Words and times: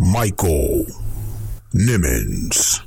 Michael 0.00 0.86
Nimmons. 1.74 2.80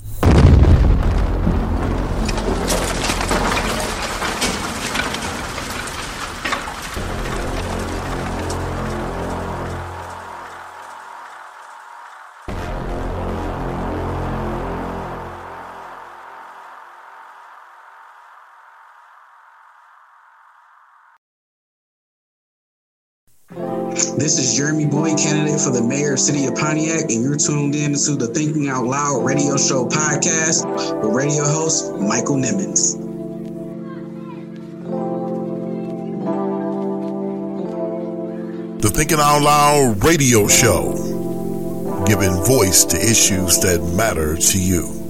This 24.24 24.40
is 24.40 24.56
Jeremy 24.56 24.86
Boyd, 24.86 25.18
candidate 25.18 25.60
for 25.60 25.72
the 25.72 25.84
mayor 25.84 26.14
of 26.14 26.20
City 26.20 26.46
of 26.46 26.56
Pontiac, 26.56 27.12
and 27.12 27.22
you're 27.22 27.36
tuned 27.36 27.76
in 27.76 27.92
to 27.92 28.16
the 28.16 28.28
Thinking 28.28 28.70
Out 28.70 28.86
Loud 28.86 29.26
radio 29.26 29.58
show 29.58 29.86
podcast 29.86 30.64
with 31.04 31.14
radio 31.14 31.44
host 31.44 31.92
Michael 31.96 32.38
Nimmons. 32.38 32.96
The 38.82 38.90
Thinking 38.92 39.20
Out 39.20 39.42
Loud 39.42 40.02
radio 40.06 40.48
show, 40.48 42.06
giving 42.08 42.32
voice 42.46 42.86
to 42.86 42.96
issues 42.96 43.60
that 43.60 43.84
matter 43.94 44.38
to 44.38 44.58
you. 44.58 45.03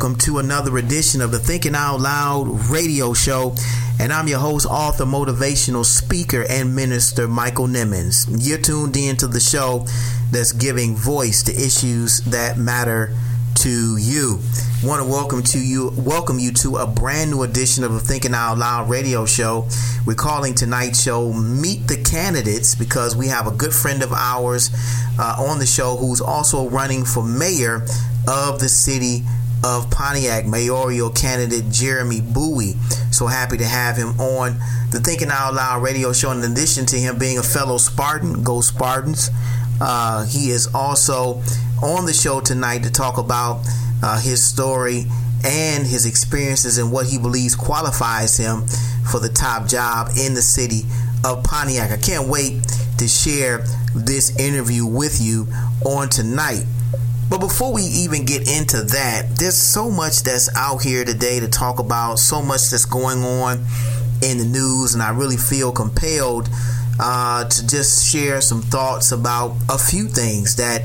Welcome 0.00 0.16
to 0.16 0.38
another 0.38 0.78
edition 0.78 1.20
of 1.20 1.30
the 1.30 1.38
Thinking 1.38 1.74
Out 1.74 2.00
Loud 2.00 2.48
radio 2.70 3.12
show. 3.12 3.54
And 4.00 4.14
I'm 4.14 4.28
your 4.28 4.38
host, 4.38 4.64
author, 4.64 5.04
motivational 5.04 5.84
speaker, 5.84 6.46
and 6.48 6.74
minister 6.74 7.28
Michael 7.28 7.66
Nimmons. 7.66 8.26
You're 8.30 8.56
tuned 8.56 8.96
in 8.96 9.18
to 9.18 9.26
the 9.26 9.40
show 9.40 9.84
that's 10.30 10.52
giving 10.52 10.96
voice 10.96 11.42
to 11.42 11.52
issues 11.52 12.22
that 12.22 12.56
matter 12.56 13.14
to 13.56 13.98
you. 13.98 14.38
Want 14.82 15.02
to 15.02 15.06
welcome 15.06 15.42
to 15.42 15.58
you 15.58 15.92
welcome 15.98 16.38
you 16.38 16.52
to 16.52 16.76
a 16.76 16.86
brand 16.86 17.30
new 17.32 17.42
edition 17.42 17.84
of 17.84 17.92
the 17.92 18.00
Thinking 18.00 18.32
Out 18.32 18.56
Loud 18.56 18.88
radio 18.88 19.26
show. 19.26 19.68
We're 20.06 20.14
calling 20.14 20.54
tonight's 20.54 21.02
show 21.02 21.30
Meet 21.30 21.88
the 21.88 22.02
Candidates 22.02 22.74
because 22.74 23.14
we 23.14 23.26
have 23.26 23.46
a 23.46 23.50
good 23.50 23.74
friend 23.74 24.02
of 24.02 24.14
ours 24.14 24.70
uh, 25.18 25.44
on 25.46 25.58
the 25.58 25.66
show 25.66 25.96
who's 25.96 26.22
also 26.22 26.70
running 26.70 27.04
for 27.04 27.22
mayor 27.22 27.84
of 28.26 28.60
the 28.60 28.68
city 28.70 29.24
of 29.62 29.90
Pontiac, 29.90 30.46
mayoral 30.46 31.10
candidate 31.10 31.70
Jeremy 31.70 32.20
Bowie. 32.20 32.74
So 33.10 33.26
happy 33.26 33.58
to 33.58 33.66
have 33.66 33.96
him 33.96 34.18
on 34.20 34.58
the 34.90 35.00
Thinking 35.00 35.28
Out 35.30 35.54
Loud 35.54 35.82
radio 35.82 36.12
show. 36.12 36.30
In 36.32 36.42
addition 36.42 36.86
to 36.86 36.96
him 36.96 37.18
being 37.18 37.38
a 37.38 37.42
fellow 37.42 37.78
Spartan, 37.78 38.42
go 38.42 38.60
Spartans, 38.60 39.30
uh, 39.80 40.24
he 40.26 40.50
is 40.50 40.68
also 40.74 41.42
on 41.82 42.06
the 42.06 42.12
show 42.12 42.40
tonight 42.40 42.82
to 42.82 42.90
talk 42.90 43.18
about 43.18 43.66
uh, 44.02 44.20
his 44.20 44.42
story 44.42 45.04
and 45.44 45.86
his 45.86 46.06
experiences 46.06 46.78
and 46.78 46.92
what 46.92 47.06
he 47.06 47.18
believes 47.18 47.54
qualifies 47.54 48.36
him 48.36 48.66
for 49.10 49.20
the 49.20 49.28
top 49.28 49.66
job 49.66 50.08
in 50.18 50.34
the 50.34 50.42
city 50.42 50.82
of 51.24 51.42
Pontiac. 51.44 51.90
I 51.90 51.96
can't 51.96 52.28
wait 52.28 52.62
to 52.98 53.08
share 53.08 53.64
this 53.94 54.38
interview 54.38 54.84
with 54.86 55.20
you 55.20 55.46
on 55.84 56.08
tonight. 56.08 56.64
But 57.30 57.38
before 57.38 57.72
we 57.72 57.82
even 57.82 58.24
get 58.24 58.50
into 58.50 58.82
that, 58.82 59.36
there's 59.36 59.56
so 59.56 59.88
much 59.88 60.24
that's 60.24 60.54
out 60.56 60.82
here 60.82 61.04
today 61.04 61.38
to 61.38 61.46
talk 61.46 61.78
about, 61.78 62.18
so 62.18 62.42
much 62.42 62.70
that's 62.70 62.84
going 62.84 63.22
on 63.22 63.64
in 64.20 64.38
the 64.38 64.44
news, 64.44 64.94
and 64.94 65.02
I 65.02 65.10
really 65.10 65.36
feel 65.36 65.70
compelled 65.70 66.48
uh, 66.98 67.44
to 67.44 67.66
just 67.68 68.04
share 68.10 68.40
some 68.40 68.62
thoughts 68.62 69.12
about 69.12 69.54
a 69.68 69.78
few 69.78 70.08
things 70.08 70.56
that 70.56 70.82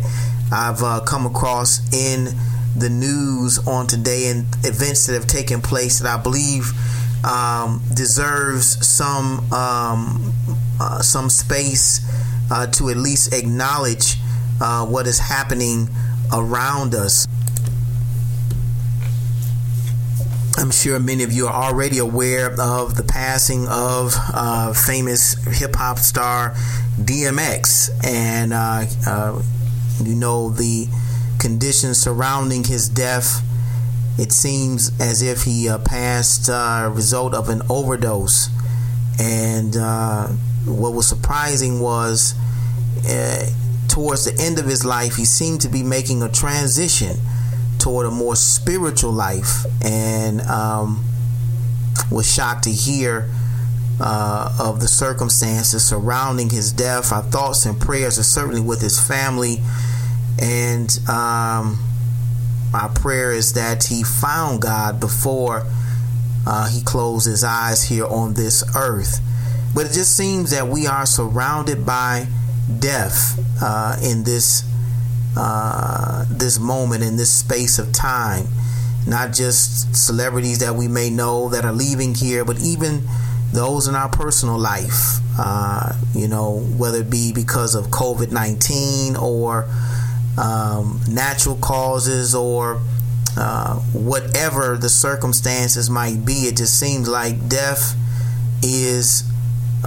I've 0.51 0.83
uh, 0.83 1.01
come 1.01 1.25
across 1.25 1.79
in 1.91 2.27
the 2.77 2.89
news 2.89 3.57
on 3.67 3.87
today 3.87 4.29
and 4.29 4.45
events 4.63 5.07
that 5.07 5.13
have 5.13 5.25
taken 5.25 5.61
place 5.61 5.99
that 5.99 6.19
I 6.19 6.21
believe 6.21 6.73
um, 7.25 7.81
deserves 7.95 8.85
some 8.85 9.51
um, 9.51 10.31
uh, 10.79 11.01
some 11.01 11.29
space 11.29 12.05
uh, 12.51 12.67
to 12.67 12.89
at 12.89 12.97
least 12.97 13.33
acknowledge 13.33 14.17
uh, 14.61 14.85
what 14.85 15.07
is 15.07 15.17
happening 15.17 15.89
around 16.35 16.93
us. 16.93 17.25
I'm 20.57 20.71
sure 20.71 20.99
many 20.99 21.23
of 21.23 21.31
you 21.31 21.47
are 21.47 21.53
already 21.53 21.97
aware 21.97 22.55
of 22.59 22.95
the 22.95 23.03
passing 23.03 23.67
of 23.67 24.13
uh, 24.33 24.73
famous 24.73 25.33
hip 25.59 25.75
hop 25.75 25.99
star 25.99 26.51
DMX, 26.99 27.89
and 28.05 28.53
uh, 28.53 28.85
uh, 29.05 29.41
you 30.03 30.15
know 30.15 30.49
the 30.49 30.87
conditions 31.39 32.01
surrounding 32.01 32.63
his 32.63 32.87
death. 32.87 33.41
It 34.17 34.31
seems 34.31 34.97
as 35.01 35.21
if 35.21 35.43
he 35.43 35.67
uh, 35.67 35.79
passed 35.79 36.47
a 36.47 36.89
result 36.93 37.33
of 37.33 37.49
an 37.49 37.61
overdose, 37.69 38.49
and 39.19 39.75
uh, 39.75 40.27
what 40.65 40.93
was 40.93 41.05
surprising 41.05 41.81
was 41.81 42.33
uh, 43.09 43.45
towards 43.95 44.25
the 44.25 44.43
end 44.43 44.59
of 44.59 44.65
his 44.65 44.83
life, 44.83 45.15
he 45.15 45.23
seemed 45.23 45.61
to 45.61 45.69
be 45.69 45.81
making 45.81 46.21
a 46.21 46.27
transition 46.27 47.15
toward 47.79 48.05
a 48.05 48.11
more 48.11 48.35
spiritual 48.35 49.13
life 49.13 49.65
and 49.81 50.41
um, 50.41 51.01
was 52.11 52.29
shocked 52.29 52.65
to 52.65 52.71
hear 52.71 53.29
uh, 54.01 54.53
of 54.59 54.81
the 54.81 54.87
circumstances 54.89 55.81
surrounding 55.81 56.49
his 56.49 56.73
death. 56.73 57.13
Our 57.13 57.21
thoughts 57.23 57.65
and 57.65 57.79
prayers 57.79 58.19
are 58.19 58.23
certainly 58.23 58.59
with 58.59 58.81
his 58.81 58.99
family, 58.99 59.61
and 60.41 60.91
um, 61.07 61.79
our 62.73 62.89
prayer 62.93 63.31
is 63.31 63.53
that 63.53 63.85
he 63.85 64.03
found 64.03 64.61
God 64.61 64.99
before 64.99 65.65
uh, 66.45 66.67
he 66.69 66.81
closed 66.81 67.27
his 67.27 67.45
eyes 67.45 67.81
here 67.83 68.07
on 68.07 68.33
this 68.33 68.61
earth. 68.75 69.21
But 69.73 69.85
it 69.85 69.93
just 69.93 70.17
seems 70.17 70.51
that 70.51 70.67
we 70.67 70.85
are 70.85 71.05
surrounded 71.05 71.85
by 71.85 72.27
death 72.79 73.39
uh, 73.61 73.97
in 74.03 74.23
this 74.23 74.63
uh, 75.37 76.25
this 76.29 76.59
moment 76.59 77.03
in 77.03 77.17
this 77.17 77.31
space 77.31 77.79
of 77.79 77.91
time. 77.91 78.47
Not 79.07 79.33
just 79.33 79.95
celebrities 79.95 80.59
that 80.59 80.73
we 80.75 80.87
may 80.87 81.09
know 81.09 81.49
that 81.49 81.63
are 81.63 81.73
leaving 81.73 82.15
here, 82.15 82.43
but 82.43 82.59
even 82.59 83.03
those 83.53 83.87
in 83.87 83.95
our 83.95 84.09
personal 84.09 84.57
life. 84.57 85.19
Uh, 85.37 85.93
you 86.13 86.27
know, 86.27 86.59
whether 86.77 86.99
it 86.99 87.09
be 87.09 87.31
because 87.33 87.75
of 87.75 87.87
COVID 87.87 88.31
nineteen 88.31 89.15
or 89.15 89.69
um, 90.37 91.01
natural 91.09 91.57
causes 91.57 92.33
or 92.33 92.81
uh, 93.37 93.75
whatever 93.93 94.77
the 94.77 94.89
circumstances 94.89 95.89
might 95.89 96.25
be, 96.25 96.47
it 96.47 96.57
just 96.57 96.79
seems 96.79 97.07
like 97.07 97.47
death 97.47 97.95
is 98.63 99.23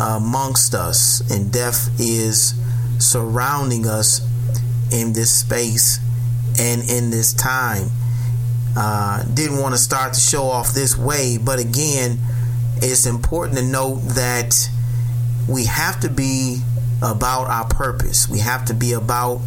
amongst 0.01 0.75
us, 0.75 1.29
and 1.31 1.51
death 1.53 1.91
is 1.99 2.55
surrounding 2.99 3.87
us 3.87 4.21
in 4.93 5.13
this 5.13 5.31
space 5.33 6.01
and 6.59 6.89
in 6.91 7.11
this 7.11 7.33
time. 7.33 7.89
Uh, 8.77 9.25
didn't 9.35 9.59
want 9.59 9.75
to 9.75 9.79
start 9.79 10.13
the 10.13 10.21
show 10.21 10.45
off 10.45 10.73
this 10.73 10.97
way, 10.97 11.39
but 11.43 11.59
again, 11.59 12.19
it's 12.77 13.07
important 13.07 13.59
to 13.59 13.65
note 13.65 14.01
that 14.15 14.55
we 15.49 15.65
have 15.67 15.99
to 16.01 16.09
be 16.09 16.61
about 17.03 17.49
our 17.49 17.67
purpose. 17.69 18.29
We 18.29 18.41
have 18.41 18.65
to 18.67 18.75
be 18.75 18.93
about 18.93 19.41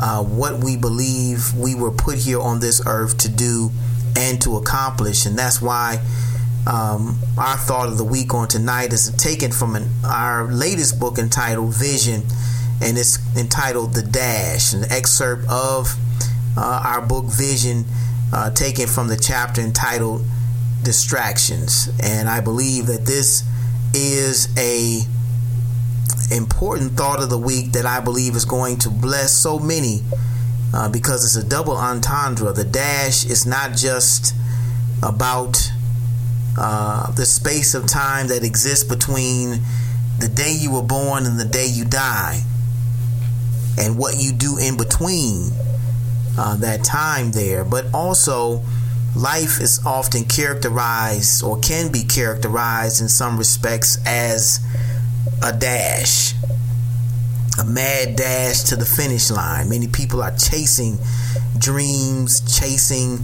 uh, 0.00 0.22
what 0.22 0.62
we 0.62 0.76
believe 0.76 1.54
we 1.54 1.74
were 1.74 1.90
put 1.90 2.18
here 2.18 2.40
on 2.40 2.60
this 2.60 2.82
earth 2.86 3.18
to 3.18 3.28
do 3.28 3.70
and 4.16 4.40
to 4.42 4.56
accomplish. 4.56 5.26
And 5.26 5.38
that's 5.38 5.60
why 5.62 6.00
Um, 6.66 7.16
our 7.38 7.56
thought 7.56 7.88
of 7.88 7.96
the 7.96 8.04
week 8.04 8.34
on 8.34 8.46
tonight 8.46 8.92
is 8.92 9.10
taken 9.16 9.50
from 9.50 9.76
an, 9.76 9.88
our 10.04 10.44
latest 10.52 11.00
book 11.00 11.18
entitled 11.18 11.72
Vision, 11.74 12.22
and 12.80 12.96
it's 12.96 13.18
entitled 13.36 13.94
The 13.94 14.02
Dash, 14.02 14.72
an 14.72 14.84
excerpt 14.90 15.44
of 15.48 15.94
uh, 16.56 16.82
our 16.84 17.02
book 17.02 17.26
Vision, 17.26 17.84
uh, 18.32 18.50
taken 18.50 18.86
from 18.86 19.08
the 19.08 19.16
chapter 19.16 19.60
entitled 19.60 20.24
Distractions. 20.82 21.90
And 22.02 22.28
I 22.28 22.40
believe 22.40 22.86
that 22.86 23.04
this 23.04 23.44
is 23.92 24.48
a 24.56 25.02
important 26.34 26.92
thought 26.92 27.22
of 27.22 27.28
the 27.28 27.38
week 27.38 27.72
that 27.72 27.86
I 27.86 28.00
believe 28.00 28.36
is 28.36 28.44
going 28.44 28.78
to 28.78 28.90
bless 28.90 29.32
so 29.32 29.58
many 29.58 30.02
uh, 30.72 30.88
because 30.88 31.24
it's 31.24 31.44
a 31.44 31.48
double 31.48 31.76
entendre. 31.76 32.52
The 32.52 32.64
dash 32.64 33.26
is 33.26 33.46
not 33.46 33.76
just 33.76 34.34
about 35.02 35.72
uh, 36.56 37.10
the 37.12 37.26
space 37.26 37.74
of 37.74 37.86
time 37.86 38.28
that 38.28 38.44
exists 38.44 38.84
between 38.84 39.60
the 40.18 40.28
day 40.28 40.52
you 40.58 40.72
were 40.72 40.82
born 40.82 41.26
and 41.26 41.38
the 41.40 41.44
day 41.44 41.66
you 41.66 41.84
die, 41.84 42.42
and 43.78 43.98
what 43.98 44.16
you 44.18 44.32
do 44.32 44.58
in 44.58 44.76
between 44.76 45.50
uh, 46.38 46.56
that 46.56 46.84
time 46.84 47.32
there, 47.32 47.64
but 47.64 47.86
also 47.92 48.62
life 49.16 49.60
is 49.60 49.84
often 49.84 50.24
characterized 50.24 51.42
or 51.42 51.58
can 51.58 51.90
be 51.90 52.02
characterized 52.04 53.00
in 53.00 53.08
some 53.08 53.36
respects 53.36 53.98
as 54.06 54.60
a 55.42 55.52
dash, 55.52 56.34
a 57.58 57.64
mad 57.64 58.16
dash 58.16 58.62
to 58.64 58.76
the 58.76 58.86
finish 58.86 59.30
line. 59.30 59.68
Many 59.68 59.88
people 59.88 60.22
are 60.22 60.34
chasing 60.36 60.98
dreams, 61.58 62.40
chasing 62.58 63.18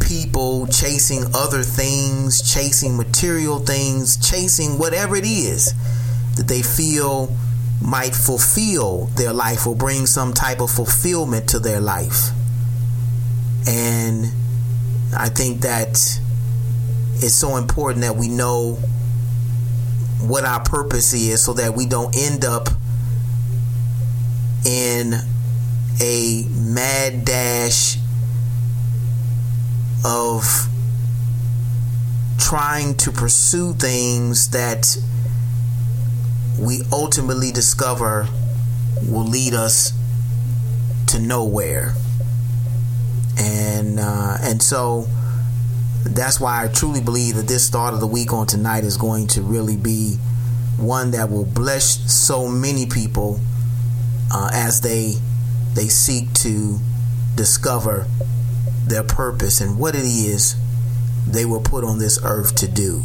people, 0.00 0.66
chasing 0.68 1.24
other 1.34 1.62
things, 1.62 2.42
chasing 2.42 2.96
material 2.96 3.58
things, 3.58 4.16
chasing 4.16 4.78
whatever 4.78 5.16
it 5.16 5.24
is 5.24 5.74
that 6.36 6.48
they 6.48 6.62
feel 6.62 7.32
might 7.80 8.14
fulfill 8.14 9.06
their 9.16 9.32
life 9.32 9.66
or 9.66 9.74
bring 9.74 10.06
some 10.06 10.32
type 10.32 10.60
of 10.60 10.70
fulfillment 10.70 11.48
to 11.50 11.58
their 11.58 11.80
life. 11.80 12.30
And 13.66 14.26
I 15.16 15.28
think 15.28 15.60
that 15.60 15.90
it's 17.20 17.34
so 17.34 17.56
important 17.56 18.02
that 18.02 18.16
we 18.16 18.28
know 18.28 18.78
what 20.20 20.44
our 20.44 20.62
purpose 20.62 21.14
is 21.14 21.44
so 21.44 21.52
that 21.54 21.74
we 21.74 21.86
don't 21.86 22.16
end 22.16 22.44
up 22.44 22.68
in 24.66 25.14
a 26.00 26.44
mad 26.50 27.24
dash 27.24 27.98
of 30.04 30.68
trying 32.38 32.96
to 32.96 33.10
pursue 33.10 33.74
things 33.74 34.50
that 34.50 34.96
we 36.68 36.82
ultimately 36.92 37.50
discover 37.50 38.28
will 39.08 39.24
lead 39.24 39.54
us 39.54 39.94
to 41.06 41.18
nowhere 41.18 41.94
and 43.38 43.98
uh, 43.98 44.36
and 44.42 44.62
so 44.62 45.06
that's 46.04 46.38
why 46.38 46.62
I 46.62 46.68
truly 46.68 47.00
believe 47.00 47.36
that 47.36 47.48
this 47.48 47.66
start 47.66 47.94
of 47.94 48.00
the 48.00 48.06
week 48.06 48.34
on 48.34 48.46
tonight 48.46 48.84
is 48.84 48.98
going 48.98 49.28
to 49.28 49.40
really 49.40 49.78
be 49.78 50.16
one 50.76 51.12
that 51.12 51.30
will 51.30 51.46
bless 51.46 52.12
so 52.12 52.46
many 52.46 52.84
people 52.84 53.40
uh, 54.30 54.50
as 54.52 54.82
they 54.82 55.14
they 55.72 55.88
seek 55.88 56.34
to 56.34 56.80
discover 57.34 58.06
their 58.86 59.04
purpose 59.04 59.62
and 59.62 59.78
what 59.78 59.94
it 59.94 60.04
is 60.04 60.54
they 61.26 61.46
were 61.46 61.60
put 61.60 61.82
on 61.82 61.98
this 61.98 62.18
earth 62.22 62.54
to 62.56 62.68
do. 62.68 63.04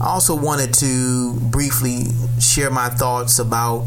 I 0.00 0.06
also 0.06 0.34
wanted 0.34 0.72
to 0.74 1.34
briefly 1.34 2.04
share 2.40 2.70
my 2.70 2.88
thoughts 2.88 3.38
about 3.38 3.86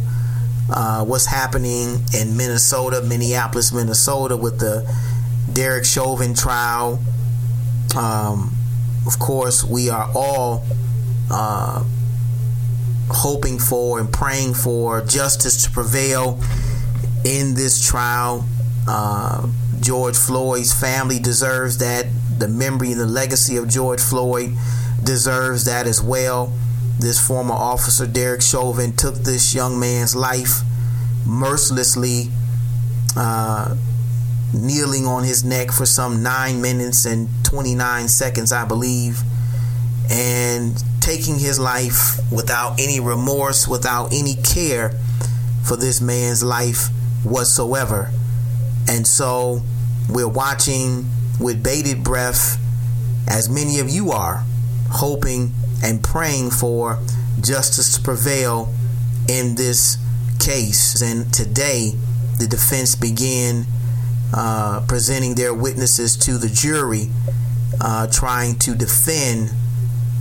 uh, 0.70 1.04
what's 1.04 1.26
happening 1.26 2.04
in 2.14 2.38
Minnesota, 2.38 3.02
Minneapolis, 3.02 3.74
Minnesota, 3.74 4.38
with 4.38 4.60
the 4.60 4.88
Derek 5.52 5.86
Chauvin 5.86 6.36
trial. 6.36 7.00
Um, 7.98 8.54
of 9.08 9.18
course, 9.18 9.64
we 9.64 9.90
are 9.90 10.08
all 10.14 10.64
uh, 11.32 11.84
hoping 13.10 13.58
for 13.58 14.00
and 14.00 14.14
praying 14.14 14.54
for 14.54 15.02
justice 15.02 15.66
to 15.66 15.72
prevail 15.72 16.40
in 17.26 17.56
this 17.56 17.84
trial. 17.88 18.46
Uh, 18.88 19.48
George 19.80 20.16
Floyd's 20.16 20.74
family 20.80 21.18
deserves 21.18 21.80
that. 21.80 22.06
The 22.38 22.48
memory 22.48 22.92
and 22.92 23.00
the 23.00 23.06
legacy 23.06 23.58
of 23.58 23.70
George 23.70 24.02
Floyd 24.02 24.56
deserves 25.04 25.66
that 25.66 25.88
as 25.88 26.02
well. 26.02 26.54
This 27.00 27.20
former 27.26 27.54
officer, 27.54 28.08
Derek 28.08 28.42
Chauvin, 28.42 28.96
took 28.96 29.16
this 29.16 29.54
young 29.54 29.80
man's 29.80 30.16
life 30.16 30.62
mercilessly, 31.26 32.30
uh, 33.16 33.76
kneeling 34.54 35.06
on 35.06 35.24
his 35.24 35.44
neck 35.44 35.72
for 35.72 35.86
some 35.86 36.22
nine 36.22 36.62
minutes 36.62 37.06
and 37.06 37.28
29 37.44 38.08
seconds, 38.08 38.52
I 38.52 38.66
believe, 38.66 39.22
and 40.10 40.82
taking 41.02 41.40
his 41.40 41.60
life 41.60 42.20
without 42.32 42.80
any 42.80 43.00
remorse, 43.00 43.68
without 43.68 44.14
any 44.14 44.36
care 44.36 44.92
for 45.64 45.76
this 45.76 46.00
man's 46.00 46.44
life 46.44 46.90
whatsoever. 47.24 48.12
And 48.88 49.08
so 49.08 49.62
we're 50.10 50.28
watching 50.28 51.10
with 51.40 51.64
bated 51.64 52.04
breath, 52.04 52.58
as 53.28 53.50
many 53.50 53.80
of 53.80 53.90
you 53.90 54.12
are, 54.12 54.46
hoping 54.94 55.52
and 55.84 56.04
praying 56.04 56.52
for 56.52 57.00
justice 57.42 57.96
to 57.96 58.02
prevail 58.02 58.74
in 59.28 59.56
this 59.56 59.98
case. 60.40 61.02
And 61.02 61.34
today, 61.34 61.94
the 62.40 62.48
defense 62.48 62.96
began 62.96 63.66
uh, 64.34 64.84
presenting 64.88 65.36
their 65.36 65.54
witnesses 65.54 66.16
to 66.18 66.38
the 66.38 66.50
jury, 66.50 67.10
uh, 67.82 68.08
trying 68.08 68.56
to 68.60 68.76
defend 68.76 69.52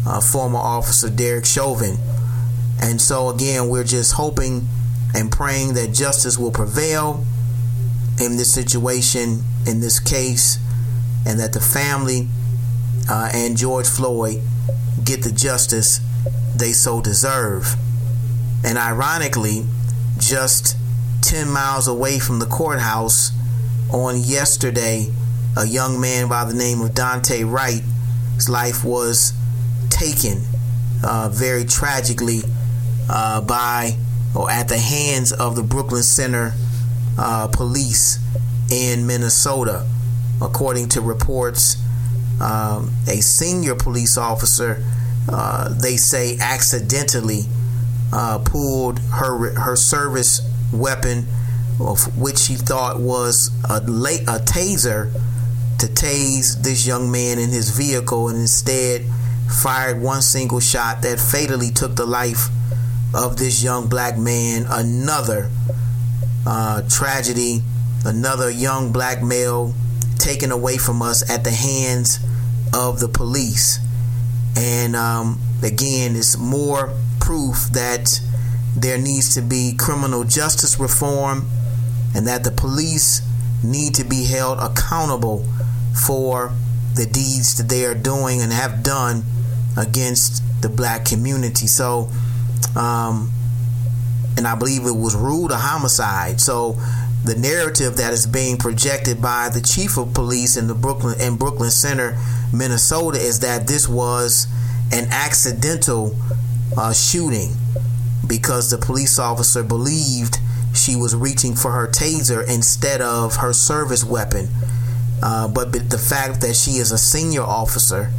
uh, 0.07 0.21
former 0.21 0.59
officer 0.59 1.09
Derek 1.09 1.45
Chauvin. 1.45 1.97
And 2.81 3.01
so, 3.01 3.29
again, 3.29 3.69
we're 3.69 3.85
just 3.85 4.15
hoping 4.15 4.69
and 5.15 5.31
praying 5.31 5.75
that 5.75 5.93
justice 5.93 6.39
will 6.39 6.51
prevail 6.51 7.25
in 8.21 8.37
this 8.37 8.53
situation, 8.53 9.45
in 9.67 9.81
this 9.81 10.01
case, 10.01 10.59
and 11.27 11.39
that 11.39 11.53
the 11.53 11.61
family 11.61 12.29
uh, 13.09 13.31
and 13.33 13.57
George 13.57 13.87
Floyd 13.87 14.43
get 15.05 15.23
the 15.23 15.33
justice 15.33 16.01
they 16.57 16.73
so 16.73 17.01
deserve. 17.01 17.75
And 18.65 18.79
ironically, 18.79 19.65
just 20.19 20.77
10 21.23 21.49
miles 21.51 21.89
away 21.89 22.19
from 22.19 22.39
the 22.39 22.47
courthouse 22.47 23.33
on 23.91 24.21
yesterday, 24.21 25.09
a 25.57 25.67
young 25.67 26.01
man 26.01 26.29
by 26.29 26.45
the 26.45 26.55
name 26.55 26.81
of 26.81 26.91
Daunte 26.91 27.51
Wright, 27.51 27.83
his 28.35 28.49
life 28.49 28.85
was 28.85 29.33
taken 29.91 30.43
uh, 31.05 31.29
very 31.33 31.65
tragically 31.65 32.41
uh, 33.09 33.41
by 33.41 33.97
or 34.35 34.51
at 34.51 34.69
the 34.69 34.79
hands 34.79 35.33
of 35.33 35.57
the 35.57 35.63
Brooklyn 35.63 36.03
Center 36.03 36.55
uh, 37.19 37.49
police 37.49 38.19
in 38.71 39.07
Minnesota. 39.07 39.87
According 40.41 40.89
to 40.91 41.01
reports, 41.01 41.77
um, 42.41 42.91
a 43.09 43.21
senior 43.21 43.75
police 43.75 44.17
officer, 44.17 44.83
uh, 45.29 45.69
they 45.81 45.97
say, 45.97 46.39
accidentally 46.41 47.43
uh, 48.13 48.39
pulled 48.45 48.99
her 48.99 49.55
her 49.55 49.77
service 49.77 50.41
weapon, 50.73 51.27
of 51.81 52.17
which 52.19 52.39
she 52.39 52.55
thought 52.55 53.01
was 53.01 53.51
a, 53.69 53.77
a 53.77 54.39
taser, 54.41 55.13
to 55.79 55.87
tase 55.87 56.63
this 56.63 56.87
young 56.87 57.11
man 57.11 57.39
in 57.39 57.51
his 57.51 57.71
vehicle, 57.71 58.29
and 58.29 58.39
instead 58.39 59.05
fired 59.63 60.01
one 60.01 60.23
single 60.23 60.61
shot 60.61 61.03
that 61.03 61.19
fatally 61.19 61.71
took 61.71 61.97
the 61.97 62.07
life 62.07 62.49
of 63.15 63.37
this 63.37 63.63
young 63.63 63.89
black 63.89 64.17
man. 64.17 64.65
Another 64.69 65.51
uh, 66.47 66.83
tragedy, 66.89 67.63
another 68.05 68.51
young 68.51 68.93
black 68.93 69.23
male 69.23 69.75
taken 70.23 70.53
away 70.53 70.79
from 70.79 71.03
us 71.03 71.29
at 71.29 71.45
the 71.45 71.51
hands 71.51 72.21
of 72.73 73.01
the 73.01 73.09
police. 73.09 73.81
And 74.57 74.95
um, 74.95 75.41
again, 75.63 76.17
it's 76.17 76.39
more 76.39 76.95
proof 77.21 77.69
that 77.73 78.21
there 78.77 78.99
needs 78.99 79.35
to 79.35 79.43
be 79.43 79.75
criminal 79.79 80.25
justice 80.25 80.79
reform 80.79 81.49
and 82.15 82.27
that 82.27 82.45
the 82.45 82.51
police 82.51 83.23
need 83.63 83.95
to 83.95 84.05
be 84.05 84.25
held 84.25 84.59
accountable 84.59 85.45
for 86.07 86.53
the 86.95 87.07
deeds 87.07 87.57
that 87.57 87.69
they 87.69 87.85
are 87.85 87.95
doing 87.95 88.41
and 88.43 88.53
have 88.53 88.83
done 88.83 89.25
against 89.77 90.43
the 90.63 90.69
black 90.69 91.05
community. 91.05 91.67
So, 91.67 92.09
um, 92.77 93.31
and 94.37 94.47
I 94.47 94.55
believe 94.55 94.87
it 94.87 94.97
was 94.97 95.15
ruled 95.15 95.51
a 95.51 95.57
homicide. 95.57 96.41
So, 96.41 96.79
the 97.25 97.37
narrative 97.37 97.97
that 97.97 98.13
is 98.13 98.27
being 98.27 98.57
projected 98.57 99.23
by 99.23 99.49
the 99.49 99.61
chief 99.61 99.97
of 99.97 100.13
police 100.13 100.57
in 100.57 100.67
the 100.67 100.75
Brooklyn 100.75 101.21
in 101.21 101.37
Brooklyn 101.37 101.71
Center, 101.71 102.19
Minnesota, 102.53 103.19
is 103.19 103.41
that 103.41 103.67
this 103.67 103.89
was 103.89 104.49
an 104.93 105.07
accidental 105.11 106.17
uh, 106.77 106.93
shooting 106.93 107.53
because 108.27 108.71
the 108.71 108.79
police 108.79 109.19
officer 109.19 109.63
believed 109.63 110.39
she 110.75 110.97
was 110.97 111.15
reaching 111.15 111.55
for 111.55 111.71
her 111.73 111.87
taser 111.87 112.49
instead 112.49 113.01
of 113.01 113.37
her 113.37 113.53
service 113.53 114.05
weapon. 114.05 114.49
Uh, 115.23 115.47
but 115.47 115.73
the 115.73 115.99
fact 115.99 116.41
that 116.41 116.57
she 116.57 116.73
is 116.73 116.91
a 116.91 116.99
senior 116.99 117.43
officer 117.43 118.11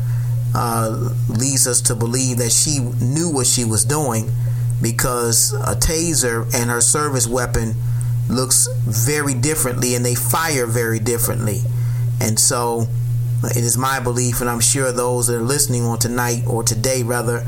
uh, 0.55 1.09
leads 1.27 1.67
us 1.67 1.81
to 1.81 1.95
believe 1.95 2.37
that 2.37 2.51
she 2.51 2.79
knew 2.79 3.29
what 3.29 3.47
she 3.47 3.65
was 3.65 3.83
doing 3.83 4.31
because 4.81 5.53
a 5.53 5.75
taser 5.75 6.43
and 6.53 6.69
her 6.69 6.81
service 6.81 7.27
weapon 7.27 7.73
looks 8.29 8.67
very 8.85 9.33
differently 9.33 9.95
and 9.95 10.05
they 10.05 10.15
fire 10.15 10.65
very 10.65 10.99
differently. 10.99 11.59
And 12.21 12.39
so 12.39 12.87
it 13.43 13.57
is 13.57 13.77
my 13.77 13.99
belief, 13.99 14.39
and 14.39 14.49
I'm 14.49 14.61
sure 14.61 14.91
those 14.91 15.27
that 15.27 15.35
are 15.35 15.41
listening 15.41 15.83
on 15.83 15.99
tonight 15.99 16.43
or 16.47 16.63
today 16.63 17.03
rather 17.03 17.45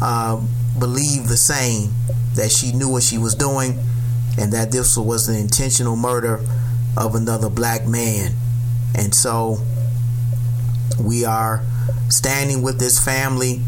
uh, 0.00 0.40
believe 0.78 1.28
the 1.28 1.36
same 1.36 1.92
that 2.34 2.50
she 2.50 2.72
knew 2.72 2.88
what 2.88 3.02
she 3.02 3.18
was 3.18 3.34
doing 3.34 3.78
and 4.38 4.52
that 4.52 4.70
this 4.70 4.96
was 4.96 5.28
an 5.28 5.36
intentional 5.36 5.96
murder 5.96 6.40
of 6.96 7.14
another 7.14 7.50
black 7.50 7.86
man. 7.86 8.32
And 8.94 9.14
so 9.14 9.58
we 10.98 11.24
are 11.24 11.62
standing 12.08 12.62
with 12.62 12.78
this 12.78 13.02
family 13.02 13.60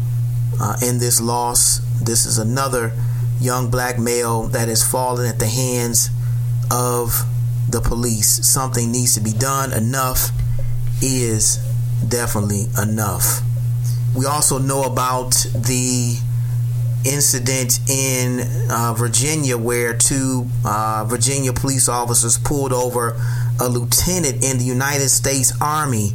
uh, 0.59 0.77
in 0.81 0.97
this 0.97 1.21
loss. 1.21 1.79
This 2.01 2.25
is 2.25 2.37
another 2.37 2.93
young 3.39 3.69
black 3.69 3.99
male 3.99 4.43
that 4.47 4.67
has 4.67 4.83
fallen 4.83 5.27
at 5.27 5.39
the 5.39 5.47
hands 5.47 6.09
of 6.71 7.23
the 7.69 7.81
police. 7.81 8.47
Something 8.47 8.91
needs 8.91 9.13
to 9.15 9.21
be 9.21 9.33
done. 9.33 9.73
Enough 9.73 10.29
is 11.01 11.57
definitely 12.07 12.65
enough. 12.81 13.41
We 14.15 14.25
also 14.25 14.57
know 14.57 14.83
about 14.83 15.31
the 15.53 16.17
incident 17.05 17.79
in 17.89 18.41
uh, 18.69 18.93
Virginia 18.93 19.57
where 19.57 19.97
two 19.97 20.47
uh, 20.65 21.05
Virginia 21.07 21.51
police 21.51 21.89
officers 21.89 22.37
pulled 22.37 22.73
over 22.73 23.19
a 23.59 23.67
lieutenant 23.67 24.43
in 24.43 24.57
the 24.57 24.63
United 24.63 25.09
States 25.09 25.53
Army 25.59 26.11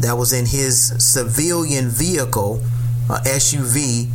that 0.00 0.14
was 0.14 0.32
in 0.32 0.46
his 0.46 0.94
civilian 1.04 1.88
vehicle, 1.88 2.62
uh, 3.10 3.18
SUV, 3.24 4.10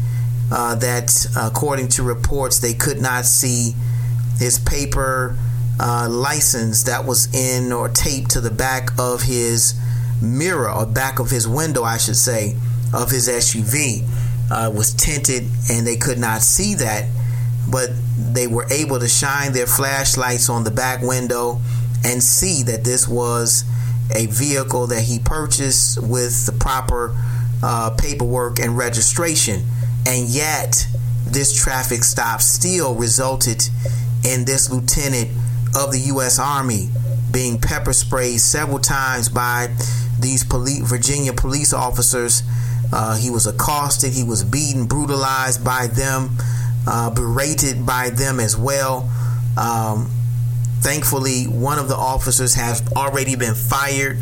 that 0.50 1.28
according 1.36 1.88
to 1.88 2.04
reports 2.04 2.60
they 2.60 2.74
could 2.74 3.02
not 3.02 3.26
see 3.26 3.74
his 4.38 4.60
paper 4.60 5.36
uh, 5.80 6.08
license 6.10 6.84
that 6.84 7.06
was 7.06 7.34
in 7.34 7.72
or 7.72 7.90
taped 7.90 8.32
to 8.32 8.42
the 8.42 8.52
back 8.52 8.90
of 9.00 9.24
his 9.24 9.74
mirror 10.22 10.72
or 10.72 10.86
back 10.86 11.20
of 11.20 11.30
his 11.30 11.48
window, 11.48 11.84
I 11.84 11.98
should 11.98 12.16
say, 12.16 12.56
of 12.94 13.10
his 13.10 13.28
SUV 13.28 14.08
uh, 14.52 14.72
was 14.72 14.94
tinted 14.94 15.44
and 15.70 15.86
they 15.86 15.98
could 15.98 16.20
not 16.20 16.42
see 16.42 16.76
that, 16.76 17.06
but 17.70 17.90
they 18.18 18.48
were 18.48 18.68
able 18.72 19.00
to 19.00 19.08
shine 19.08 19.54
their 19.54 19.68
flashlights 19.68 20.50
on 20.50 20.64
the 20.64 20.72
back 20.72 21.02
window 21.02 21.60
and 22.06 22.22
see 22.22 22.64
that 22.64 22.84
this 22.84 23.08
was 23.08 23.64
a 24.16 24.28
vehicle 24.28 24.88
that 24.88 25.04
he 25.04 25.20
purchased 25.20 26.02
with 26.02 26.46
the 26.46 26.52
proper 26.52 27.16
uh, 27.64 27.96
paperwork 27.98 28.60
and 28.60 28.78
registration. 28.78 29.64
And 30.06 30.28
yet, 30.28 30.88
this 31.26 31.56
traffic 31.56 32.04
stop 32.04 32.42
still 32.42 32.94
resulted 32.94 33.64
in 34.26 34.46
this 34.46 34.70
lieutenant 34.70 35.30
of 35.76 35.92
the 35.92 36.00
U.S. 36.08 36.40
Army 36.40 36.90
being 37.32 37.60
pepper 37.60 37.94
sprayed 37.94 38.40
several 38.40 38.80
times 38.80 39.28
by 39.30 39.74
these 40.20 40.44
police, 40.44 40.80
Virginia 40.82 41.34
police 41.34 41.74
officers. 41.74 42.44
Uh, 42.92 43.18
he 43.18 43.30
was 43.30 43.48
accosted, 43.48 44.14
he 44.14 44.24
was 44.24 44.44
beaten, 44.44 44.86
brutalized 44.86 45.66
by 45.66 45.88
them, 45.88 46.38
uh, 46.88 47.10
berated 47.10 47.86
by 47.86 48.10
them 48.12 48.40
as 48.40 48.56
well. 48.56 49.10
Um, 49.58 50.12
thankfully, 50.82 51.46
one 51.46 51.80
of 51.80 51.88
the 51.88 51.96
officers 51.96 52.54
has 52.54 52.84
already 52.96 53.36
been 53.36 53.56
fired. 53.56 54.20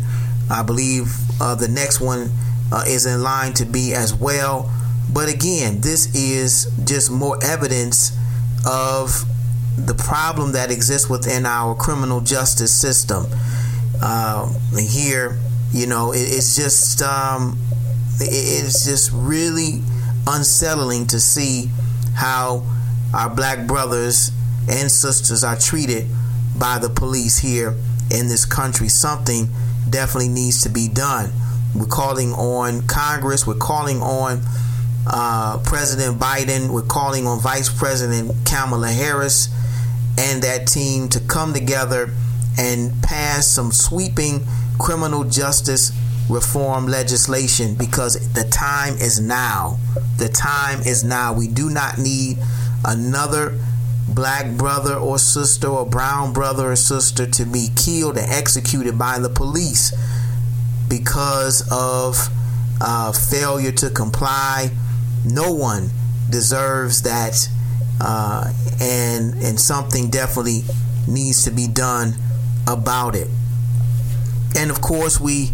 I 0.50 0.62
believe 0.62 1.14
uh, 1.40 1.54
the 1.54 1.68
next 1.68 2.00
one 2.00 2.30
uh, 2.72 2.84
is 2.86 3.04
in 3.04 3.22
line 3.22 3.52
to 3.54 3.66
be 3.66 3.94
as 3.94 4.14
well. 4.14 4.70
But 5.12 5.28
again, 5.28 5.80
this 5.80 6.14
is 6.14 6.72
just 6.84 7.10
more 7.10 7.38
evidence 7.44 8.16
of 8.66 9.24
the 9.76 9.94
problem 9.94 10.52
that 10.52 10.70
exists 10.70 11.08
within 11.08 11.46
our 11.46 11.74
criminal 11.74 12.20
justice 12.20 12.72
system. 12.72 13.26
Uh, 14.00 14.52
here, 14.78 15.38
you 15.72 15.86
know, 15.86 16.12
it, 16.12 16.18
it's 16.18 16.56
just 16.56 17.02
um, 17.02 17.58
it, 18.20 18.64
it's 18.64 18.84
just 18.84 19.10
really 19.12 19.82
unsettling 20.26 21.06
to 21.08 21.20
see 21.20 21.70
how 22.14 22.64
our 23.14 23.30
black 23.30 23.66
brothers 23.66 24.30
and 24.68 24.90
sisters 24.90 25.42
are 25.44 25.56
treated 25.56 26.06
by 26.58 26.78
the 26.78 26.88
police 26.88 27.38
here 27.38 27.74
in 28.10 28.28
this 28.28 28.44
country. 28.44 28.88
Something 28.88 29.48
definitely 29.88 30.28
needs 30.28 30.62
to 30.62 30.68
be 30.68 30.88
done. 30.88 31.32
We're 31.74 31.86
calling 31.86 32.32
on 32.32 32.86
Congress. 32.86 33.46
We're 33.46 33.54
calling 33.54 34.00
on 34.02 34.42
uh, 35.06 35.58
President 35.64 36.18
Biden. 36.18 36.70
We're 36.70 36.82
calling 36.82 37.26
on 37.26 37.40
Vice 37.40 37.68
President 37.68 38.32
Kamala 38.46 38.90
Harris 38.90 39.48
and 40.18 40.42
that 40.42 40.66
team 40.66 41.08
to 41.10 41.20
come 41.20 41.52
together 41.54 42.10
and 42.58 43.02
pass 43.02 43.46
some 43.46 43.72
sweeping 43.72 44.46
criminal 44.78 45.24
justice 45.24 45.92
reform 46.28 46.86
legislation 46.86 47.74
because 47.74 48.32
the 48.34 48.44
time 48.44 48.94
is 48.94 49.20
now. 49.20 49.78
The 50.18 50.28
time 50.28 50.80
is 50.80 51.04
now. 51.04 51.32
We 51.32 51.48
do 51.48 51.70
not 51.70 51.98
need 51.98 52.38
another 52.84 53.58
black 54.08 54.56
brother 54.56 54.94
or 54.94 55.18
sister 55.18 55.68
or 55.68 55.86
brown 55.86 56.32
brother 56.32 56.72
or 56.72 56.76
sister 56.76 57.26
to 57.26 57.44
be 57.44 57.68
killed 57.76 58.18
and 58.18 58.30
executed 58.30 58.98
by 58.98 59.18
the 59.18 59.28
police 59.28 59.92
because 60.88 61.66
of 61.70 62.28
uh, 62.80 63.12
failure 63.12 63.72
to 63.72 63.90
comply. 63.90 64.70
No 65.24 65.52
one 65.52 65.90
deserves 66.30 67.02
that 67.02 67.48
uh, 68.00 68.52
and 68.80 69.34
and 69.42 69.60
something 69.60 70.10
definitely 70.10 70.62
needs 71.06 71.44
to 71.44 71.50
be 71.50 71.68
done 71.68 72.14
about 72.66 73.14
it. 73.14 73.28
And 74.56 74.70
of 74.70 74.80
course, 74.80 75.20
we 75.20 75.50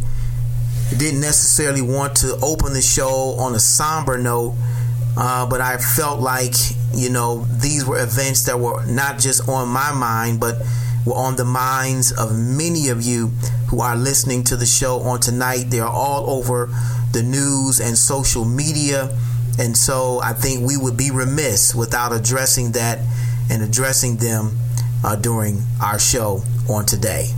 didn't 0.97 1.21
necessarily 1.21 1.83
want 1.83 2.17
to 2.17 2.39
open 2.43 2.73
the 2.73 2.81
show 2.81 3.37
on 3.39 3.55
a 3.55 3.61
somber 3.61 4.19
note, 4.19 4.55
uh, 5.17 5.47
but 5.47 5.61
I 5.61 5.77
felt 5.77 6.21
like 6.21 6.55
you 6.95 7.11
know 7.11 7.45
these 7.61 7.85
were 7.85 8.03
events 8.03 8.45
that 8.45 8.59
were 8.59 8.85
not 8.87 9.19
just 9.19 9.49
on 9.49 9.69
my 9.69 9.93
mind, 9.93 10.41
but 10.41 10.57
were 11.05 11.15
on 11.15 11.37
the 11.37 11.45
minds 11.45 12.13
of 12.13 12.37
many 12.37 12.89
of 12.89 13.03
you 13.03 13.29
who 13.69 13.81
are 13.81 13.97
listening 13.97 14.43
to 14.45 14.57
the 14.57 14.67
show 14.67 15.01
on 15.01 15.21
tonight. 15.21 15.65
They 15.69 15.81
are 15.81 15.93
all 15.93 16.31
over 16.31 16.71
the 17.13 17.23
news 17.23 17.81
and 17.81 17.97
social 17.97 18.45
media. 18.45 19.17
And 19.59 19.77
so 19.77 20.21
I 20.21 20.33
think 20.33 20.67
we 20.67 20.77
would 20.77 20.97
be 20.97 21.11
remiss 21.11 21.75
without 21.75 22.13
addressing 22.13 22.73
that 22.73 23.01
and 23.51 23.63
addressing 23.63 24.17
them 24.17 24.57
uh, 25.05 25.17
during 25.17 25.63
our 25.83 25.99
show 25.99 26.43
on 26.69 26.87
today. 26.87 27.29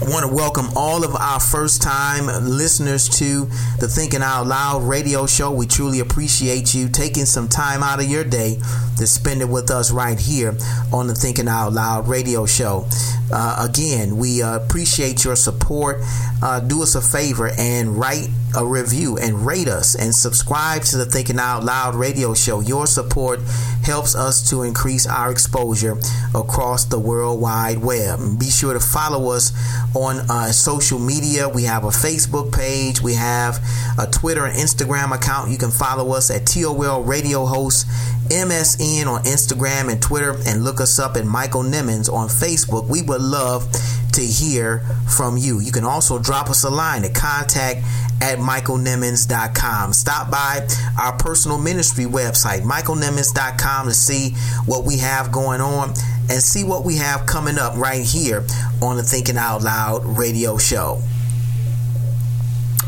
I 0.00 0.08
want 0.08 0.26
to 0.26 0.34
welcome 0.34 0.68
all 0.76 1.04
of 1.04 1.14
our 1.14 1.38
first 1.38 1.82
time 1.82 2.26
listeners 2.26 3.06
to 3.18 3.44
the 3.80 3.86
Thinking 3.86 4.22
Out 4.22 4.46
Loud 4.46 4.84
radio 4.84 5.26
show. 5.26 5.52
We 5.52 5.66
truly 5.66 6.00
appreciate 6.00 6.72
you 6.72 6.88
taking 6.88 7.26
some 7.26 7.48
time 7.48 7.82
out 7.82 8.02
of 8.02 8.06
your 8.06 8.24
day 8.24 8.58
to 8.96 9.06
spend 9.06 9.42
it 9.42 9.48
with 9.50 9.70
us 9.70 9.90
right 9.90 10.18
here 10.18 10.56
on 10.90 11.06
the 11.06 11.14
Thinking 11.14 11.48
Out 11.48 11.74
Loud 11.74 12.08
radio 12.08 12.46
show. 12.46 12.86
Uh, 13.32 13.66
again, 13.68 14.16
we 14.16 14.42
uh, 14.42 14.56
appreciate 14.56 15.24
your 15.24 15.36
support. 15.36 15.98
Uh, 16.42 16.60
do 16.60 16.82
us 16.82 16.94
a 16.94 17.00
favor 17.00 17.50
and 17.58 17.98
write 17.98 18.28
a 18.56 18.66
review 18.66 19.16
and 19.16 19.46
rate 19.46 19.68
us 19.68 19.94
and 19.94 20.14
subscribe 20.14 20.82
to 20.82 20.96
the 20.96 21.04
Thinking 21.04 21.38
Out 21.38 21.64
Loud 21.64 21.94
radio 21.94 22.34
show. 22.34 22.60
Your 22.60 22.86
support 22.86 23.40
helps 23.84 24.14
us 24.14 24.48
to 24.50 24.62
increase 24.62 25.06
our 25.06 25.30
exposure 25.30 25.96
across 26.34 26.84
the 26.86 26.98
World 26.98 27.40
Wide 27.40 27.78
Web. 27.78 28.38
Be 28.38 28.50
sure 28.50 28.74
to 28.74 28.80
follow 28.80 29.30
us 29.30 29.52
on 29.94 30.18
uh, 30.30 30.46
social 30.52 30.98
media. 30.98 31.48
We 31.48 31.64
have 31.64 31.84
a 31.84 31.88
Facebook 31.88 32.52
page, 32.52 33.00
we 33.00 33.14
have 33.14 33.58
a 33.98 34.06
Twitter 34.06 34.44
and 34.46 34.56
Instagram 34.56 35.14
account. 35.14 35.50
You 35.50 35.58
can 35.58 35.70
follow 35.70 36.12
us 36.12 36.30
at 36.30 36.46
TOL 36.46 37.02
Radio 37.04 37.46
Host 37.46 37.86
MSN 38.30 39.06
on 39.06 39.22
Instagram 39.24 39.90
and 39.90 40.00
Twitter, 40.00 40.36
and 40.46 40.64
look 40.64 40.80
us 40.80 40.98
up 40.98 41.16
at 41.16 41.26
Michael 41.26 41.62
Nimmons 41.62 42.12
on 42.12 42.28
Facebook. 42.28 42.88
We 42.88 43.02
would 43.02 43.20
love 43.20 43.70
to 44.12 44.22
hear 44.22 44.80
from 45.08 45.36
you. 45.36 45.60
You 45.60 45.72
can 45.72 45.84
also 45.84 46.18
drop 46.18 46.50
us 46.50 46.64
a 46.64 46.70
line 46.70 47.04
at 47.04 47.14
contact 47.14 47.80
at 48.22 48.38
michaelnimmons.com. 48.38 49.92
Stop 49.92 50.30
by 50.30 50.66
our 51.00 51.16
personal 51.16 51.58
ministry 51.58 52.04
website, 52.04 52.62
michaelnimmons.com, 52.62 53.86
to 53.86 53.94
see 53.94 54.32
what 54.66 54.84
we 54.84 54.98
have 54.98 55.32
going 55.32 55.60
on 55.60 55.90
and 56.30 56.42
see 56.42 56.64
what 56.64 56.84
we 56.84 56.96
have 56.96 57.26
coming 57.26 57.58
up 57.58 57.76
right 57.76 58.04
here 58.04 58.44
on 58.82 58.96
the 58.96 59.02
Thinking 59.02 59.36
Out 59.36 59.62
Loud 59.62 60.04
radio 60.04 60.58
show. 60.58 61.00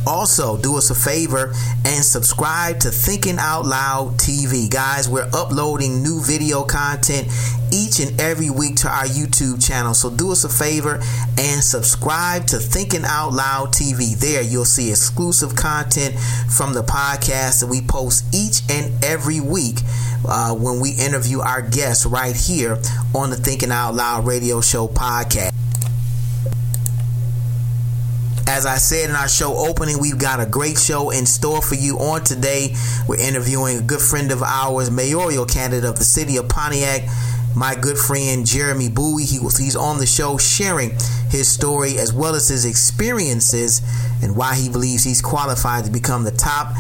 Also, 0.07 0.57
do 0.57 0.77
us 0.77 0.91
a 0.91 0.95
favor 0.95 1.53
and 1.85 2.05
subscribe 2.05 2.81
to 2.81 2.91
Thinking 2.91 3.39
Out 3.39 3.65
Loud 3.67 4.19
TV. 4.19 4.69
Guys, 4.71 5.09
we're 5.09 5.29
uploading 5.33 6.03
new 6.03 6.21
video 6.21 6.65
content 6.65 7.29
each 7.73 8.01
and 8.01 8.21
every 8.21 8.51
week 8.51 8.77
to 8.77 8.89
our 8.89 9.05
YouTube 9.05 9.65
channel. 9.65 9.95
So 9.95 10.11
do 10.11 10.33
us 10.33 10.45
a 10.45 10.49
favor 10.49 11.01
and 11.39 11.63
subscribe 11.63 12.47
to 12.49 12.59
Thinking 12.59 13.05
Out 13.05 13.33
Loud 13.33 13.69
TV. 13.73 14.19
There 14.19 14.43
you'll 14.43 14.65
see 14.65 14.91
exclusive 14.91 15.55
content 15.55 16.19
from 16.51 16.75
the 16.75 16.83
podcast 16.83 17.61
that 17.61 17.69
we 17.69 17.81
post 17.81 18.25
each 18.35 18.61
and 18.71 19.05
every 19.05 19.41
week 19.41 19.79
uh, 20.27 20.55
when 20.55 20.81
we 20.81 20.91
interview 20.91 21.41
our 21.41 21.63
guests 21.63 22.07
right 22.07 22.37
here 22.37 22.79
on 23.15 23.31
the 23.31 23.37
Thinking 23.37 23.71
Out 23.71 23.95
Loud 23.95 24.27
radio 24.27 24.61
show 24.61 24.89
podcast. 24.89 25.53
As 28.47 28.67
I 28.67 28.77
said 28.77 29.09
in 29.09 29.17
our 29.17 29.29
show 29.29 29.57
opening, 29.57 30.01
we've 30.01 30.19
got 30.19 30.41
a 30.41 30.47
great 30.47 30.79
show 30.79 31.11
in 31.11 31.27
store 31.27 31.63
for 31.63 31.77
you 31.77 31.99
on 31.99 32.25
today. 32.25 32.75
We're 33.07 33.21
interviewing 33.21 33.79
a 33.79 33.83
good 33.83 34.01
friend 34.01 34.33
of 34.33 34.43
ours, 34.43 34.91
mayoral 34.91 35.47
candidate 35.47 35.89
of 35.89 35.97
the 35.97 36.05
city 36.05 36.37
of 36.37 36.49
Pontiac, 36.49 37.09
my 37.55 37.75
good 37.75 37.97
friend 37.97 38.45
Jeremy 38.45 38.89
Bowie. 38.89 39.25
He 39.25 39.39
was 39.39 39.57
he's 39.57 39.77
on 39.77 39.99
the 39.99 40.07
show 40.07 40.39
sharing 40.39 40.91
his 41.31 41.49
story 41.49 41.99
as 41.99 42.13
well 42.13 42.35
as 42.35 42.49
his 42.49 42.65
experiences 42.65 43.81
and 44.23 44.37
why 44.37 44.57
he 44.57 44.69
believes 44.69 45.05
he's 45.05 45.23
qualified 45.23 45.85
to 45.85 45.91
become 45.91 46.25
the 46.25 46.33
top 46.33 46.75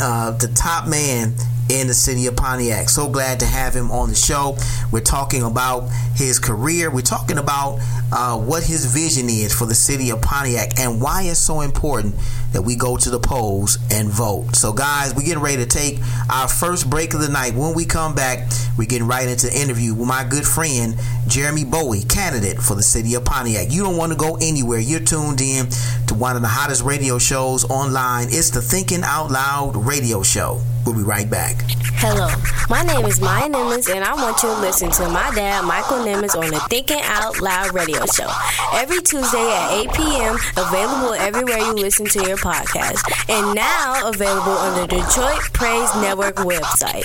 uh, 0.00 0.32
the 0.32 0.48
top 0.48 0.88
man 0.88 1.34
in 1.68 1.86
the 1.86 1.94
city 1.94 2.26
of 2.26 2.36
Pontiac. 2.36 2.88
So 2.88 3.08
glad 3.08 3.40
to 3.40 3.46
have 3.46 3.74
him 3.74 3.90
on 3.90 4.08
the 4.08 4.14
show. 4.14 4.56
We're 4.90 5.00
talking 5.00 5.42
about 5.42 5.88
his 6.14 6.38
career. 6.38 6.90
We're 6.90 7.02
talking 7.02 7.38
about 7.38 7.78
uh, 8.12 8.38
what 8.38 8.62
his 8.62 8.86
vision 8.86 9.28
is 9.28 9.54
for 9.54 9.66
the 9.66 9.74
city 9.74 10.10
of 10.10 10.22
Pontiac 10.22 10.78
and 10.78 11.00
why 11.00 11.24
it's 11.24 11.38
so 11.38 11.60
important 11.60 12.14
that 12.52 12.62
we 12.62 12.76
go 12.76 12.96
to 12.96 13.10
the 13.10 13.20
polls 13.20 13.78
and 13.90 14.08
vote. 14.08 14.56
So, 14.56 14.72
guys, 14.72 15.14
we're 15.14 15.22
getting 15.22 15.42
ready 15.42 15.58
to 15.58 15.66
take 15.66 15.98
our 16.30 16.48
first 16.48 16.88
break 16.88 17.12
of 17.14 17.20
the 17.20 17.28
night. 17.28 17.54
When 17.54 17.74
we 17.74 17.84
come 17.84 18.14
back, 18.14 18.50
we're 18.78 18.86
getting 18.86 19.06
right 19.06 19.28
into 19.28 19.48
the 19.48 19.60
interview 19.60 19.94
with 19.94 20.08
my 20.08 20.24
good 20.24 20.46
friend 20.46 20.96
Jeremy 21.26 21.64
Bowie, 21.64 22.02
candidate 22.04 22.58
for 22.58 22.74
the 22.74 22.82
city 22.82 23.14
of 23.14 23.24
Pontiac. 23.24 23.70
You 23.70 23.82
don't 23.82 23.96
want 23.96 24.12
to 24.12 24.18
go 24.18 24.36
anywhere. 24.40 24.78
You're 24.78 25.00
tuned 25.00 25.40
in 25.40 25.68
to 26.06 26.14
one 26.14 26.36
of 26.36 26.42
the 26.42 26.48
hottest 26.48 26.82
radio 26.82 27.18
shows 27.18 27.64
online. 27.68 28.28
It's 28.30 28.50
the 28.50 28.62
Thinking 28.62 29.02
Out 29.04 29.30
Loud 29.30 29.76
radio 29.76 30.22
show. 30.22 30.62
We'll 30.88 30.96
be 30.96 31.02
right 31.02 31.28
back. 31.28 31.56
Hello, 32.00 32.30
my 32.70 32.80
name 32.82 33.04
is 33.04 33.20
Maya 33.20 33.46
Nimmons, 33.46 33.94
and 33.94 34.02
I 34.02 34.14
want 34.14 34.42
you 34.42 34.48
to 34.48 34.58
listen 34.58 34.90
to 34.92 35.08
my 35.10 35.30
dad, 35.34 35.66
Michael 35.66 35.98
Nimmons, 35.98 36.34
on 36.34 36.50
the 36.50 36.60
Thinking 36.70 37.02
Out 37.02 37.42
Loud 37.42 37.74
radio 37.74 38.06
show 38.06 38.26
every 38.72 39.02
Tuesday 39.02 39.36
at 39.36 39.70
8 39.70 39.92
p.m. 39.92 40.36
Available 40.56 41.12
everywhere 41.12 41.58
you 41.58 41.74
listen 41.74 42.06
to 42.06 42.26
your 42.26 42.38
podcast, 42.38 43.04
and 43.28 43.54
now 43.54 44.08
available 44.08 44.52
on 44.52 44.80
the 44.80 44.86
Detroit 44.86 45.42
Praise 45.52 45.94
Network 45.96 46.36
website. 46.36 47.04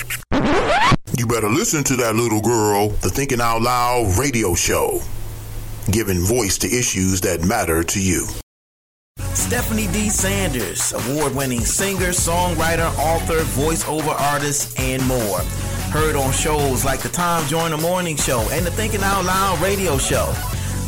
You 1.20 1.28
better 1.28 1.50
listen 1.50 1.84
to 1.84 1.98
that 1.98 2.16
little 2.16 2.40
girl, 2.40 2.88
the 2.88 3.10
Thinking 3.10 3.42
Out 3.42 3.62
Loud 3.64 4.18
radio 4.18 4.56
show, 4.56 5.02
giving 5.92 6.22
voice 6.22 6.58
to 6.60 6.68
issues 6.68 7.20
that 7.20 7.44
matter 7.44 7.84
to 7.84 8.02
you. 8.02 8.28
Stephanie 9.54 9.86
D. 9.94 10.10
Sanders, 10.10 10.94
award 10.94 11.36
winning 11.36 11.62
singer, 11.62 12.10
songwriter, 12.10 12.92
author, 12.98 13.38
voiceover 13.60 14.20
artist, 14.20 14.80
and 14.80 15.06
more. 15.06 15.40
Heard 15.92 16.16
on 16.16 16.32
shows 16.32 16.84
like 16.84 17.02
the 17.02 17.10
Tom 17.10 17.46
Joyner 17.48 17.78
Morning 17.78 18.16
Show 18.16 18.48
and 18.52 18.66
the 18.66 18.72
Thinking 18.72 19.04
Out 19.04 19.26
Loud 19.26 19.62
radio 19.62 20.00
show. 20.00 20.34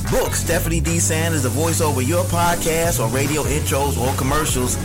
Book 0.09 0.33
Stephanie 0.33 0.79
D. 0.79 0.97
Sanders 0.99 1.43
to 1.43 1.49
voice 1.49 1.81
over 1.81 2.01
your 2.01 2.23
podcast 2.25 2.99
or 2.99 3.07
radio 3.15 3.43
intros 3.43 3.99
or 3.99 4.11
commercials. 4.17 4.77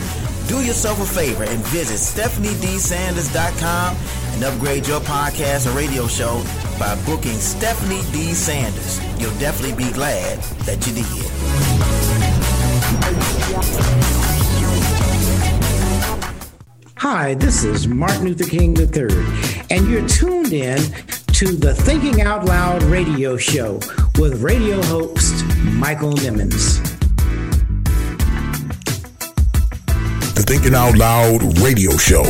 Do 0.47 0.61
yourself 0.61 1.01
a 1.01 1.05
favor 1.05 1.43
and 1.43 1.65
visit 1.67 1.97
StephanieDSanders.com 1.97 3.97
and 4.33 4.43
upgrade 4.43 4.85
your 4.85 5.01
podcast 5.01 5.65
or 5.71 5.75
radio 5.75 6.05
show 6.05 6.43
by 6.77 6.95
booking 7.05 7.39
Stephanie 7.39 8.03
D. 8.11 8.33
Sanders. 8.33 8.99
You'll 9.19 9.33
definitely 9.39 9.75
be 9.85 9.91
glad 9.91 10.37
that 10.65 10.85
you 10.85 10.93
did. 10.93 12.10
Hi, 16.97 17.33
this 17.33 17.63
is 17.63 17.87
Martin 17.87 18.25
Luther 18.25 18.45
King 18.45 18.77
III, 18.77 19.07
and 19.69 19.87
you're 19.87 20.07
tuned 20.07 20.53
in 20.53 20.77
to 21.33 21.55
the 21.55 21.73
Thinking 21.73 22.21
Out 22.21 22.45
Loud 22.45 22.83
radio 22.83 23.37
show 23.37 23.79
with 24.19 24.41
radio 24.41 24.81
host 24.83 25.43
Michael 25.63 26.13
Nimmons. 26.13 26.79
The 30.35 30.43
Thinking 30.45 30.75
Out 30.75 30.97
Loud 30.97 31.57
radio 31.59 31.97
show, 31.97 32.23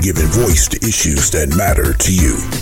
giving 0.00 0.26
voice 0.28 0.68
to 0.68 0.78
issues 0.78 1.30
that 1.32 1.54
matter 1.56 1.92
to 1.92 2.12
you. 2.12 2.61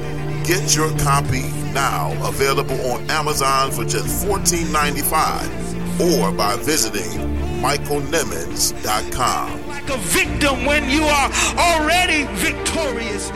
Get 0.43 0.75
your 0.75 0.89
copy 0.97 1.43
now, 1.73 2.11
available 2.27 2.79
on 2.91 3.09
Amazon 3.09 3.71
for 3.71 3.85
just 3.85 4.25
$14.95 4.25 6.01
or 6.01 6.31
by 6.31 6.55
visiting 6.57 7.19
michaelnimmons.com. 7.61 9.67
Like 9.67 9.89
a 9.89 9.97
victim 9.97 10.65
when 10.65 10.89
you 10.89 11.03
are 11.03 11.31
already 11.57 12.23
victorious. 12.39 13.31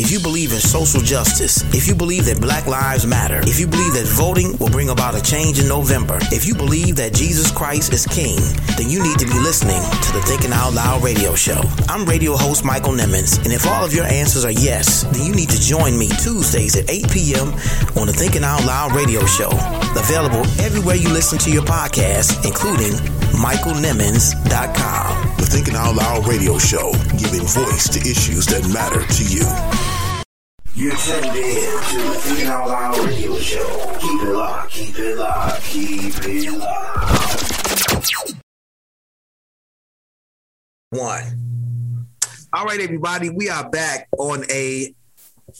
If 0.00 0.10
you 0.10 0.18
believe 0.18 0.52
in 0.52 0.60
social 0.60 1.02
justice, 1.02 1.62
if 1.74 1.86
you 1.86 1.94
believe 1.94 2.24
that 2.24 2.40
black 2.40 2.66
lives 2.66 3.06
matter, 3.06 3.42
if 3.44 3.60
you 3.60 3.66
believe 3.66 3.92
that 3.92 4.06
voting 4.08 4.56
will 4.56 4.70
bring 4.70 4.88
about 4.88 5.14
a 5.14 5.20
change 5.20 5.60
in 5.60 5.68
November, 5.68 6.16
if 6.32 6.46
you 6.46 6.54
believe 6.54 6.96
that 6.96 7.12
Jesus 7.12 7.50
Christ 7.52 7.92
is 7.92 8.06
King, 8.06 8.40
then 8.80 8.88
you 8.88 9.02
need 9.02 9.18
to 9.18 9.26
be 9.26 9.38
listening 9.38 9.78
to 9.78 10.12
the 10.16 10.22
Thinking 10.24 10.54
Out 10.54 10.72
Loud 10.72 11.04
radio 11.04 11.34
show. 11.34 11.60
I'm 11.86 12.06
radio 12.06 12.34
host 12.34 12.64
Michael 12.64 12.94
Nimmons, 12.94 13.36
and 13.44 13.52
if 13.52 13.66
all 13.66 13.84
of 13.84 13.92
your 13.92 14.06
answers 14.06 14.42
are 14.42 14.56
yes, 14.56 15.02
then 15.12 15.22
you 15.22 15.34
need 15.34 15.50
to 15.50 15.60
join 15.60 15.98
me 15.98 16.08
Tuesdays 16.08 16.76
at 16.76 16.88
8 16.88 17.10
p.m. 17.12 17.52
on 18.00 18.06
the 18.08 18.14
Thinking 18.16 18.42
Out 18.42 18.64
Loud 18.64 18.96
radio 18.96 19.26
show. 19.26 19.50
Available 20.00 20.48
everywhere 20.64 20.96
you 20.96 21.12
listen 21.12 21.36
to 21.44 21.50
your 21.52 21.64
podcast, 21.64 22.42
including 22.48 22.96
michaelnimmons.com. 23.36 25.36
The 25.36 25.44
Thinking 25.44 25.76
Out 25.76 25.94
Loud 25.94 26.26
radio 26.26 26.56
show, 26.56 26.90
giving 27.20 27.44
voice 27.44 27.84
to 27.92 28.00
issues 28.00 28.46
that 28.46 28.64
matter 28.72 29.04
to 29.04 29.24
you. 29.28 29.44
You 30.74 30.90
tuned 30.92 31.26
in 31.26 31.32
to 31.32 31.98
the 31.98 32.14
Thinking 32.20 32.46
Out 32.46 32.68
Loud 32.68 32.98
Radio 33.04 33.36
Show. 33.38 33.96
Keep 34.00 34.22
it 34.22 34.32
locked, 34.32 34.70
keep 34.70 34.98
it 34.98 35.16
locked, 35.16 35.62
keep 35.64 36.14
it 36.24 36.58
locked. 36.58 38.14
One. 40.90 42.16
All 42.52 42.64
right, 42.64 42.80
everybody, 42.80 43.30
we 43.30 43.50
are 43.50 43.68
back 43.68 44.08
on 44.16 44.44
a, 44.50 44.94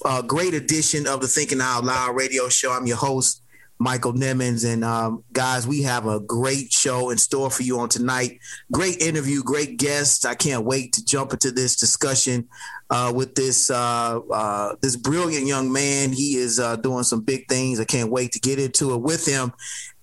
a 0.05 0.23
great 0.23 0.55
edition 0.55 1.07
of 1.07 1.21
the 1.21 1.29
Thinking 1.29 1.61
Out 1.61 1.85
Loud 1.85 2.15
Radio 2.17 2.49
Show. 2.49 2.73
I'm 2.73 2.87
your 2.87 2.97
host, 2.97 3.40
Michael 3.81 4.13
Nimmons. 4.13 4.71
And 4.71 4.85
um, 4.85 5.25
guys, 5.33 5.67
we 5.67 5.83
have 5.83 6.07
a 6.07 6.21
great 6.21 6.71
show 6.71 7.11
in 7.11 7.19
store 7.19 7.51
for 7.51 7.63
you 7.63 7.81
on 7.81 7.89
tonight. 7.89 8.39
Great 8.71 9.01
interview, 9.01 9.43
great 9.43 9.79
guests. 9.79 10.25
I 10.25 10.35
can't 10.35 10.65
wait 10.65 10.93
to 10.93 11.05
jump 11.05 11.33
into 11.33 11.51
this 11.51 11.77
discussion 11.77 12.47
uh, 12.91 13.11
with 13.15 13.35
this 13.35 13.71
uh, 13.71 14.21
uh, 14.31 14.77
this 14.83 14.97
brilliant 14.97 15.47
young 15.47 15.73
man. 15.73 16.13
He 16.13 16.37
is 16.37 16.61
uh, 16.61 16.77
doing 16.77 17.05
some 17.05 17.23
big 17.23 17.49
things. 17.49 17.81
I 17.81 17.85
can't 17.85 18.11
wait 18.11 18.33
to 18.33 18.41
get 18.41 18.59
into 18.59 18.93
it 18.93 19.01
with 19.01 19.27
him. 19.27 19.53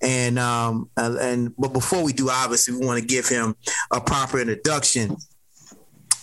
And 0.02 0.40
um, 0.40 0.90
and 0.98 1.56
but 1.56 1.72
before 1.72 2.04
we 2.04 2.14
do, 2.14 2.32
obviously, 2.32 2.76
we 2.76 2.86
want 2.86 3.00
to 3.00 3.06
give 3.06 3.28
him 3.28 3.56
a 3.92 4.02
proper 4.02 4.40
introduction. 4.40 5.18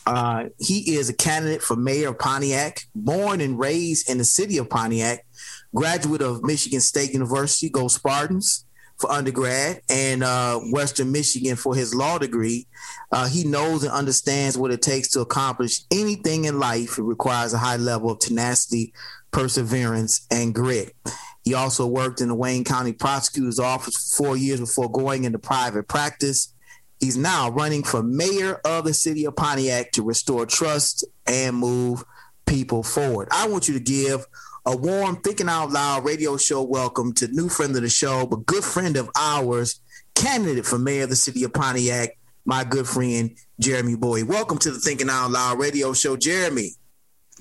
Uh, 0.06 0.44
he 0.58 0.96
is 0.96 1.08
a 1.08 1.14
candidate 1.14 1.62
for 1.62 1.76
mayor 1.76 2.10
of 2.10 2.18
Pontiac, 2.18 2.82
born 2.94 3.40
and 3.40 3.58
raised 3.58 4.10
in 4.10 4.18
the 4.18 4.24
city 4.24 4.58
of 4.58 4.68
Pontiac, 4.68 5.24
graduate 5.74 6.22
of 6.22 6.42
Michigan 6.42 6.80
State 6.80 7.12
University, 7.12 7.68
Go 7.68 7.88
Spartans 7.88 8.64
for 8.96 9.10
undergrad, 9.10 9.82
and 9.90 10.22
uh, 10.22 10.58
Western 10.70 11.10
Michigan 11.10 11.56
for 11.56 11.74
his 11.74 11.94
law 11.94 12.16
degree. 12.16 12.66
Uh, 13.10 13.26
he 13.26 13.44
knows 13.44 13.82
and 13.82 13.92
understands 13.92 14.56
what 14.56 14.70
it 14.70 14.82
takes 14.82 15.08
to 15.10 15.20
accomplish 15.20 15.80
anything 15.90 16.44
in 16.44 16.60
life. 16.60 16.98
It 16.98 17.02
requires 17.02 17.52
a 17.52 17.58
high 17.58 17.76
level 17.76 18.10
of 18.10 18.20
tenacity, 18.20 18.92
perseverance, 19.32 20.26
and 20.30 20.54
grit. 20.54 20.94
He 21.42 21.54
also 21.54 21.86
worked 21.86 22.20
in 22.20 22.28
the 22.28 22.34
Wayne 22.34 22.64
County 22.64 22.92
Prosecutor's 22.92 23.58
Office 23.58 24.14
for 24.16 24.24
four 24.24 24.36
years 24.36 24.60
before 24.60 24.90
going 24.90 25.24
into 25.24 25.38
private 25.38 25.88
practice. 25.88 26.54
He's 27.00 27.16
now 27.18 27.50
running 27.50 27.82
for 27.82 28.02
mayor 28.02 28.60
of 28.64 28.84
the 28.84 28.94
city 28.94 29.26
of 29.26 29.36
Pontiac 29.36 29.90
to 29.92 30.02
restore 30.02 30.46
trust 30.46 31.04
and 31.26 31.56
move 31.56 32.04
people 32.46 32.82
forward. 32.82 33.28
I 33.30 33.48
want 33.48 33.68
you 33.68 33.74
to 33.74 33.80
give 33.80 34.26
a 34.66 34.76
warm 34.76 35.16
Thinking 35.16 35.48
Out 35.48 35.70
Loud 35.70 36.04
radio 36.04 36.38
show 36.38 36.62
welcome 36.62 37.12
to 37.14 37.28
new 37.28 37.50
friend 37.50 37.76
of 37.76 37.82
the 37.82 37.88
show, 37.90 38.26
but 38.26 38.46
good 38.46 38.64
friend 38.64 38.96
of 38.96 39.10
ours, 39.14 39.80
candidate 40.14 40.64
for 40.64 40.78
mayor 40.78 41.02
of 41.04 41.10
the 41.10 41.16
city 41.16 41.44
of 41.44 41.52
Pontiac, 41.52 42.16
my 42.46 42.64
good 42.64 42.86
friend 42.86 43.36
Jeremy 43.60 43.94
Bowie. 43.94 44.22
Welcome 44.22 44.56
to 44.58 44.70
the 44.70 44.78
Thinking 44.78 45.10
Out 45.10 45.30
Loud 45.30 45.58
radio 45.58 45.92
show, 45.92 46.16
Jeremy. 46.16 46.70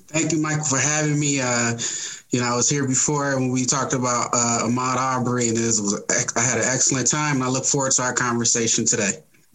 Thank 0.08 0.32
you, 0.32 0.42
Michael, 0.42 0.64
for 0.64 0.78
having 0.78 1.18
me. 1.18 1.40
Uh, 1.40 1.78
you 2.28 2.40
know, 2.40 2.46
I 2.46 2.56
was 2.56 2.68
here 2.68 2.86
before 2.86 3.34
when 3.36 3.50
we 3.50 3.64
talked 3.64 3.94
about 3.94 4.28
uh, 4.34 4.64
Ahmaud 4.64 4.96
Arbery, 4.96 5.48
and 5.48 5.56
it 5.56 5.62
was 5.62 6.04
I 6.36 6.40
had 6.42 6.58
an 6.58 6.64
excellent 6.66 7.10
time, 7.10 7.36
and 7.36 7.44
I 7.44 7.48
look 7.48 7.64
forward 7.64 7.92
to 7.92 8.02
our 8.02 8.12
conversation 8.12 8.84
today. 8.84 9.12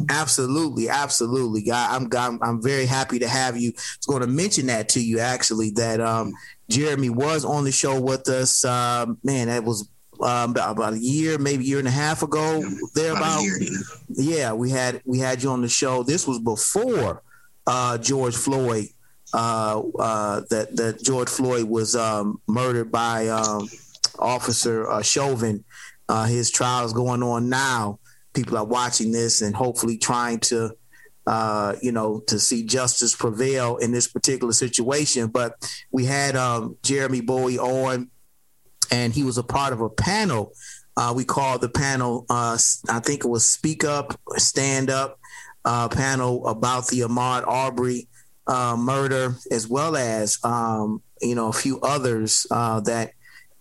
Absolutely, 0.10 0.90
absolutely. 0.90 1.70
I, 1.70 1.96
I'm, 1.96 2.10
I'm 2.18 2.42
I'm 2.42 2.62
very 2.64 2.88
happy 2.88 3.20
to 3.20 3.28
have 3.28 3.58
you. 3.58 3.70
I 3.70 3.74
was 4.00 4.06
going 4.08 4.22
to 4.22 4.28
mention 4.28 4.68
that 4.68 4.90
to 4.90 5.04
you 5.04 5.20
actually 5.20 5.70
that 5.72 6.02
um, 6.02 6.34
Jeremy 6.70 7.10
was 7.10 7.46
on 7.46 7.64
the 7.64 7.72
show 7.72 8.00
with 8.00 8.30
us. 8.30 8.64
Um, 8.64 9.18
man, 9.24 9.48
that 9.48 9.64
was 9.64 9.90
um, 10.22 10.52
about, 10.52 10.94
a 10.94 11.00
year, 11.00 11.38
maybe 11.38 11.64
a 11.64 11.68
year 11.68 11.80
and 11.80 11.88
a 11.88 11.92
half 11.92 12.24
ago. 12.24 12.60
Yeah, 12.60 12.70
there 12.94 13.12
about, 13.12 13.40
about 13.40 13.70
yeah, 14.10 14.54
we 14.54 14.70
had 14.70 15.02
we 15.06 15.20
had 15.20 15.42
you 15.42 15.50
on 15.50 15.62
the 15.62 15.70
show. 15.70 16.04
This 16.04 16.28
was 16.28 16.40
before 16.40 17.24
uh, 17.66 17.98
George 17.98 18.36
Floyd 18.36 18.88
uh, 19.34 19.82
uh, 20.00 20.42
that 20.50 20.76
that 20.76 21.04
George 21.04 21.30
Floyd 21.30 21.66
was 21.66 21.96
um, 21.96 22.42
murdered 22.48 22.92
by 22.92 23.28
um, 23.28 23.70
Officer 24.18 24.90
uh, 24.90 25.02
Chauvin. 25.02 25.64
Uh, 26.08 26.26
his 26.26 26.50
trial 26.50 26.86
is 26.86 26.94
going 26.94 27.22
on 27.22 27.50
now. 27.50 28.00
People 28.34 28.58
are 28.58 28.66
watching 28.66 29.12
this 29.12 29.42
and 29.42 29.56
hopefully 29.56 29.98
trying 29.98 30.40
to, 30.40 30.76
uh, 31.30 31.76
you 31.82 31.92
know, 31.92 32.22
to 32.28 32.40
see 32.40 32.66
justice 32.66 33.16
prevail 33.16 33.78
in 33.78 33.92
this 33.92 34.08
particular 34.08 34.52
situation. 34.52 35.28
But 35.28 35.54
we 35.92 36.06
had 36.06 36.36
um, 36.36 36.76
Jeremy 36.82 37.22
Bowie 37.22 37.60
on, 37.60 38.10
and 38.92 39.14
he 39.14 39.24
was 39.24 39.38
a 39.38 39.44
part 39.44 39.72
of 39.72 39.80
a 39.80 39.90
panel. 39.90 40.54
Uh, 40.98 41.14
we 41.16 41.24
called 41.24 41.62
the 41.62 41.70
panel, 41.70 42.26
I 42.30 42.58
think 43.04 43.24
it 43.24 43.30
was 43.30 43.48
Speak 43.48 43.84
Up, 43.84 44.20
Stand 44.38 44.90
Up 44.90 45.20
panel 45.64 46.48
about 46.48 46.88
the 46.88 47.02
Ahmaud 47.02 47.48
Arbery 47.48 48.08
uh, 48.50 48.76
murder, 48.76 49.36
as 49.52 49.68
well 49.68 49.96
as 49.96 50.40
um, 50.44 51.02
you 51.22 51.36
know 51.36 51.50
a 51.50 51.54
few 51.54 51.80
others 51.82 52.48
uh, 52.50 52.80
that 52.82 53.14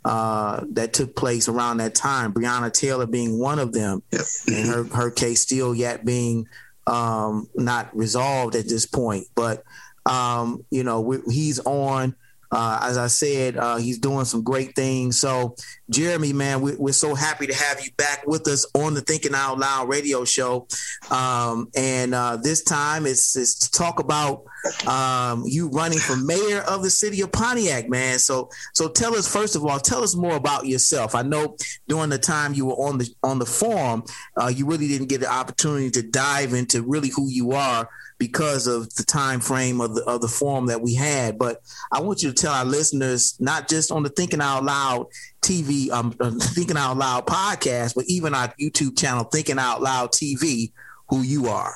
uh, 0.05 0.65
that 0.71 0.95
took 0.95 1.15
place 1.15 1.49
around 1.49 1.77
that 1.77 1.95
time. 1.95 2.33
Breonna 2.33 2.73
Taylor 2.73 3.07
being 3.07 3.39
one 3.39 3.59
of 3.59 3.73
them, 3.73 4.03
yep. 4.11 4.23
and 4.49 4.69
her 4.69 4.85
her 4.85 5.11
case 5.11 5.43
still 5.43 5.75
yet 5.75 6.05
being 6.05 6.47
um, 6.89 7.49
not 7.55 7.95
resolved 7.97 8.55
at 8.55 8.69
this 8.69 8.87
point. 8.87 9.27
But 9.35 9.63
um, 10.07 10.65
you 10.71 10.85
know 10.85 11.11
he's 11.31 11.61
on. 11.61 12.15
Uh, 12.51 12.81
as 12.83 12.97
I 12.97 13.09
said, 13.09 13.57
uh, 13.57 13.77
he's 13.77 13.99
doing 13.99 14.25
some 14.25 14.43
great 14.43 14.75
things. 14.75 15.21
So, 15.21 15.55
Jeremy, 15.91 16.33
man, 16.33 16.61
we, 16.61 16.73
are 16.73 16.93
so 16.93 17.15
happy 17.15 17.47
to 17.47 17.55
have 17.55 17.85
you 17.85 17.91
back 17.97 18.27
with 18.27 18.47
us 18.49 18.67
on 18.75 18.95
the 18.95 19.01
Thinking 19.01 19.35
Out 19.35 19.59
Loud 19.59 19.89
radio 19.89 20.25
show. 20.25 20.67
Um, 21.11 21.69
and 21.77 22.15
uh, 22.15 22.37
this 22.37 22.63
time 22.63 23.07
it's, 23.07 23.37
it's, 23.37 23.59
to 23.59 23.71
talk 23.71 24.01
about 24.01 24.45
um, 24.87 25.45
you 25.47 25.69
running 25.69 25.99
for 25.99 26.17
mayor 26.17 26.61
of 26.63 26.83
the 26.83 26.91
city 26.91 27.21
of 27.21 27.33
Pontiac, 27.33 27.89
man. 27.89 28.19
So, 28.19 28.51
so 28.75 28.89
tell 28.89 29.15
us 29.15 29.31
first 29.31 29.57
of 29.57 29.65
all, 29.65 29.79
tell 29.79 30.03
us 30.03 30.15
more 30.15 30.37
about 30.37 30.67
yourself. 30.67 31.15
I 31.15 31.23
know 31.23 31.57
during 31.87 32.11
the 32.11 32.19
time 32.19 32.55
you 32.55 32.67
were 32.67 32.75
on 32.75 32.99
the 32.99 33.09
on 33.23 33.39
the 33.39 33.47
forum, 33.47 34.05
uh, 34.41 34.49
you 34.49 34.67
really 34.67 34.89
didn't 34.89 35.09
get 35.09 35.21
the 35.21 35.31
opportunity 35.31 35.91
to 35.91 36.03
dive 36.03 36.55
into 36.55 36.83
really 36.83 37.09
who 37.09 37.29
you 37.29 37.53
are 37.53 37.89
because 38.19 38.67
of 38.67 38.93
the 38.97 39.05
time 39.05 39.41
frame 39.41 39.81
of 39.81 39.95
the 39.95 40.03
of 40.05 40.21
the 40.21 40.29
forum 40.29 40.67
that 40.67 40.81
we 40.81 40.95
had. 40.95 41.39
But 41.39 41.61
I 41.93 42.01
want 42.01 42.23
you 42.23 42.31
to 42.31 42.35
tell 42.35 42.53
our 42.53 42.65
listeners, 42.65 43.37
not 43.41 43.69
just 43.69 43.91
on 43.91 44.03
the 44.03 44.09
Thinking 44.09 44.41
Out 44.41 44.65
Loud 44.65 45.07
TV, 45.41 45.91
um, 45.91 46.15
uh, 46.21 46.33
Thinking 46.39 46.77
Out 46.77 46.97
Loud 46.97 47.27
podcast, 47.27 47.95
but 47.95 48.05
even 48.09 48.35
our 48.35 48.49
YouTube 48.61 48.99
channel, 48.99 49.25
Thinking 49.25 49.59
Out 49.59 49.81
Loud 49.81 50.13
TV, 50.13 50.73
who 51.09 51.23
you 51.23 51.47
are. 51.47 51.75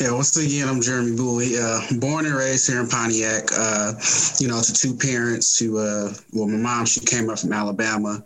Yeah, 0.00 0.12
once 0.12 0.36
again, 0.36 0.68
I'm 0.68 0.80
Jeremy 0.80 1.16
Bowie, 1.16 1.58
uh, 1.58 1.80
born 1.98 2.26
and 2.26 2.34
raised 2.34 2.68
here 2.68 2.80
in 2.80 2.88
Pontiac. 2.88 3.48
Uh, 3.56 3.92
you 4.38 4.48
know, 4.48 4.60
to 4.60 4.72
two 4.72 4.96
parents 4.96 5.58
who, 5.58 5.78
uh, 5.78 6.12
well, 6.32 6.48
my 6.48 6.56
mom, 6.56 6.86
she 6.86 7.00
came 7.00 7.30
up 7.30 7.38
from 7.38 7.52
Alabama 7.52 8.22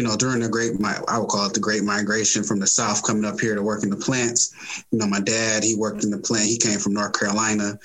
you 0.00 0.06
know, 0.06 0.16
during 0.16 0.40
the 0.40 0.48
great, 0.48 0.72
I 1.08 1.18
would 1.18 1.28
call 1.28 1.44
it 1.44 1.52
the 1.52 1.60
great 1.60 1.84
migration 1.84 2.42
from 2.42 2.58
the 2.58 2.66
South 2.66 3.06
coming 3.06 3.26
up 3.26 3.38
here 3.38 3.54
to 3.54 3.62
work 3.62 3.82
in 3.84 3.90
the 3.90 3.96
plants. 3.96 4.82
You 4.90 4.98
know, 4.98 5.06
my 5.06 5.20
dad, 5.20 5.62
he 5.62 5.76
worked 5.76 6.04
in 6.04 6.10
the 6.10 6.16
plant. 6.16 6.46
He 6.48 6.56
came 6.56 6.78
from 6.78 6.94
North 6.94 7.12
Carolina. 7.12 7.78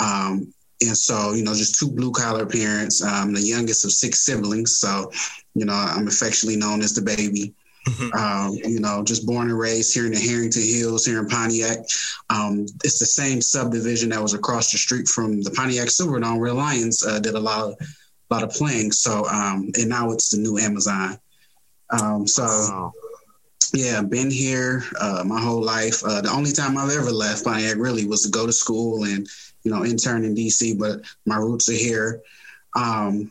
Um, 0.00 0.52
and 0.80 0.96
so, 0.96 1.34
you 1.34 1.44
know, 1.44 1.54
just 1.54 1.78
two 1.78 1.88
blue 1.88 2.10
collar 2.10 2.46
parents, 2.46 3.00
um, 3.00 3.32
the 3.32 3.40
youngest 3.40 3.84
of 3.84 3.92
six 3.92 4.22
siblings. 4.26 4.78
So, 4.78 5.12
you 5.54 5.64
know, 5.64 5.72
I'm 5.72 6.08
affectionately 6.08 6.58
known 6.58 6.82
as 6.82 6.94
the 6.94 7.02
baby. 7.02 7.54
Mm-hmm. 7.86 8.18
Um, 8.18 8.58
you 8.68 8.80
know, 8.80 9.04
just 9.04 9.24
born 9.24 9.48
and 9.48 9.56
raised 9.56 9.94
here 9.94 10.06
in 10.06 10.12
the 10.14 10.18
Harrington 10.18 10.64
Hills, 10.64 11.06
here 11.06 11.20
in 11.20 11.28
Pontiac. 11.28 11.78
Um, 12.28 12.66
it's 12.82 12.98
the 12.98 13.06
same 13.06 13.40
subdivision 13.40 14.08
that 14.08 14.20
was 14.20 14.34
across 14.34 14.72
the 14.72 14.78
street 14.78 15.06
from 15.06 15.42
the 15.42 15.52
Pontiac 15.52 15.90
Silverdome, 15.90 16.40
where 16.40 16.52
Lions 16.52 17.06
uh, 17.06 17.20
did 17.20 17.34
a 17.34 17.40
lot 17.40 17.62
of, 17.62 17.74
a 17.78 18.34
lot 18.34 18.42
of 18.42 18.50
playing. 18.50 18.90
So, 18.90 19.28
um, 19.28 19.70
and 19.78 19.88
now 19.88 20.10
it's 20.10 20.30
the 20.30 20.38
new 20.38 20.58
Amazon. 20.58 21.18
Um, 21.92 22.26
so, 22.26 22.42
wow. 22.42 22.92
yeah, 23.74 24.02
been 24.02 24.30
here 24.30 24.82
uh, 25.00 25.22
my 25.26 25.40
whole 25.40 25.62
life. 25.62 26.02
Uh, 26.04 26.20
the 26.20 26.30
only 26.30 26.52
time 26.52 26.76
I've 26.76 26.90
ever 26.90 27.10
left 27.10 27.44
Pontiac 27.44 27.76
really 27.76 28.06
was 28.06 28.22
to 28.22 28.30
go 28.30 28.46
to 28.46 28.52
school 28.52 29.04
and 29.04 29.26
you 29.62 29.70
know 29.70 29.84
intern 29.84 30.24
in 30.24 30.34
DC, 30.34 30.78
but 30.78 31.00
my 31.26 31.36
roots 31.36 31.68
are 31.68 31.72
here. 31.72 32.20
Um, 32.74 33.30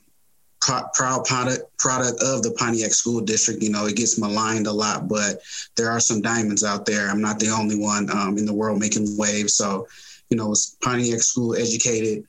pro- 0.62 0.88
proud 0.94 1.26
product 1.26 1.78
product 1.78 2.22
of 2.22 2.44
the 2.44 2.52
Pontiac 2.52 2.94
School 2.94 3.22
District. 3.22 3.62
You 3.62 3.72
know, 3.72 3.88
it 3.88 3.98
gets 3.98 4.20
maligned 4.20 4.68
a 4.68 4.72
lot, 4.72 5.08
but 5.08 5.42
there 5.76 5.90
are 5.90 6.00
some 6.00 6.22
diamonds 6.22 6.64
out 6.64 6.86
there. 6.86 7.10
I'm 7.10 7.22
not 7.22 7.40
the 7.40 7.50
only 7.50 7.78
one 7.78 8.10
um, 8.12 8.38
in 8.38 8.46
the 8.46 8.54
world 8.54 8.80
making 8.80 9.18
waves. 9.18 9.56
So, 9.56 9.88
you 10.30 10.38
know, 10.38 10.48
was 10.48 10.78
Pontiac 10.82 11.20
School 11.20 11.56
educated. 11.56 12.26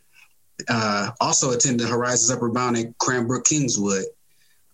Uh, 0.69 1.11
also 1.21 1.51
attended 1.51 1.89
Horizons 1.89 2.31
Upward 2.31 2.55
Bound 2.55 2.77
at 2.77 2.97
Cranbrook 2.99 3.45
Kingswood. 3.45 4.05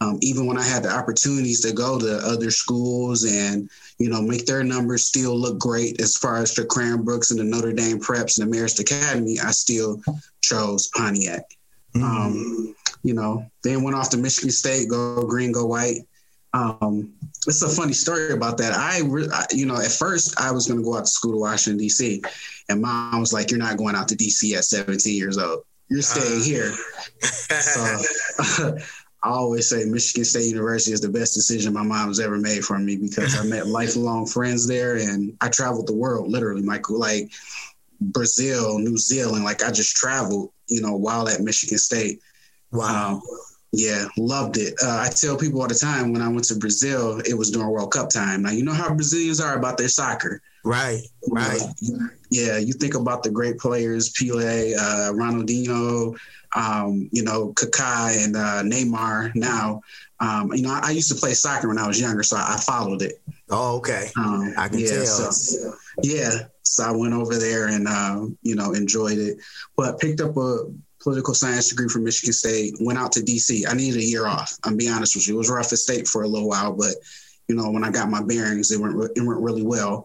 Um, 0.00 0.18
even 0.22 0.46
when 0.46 0.58
I 0.58 0.62
had 0.62 0.84
the 0.84 0.90
opportunities 0.90 1.60
to 1.62 1.72
go 1.72 1.98
to 1.98 2.18
other 2.18 2.52
schools 2.52 3.24
and 3.24 3.68
you 3.98 4.08
know 4.08 4.22
make 4.22 4.46
their 4.46 4.62
numbers 4.62 5.04
still 5.04 5.36
look 5.36 5.58
great 5.58 6.00
as 6.00 6.16
far 6.16 6.36
as 6.36 6.54
the 6.54 6.62
Cranbrooks 6.62 7.30
and 7.30 7.40
the 7.40 7.44
Notre 7.44 7.72
Dame 7.72 7.98
Preps 7.98 8.40
and 8.40 8.52
the 8.52 8.56
Marist 8.56 8.78
Academy, 8.80 9.38
I 9.40 9.50
still 9.50 10.00
chose 10.40 10.88
Pontiac. 10.88 11.42
Mm-hmm. 11.94 12.04
Um, 12.04 12.76
you 13.02 13.14
know, 13.14 13.44
then 13.64 13.82
went 13.82 13.96
off 13.96 14.10
to 14.10 14.16
Michigan 14.16 14.50
State, 14.50 14.88
go 14.88 15.26
green, 15.26 15.52
go 15.52 15.66
white. 15.66 16.00
Um, 16.54 17.12
it's 17.46 17.62
a 17.62 17.68
funny 17.68 17.92
story 17.92 18.32
about 18.32 18.58
that. 18.58 18.72
I, 18.72 19.00
re- 19.04 19.28
I, 19.32 19.46
you 19.52 19.66
know, 19.66 19.76
at 19.76 19.90
first 19.90 20.40
I 20.40 20.50
was 20.50 20.66
going 20.66 20.78
to 20.78 20.84
go 20.84 20.96
out 20.96 21.04
to 21.04 21.10
school 21.10 21.32
to 21.32 21.38
Washington 21.38 21.78
D.C., 21.78 22.22
and 22.68 22.80
mom 22.80 23.20
was 23.20 23.32
like, 23.32 23.50
"You're 23.50 23.58
not 23.58 23.76
going 23.76 23.94
out 23.94 24.08
to 24.08 24.16
D.C. 24.16 24.54
at 24.54 24.64
17 24.64 25.16
years 25.16 25.38
old. 25.38 25.64
You're 25.88 26.02
staying 26.02 26.40
uh. 26.40 26.44
here." 26.44 26.74
so 27.20 28.76
I 29.28 29.32
always 29.32 29.68
say 29.68 29.84
Michigan 29.84 30.24
State 30.24 30.48
University 30.48 30.92
is 30.92 31.02
the 31.02 31.10
best 31.10 31.34
decision 31.34 31.74
my 31.74 31.82
mom's 31.82 32.18
ever 32.18 32.38
made 32.38 32.64
for 32.64 32.78
me 32.78 32.96
because 32.96 33.38
I 33.38 33.44
met 33.44 33.66
lifelong 33.78 34.24
friends 34.24 34.66
there 34.66 34.96
and 34.96 35.36
I 35.42 35.50
traveled 35.50 35.86
the 35.86 35.94
world 35.94 36.30
literally, 36.30 36.62
Michael. 36.62 36.98
Like 36.98 37.30
Brazil, 38.00 38.78
New 38.78 38.96
Zealand. 38.96 39.44
Like 39.44 39.62
I 39.62 39.70
just 39.70 39.96
traveled, 39.96 40.50
you 40.68 40.80
know, 40.80 40.96
while 40.96 41.28
at 41.28 41.42
Michigan 41.42 41.76
State. 41.76 42.20
Wow. 42.72 43.16
Um, 43.16 43.22
yeah, 43.72 44.06
loved 44.16 44.56
it. 44.56 44.72
Uh, 44.82 45.04
I 45.04 45.10
tell 45.10 45.36
people 45.36 45.60
all 45.60 45.68
the 45.68 45.74
time 45.74 46.14
when 46.14 46.22
I 46.22 46.28
went 46.28 46.44
to 46.44 46.56
Brazil, 46.56 47.20
it 47.20 47.34
was 47.36 47.50
during 47.50 47.68
World 47.68 47.92
Cup 47.92 48.08
time. 48.08 48.42
Now 48.42 48.50
you 48.50 48.64
know 48.64 48.72
how 48.72 48.94
Brazilians 48.94 49.42
are 49.42 49.58
about 49.58 49.76
their 49.76 49.88
soccer. 49.88 50.40
Right, 50.64 51.02
right. 51.28 51.60
yeah, 52.30 52.56
you 52.56 52.72
think 52.72 52.94
about 52.94 53.22
the 53.22 53.30
great 53.30 53.58
players, 53.58 54.10
Pele, 54.10 54.74
uh, 54.74 55.12
Ronaldinho, 55.12 56.16
um, 56.56 57.08
you 57.12 57.22
know, 57.22 57.52
Kaká 57.54 58.24
and 58.24 58.36
uh, 58.36 58.62
Neymar. 58.62 59.34
Now, 59.34 59.82
um, 60.20 60.52
you 60.52 60.62
know, 60.62 60.70
I, 60.70 60.88
I, 60.88 60.90
used 60.90 61.10
to 61.10 61.14
play 61.14 61.34
soccer 61.34 61.68
when 61.68 61.78
I 61.78 61.86
was 61.86 62.00
younger, 62.00 62.22
so 62.22 62.36
I, 62.36 62.54
I 62.54 62.56
followed 62.56 63.02
it. 63.02 63.20
Oh, 63.50 63.76
okay. 63.76 64.08
Um, 64.16 64.54
I 64.56 64.68
can 64.68 64.80
yeah, 64.80 64.88
tell. 64.88 65.04
So, 65.04 65.72
yeah, 66.02 66.30
so 66.62 66.84
I 66.84 66.90
went 66.90 67.14
over 67.14 67.36
there 67.36 67.68
and 67.68 67.86
uh, 67.86 68.26
you 68.42 68.54
know 68.54 68.72
enjoyed 68.72 69.18
it, 69.18 69.38
but 69.76 70.00
picked 70.00 70.20
up 70.20 70.36
a 70.36 70.72
political 71.00 71.34
science 71.34 71.68
degree 71.68 71.88
from 71.88 72.04
Michigan 72.04 72.32
State. 72.32 72.74
Went 72.80 72.98
out 72.98 73.12
to 73.12 73.20
DC. 73.20 73.64
I 73.68 73.74
needed 73.74 74.00
a 74.00 74.04
year 74.04 74.26
off. 74.26 74.58
I'm 74.64 74.76
be 74.76 74.88
honest 74.88 75.14
with 75.14 75.28
you. 75.28 75.34
It 75.34 75.38
was 75.38 75.50
rough 75.50 75.72
at 75.72 75.78
state 75.78 76.08
for 76.08 76.22
a 76.22 76.28
little 76.28 76.48
while, 76.48 76.72
but 76.72 76.94
you 77.46 77.54
know 77.54 77.70
when 77.70 77.84
I 77.84 77.90
got 77.90 78.10
my 78.10 78.22
bearings, 78.22 78.70
it 78.72 78.80
went 78.80 78.94
it 79.16 79.22
went 79.22 79.40
really 79.40 79.62
well. 79.62 80.04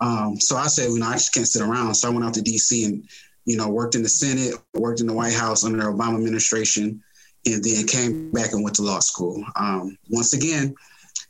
Um, 0.00 0.40
so 0.40 0.56
I 0.56 0.66
said, 0.66 0.90
you 0.90 0.98
know, 0.98 1.06
I 1.06 1.14
just 1.14 1.34
can't 1.34 1.46
sit 1.46 1.62
around. 1.62 1.94
So 1.94 2.08
I 2.08 2.12
went 2.12 2.24
out 2.24 2.34
to 2.34 2.40
DC 2.40 2.86
and 2.86 3.06
you 3.44 3.56
know 3.56 3.68
worked 3.68 3.94
in 3.94 4.02
the 4.02 4.08
Senate, 4.08 4.54
worked 4.74 5.00
in 5.00 5.06
the 5.06 5.14
White 5.14 5.34
House 5.34 5.64
under 5.64 5.78
the 5.78 5.84
Obama 5.84 6.16
administration, 6.16 7.02
and 7.46 7.64
then 7.64 7.86
came 7.86 8.30
back 8.32 8.52
and 8.52 8.62
went 8.62 8.76
to 8.76 8.82
law 8.82 9.00
school. 9.00 9.42
Um, 9.56 9.96
once 10.10 10.34
again, 10.34 10.74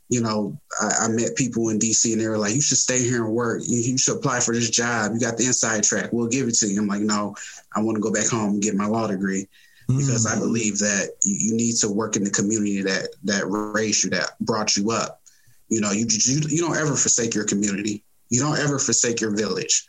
you 0.09 0.21
know, 0.21 0.59
I, 0.81 1.05
I, 1.05 1.09
met 1.09 1.37
people 1.37 1.69
in 1.69 1.79
DC 1.79 2.13
and 2.13 2.21
they 2.21 2.27
were 2.27 2.37
like, 2.37 2.53
you 2.53 2.61
should 2.61 2.79
stay 2.79 3.01
here 3.01 3.25
and 3.25 3.33
work. 3.33 3.63
You, 3.65 3.79
you, 3.79 3.97
should 3.97 4.17
apply 4.17 4.41
for 4.41 4.53
this 4.53 4.69
job. 4.69 5.13
You 5.15 5.21
got 5.21 5.37
the 5.37 5.47
inside 5.47 5.85
track. 5.85 6.11
We'll 6.13 6.27
give 6.27 6.49
it 6.49 6.57
to 6.57 6.67
you. 6.67 6.81
I'm 6.81 6.89
like, 6.89 7.01
no, 7.01 7.37
I 7.77 7.81
want 7.81 7.97
to 7.97 8.03
go 8.03 8.13
back 8.13 8.27
home 8.27 8.55
and 8.55 8.63
get 8.63 8.75
my 8.75 8.87
law 8.87 9.07
degree 9.07 9.49
because 9.87 10.27
mm. 10.27 10.37
I 10.37 10.39
believe 10.39 10.79
that 10.79 11.11
you, 11.23 11.37
you, 11.39 11.55
need 11.55 11.77
to 11.77 11.89
work 11.89 12.17
in 12.17 12.25
the 12.25 12.31
community 12.31 12.83
that 12.83 13.09
that 13.25 13.45
raised 13.47 14.05
you, 14.05 14.11
that 14.11 14.31
brought 14.41 14.77
you 14.77 14.91
up. 14.91 15.21
You 15.69 15.81
know, 15.81 15.93
you, 15.93 16.07
you, 16.09 16.41
you 16.49 16.61
don't 16.61 16.77
ever 16.77 16.97
forsake 16.97 17.35
your 17.35 17.45
community. 17.45 18.03
You 18.31 18.41
don't 18.41 18.59
ever 18.59 18.79
forsake 18.79 19.21
your 19.21 19.37
village. 19.37 19.87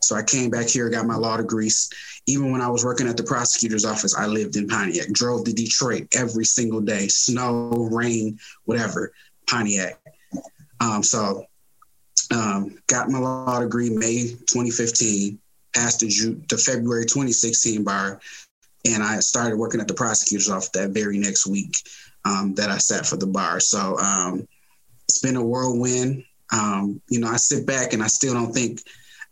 So 0.00 0.16
I 0.16 0.22
came 0.22 0.50
back 0.50 0.68
here, 0.68 0.90
got 0.90 1.06
my 1.06 1.16
law 1.16 1.36
degrees. 1.36 1.88
Even 2.26 2.50
when 2.50 2.60
I 2.60 2.68
was 2.68 2.84
working 2.84 3.06
at 3.06 3.16
the 3.16 3.22
prosecutor's 3.22 3.84
office, 3.84 4.16
I 4.16 4.26
lived 4.26 4.56
in 4.56 4.66
Pontiac, 4.66 5.08
drove 5.12 5.44
to 5.44 5.52
Detroit 5.52 6.08
every 6.12 6.44
single 6.44 6.80
day, 6.80 7.06
snow, 7.06 7.70
rain, 7.92 8.38
whatever 8.64 9.12
Pontiac. 9.48 10.00
Um, 10.80 11.02
so 11.02 11.46
um, 12.34 12.76
got 12.88 13.08
my 13.08 13.18
law 13.18 13.60
degree 13.60 13.90
May 13.90 14.28
2015, 14.50 15.38
passed 15.74 16.00
the, 16.00 16.08
Ju- 16.08 16.42
the 16.48 16.58
February 16.58 17.04
2016 17.04 17.84
bar, 17.84 18.20
and 18.84 19.02
I 19.02 19.20
started 19.20 19.56
working 19.56 19.80
at 19.80 19.88
the 19.88 19.94
prosecutor's 19.94 20.50
office 20.50 20.70
that 20.70 20.90
very 20.90 21.18
next 21.18 21.46
week 21.46 21.76
um, 22.24 22.54
that 22.56 22.70
I 22.70 22.78
sat 22.78 23.06
for 23.06 23.16
the 23.16 23.26
bar. 23.26 23.60
So 23.60 23.96
um, 23.98 24.46
it's 25.08 25.20
been 25.20 25.36
a 25.36 25.44
whirlwind. 25.44 26.24
Um, 26.52 27.00
you 27.08 27.20
know, 27.20 27.28
I 27.28 27.36
sit 27.36 27.66
back 27.66 27.92
and 27.92 28.02
I 28.02 28.06
still 28.06 28.34
don't 28.34 28.52
think, 28.52 28.80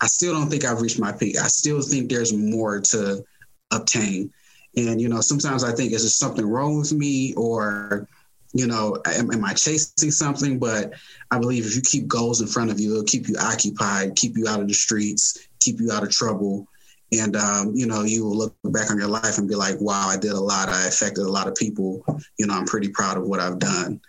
I 0.01 0.07
still 0.07 0.33
don't 0.33 0.51
think 0.51 0.65
I've 0.65 0.81
reached 0.81 0.99
my 0.99 1.13
peak. 1.13 1.39
I 1.39 1.47
still 1.47 1.81
think 1.81 2.11
there's 2.11 2.33
more 2.33 2.81
to 2.81 3.25
obtain. 3.71 4.33
And 4.77 5.01
you 5.01 5.09
know, 5.09 5.21
sometimes 5.21 5.65
I 5.65 5.73
think 5.73 5.93
is 5.93 6.03
there 6.03 6.11
something 6.11 6.47
wrong 6.47 6.79
with 6.79 6.93
me, 6.93 7.35
or 7.35 8.09
you 8.53 8.67
know, 8.67 8.99
am, 9.07 9.33
am, 9.33 9.45
I 9.45 9.55
chasing 9.55 10.11
something? 10.11 10.59
But 10.59 10.93
I 11.31 11.39
believe 11.39 11.67
if 11.67 11.77
you 11.77 11.83
keep 11.83 12.07
goals 12.07 12.41
in 12.41 12.47
front 12.47 12.71
of 12.71 12.81
you, 12.81 12.93
it'll 12.93 13.05
keep 13.05 13.29
you 13.29 13.37
occupied, 13.41 14.17
keep 14.17 14.37
you 14.37 14.49
out 14.49 14.61
of 14.61 14.69
the 14.69 14.75
streets, 14.75 15.49
keep 15.61 15.81
you 15.81 15.93
out 15.93 16.03
of 16.03 16.11
trouble. 16.11 16.67
And, 17.13 17.37
um, 17.37 17.73
you 17.75 17.87
know, 17.87 18.03
you 18.03 18.25
will 18.25 18.37
look 18.37 18.57
back 18.65 18.91
on 18.91 18.99
your 18.99 19.09
life 19.09 19.39
and 19.39 19.49
be 19.49 19.55
like, 19.55 19.81
wow, 19.81 20.09
I 20.09 20.17
did 20.17 20.33
a 20.33 20.41
lot. 20.41 20.69
I 20.69 20.87
affected 20.87 21.25
a 21.25 21.31
lot 21.31 21.47
of 21.47 21.55
people. 21.55 22.05
You 22.39 22.47
know, 22.47 22.55
I'm 22.55 22.65
pretty 22.65 22.89
proud 22.89 23.17
of 23.17 23.25
what 23.25 23.41
I've 23.41 23.59
done. 23.59 24.01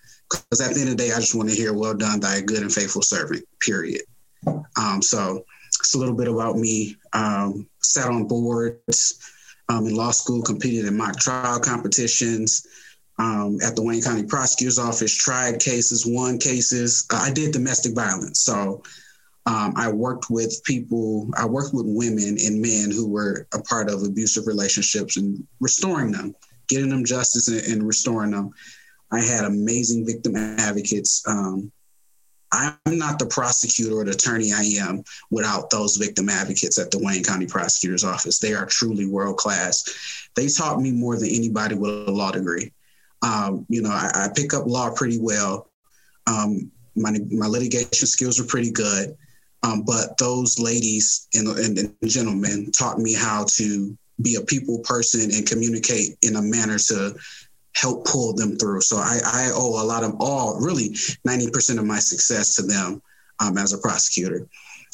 Because 0.44 0.62
at 0.62 0.74
the 0.74 0.82
end 0.82 0.90
of 0.90 0.98
the 0.98 1.04
day, 1.04 1.12
I 1.12 1.20
just 1.20 1.36
want 1.36 1.50
to 1.50 1.56
hear, 1.56 1.74
well 1.74 1.94
done, 1.94 2.20
thy 2.20 2.42
good 2.42 2.62
and 2.62 2.72
faithful 2.72 3.02
servant, 3.02 3.44
period. 3.60 4.02
Um, 4.78 5.02
so 5.02 5.46
it's 5.68 5.96
a 5.96 5.98
little 5.98 6.16
bit 6.16 6.28
about 6.28 6.58
me. 6.58 6.96
Um, 7.14 7.68
sat 7.82 8.08
on 8.10 8.28
boards 8.28 9.20
um, 9.70 9.88
in 9.88 9.96
law 9.96 10.12
school, 10.12 10.42
competed 10.42 10.86
in 10.86 10.98
mock 10.98 11.18
trial 11.20 11.60
competitions, 11.60 12.68
um, 13.18 13.58
at 13.64 13.76
the 13.76 13.84
Wayne 13.84 14.02
County 14.02 14.24
Prosecutor's 14.24 14.80
Office, 14.80 15.16
tried 15.16 15.60
cases, 15.60 16.06
won 16.06 16.38
cases. 16.38 17.08
Uh, 17.12 17.20
I 17.22 17.32
did 17.32 17.54
domestic 17.54 17.96
violence. 17.96 18.42
So 18.42 18.84
um, 19.46 19.74
I 19.78 19.92
worked 19.92 20.30
with 20.30 20.62
people, 20.64 21.30
I 21.38 21.46
worked 21.46 21.74
with 21.74 21.86
women 21.88 22.38
and 22.44 22.62
men 22.62 22.92
who 22.92 23.08
were 23.08 23.48
a 23.54 23.62
part 23.62 23.90
of 23.90 24.04
abusive 24.04 24.48
relationships 24.48 25.18
and 25.18 25.46
restoring 25.60 26.12
them, 26.12 26.36
getting 26.68 26.90
them 26.90 27.06
justice 27.06 27.48
and, 27.48 27.62
and 27.72 27.88
restoring 27.88 28.32
them. 28.32 28.52
I 29.12 29.22
had 29.22 29.46
amazing 29.46 30.06
victim 30.06 30.36
advocates. 30.36 31.24
Um, 31.28 31.72
I'm 32.52 32.78
not 32.88 33.20
the 33.20 33.26
prosecutor 33.26 33.98
or 33.98 34.06
the 34.06 34.12
attorney 34.12 34.54
I 34.54 34.64
am 34.80 35.04
without 35.30 35.70
those 35.70 35.98
victim 35.98 36.30
advocates 36.30 36.80
at 36.80 36.92
the 36.92 37.00
Wayne 37.00 37.24
County 37.24 37.48
Prosecutor's 37.48 38.04
Office. 38.04 38.40
They 38.40 38.54
are 38.54 38.66
truly 38.66 39.06
world 39.06 39.38
class. 39.38 40.30
They 40.36 40.48
taught 40.48 40.80
me 40.80 40.92
more 40.92 41.18
than 41.18 41.30
anybody 41.30 41.76
with 41.76 42.08
a 42.08 42.12
law 42.12 42.32
degree. 42.32 42.72
Um, 43.22 43.66
you 43.70 43.82
know, 43.82 43.90
I, 43.90 44.12
I, 44.14 44.28
pick 44.36 44.54
up 44.54 44.68
law 44.68 44.94
pretty 44.94 45.18
well. 45.20 45.70
Um, 46.28 46.72
my, 46.96 47.18
my 47.32 47.48
litigation 47.48 48.08
skills 48.08 48.40
are 48.40 48.46
pretty 48.46 48.72
good. 48.72 49.16
Um, 49.64 49.84
but 49.84 50.18
those 50.18 50.60
ladies 50.60 51.28
and, 51.34 51.48
and, 51.48 51.78
and, 51.78 51.96
gentlemen 52.06 52.72
taught 52.72 53.00
me 53.00 53.14
how 53.14 53.46
to 53.56 53.98
be 54.22 54.36
a 54.36 54.42
people 54.42 54.80
person 54.80 55.32
and 55.32 55.48
communicate 55.48 56.18
in 56.22 56.36
a 56.36 56.42
manner 56.42 56.78
to 56.78 57.16
help 57.76 58.06
pull 58.06 58.34
them 58.34 58.58
through. 58.58 58.82
So 58.82 58.98
I, 58.98 59.20
I 59.26 59.52
owe 59.54 59.82
a 59.82 59.86
lot 59.86 60.04
of 60.04 60.16
all, 60.20 60.60
really 60.60 60.90
90% 61.28 61.78
of 61.78 61.86
my 61.86 62.00
success 62.00 62.56
to 62.56 62.64
them 62.64 63.02
um, 63.40 63.58
as 63.58 63.74
a 63.74 63.78
prosecutor. 63.78 64.48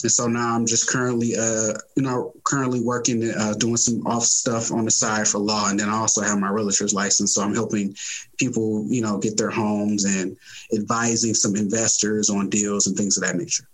And 0.04 0.12
so 0.12 0.26
now 0.28 0.56
I'm 0.56 0.65
just 0.65 0.89
currently, 0.89 1.36
uh, 1.36 1.74
you 1.96 2.02
know, 2.02 2.34
currently 2.44 2.82
working, 2.82 3.32
uh, 3.38 3.54
doing 3.54 3.78
some 3.78 4.06
off 4.08 4.24
stuff 4.24 4.72
on 4.72 4.86
the 4.86 4.91
side 4.91 5.28
for 5.28 5.38
law. 5.38 5.70
And 5.70 5.80
then 5.80 5.89
I 5.89 5.94
also 5.98 6.22
have 6.22 6.39
my 6.39 6.50
realtor's 6.50 6.94
license. 6.94 7.36
So 7.36 7.44
I'm 7.44 7.54
helping 7.54 7.96
people, 8.38 8.86
you 8.89 9.02
know, 9.02 9.20
get 9.20 9.38
their 9.38 9.52
homes 9.52 10.06
and 10.06 10.36
advising 10.76 11.36
some 11.36 11.56
investors 11.56 12.32
on 12.32 12.50
deals 12.50 12.88
and 12.88 12.98
things 12.98 13.17
of 13.17 13.24
that 13.24 13.36
nature. 13.36 13.67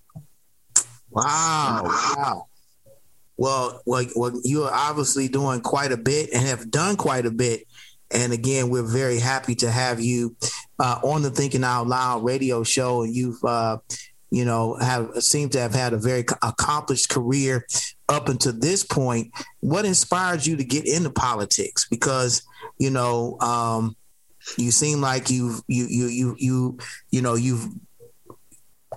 Wow. 1.09 1.83
Wow. 1.85 2.47
Well, 3.37 3.81
well, 3.85 4.05
well, 4.15 4.41
you 4.43 4.63
are 4.63 4.73
obviously 4.73 5.27
doing 5.27 5.61
quite 5.61 5.91
a 5.91 5.97
bit 5.97 6.31
and 6.33 6.45
have 6.45 6.69
done 6.71 6.97
quite 6.97 7.25
a 7.25 7.31
bit. 7.31 7.67
And 8.11 8.33
again, 8.33 8.69
we're 8.69 8.83
very 8.83 9.19
happy 9.19 9.55
to 9.55 9.71
have 9.71 9.99
you 9.99 10.35
uh, 10.79 10.99
on 11.03 11.21
the 11.21 11.29
Thinking 11.29 11.63
Out 11.63 11.87
Loud 11.87 12.23
radio 12.23 12.63
show. 12.63 13.03
And 13.03 13.15
you've, 13.15 13.43
uh, 13.43 13.77
you 14.29 14.45
know, 14.45 14.75
have 14.75 15.09
seemed 15.21 15.51
to 15.53 15.59
have 15.59 15.73
had 15.73 15.93
a 15.93 15.97
very 15.97 16.25
accomplished 16.41 17.09
career 17.09 17.65
up 18.09 18.29
until 18.29 18.53
this 18.53 18.83
point. 18.83 19.31
What 19.59 19.85
inspired 19.85 20.45
you 20.45 20.57
to 20.57 20.63
get 20.63 20.87
into 20.87 21.09
politics? 21.09 21.87
Because 21.89 22.43
you 22.79 22.89
know, 22.89 23.37
um, 23.39 23.95
you 24.57 24.71
seem 24.71 25.01
like 25.01 25.29
you've 25.29 25.61
you 25.67 25.87
you 25.89 26.07
you 26.07 26.35
you 26.37 26.77
you 27.11 27.21
know 27.21 27.35
you've 27.35 27.67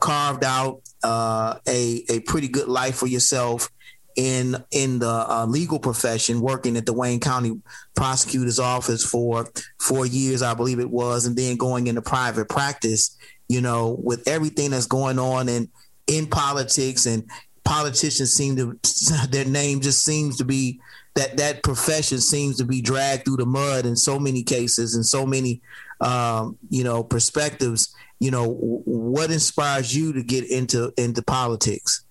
carved 0.01 0.44
out 0.44 0.83
uh, 1.03 1.59
a 1.66 2.05
a 2.09 2.20
pretty 2.20 2.49
good 2.49 2.68
life 2.68 2.96
for 2.96 3.07
yourself 3.07 3.68
in 4.16 4.57
in 4.70 4.99
the 4.99 5.27
uh, 5.29 5.46
legal 5.46 5.79
profession, 5.79 6.40
working 6.40 6.77
at 6.77 6.87
the 6.87 6.92
Wayne 6.92 7.20
County 7.20 7.61
Prosecutor's 7.94 8.59
Office 8.59 9.05
for 9.05 9.49
four 9.79 10.07
years, 10.07 10.42
I 10.42 10.55
believe 10.55 10.81
it 10.81 10.90
was, 10.90 11.27
and 11.27 11.37
then 11.37 11.57
going 11.57 11.87
into 11.87 12.03
private 12.03 12.49
practice 12.49 13.16
you 13.51 13.61
know, 13.61 13.99
with 14.05 14.29
everything 14.29 14.70
that's 14.70 14.87
going 14.87 15.18
on 15.18 15.49
in 15.49 15.68
in 16.07 16.29
politics 16.29 17.05
and 17.07 17.29
politicians 17.64 18.33
seem 18.33 18.55
to 18.55 18.79
their 19.31 19.44
name 19.44 19.81
just 19.81 20.05
seems 20.05 20.37
to 20.37 20.44
be 20.44 20.81
that 21.16 21.37
that 21.37 21.64
profession 21.64 22.20
seems 22.20 22.57
to 22.59 22.64
be 22.64 22.81
dragged 22.81 23.25
through 23.25 23.38
the 23.38 23.44
mud 23.44 23.87
in 23.87 23.96
so 23.96 24.20
many 24.20 24.44
cases 24.44 24.94
and 24.94 25.05
so 25.05 25.27
many 25.27 25.61
um, 26.01 26.57
you 26.70 26.85
know 26.85 27.03
perspectives. 27.03 27.92
You 28.20 28.31
know 28.31 28.53
what 28.55 29.33
inspires 29.33 29.96
you 29.96 30.12
to 30.12 30.23
get 30.23 30.49
into 30.49 30.92
into 30.96 31.20
politics 31.20 32.05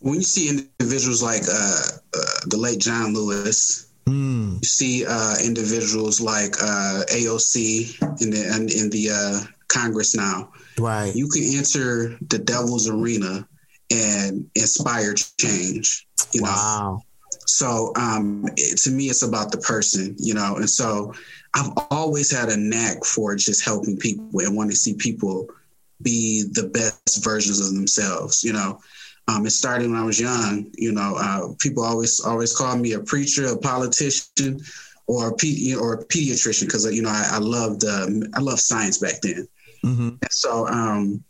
when 0.00 0.14
you 0.14 0.22
see 0.22 0.48
individuals 0.48 1.22
like 1.22 1.42
uh, 1.42 1.82
uh, 2.14 2.40
the 2.46 2.56
late 2.56 2.78
john 2.78 3.14
lewis 3.14 3.90
mm. 4.06 4.54
you 4.60 4.66
see 4.66 5.04
uh, 5.06 5.34
individuals 5.44 6.20
like 6.20 6.54
uh, 6.62 7.02
aoc 7.10 8.20
in 8.20 8.30
the 8.30 8.56
in, 8.56 8.62
in 8.84 8.90
the 8.90 9.10
uh, 9.10 9.46
Congress 9.68 10.16
now. 10.16 10.50
Right. 10.78 11.14
You 11.14 11.28
can 11.28 11.44
enter 11.56 12.16
the 12.28 12.38
devil's 12.38 12.88
arena 12.88 13.46
and 13.90 14.50
inspire 14.54 15.14
change. 15.14 16.06
You 16.32 16.42
know? 16.42 16.48
Wow. 16.48 17.02
So 17.46 17.92
um, 17.96 18.46
it, 18.56 18.78
to 18.80 18.90
me, 18.90 19.06
it's 19.06 19.22
about 19.22 19.52
the 19.52 19.58
person, 19.58 20.16
you 20.18 20.34
know. 20.34 20.56
And 20.56 20.68
so 20.68 21.14
I've 21.54 21.70
always 21.90 22.30
had 22.30 22.48
a 22.48 22.56
knack 22.56 23.04
for 23.04 23.36
just 23.36 23.64
helping 23.64 23.96
people 23.96 24.40
and 24.40 24.56
want 24.56 24.70
to 24.70 24.76
see 24.76 24.94
people 24.94 25.48
be 26.02 26.44
the 26.52 26.68
best 26.68 27.24
versions 27.24 27.60
of 27.60 27.74
themselves, 27.74 28.44
you 28.44 28.52
know. 28.52 28.80
Um, 29.28 29.44
it 29.44 29.50
started 29.50 29.90
when 29.90 30.00
I 30.00 30.04
was 30.04 30.18
young. 30.18 30.70
You 30.76 30.92
know, 30.92 31.14
uh, 31.18 31.48
people 31.58 31.84
always 31.84 32.20
always 32.20 32.56
call 32.56 32.76
me 32.76 32.94
a 32.94 33.00
preacher, 33.00 33.46
a 33.46 33.58
politician, 33.58 34.60
or 35.06 35.28
a 35.28 35.34
pe- 35.34 35.74
or 35.74 35.94
a 35.94 36.04
pediatrician 36.06 36.66
because 36.66 36.90
you 36.92 37.02
know 37.02 37.10
I, 37.10 37.32
I 37.34 37.38
loved 37.38 37.84
uh, 37.84 38.06
I 38.34 38.40
loved 38.40 38.60
science 38.60 38.98
back 38.98 39.20
then. 39.22 39.46
Mm-hmm. 39.84 40.08
And 40.08 40.32
so, 40.32 40.66
um, 40.68 41.22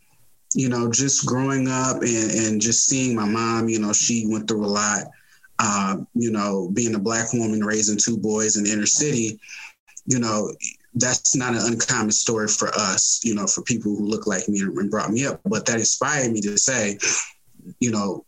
you 0.53 0.69
know, 0.69 0.91
just 0.91 1.25
growing 1.25 1.67
up 1.67 2.01
and, 2.01 2.31
and 2.31 2.61
just 2.61 2.87
seeing 2.87 3.15
my 3.15 3.25
mom, 3.25 3.69
you 3.69 3.79
know, 3.79 3.93
she 3.93 4.25
went 4.27 4.47
through 4.47 4.65
a 4.65 4.67
lot. 4.67 5.03
Uh, 5.61 5.97
you 6.13 6.31
know, 6.31 6.69
being 6.73 6.95
a 6.95 6.99
black 6.99 7.33
woman 7.33 7.59
raising 7.61 7.97
two 7.97 8.17
boys 8.17 8.55
in 8.55 8.63
the 8.63 8.71
inner 8.71 8.85
city, 8.85 9.37
you 10.05 10.17
know, 10.17 10.53
that's 10.95 11.35
not 11.35 11.53
an 11.53 11.61
uncommon 11.65 12.11
story 12.11 12.47
for 12.47 12.69
us, 12.69 13.19
you 13.23 13.35
know, 13.35 13.45
for 13.45 13.61
people 13.63 13.93
who 13.93 14.05
look 14.05 14.25
like 14.25 14.47
me 14.47 14.61
and 14.61 14.89
brought 14.89 15.11
me 15.11 15.25
up. 15.25 15.41
But 15.45 15.65
that 15.65 15.75
inspired 15.75 16.31
me 16.31 16.39
to 16.41 16.57
say, 16.57 16.97
you 17.79 17.91
know, 17.91 18.25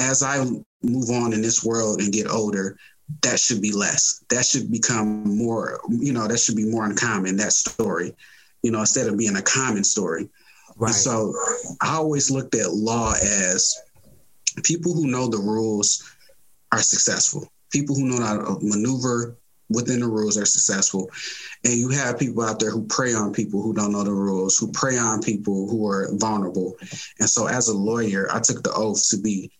as 0.00 0.22
I 0.22 0.44
move 0.82 1.10
on 1.10 1.32
in 1.32 1.42
this 1.42 1.64
world 1.64 2.00
and 2.00 2.12
get 2.12 2.28
older, 2.28 2.76
that 3.22 3.38
should 3.38 3.60
be 3.60 3.72
less. 3.72 4.24
That 4.30 4.44
should 4.44 4.70
become 4.70 5.36
more, 5.36 5.80
you 5.90 6.12
know, 6.12 6.26
that 6.26 6.38
should 6.38 6.56
be 6.56 6.70
more 6.70 6.86
uncommon, 6.86 7.36
that 7.36 7.52
story, 7.52 8.14
you 8.62 8.70
know, 8.70 8.80
instead 8.80 9.06
of 9.08 9.18
being 9.18 9.36
a 9.36 9.42
common 9.42 9.84
story. 9.84 10.28
Right. 10.76 10.88
And 10.88 10.96
so 10.96 11.34
I 11.80 11.96
always 11.96 12.30
looked 12.30 12.54
at 12.54 12.72
law 12.72 13.12
as 13.12 13.76
people 14.62 14.94
who 14.94 15.06
know 15.06 15.28
the 15.28 15.38
rules 15.38 16.02
are 16.72 16.80
successful. 16.80 17.50
People 17.70 17.94
who 17.94 18.06
know 18.06 18.24
how 18.24 18.36
to 18.38 18.58
maneuver 18.62 19.36
within 19.68 20.00
the 20.00 20.08
rules 20.08 20.36
are 20.36 20.44
successful. 20.44 21.10
And 21.64 21.74
you 21.74 21.88
have 21.90 22.18
people 22.18 22.44
out 22.44 22.58
there 22.58 22.70
who 22.70 22.84
prey 22.86 23.14
on 23.14 23.32
people 23.32 23.62
who 23.62 23.74
don't 23.74 23.92
know 23.92 24.04
the 24.04 24.12
rules, 24.12 24.58
who 24.58 24.70
prey 24.72 24.98
on 24.98 25.22
people 25.22 25.68
who 25.68 25.86
are 25.88 26.08
vulnerable. 26.12 26.76
And 27.20 27.28
so 27.28 27.46
as 27.46 27.68
a 27.68 27.76
lawyer, 27.76 28.28
I 28.30 28.40
took 28.40 28.62
the 28.62 28.72
oath 28.72 29.08
to 29.10 29.18
be 29.18 29.50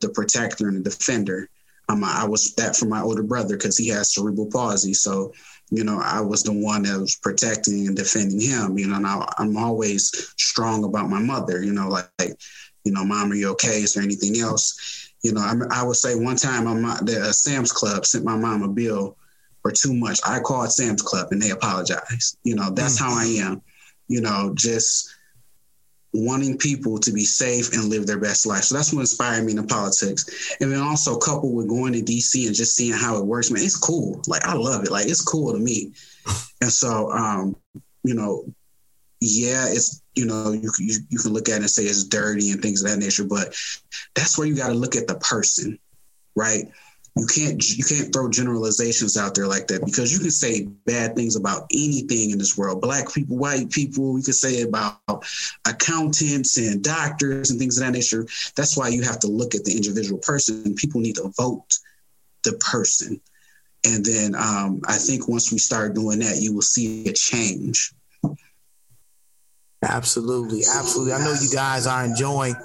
the 0.00 0.08
protector 0.08 0.68
and 0.68 0.84
the 0.84 0.90
defender. 0.90 1.48
Um, 1.88 2.04
I 2.04 2.26
was 2.26 2.54
that 2.56 2.76
for 2.76 2.84
my 2.84 3.00
older 3.00 3.22
brother 3.22 3.56
because 3.56 3.78
he 3.78 3.88
has 3.88 4.14
cerebral 4.14 4.50
palsy. 4.52 4.92
So, 4.92 5.32
you 5.70 5.84
know, 5.84 5.98
I 6.02 6.20
was 6.20 6.42
the 6.42 6.52
one 6.52 6.82
that 6.82 7.00
was 7.00 7.16
protecting 7.16 7.86
and 7.86 7.96
defending 7.96 8.40
him. 8.40 8.78
You 8.78 8.88
know, 8.88 8.96
and 8.96 9.06
I, 9.06 9.26
am 9.38 9.56
always 9.56 10.10
strong 10.36 10.84
about 10.84 11.08
my 11.08 11.20
mother. 11.20 11.62
You 11.62 11.72
know, 11.72 11.88
like, 11.88 12.10
like, 12.18 12.38
you 12.84 12.92
know, 12.92 13.04
mom, 13.04 13.32
are 13.32 13.34
you 13.34 13.50
okay? 13.50 13.80
Is 13.80 13.94
there 13.94 14.02
anything 14.02 14.38
else? 14.38 15.10
You 15.22 15.32
know, 15.32 15.40
I, 15.40 15.80
I 15.80 15.82
would 15.82 15.96
say 15.96 16.14
one 16.14 16.36
time, 16.36 16.68
I'm, 16.68 16.82
the 17.04 17.26
uh, 17.28 17.32
Sam's 17.32 17.72
Club 17.72 18.04
sent 18.04 18.24
my 18.24 18.36
mom 18.36 18.62
a 18.62 18.68
bill 18.68 19.16
for 19.68 19.74
too 19.74 19.94
much. 19.94 20.20
I 20.26 20.40
called 20.40 20.72
Sam's 20.72 21.02
Club 21.02 21.28
and 21.30 21.40
they 21.40 21.50
apologized. 21.50 22.38
You 22.42 22.54
know, 22.54 22.70
that's 22.70 23.00
mm. 23.00 23.04
how 23.04 23.12
I 23.12 23.24
am. 23.46 23.62
You 24.08 24.22
know, 24.22 24.52
just 24.54 25.14
wanting 26.14 26.56
people 26.56 26.98
to 26.98 27.12
be 27.12 27.24
safe 27.24 27.74
and 27.74 27.84
live 27.84 28.06
their 28.06 28.18
best 28.18 28.46
life. 28.46 28.64
So 28.64 28.74
that's 28.74 28.92
what 28.92 29.00
inspired 29.00 29.44
me 29.44 29.52
in 29.52 29.66
politics. 29.66 30.56
And 30.60 30.72
then 30.72 30.80
also 30.80 31.18
coupled 31.18 31.54
with 31.54 31.68
going 31.68 31.92
to 31.92 32.00
DC 32.00 32.46
and 32.46 32.56
just 32.56 32.74
seeing 32.74 32.94
how 32.94 33.18
it 33.18 33.26
works, 33.26 33.50
man, 33.50 33.62
it's 33.62 33.76
cool. 33.76 34.22
Like 34.26 34.44
I 34.46 34.54
love 34.54 34.84
it. 34.84 34.90
Like 34.90 35.06
it's 35.06 35.22
cool 35.24 35.52
to 35.52 35.58
me. 35.58 35.92
And 36.60 36.72
so, 36.72 37.12
um, 37.12 37.54
you 38.02 38.14
know, 38.14 38.44
yeah, 39.20 39.66
it's 39.68 40.02
you 40.16 40.26
know 40.26 40.50
you, 40.50 40.72
you 40.80 40.98
you 41.08 41.18
can 41.18 41.32
look 41.32 41.48
at 41.48 41.54
it 41.54 41.60
and 41.60 41.70
say 41.70 41.84
it's 41.84 42.02
dirty 42.02 42.50
and 42.50 42.60
things 42.60 42.82
of 42.82 42.90
that 42.90 42.98
nature, 42.98 43.22
but 43.22 43.54
that's 44.16 44.36
where 44.36 44.48
you 44.48 44.56
got 44.56 44.70
to 44.70 44.74
look 44.74 44.96
at 44.96 45.06
the 45.06 45.14
person, 45.20 45.78
right? 46.34 46.64
You 47.16 47.26
can't 47.26 47.76
you 47.76 47.84
can't 47.84 48.12
throw 48.12 48.30
generalizations 48.30 49.16
out 49.16 49.34
there 49.34 49.46
like 49.46 49.66
that 49.68 49.84
because 49.84 50.12
you 50.12 50.18
can 50.18 50.30
say 50.30 50.66
bad 50.86 51.16
things 51.16 51.36
about 51.36 51.66
anything 51.72 52.30
in 52.30 52.38
this 52.38 52.56
world. 52.56 52.80
Black 52.80 53.12
people 53.12 53.36
white 53.36 53.70
people 53.70 54.18
you 54.18 54.24
can 54.24 54.32
say 54.32 54.62
about 54.62 55.00
accountants 55.66 56.56
and 56.58 56.82
doctors 56.82 57.50
and 57.50 57.58
things 57.58 57.78
of 57.78 57.84
that 57.84 57.92
nature. 57.92 58.26
That's 58.56 58.76
why 58.76 58.88
you 58.88 59.02
have 59.02 59.18
to 59.20 59.26
look 59.26 59.54
at 59.54 59.64
the 59.64 59.74
individual 59.74 60.20
person. 60.20 60.74
People 60.74 61.00
need 61.00 61.16
to 61.16 61.32
vote 61.36 61.78
the 62.44 62.52
person. 62.54 63.20
And 63.86 64.04
then 64.04 64.34
um, 64.34 64.80
i 64.86 64.96
think 64.96 65.28
once 65.28 65.52
we 65.52 65.58
start 65.58 65.94
doing 65.94 66.18
that 66.20 66.36
you 66.40 66.54
will 66.54 66.62
see 66.62 67.08
a 67.08 67.12
change. 67.12 67.92
Absolutely. 69.82 70.62
Absolutely. 70.68 71.12
I 71.12 71.18
know 71.18 71.34
you 71.40 71.48
guys 71.54 71.86
are 71.86 72.04
enjoying 72.04 72.56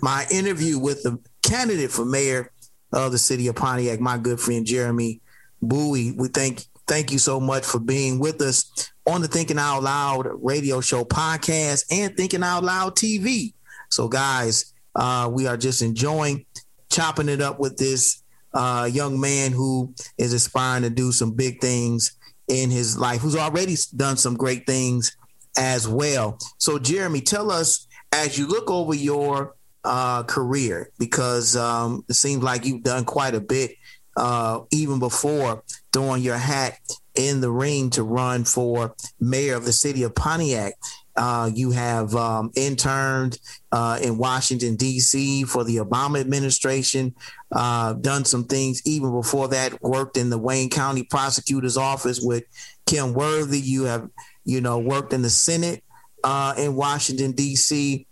my 0.00 0.26
interview 0.30 0.78
with 0.78 1.02
the 1.02 1.18
candidate 1.42 1.90
for 1.90 2.04
mayor 2.04 2.50
of 2.92 3.12
the 3.12 3.18
city 3.18 3.48
of 3.48 3.56
Pontiac, 3.56 4.00
my 4.00 4.18
good 4.18 4.40
friend 4.40 4.66
Jeremy 4.66 5.20
Bowie. 5.60 6.12
We 6.12 6.28
thank 6.28 6.64
thank 6.86 7.12
you 7.12 7.18
so 7.18 7.40
much 7.40 7.64
for 7.64 7.78
being 7.78 8.18
with 8.18 8.40
us 8.42 8.90
on 9.06 9.20
the 9.20 9.28
Thinking 9.28 9.58
Out 9.58 9.82
Loud 9.82 10.28
radio 10.42 10.80
show 10.80 11.04
podcast 11.04 11.84
and 11.90 12.16
Thinking 12.16 12.42
Out 12.42 12.64
Loud 12.64 12.96
TV. 12.96 13.54
So, 13.90 14.08
guys, 14.08 14.72
uh, 14.94 15.30
we 15.32 15.46
are 15.46 15.56
just 15.56 15.82
enjoying 15.82 16.44
chopping 16.90 17.28
it 17.28 17.40
up 17.40 17.58
with 17.58 17.76
this 17.76 18.22
uh, 18.54 18.88
young 18.92 19.18
man 19.18 19.52
who 19.52 19.94
is 20.18 20.32
aspiring 20.32 20.82
to 20.82 20.90
do 20.90 21.12
some 21.12 21.32
big 21.32 21.60
things 21.60 22.16
in 22.48 22.70
his 22.70 22.98
life, 22.98 23.20
who's 23.20 23.36
already 23.36 23.76
done 23.96 24.16
some 24.16 24.36
great 24.36 24.66
things 24.66 25.16
as 25.56 25.88
well. 25.88 26.38
So, 26.58 26.78
Jeremy, 26.78 27.20
tell 27.22 27.50
us 27.50 27.86
as 28.12 28.38
you 28.38 28.46
look 28.46 28.70
over 28.70 28.94
your 28.94 29.54
uh, 29.84 30.22
career 30.24 30.90
because 30.98 31.56
um, 31.56 32.04
it 32.08 32.14
seems 32.14 32.42
like 32.42 32.64
you've 32.64 32.82
done 32.82 33.04
quite 33.04 33.34
a 33.34 33.40
bit 33.40 33.72
uh, 34.16 34.60
even 34.70 34.98
before 34.98 35.62
throwing 35.92 36.22
your 36.22 36.36
hat 36.36 36.78
in 37.14 37.40
the 37.40 37.50
ring 37.50 37.90
to 37.90 38.02
run 38.02 38.44
for 38.44 38.94
mayor 39.20 39.56
of 39.56 39.64
the 39.64 39.72
city 39.72 40.02
of 40.02 40.14
Pontiac. 40.14 40.74
Uh, 41.14 41.50
you 41.52 41.70
have 41.72 42.14
um, 42.14 42.50
interned 42.56 43.38
uh, 43.70 43.98
in 44.02 44.16
Washington, 44.16 44.76
D.C. 44.76 45.44
for 45.44 45.62
the 45.62 45.76
Obama 45.76 46.18
administration, 46.18 47.14
uh, 47.54 47.92
done 47.92 48.24
some 48.24 48.44
things 48.44 48.80
even 48.86 49.12
before 49.12 49.48
that, 49.48 49.82
worked 49.82 50.16
in 50.16 50.30
the 50.30 50.38
Wayne 50.38 50.70
County 50.70 51.02
prosecutor's 51.02 51.76
office 51.76 52.18
with 52.22 52.44
Kym 52.86 53.12
Worthy. 53.12 53.60
You 53.60 53.84
have, 53.84 54.08
you 54.46 54.62
know, 54.62 54.78
worked 54.78 55.12
in 55.12 55.20
the 55.20 55.28
Senate 55.28 55.84
uh, 56.24 56.54
in 56.56 56.76
Washington, 56.76 57.32
D.C. 57.32 58.06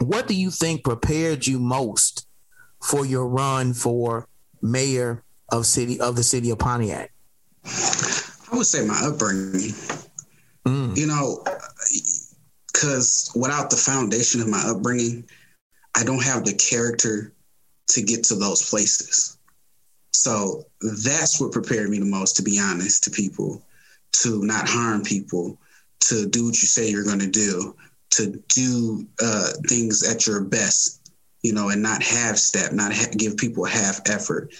What 0.00 0.26
do 0.26 0.34
you 0.34 0.50
think 0.50 0.84
prepared 0.84 1.46
you 1.46 1.58
most 1.58 2.26
for 2.82 3.06
your 3.06 3.26
run 3.26 3.74
for 3.74 4.28
mayor 4.62 5.24
of 5.50 5.66
city 5.66 6.00
of 6.00 6.16
the 6.16 6.22
city 6.22 6.50
of 6.50 6.58
Pontiac? 6.58 7.12
I 7.64 8.56
would 8.56 8.66
say 8.66 8.86
my 8.86 9.00
upbringing. 9.04 9.72
Mm. 10.66 10.96
You 10.96 11.06
know, 11.06 11.44
because 12.72 13.30
without 13.34 13.70
the 13.70 13.76
foundation 13.76 14.40
of 14.40 14.48
my 14.48 14.62
upbringing, 14.66 15.24
I 15.94 16.04
don't 16.04 16.22
have 16.22 16.44
the 16.44 16.54
character 16.54 17.32
to 17.88 18.02
get 18.02 18.24
to 18.24 18.34
those 18.34 18.68
places. 18.68 19.38
So 20.12 20.64
that's 21.04 21.40
what 21.40 21.52
prepared 21.52 21.88
me 21.88 21.98
the 21.98 22.04
most, 22.04 22.36
to 22.36 22.42
be 22.42 22.58
honest, 22.58 23.04
to 23.04 23.10
people, 23.10 23.62
to 24.22 24.42
not 24.42 24.68
harm 24.68 25.02
people, 25.02 25.58
to 26.00 26.26
do 26.28 26.46
what 26.46 26.60
you 26.60 26.68
say 26.68 26.90
you're 26.90 27.04
going 27.04 27.20
to 27.20 27.30
do, 27.30 27.76
to 28.16 28.42
do 28.48 29.06
uh, 29.22 29.50
things 29.68 30.02
at 30.08 30.26
your 30.26 30.42
best, 30.44 31.10
you 31.42 31.52
know, 31.52 31.68
and 31.70 31.82
not 31.82 32.02
half 32.02 32.36
step, 32.36 32.72
not 32.72 32.92
ha- 32.92 33.12
give 33.16 33.36
people 33.36 33.64
half 33.64 34.00
effort. 34.06 34.52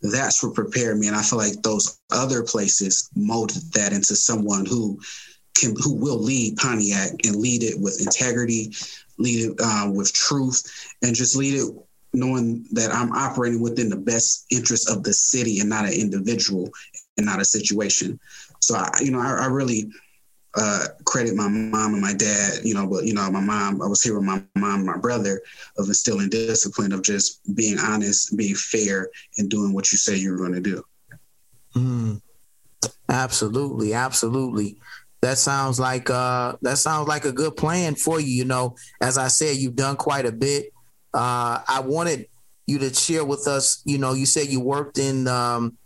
That's 0.00 0.42
what 0.42 0.54
prepared 0.54 0.98
me, 0.98 1.06
and 1.06 1.16
I 1.16 1.22
feel 1.22 1.38
like 1.38 1.62
those 1.62 2.00
other 2.10 2.42
places 2.42 3.08
molded 3.14 3.72
that 3.74 3.92
into 3.92 4.16
someone 4.16 4.66
who 4.66 4.98
can, 5.56 5.74
who 5.82 5.94
will 5.94 6.18
lead 6.18 6.56
Pontiac 6.56 7.12
and 7.24 7.36
lead 7.36 7.62
it 7.62 7.78
with 7.78 8.00
integrity, 8.00 8.72
lead 9.18 9.50
it 9.50 9.60
um, 9.60 9.94
with 9.94 10.12
truth, 10.12 10.62
and 11.02 11.14
just 11.14 11.36
lead 11.36 11.54
it 11.54 11.68
knowing 12.14 12.66
that 12.72 12.92
I'm 12.92 13.12
operating 13.12 13.60
within 13.60 13.88
the 13.88 13.96
best 13.96 14.46
interest 14.50 14.90
of 14.90 15.02
the 15.02 15.12
city 15.12 15.60
and 15.60 15.68
not 15.68 15.86
an 15.86 15.94
individual 15.94 16.68
and 17.16 17.26
not 17.26 17.40
a 17.40 17.44
situation. 17.44 18.18
So 18.60 18.74
I, 18.74 18.90
you 19.00 19.10
know, 19.10 19.20
I, 19.20 19.44
I 19.44 19.46
really 19.46 19.90
uh, 20.54 20.86
credit 21.04 21.34
my 21.34 21.48
mom 21.48 21.94
and 21.94 22.02
my 22.02 22.12
dad, 22.12 22.60
you 22.62 22.74
know, 22.74 22.86
but 22.86 23.04
you 23.04 23.14
know, 23.14 23.30
my 23.30 23.40
mom, 23.40 23.80
I 23.80 23.86
was 23.86 24.02
here 24.02 24.14
with 24.14 24.24
my 24.24 24.42
mom 24.54 24.84
my 24.84 24.98
brother 24.98 25.40
of 25.78 25.86
instilling 25.88 26.28
discipline 26.28 26.92
of 26.92 27.02
just 27.02 27.40
being 27.54 27.78
honest, 27.78 28.36
being 28.36 28.54
fair, 28.54 29.08
and 29.38 29.50
doing 29.50 29.72
what 29.72 29.90
you 29.92 29.98
say 29.98 30.16
you're 30.16 30.36
going 30.36 30.52
to 30.52 30.60
do. 30.60 30.84
Mm, 31.74 32.20
absolutely, 33.08 33.94
absolutely. 33.94 34.76
That 35.22 35.38
sounds 35.38 35.80
like 35.80 36.10
uh, 36.10 36.56
that 36.62 36.78
sounds 36.78 37.08
like 37.08 37.24
a 37.24 37.32
good 37.32 37.56
plan 37.56 37.94
for 37.94 38.20
you. 38.20 38.28
You 38.28 38.44
know, 38.44 38.76
as 39.00 39.16
I 39.16 39.28
said, 39.28 39.56
you've 39.56 39.76
done 39.76 39.96
quite 39.96 40.26
a 40.26 40.32
bit. 40.32 40.66
Uh, 41.14 41.60
I 41.66 41.82
wanted 41.84 42.26
you 42.66 42.78
to 42.80 42.92
share 42.92 43.24
with 43.24 43.46
us. 43.46 43.82
You 43.86 43.98
know, 43.98 44.12
you 44.12 44.26
said 44.26 44.48
you 44.48 44.60
worked 44.60 44.98
in, 44.98 45.28
um, 45.28 45.78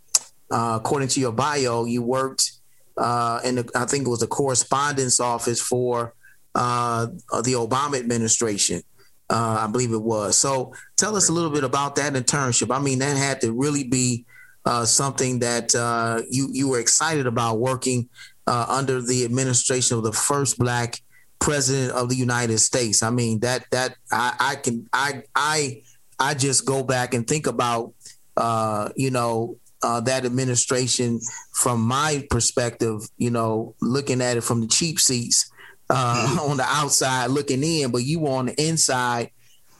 uh, 0.50 0.78
according 0.80 1.08
to 1.08 1.20
your 1.20 1.32
bio, 1.32 1.84
you 1.84 2.02
worked 2.02 2.52
uh, 2.96 3.40
and 3.44 3.68
I 3.74 3.84
think 3.84 4.06
it 4.06 4.10
was 4.10 4.20
the 4.20 4.26
correspondence 4.26 5.20
office 5.20 5.60
for 5.60 6.14
uh, 6.54 7.06
the 7.42 7.52
Obama 7.52 7.98
administration. 7.98 8.82
Uh, 9.28 9.64
I 9.64 9.66
believe 9.66 9.92
it 9.92 10.02
was. 10.02 10.36
So 10.38 10.72
tell 10.96 11.16
us 11.16 11.28
a 11.28 11.32
little 11.32 11.50
bit 11.50 11.64
about 11.64 11.96
that 11.96 12.12
internship. 12.12 12.74
I 12.74 12.78
mean, 12.78 13.00
that 13.00 13.16
had 13.16 13.40
to 13.40 13.52
really 13.52 13.84
be 13.84 14.24
uh, 14.64 14.84
something 14.84 15.40
that 15.40 15.74
uh, 15.74 16.22
you 16.30 16.48
you 16.52 16.68
were 16.68 16.80
excited 16.80 17.26
about 17.26 17.58
working 17.58 18.08
uh, 18.46 18.66
under 18.68 19.02
the 19.02 19.24
administration 19.24 19.96
of 19.96 20.04
the 20.04 20.12
first 20.12 20.58
black 20.58 21.00
president 21.38 21.92
of 21.92 22.08
the 22.08 22.16
United 22.16 22.58
States. 22.58 23.02
I 23.02 23.10
mean, 23.10 23.40
that 23.40 23.66
that 23.70 23.96
I, 24.12 24.34
I 24.38 24.54
can 24.56 24.88
I 24.92 25.22
I 25.34 25.82
I 26.18 26.34
just 26.34 26.64
go 26.64 26.82
back 26.82 27.14
and 27.14 27.26
think 27.26 27.46
about, 27.46 27.94
uh, 28.36 28.90
you 28.96 29.10
know, 29.10 29.58
uh, 29.82 30.00
that 30.00 30.24
administration 30.24 31.20
from 31.52 31.80
my 31.80 32.26
perspective, 32.30 33.00
you 33.18 33.30
know, 33.30 33.74
looking 33.80 34.20
at 34.20 34.36
it 34.36 34.42
from 34.42 34.60
the 34.60 34.66
cheap 34.66 34.98
seats 34.98 35.50
uh, 35.90 36.38
on 36.48 36.56
the 36.56 36.66
outside 36.66 37.26
looking 37.26 37.62
in, 37.62 37.90
but 37.90 38.02
you 38.02 38.20
were 38.20 38.30
on 38.30 38.46
the 38.46 38.62
inside 38.62 39.30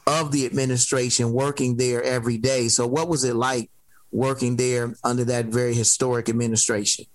of 0.05 0.31
the 0.31 0.45
administration 0.45 1.33
working 1.33 1.77
there 1.77 2.01
every 2.01 2.37
day. 2.37 2.69
So, 2.69 2.87
what 2.87 3.09
was 3.09 3.23
it 3.23 3.35
like 3.35 3.69
working 4.11 4.55
there 4.55 4.95
under 5.03 5.25
that 5.25 5.45
very 5.45 5.73
historic 5.73 6.29
administration? 6.29 7.05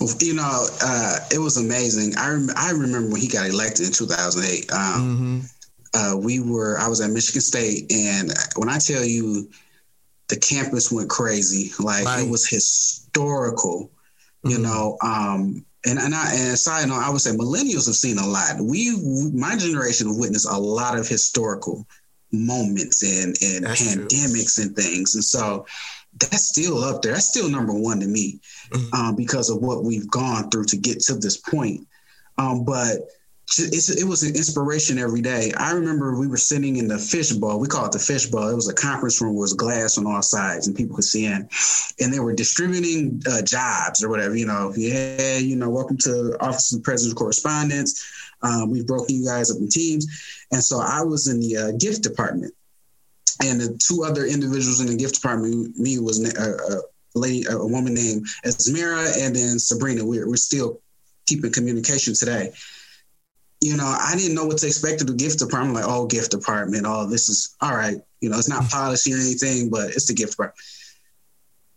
Well, 0.00 0.14
you 0.20 0.34
know, 0.34 0.66
uh, 0.82 1.18
it 1.32 1.38
was 1.38 1.56
amazing. 1.56 2.16
I 2.16 2.30
rem- 2.30 2.56
I 2.56 2.70
remember 2.70 3.10
when 3.10 3.20
he 3.20 3.28
got 3.28 3.48
elected 3.48 3.86
in 3.86 3.92
2008. 3.92 4.72
Um, 4.72 4.78
mm-hmm. 4.78 5.40
uh, 5.94 6.16
we 6.16 6.40
were 6.40 6.78
I 6.78 6.88
was 6.88 7.00
at 7.00 7.10
Michigan 7.10 7.40
State, 7.40 7.92
and 7.92 8.32
when 8.56 8.68
I 8.68 8.78
tell 8.78 9.04
you, 9.04 9.50
the 10.28 10.36
campus 10.36 10.90
went 10.90 11.10
crazy. 11.10 11.72
Like 11.78 12.04
right. 12.04 12.24
it 12.24 12.30
was 12.30 12.48
historical. 12.48 13.90
Mm-hmm. 14.44 14.50
You 14.50 14.58
know, 14.58 14.98
um, 15.02 15.64
and 15.86 15.98
and 15.98 16.14
I 16.14 16.34
and 16.34 16.58
side 16.58 16.88
note, 16.88 17.02
I 17.02 17.10
would 17.10 17.20
say 17.20 17.30
millennials 17.32 17.86
have 17.86 17.96
seen 17.96 18.18
a 18.18 18.26
lot. 18.26 18.56
We, 18.60 18.96
my 19.32 19.56
generation 19.56 20.18
witnessed 20.18 20.48
a 20.50 20.58
lot 20.58 20.98
of 20.98 21.08
historical 21.08 21.86
moments 22.32 23.02
and 23.02 23.36
and 23.42 23.64
that's 23.64 23.82
pandemics 23.82 24.54
true. 24.56 24.64
and 24.64 24.76
things, 24.76 25.14
and 25.14 25.24
so 25.24 25.66
that's 26.18 26.48
still 26.48 26.82
up 26.82 27.02
there. 27.02 27.12
That's 27.12 27.28
still 27.28 27.48
number 27.48 27.72
one 27.72 28.00
to 28.00 28.06
me 28.06 28.40
mm-hmm. 28.70 28.94
um, 28.94 29.16
because 29.16 29.50
of 29.50 29.62
what 29.62 29.84
we've 29.84 30.10
gone 30.10 30.50
through 30.50 30.64
to 30.66 30.76
get 30.76 31.00
to 31.00 31.14
this 31.14 31.36
point. 31.36 31.86
Um, 32.38 32.64
but 32.64 33.08
it 33.58 34.06
was 34.06 34.22
an 34.22 34.34
inspiration 34.34 34.98
every 34.98 35.20
day. 35.20 35.52
I 35.56 35.72
remember 35.72 36.18
we 36.18 36.26
were 36.26 36.36
sitting 36.36 36.76
in 36.76 36.88
the 36.88 36.98
fishbowl. 36.98 37.60
We 37.60 37.68
call 37.68 37.86
it 37.86 37.92
the 37.92 37.98
fishbowl. 37.98 38.48
It 38.48 38.54
was 38.54 38.68
a 38.68 38.74
conference 38.74 39.20
room 39.20 39.36
was 39.36 39.52
glass 39.52 39.98
on 39.98 40.06
all 40.06 40.22
sides 40.22 40.66
and 40.66 40.74
people 40.74 40.96
could 40.96 41.04
see 41.04 41.26
in. 41.26 41.48
And 42.00 42.12
they 42.12 42.20
were 42.20 42.32
distributing 42.32 43.22
uh, 43.30 43.42
jobs 43.42 44.02
or 44.02 44.08
whatever, 44.08 44.34
you 44.34 44.46
know. 44.46 44.72
Yeah, 44.76 45.36
you 45.36 45.56
know, 45.56 45.68
welcome 45.68 45.98
to 45.98 46.36
Office 46.40 46.72
of 46.72 46.80
the 46.80 46.84
President's 46.84 47.18
Correspondence. 47.18 48.02
Um, 48.42 48.70
we've 48.70 48.86
broken 48.86 49.16
you 49.16 49.26
guys 49.26 49.50
up 49.50 49.58
in 49.58 49.68
teams. 49.68 50.06
And 50.50 50.62
so 50.62 50.80
I 50.80 51.02
was 51.02 51.28
in 51.28 51.40
the 51.40 51.56
uh, 51.56 51.72
gift 51.72 52.02
department. 52.02 52.54
And 53.44 53.60
the 53.60 53.78
two 53.78 54.04
other 54.04 54.24
individuals 54.24 54.80
in 54.80 54.86
the 54.86 54.96
gift 54.96 55.16
department, 55.16 55.76
me 55.78 55.98
was 55.98 56.22
a, 56.24 56.76
a 56.76 57.18
lady, 57.18 57.44
a 57.50 57.58
woman 57.58 57.94
named 57.94 58.26
Esmira, 58.44 59.22
and 59.22 59.36
then 59.36 59.58
Sabrina. 59.58 60.04
We're, 60.04 60.26
we're 60.26 60.36
still 60.36 60.80
keeping 61.26 61.52
communication 61.52 62.14
today 62.14 62.52
you 63.64 63.78
know, 63.78 63.96
I 63.98 64.14
didn't 64.14 64.34
know 64.34 64.44
what 64.44 64.58
to 64.58 64.66
expect 64.66 65.00
of 65.00 65.06
the 65.06 65.14
gift 65.14 65.38
department. 65.38 65.74
Like, 65.74 65.86
oh, 65.88 66.04
gift 66.06 66.32
department, 66.32 66.84
oh, 66.86 67.08
this 67.08 67.30
is 67.30 67.56
all 67.62 67.74
right. 67.74 67.96
You 68.20 68.28
know, 68.28 68.36
it's 68.36 68.48
not 68.48 68.68
policy 68.68 69.14
or 69.14 69.16
anything, 69.16 69.70
but 69.70 69.88
it's 69.88 70.06
the 70.06 70.12
gift 70.12 70.32
department. 70.32 70.58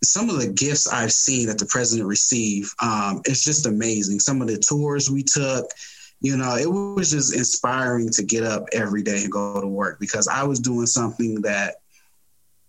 Some 0.03 0.29
of 0.29 0.37
the 0.37 0.49
gifts 0.49 0.91
I've 0.91 1.13
seen 1.13 1.47
that 1.47 1.57
the 1.57 1.65
president 1.65 2.09
received, 2.09 2.71
um, 2.81 3.21
it's 3.23 3.41
just 3.41 3.65
amazing. 3.65 4.19
Some 4.19 4.41
of 4.41 4.49
the 4.49 4.57
tours 4.57 5.09
we 5.09 5.23
took, 5.23 5.71
you 6.19 6.35
know, 6.35 6.57
it 6.57 6.69
was 6.69 7.09
just 7.09 7.33
inspiring 7.33 8.09
to 8.11 8.23
get 8.23 8.43
up 8.43 8.65
every 8.73 9.01
day 9.01 9.23
and 9.23 9.31
go 9.31 9.61
to 9.61 9.67
work 9.67 9.97
because 10.01 10.27
I 10.27 10.43
was 10.43 10.59
doing 10.59 10.87
something 10.87 11.41
that, 11.43 11.75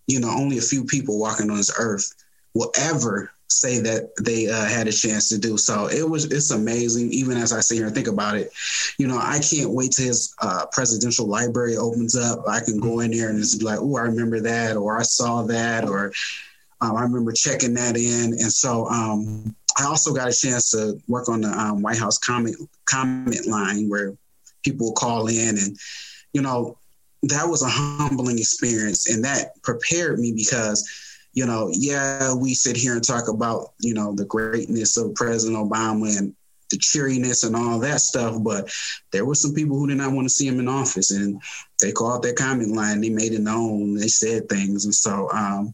you 0.06 0.20
know, 0.20 0.30
only 0.30 0.58
a 0.58 0.62
few 0.62 0.84
people 0.84 1.18
walking 1.18 1.50
on 1.50 1.56
this 1.56 1.74
earth 1.76 2.14
will 2.54 2.70
ever 2.78 3.32
say 3.50 3.80
that 3.80 4.14
they 4.22 4.48
uh, 4.48 4.66
had 4.66 4.88
a 4.88 4.92
chance 4.92 5.28
to 5.30 5.38
do. 5.38 5.56
So 5.56 5.88
it 5.88 6.08
was 6.08 6.26
it's 6.26 6.50
amazing. 6.50 7.12
Even 7.12 7.36
as 7.36 7.52
I 7.52 7.60
sit 7.60 7.76
here 7.76 7.86
and 7.86 7.94
think 7.94 8.08
about 8.08 8.36
it, 8.36 8.52
you 8.98 9.06
know, 9.06 9.18
I 9.18 9.38
can't 9.38 9.70
wait 9.70 9.92
till 9.92 10.06
his 10.06 10.34
uh, 10.40 10.66
presidential 10.72 11.26
library 11.26 11.76
opens 11.76 12.16
up. 12.16 12.40
I 12.48 12.60
can 12.60 12.78
go 12.78 13.00
in 13.00 13.10
there 13.10 13.30
and 13.30 13.38
just 13.38 13.58
be 13.58 13.64
like, 13.64 13.78
oh, 13.80 13.96
I 13.96 14.02
remember 14.02 14.40
that, 14.40 14.76
or 14.76 14.98
I 14.98 15.02
saw 15.02 15.42
that, 15.44 15.88
or 15.88 16.12
um, 16.80 16.96
I 16.96 17.02
remember 17.02 17.32
checking 17.32 17.74
that 17.74 17.96
in. 17.96 18.32
And 18.32 18.52
so 18.52 18.86
um, 18.88 19.54
I 19.78 19.84
also 19.84 20.14
got 20.14 20.28
a 20.28 20.32
chance 20.32 20.70
to 20.72 21.00
work 21.08 21.28
on 21.28 21.42
the 21.42 21.48
um, 21.48 21.82
White 21.82 21.98
House 21.98 22.18
comment 22.18 22.56
comment 22.84 23.46
line 23.46 23.88
where 23.88 24.16
people 24.64 24.92
call 24.92 25.28
in 25.28 25.56
and 25.56 25.76
you 26.32 26.42
know 26.42 26.76
that 27.22 27.48
was 27.48 27.62
a 27.62 27.68
humbling 27.68 28.38
experience 28.38 29.10
and 29.10 29.24
that 29.24 29.60
prepared 29.62 30.18
me 30.18 30.32
because 30.32 31.07
you 31.38 31.46
know, 31.46 31.70
yeah, 31.72 32.34
we 32.34 32.52
sit 32.52 32.76
here 32.76 32.94
and 32.94 33.06
talk 33.06 33.28
about, 33.28 33.72
you 33.78 33.94
know, 33.94 34.12
the 34.12 34.24
greatness 34.24 34.96
of 34.96 35.14
President 35.14 35.56
Obama 35.56 36.18
and 36.18 36.34
the 36.68 36.76
cheeriness 36.78 37.44
and 37.44 37.54
all 37.54 37.78
that 37.78 38.00
stuff, 38.00 38.42
but 38.42 38.68
there 39.12 39.24
were 39.24 39.36
some 39.36 39.54
people 39.54 39.78
who 39.78 39.86
did 39.86 39.98
not 39.98 40.10
want 40.10 40.24
to 40.24 40.34
see 40.34 40.48
him 40.48 40.58
in 40.58 40.66
office, 40.66 41.12
and 41.12 41.40
they 41.80 41.92
called 41.92 42.24
their 42.24 42.34
comment 42.34 42.72
line. 42.72 43.00
They 43.00 43.10
made 43.10 43.34
it 43.34 43.40
known. 43.40 43.94
They 43.94 44.08
said 44.08 44.48
things, 44.48 44.84
and 44.84 44.92
so 44.92 45.30
um, 45.30 45.72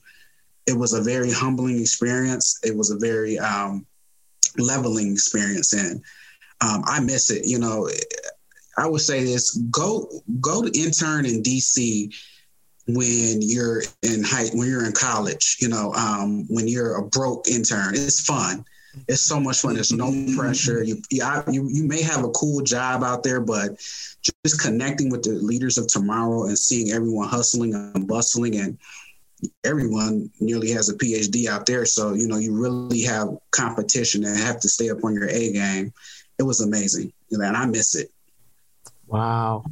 it 0.66 0.76
was 0.76 0.92
a 0.92 1.00
very 1.00 1.32
humbling 1.32 1.80
experience. 1.80 2.60
It 2.62 2.76
was 2.76 2.90
a 2.90 2.98
very 2.98 3.38
um, 3.38 3.86
leveling 4.58 5.12
experience, 5.12 5.72
and 5.72 6.02
um, 6.60 6.82
I 6.84 7.00
miss 7.00 7.30
it. 7.30 7.46
You 7.46 7.58
know, 7.58 7.88
I 8.76 8.86
would 8.86 9.00
say 9.00 9.24
this: 9.24 9.56
go 9.70 10.10
go 10.42 10.60
to 10.60 10.78
intern 10.78 11.24
in 11.24 11.42
DC 11.42 12.12
when 12.87 13.41
you're 13.41 13.82
in 14.03 14.22
high 14.22 14.47
when 14.53 14.68
you're 14.68 14.85
in 14.85 14.93
college 14.93 15.57
you 15.61 15.68
know 15.68 15.93
um, 15.95 16.45
when 16.49 16.68
you're 16.68 16.97
a 16.97 17.03
broke 17.03 17.49
intern 17.49 17.95
it's 17.95 18.20
fun. 18.20 18.64
It's 19.09 19.22
so 19.22 19.41
much 19.41 19.61
fun. 19.61 19.74
There's 19.74 19.93
no 19.93 20.12
pressure. 20.37 20.85
You, 20.85 21.03
you 21.11 21.68
you 21.68 21.85
may 21.85 22.01
have 22.03 22.24
a 22.24 22.30
cool 22.30 22.62
job 22.62 23.03
out 23.03 23.24
there 23.24 23.41
but 23.41 23.76
just 24.45 24.61
connecting 24.61 25.11
with 25.11 25.24
the 25.24 25.32
leaders 25.32 25.78
of 25.78 25.89
tomorrow 25.89 26.45
and 26.45 26.57
seeing 26.57 26.93
everyone 26.93 27.28
hustling 27.28 27.74
and 27.74 28.07
bustling 28.07 28.57
and 28.57 28.78
everyone 29.64 30.30
nearly 30.41 30.70
has 30.70 30.89
a 30.89 30.97
phd 30.97 31.49
out 31.49 31.66
there. 31.66 31.85
So 31.87 32.14
you 32.14 32.28
know 32.28 32.37
you 32.37 32.55
really 32.55 33.03
have 33.03 33.37
competition 33.51 34.24
and 34.24 34.39
have 34.39 34.61
to 34.61 34.68
stay 34.68 34.91
up 34.91 35.03
on 35.03 35.14
your 35.14 35.28
a 35.28 35.53
game. 35.53 35.93
It 36.39 36.45
was 36.45 36.61
amazing. 36.61 37.12
And 37.32 37.57
i 37.57 37.66
miss 37.66 37.97
it. 37.97 38.12
Wow 39.09 39.64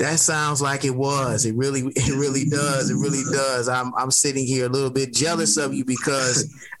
that 0.00 0.18
sounds 0.18 0.62
like 0.62 0.86
it 0.86 0.94
was. 0.94 1.44
It 1.44 1.54
really, 1.54 1.82
it 1.94 2.16
really 2.16 2.46
does. 2.46 2.88
It 2.88 2.94
really 2.94 3.22
does. 3.30 3.68
I'm, 3.68 3.92
I'm 3.94 4.10
sitting 4.10 4.46
here 4.46 4.64
a 4.64 4.68
little 4.68 4.90
bit 4.90 5.12
jealous 5.12 5.58
of 5.58 5.74
you 5.74 5.84
because 5.84 6.50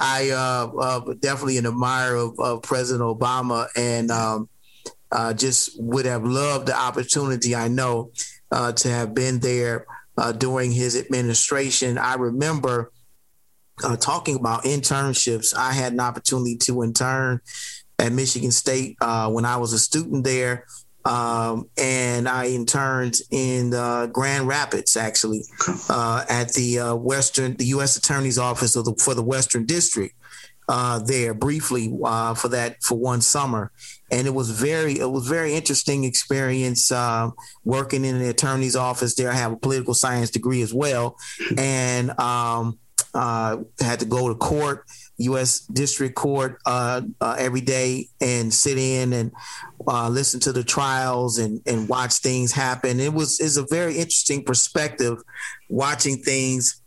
I 0.00 0.30
uh, 0.30 0.76
uh, 0.76 1.14
definitely 1.20 1.58
an 1.58 1.66
admirer 1.66 2.16
of, 2.16 2.40
of 2.40 2.62
President 2.62 3.04
Obama 3.04 3.68
and 3.76 4.10
um, 4.10 4.48
uh, 5.12 5.34
just 5.34 5.80
would 5.80 6.04
have 6.04 6.24
loved 6.24 6.66
the 6.66 6.76
opportunity. 6.76 7.54
I 7.54 7.68
know 7.68 8.10
uh, 8.50 8.72
to 8.72 8.88
have 8.88 9.14
been 9.14 9.38
there 9.38 9.86
uh, 10.18 10.32
during 10.32 10.72
his 10.72 10.96
administration. 10.96 11.96
I 11.96 12.14
remember 12.14 12.90
uh, 13.84 13.96
talking 13.96 14.34
about 14.34 14.64
internships. 14.64 15.54
I 15.56 15.72
had 15.72 15.92
an 15.92 16.00
opportunity 16.00 16.56
to 16.62 16.82
intern 16.82 17.40
at 18.00 18.10
Michigan 18.10 18.50
State 18.50 18.96
when 19.00 19.44
I 19.44 19.58
was 19.58 19.72
a 19.72 19.78
student 19.78 20.24
there. 20.24 20.64
Um, 21.06 21.70
and 21.78 22.28
I 22.28 22.48
interned 22.48 23.18
in 23.30 23.72
uh, 23.72 24.06
Grand 24.06 24.48
Rapids, 24.48 24.96
actually, 24.96 25.42
uh, 25.88 26.24
at 26.28 26.52
the 26.54 26.80
uh, 26.80 26.94
Western, 26.96 27.56
the 27.56 27.66
U.S. 27.66 27.96
Attorney's 27.96 28.38
Office 28.38 28.72
the, 28.72 28.92
for 28.98 29.14
the 29.14 29.22
Western 29.22 29.66
District. 29.66 30.14
Uh, 30.68 30.98
there 30.98 31.32
briefly 31.32 31.96
uh, 32.04 32.34
for 32.34 32.48
that 32.48 32.82
for 32.82 32.98
one 32.98 33.20
summer, 33.20 33.70
and 34.10 34.26
it 34.26 34.34
was 34.34 34.50
very 34.50 34.98
it 34.98 35.08
was 35.08 35.28
very 35.28 35.54
interesting 35.54 36.02
experience 36.02 36.90
uh, 36.90 37.30
working 37.62 38.04
in 38.04 38.18
the 38.18 38.28
attorney's 38.28 38.74
office 38.74 39.14
there. 39.14 39.30
I 39.30 39.34
have 39.34 39.52
a 39.52 39.56
political 39.56 39.94
science 39.94 40.28
degree 40.32 40.62
as 40.62 40.74
well, 40.74 41.18
and 41.56 42.18
um, 42.18 42.80
had 43.14 44.00
to 44.00 44.06
go 44.06 44.26
to 44.26 44.34
court 44.34 44.84
U.S. 45.18 45.60
District 45.60 46.14
Court 46.14 46.58
uh, 46.66 47.02
uh, 47.20 47.36
every 47.38 47.60
day 47.60 48.08
and 48.20 48.52
sit 48.52 48.78
in 48.78 49.12
and 49.12 49.32
uh, 49.86 50.08
listen 50.08 50.40
to 50.40 50.52
the 50.52 50.64
trials 50.64 51.38
and, 51.38 51.60
and 51.66 51.88
watch 51.88 52.14
things 52.14 52.52
happen. 52.52 53.00
It 53.00 53.12
was 53.12 53.40
is 53.40 53.56
a 53.56 53.66
very 53.70 53.96
interesting 53.96 54.44
perspective 54.44 55.18
watching 55.68 56.18
things 56.18 56.82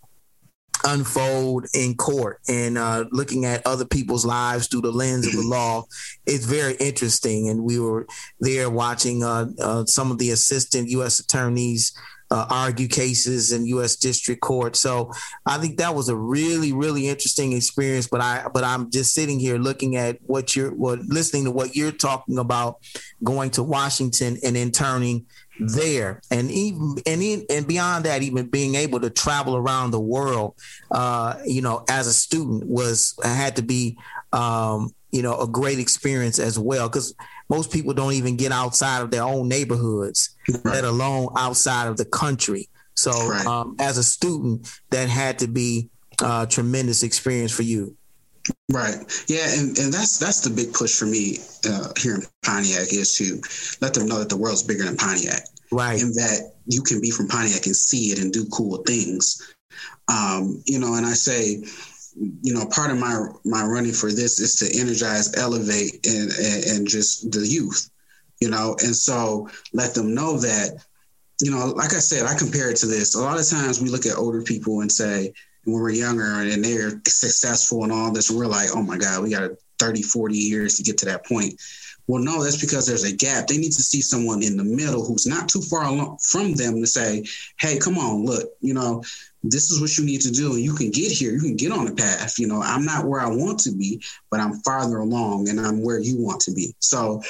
unfold 0.86 1.66
in 1.74 1.96
court 1.96 2.40
and 2.48 2.78
uh, 2.78 3.04
looking 3.12 3.46
at 3.46 3.66
other 3.66 3.86
people's 3.86 4.26
lives 4.26 4.68
through 4.68 4.82
the 4.82 4.92
lens 4.92 5.28
of 5.28 5.34
the 5.34 5.42
law 5.48 5.84
it's 6.26 6.46
very 6.46 6.76
interesting 6.76 7.50
and 7.50 7.62
we 7.62 7.80
were 7.80 8.08
there 8.40 8.70
watching 8.70 9.24
uh, 9.24 9.46
uh, 9.62 9.84
some 9.86 10.10
of 10.10 10.18
the 10.20 10.32
assistant 10.32 10.88
u.s 10.88 11.20
attorneys 11.20 11.92
uh, 12.32 12.46
argue 12.50 12.88
cases 12.88 13.52
in 13.52 13.66
U.S. 13.68 13.96
District 13.96 14.42
Court. 14.42 14.76
So 14.76 15.12
I 15.46 15.58
think 15.58 15.78
that 15.78 15.96
was 15.96 16.10
a 16.10 16.16
really, 16.16 16.74
really 16.74 17.08
interesting 17.08 17.54
experience. 17.54 18.08
But 18.08 18.22
I, 18.22 18.48
but 18.54 18.64
I'm 18.64 18.92
just 18.92 19.14
sitting 19.14 19.40
here 19.40 19.58
looking 19.58 19.96
at 19.96 20.18
what 20.26 20.56
you're, 20.56 20.72
what 20.72 21.00
listening 21.00 21.46
to 21.46 21.52
what 21.52 21.76
you're 21.76 21.92
talking 21.92 22.38
about, 22.38 22.80
going 23.24 23.50
to 23.52 23.64
Washington 23.64 24.38
and 24.44 24.56
interning 24.56 25.26
there, 25.60 26.22
and 26.32 26.50
even 26.52 26.96
and 27.06 27.22
in, 27.22 27.46
and 27.50 27.68
beyond 27.68 28.06
that, 28.06 28.22
even 28.22 28.48
being 28.48 28.76
able 28.76 29.00
to 29.02 29.10
travel 29.10 29.58
around 29.58 29.92
the 29.92 30.00
world, 30.00 30.56
uh, 30.92 31.36
you 31.46 31.62
know, 31.62 31.84
as 31.90 32.08
a 32.08 32.14
student 32.14 32.66
was 32.66 33.16
had 33.24 33.58
to 33.58 33.62
be, 33.62 33.98
um, 34.32 34.94
you 35.12 35.22
know, 35.22 35.38
a 35.40 35.48
great 35.48 35.80
experience 35.80 36.40
as 36.40 36.58
well 36.58 36.88
because 36.88 37.14
most 37.50 37.72
people 37.72 37.94
don't 37.94 38.14
even 38.14 38.38
get 38.38 38.52
outside 38.52 39.02
of 39.02 39.12
their 39.12 39.24
own 39.24 39.48
neighborhoods, 39.48 40.36
right. 40.48 40.76
let 40.76 40.84
alone 40.84 41.30
outside 41.38 41.88
of 41.88 41.98
the 41.98 42.06
country. 42.06 42.70
So, 42.96 43.12
right. 43.12 43.46
um, 43.46 43.76
as 43.80 43.98
a 43.98 44.04
student, 44.04 44.70
that 44.92 45.10
had 45.10 45.40
to 45.40 45.48
be 45.48 45.90
a 46.22 46.46
tremendous 46.50 47.04
experience 47.04 47.52
for 47.52 47.64
you. 47.64 47.96
Right. 48.72 48.98
Yeah, 49.28 49.48
and, 49.58 49.78
and 49.78 49.94
that's 49.94 50.18
that's 50.18 50.42
the 50.42 50.50
big 50.50 50.74
push 50.74 50.98
for 50.98 51.06
me 51.06 51.38
uh, 51.70 51.90
here 51.98 52.16
in 52.16 52.24
Pontiac 52.44 52.92
is 52.92 53.16
to 53.18 53.42
let 53.82 53.94
them 53.94 54.08
know 54.08 54.20
that 54.20 54.30
the 54.30 54.38
world's 54.38 54.64
bigger 54.64 54.84
than 54.84 54.98
Pontiac. 54.98 55.42
Right. 55.72 56.02
And 56.02 56.14
that 56.16 56.54
you 56.66 56.82
can 56.82 57.00
be 57.00 57.12
from 57.12 57.28
Pontiac 57.28 57.66
and 57.66 57.76
see 57.76 58.12
it 58.12 58.20
and 58.20 58.34
do 58.34 58.46
cool 58.46 58.78
things. 58.78 59.54
Um, 60.08 60.64
you 60.66 60.80
know, 60.80 60.96
and 60.96 61.06
I 61.06 61.14
say, 61.14 61.64
you 62.20 62.54
know, 62.54 62.66
part 62.66 62.92
of 62.92 62.98
my 62.98 63.28
my 63.46 63.64
running 63.64 63.94
for 63.94 64.12
this 64.12 64.40
is 64.40 64.56
to 64.56 64.80
energize, 64.80 65.38
elevate, 65.38 66.06
and 66.06 66.32
and, 66.32 66.64
and 66.66 66.88
just 66.88 67.32
the 67.32 67.46
youth. 67.46 67.90
You 68.42 68.50
know, 68.50 68.76
and 68.84 68.96
so 68.96 69.50
let 69.74 69.94
them 69.94 70.14
know 70.16 70.38
that, 70.38 70.82
you 71.42 71.52
know, 71.52 71.74
like 71.76 71.94
I 71.94 72.00
said, 72.00 72.26
I 72.26 72.38
compare 72.38 72.70
it 72.70 72.78
to 72.78 72.86
this. 72.86 73.16
A 73.16 73.22
lot 73.22 73.38
of 73.38 73.48
times 73.48 73.82
we 73.82 73.90
look 73.90 74.06
at 74.06 74.18
older 74.18 74.42
people 74.42 74.80
and 74.80 74.90
say, 74.90 75.34
when 75.66 75.82
we're 75.82 75.90
younger 75.90 76.24
and 76.24 76.64
they're 76.64 77.02
successful 77.06 77.84
and 77.84 77.92
all 77.92 78.14
this, 78.14 78.32
we're 78.32 78.48
like, 78.48 78.70
oh 78.74 78.82
my 78.82 78.98
God, 78.98 79.24
we 79.24 79.30
got 79.30 79.52
30, 79.78 80.04
40 80.04 80.38
years 80.38 80.78
to 80.78 80.84
get 80.84 80.98
to 81.00 81.06
that 81.06 81.26
point. 81.26 81.60
Well, 82.10 82.24
no, 82.24 82.44
that's 82.44 82.60
because 82.60 82.88
there's 82.88 83.04
a 83.04 83.16
gap. 83.16 83.46
They 83.46 83.60
need 83.60 83.72
to 83.74 83.84
see 83.84 84.02
someone 84.02 84.42
in 84.42 84.58
the 84.58 84.64
middle 84.64 85.06
who's 85.06 85.28
not 85.28 85.48
too 85.48 85.62
far 85.62 85.84
along 85.84 86.18
from 86.18 86.56
them 86.56 86.82
to 86.82 86.88
say, 86.88 87.24
hey, 87.60 87.78
come 87.78 88.00
on, 88.00 88.26
look, 88.26 88.50
you 88.62 88.74
know, 88.74 89.04
this 89.44 89.70
is 89.70 89.80
what 89.80 89.96
you 89.96 90.04
need 90.04 90.22
to 90.22 90.32
do. 90.32 90.54
And 90.54 90.64
you 90.64 90.74
can 90.74 90.90
get 90.90 91.12
here, 91.12 91.32
you 91.32 91.40
can 91.40 91.56
get 91.56 91.72
on 91.72 91.86
the 91.86 91.94
path. 91.94 92.40
You 92.40 92.48
know, 92.48 92.64
I'm 92.64 92.84
not 92.84 93.06
where 93.06 93.22
I 93.22 93.28
want 93.28 93.60
to 93.60 93.72
be, 93.72 94.02
but 94.32 94.40
I'm 94.40 94.56
farther 94.62 94.98
along 94.98 95.50
and 95.50 95.60
I'm 95.60 95.84
where 95.84 96.00
you 96.00 96.20
want 96.20 96.42
to 96.42 96.52
be. 96.52 96.74
So 96.80 97.22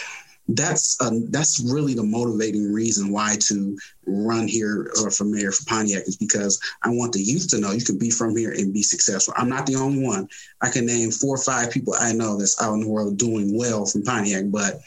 that's 0.56 1.00
uh, 1.00 1.12
that's 1.30 1.60
really 1.60 1.93
the 1.93 2.04
motivating 2.04 2.74
reason 2.74 3.12
why 3.12 3.38
to 3.41 3.78
run 4.06 4.47
here 4.47 4.91
or 5.02 5.12
for 5.12 5.26
mayor 5.26 5.52
for 5.52 5.66
Pontiac 5.66 6.08
is 6.08 6.18
because 6.18 6.60
I 6.84 6.89
want 6.89 7.14
the 7.14 7.22
youth 7.22 7.47
to 7.50 7.60
know 7.60 7.72
you 7.72 7.86
can 7.86 8.00
be 8.00 8.10
from 8.10 8.36
here 8.36 8.52
and 8.52 8.74
be 8.74 8.82
successful. 8.82 9.34
I'm 9.38 9.50
not 9.50 9.66
the 9.66 9.76
only 9.76 10.04
one. 10.04 10.28
I 10.62 10.70
can 10.70 10.86
name 10.86 11.12
four 11.12 11.36
or 11.36 11.41
five 11.41 11.72
people 11.72 11.93
I 12.00 12.14
know 12.14 12.38
that's 12.38 12.62
out 12.62 12.74
in 12.74 12.82
the 12.82 12.88
world 12.88 13.18
doing 13.18 13.56
well 13.58 13.86
from 13.86 14.04
Pontiac, 14.04 14.45
but 14.47 14.82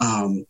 um, 0.00 0.46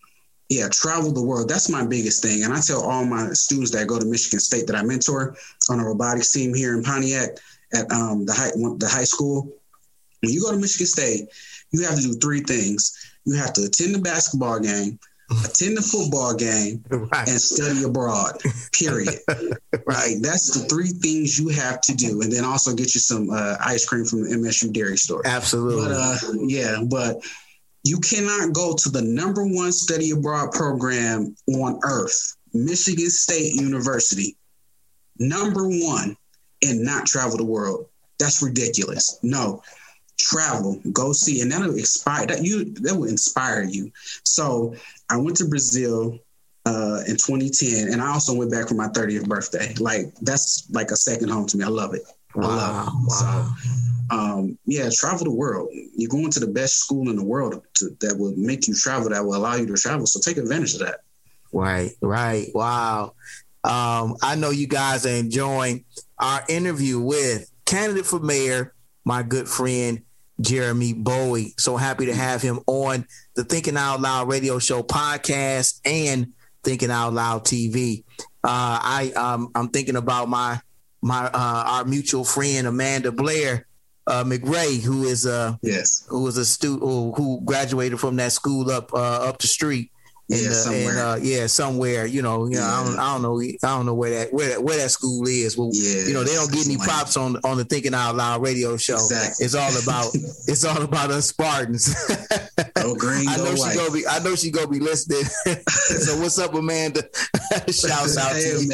yeah, 0.48 0.68
travel 0.70 1.12
the 1.12 1.22
world. 1.22 1.48
That's 1.48 1.68
my 1.68 1.86
biggest 1.86 2.22
thing. 2.22 2.42
And 2.42 2.52
I 2.52 2.60
tell 2.60 2.82
all 2.82 3.04
my 3.04 3.28
students 3.34 3.70
that 3.72 3.86
go 3.86 3.98
to 3.98 4.06
Michigan 4.06 4.40
State 4.40 4.66
that 4.66 4.76
I 4.76 4.82
mentor 4.82 5.36
on 5.70 5.78
a 5.78 5.84
robotics 5.84 6.32
team 6.32 6.52
here 6.52 6.76
in 6.76 6.82
Pontiac 6.82 7.30
at 7.74 7.90
um, 7.92 8.26
the 8.26 8.32
high 8.32 8.50
the 8.78 8.88
high 8.90 9.04
school. 9.04 9.52
When 10.20 10.32
you 10.32 10.42
go 10.42 10.50
to 10.50 10.58
Michigan 10.58 10.86
State, 10.86 11.28
you 11.70 11.84
have 11.84 11.94
to 11.94 12.02
do 12.02 12.14
three 12.14 12.40
things 12.40 13.07
you 13.28 13.38
have 13.38 13.52
to 13.54 13.62
attend 13.62 13.94
the 13.94 13.98
basketball 13.98 14.58
game, 14.58 14.98
attend 15.44 15.76
the 15.76 15.82
football 15.82 16.34
game, 16.34 16.82
right. 16.88 17.28
and 17.28 17.40
study 17.40 17.84
abroad. 17.84 18.40
Period. 18.72 19.18
right. 19.86 20.16
That's 20.20 20.58
the 20.58 20.66
three 20.68 20.88
things 20.88 21.38
you 21.38 21.48
have 21.50 21.80
to 21.82 21.94
do, 21.94 22.22
and 22.22 22.32
then 22.32 22.44
also 22.44 22.74
get 22.74 22.94
you 22.94 23.00
some 23.00 23.28
uh, 23.30 23.56
ice 23.64 23.86
cream 23.86 24.04
from 24.04 24.22
the 24.22 24.30
MSU 24.36 24.72
Dairy 24.72 24.96
Store. 24.96 25.22
Absolutely. 25.26 25.88
But 25.88 25.92
uh, 25.92 26.16
yeah, 26.46 26.82
but 26.88 27.18
you 27.84 27.98
cannot 28.00 28.54
go 28.54 28.74
to 28.74 28.88
the 28.88 29.02
number 29.02 29.44
one 29.44 29.72
study 29.72 30.10
abroad 30.10 30.52
program 30.52 31.36
on 31.48 31.78
earth, 31.84 32.36
Michigan 32.54 33.10
State 33.10 33.54
University, 33.54 34.36
number 35.18 35.68
one, 35.68 36.16
and 36.62 36.82
not 36.82 37.06
travel 37.06 37.36
the 37.36 37.44
world. 37.44 37.86
That's 38.18 38.42
ridiculous. 38.42 39.18
No, 39.22 39.62
travel, 40.18 40.80
go 40.92 41.12
see, 41.12 41.40
and 41.40 41.50
that'll 41.50 41.72
inspire 41.72 42.26
that 42.26 42.44
you 42.44 42.64
that 42.82 42.94
will 42.94 43.08
inspire 43.08 43.62
you. 43.62 43.90
So 44.24 44.74
I 45.08 45.16
went 45.16 45.36
to 45.38 45.48
Brazil 45.48 46.18
uh, 46.66 47.00
in 47.06 47.16
2010, 47.16 47.92
and 47.92 48.02
I 48.02 48.08
also 48.08 48.34
went 48.34 48.50
back 48.50 48.68
for 48.68 48.74
my 48.74 48.88
30th 48.88 49.28
birthday. 49.28 49.74
Like 49.74 50.14
that's 50.20 50.68
like 50.70 50.90
a 50.90 50.96
second 50.96 51.30
home 51.30 51.46
to 51.46 51.56
me. 51.56 51.64
I 51.64 51.68
love 51.68 51.94
it. 51.94 52.02
Wow, 52.34 52.44
I 52.44 52.46
love 52.46 52.86
it. 52.86 52.92
Wow. 53.08 53.54
So, 53.58 54.16
um, 54.16 54.58
yeah, 54.64 54.90
travel 54.92 55.24
the 55.24 55.32
world. 55.32 55.68
You're 55.96 56.10
going 56.10 56.30
to 56.30 56.40
the 56.40 56.46
best 56.46 56.78
school 56.78 57.08
in 57.08 57.16
the 57.16 57.24
world 57.24 57.62
to, 57.74 57.90
that 58.00 58.16
will 58.18 58.34
make 58.36 58.68
you 58.68 58.74
travel. 58.74 59.10
That 59.10 59.24
will 59.24 59.36
allow 59.36 59.54
you 59.54 59.66
to 59.66 59.74
travel. 59.74 60.06
So 60.06 60.20
take 60.20 60.36
advantage 60.38 60.74
of 60.74 60.80
that. 60.80 61.00
Right, 61.52 61.92
right. 62.02 62.48
Wow. 62.54 63.14
Um, 63.64 64.16
I 64.22 64.34
know 64.36 64.50
you 64.50 64.66
guys 64.66 65.04
are 65.06 65.10
enjoying 65.10 65.84
our 66.18 66.42
interview 66.48 67.00
with 67.00 67.50
candidate 67.64 68.06
for 68.06 68.18
mayor, 68.18 68.74
my 69.04 69.22
good 69.22 69.48
friend 69.48 70.02
Jeremy 70.40 70.92
Bowie. 70.92 71.54
So 71.58 71.76
happy 71.76 72.06
to 72.06 72.14
have 72.14 72.42
him 72.42 72.60
on 72.66 73.06
the 73.34 73.44
Thinking 73.44 73.76
Out 73.76 74.00
Loud 74.00 74.28
radio 74.28 74.58
show 74.58 74.82
podcast 74.82 75.80
and 75.84 76.32
Thinking 76.64 76.90
Out 76.90 77.12
Loud 77.12 77.44
TV. 77.44 78.04
Uh, 78.44 78.78
I 78.82 79.12
um, 79.16 79.50
I'm 79.54 79.68
thinking 79.68 79.96
about 79.96 80.28
my 80.28 80.60
my 81.02 81.26
uh, 81.26 81.64
our 81.66 81.84
mutual 81.84 82.24
friend 82.24 82.66
Amanda 82.66 83.12
Blair 83.12 83.66
uh, 84.06 84.24
McRae, 84.24 84.80
who 84.80 85.04
is 85.04 85.26
a 85.26 85.58
yes, 85.62 86.04
who 86.08 86.22
was 86.22 86.36
a 86.36 86.44
student 86.44 86.82
who, 86.82 87.12
who, 87.12 87.40
graduated 87.44 88.00
from 88.00 88.16
that 88.16 88.32
school 88.32 88.70
up 88.70 88.92
uh, 88.94 89.28
up 89.28 89.38
the 89.38 89.46
street 89.46 89.90
yeah, 90.28 90.50
uh, 90.50 90.52
somewhere. 90.52 91.06
uh, 91.06 91.16
yeah, 91.16 91.46
somewhere. 91.46 92.06
You 92.06 92.20
know, 92.20 92.44
you 92.46 92.56
know, 92.56 92.60
yeah. 92.60 92.80
I, 92.80 92.84
don't, 92.84 92.98
I 92.98 93.12
don't 93.12 93.22
know, 93.22 93.40
I 93.40 93.56
don't 93.76 93.86
know 93.86 93.94
where 93.94 94.10
that 94.10 94.30
where 94.32 94.50
that, 94.50 94.62
where 94.62 94.76
that 94.76 94.90
school 94.90 95.26
is. 95.26 95.56
Well, 95.56 95.70
yeah, 95.72 96.06
you 96.06 96.12
know, 96.12 96.22
they 96.22 96.34
don't 96.34 96.52
get 96.52 96.66
any 96.66 96.76
props 96.76 97.16
on 97.16 97.38
on 97.44 97.56
the 97.56 97.64
Thinking 97.64 97.94
Out 97.94 98.14
Loud 98.14 98.42
radio 98.42 98.76
show. 98.76 98.96
Exactly. 98.96 99.46
It's 99.46 99.54
all 99.54 99.74
about 99.82 100.14
it's 100.14 100.64
all 100.64 100.82
about 100.82 101.10
us 101.10 101.28
Spartans. 101.28 101.94
oh, 102.76 102.94
green, 102.94 103.26
I 103.28 103.38
know 103.38 103.54
she 103.54 103.60
white. 103.60 103.76
gonna 103.76 103.90
be 103.90 104.06
I 104.06 104.18
know 104.18 104.34
she 104.34 104.50
gonna 104.50 104.68
be 104.68 104.80
listening. 104.80 105.24
so 105.68 106.20
what's 106.20 106.38
up, 106.38 106.52
Amanda? 106.52 107.04
Shouts 107.68 108.18
out 108.18 108.36
hey, 108.36 108.52
to 108.52 108.64
you. 108.64 108.70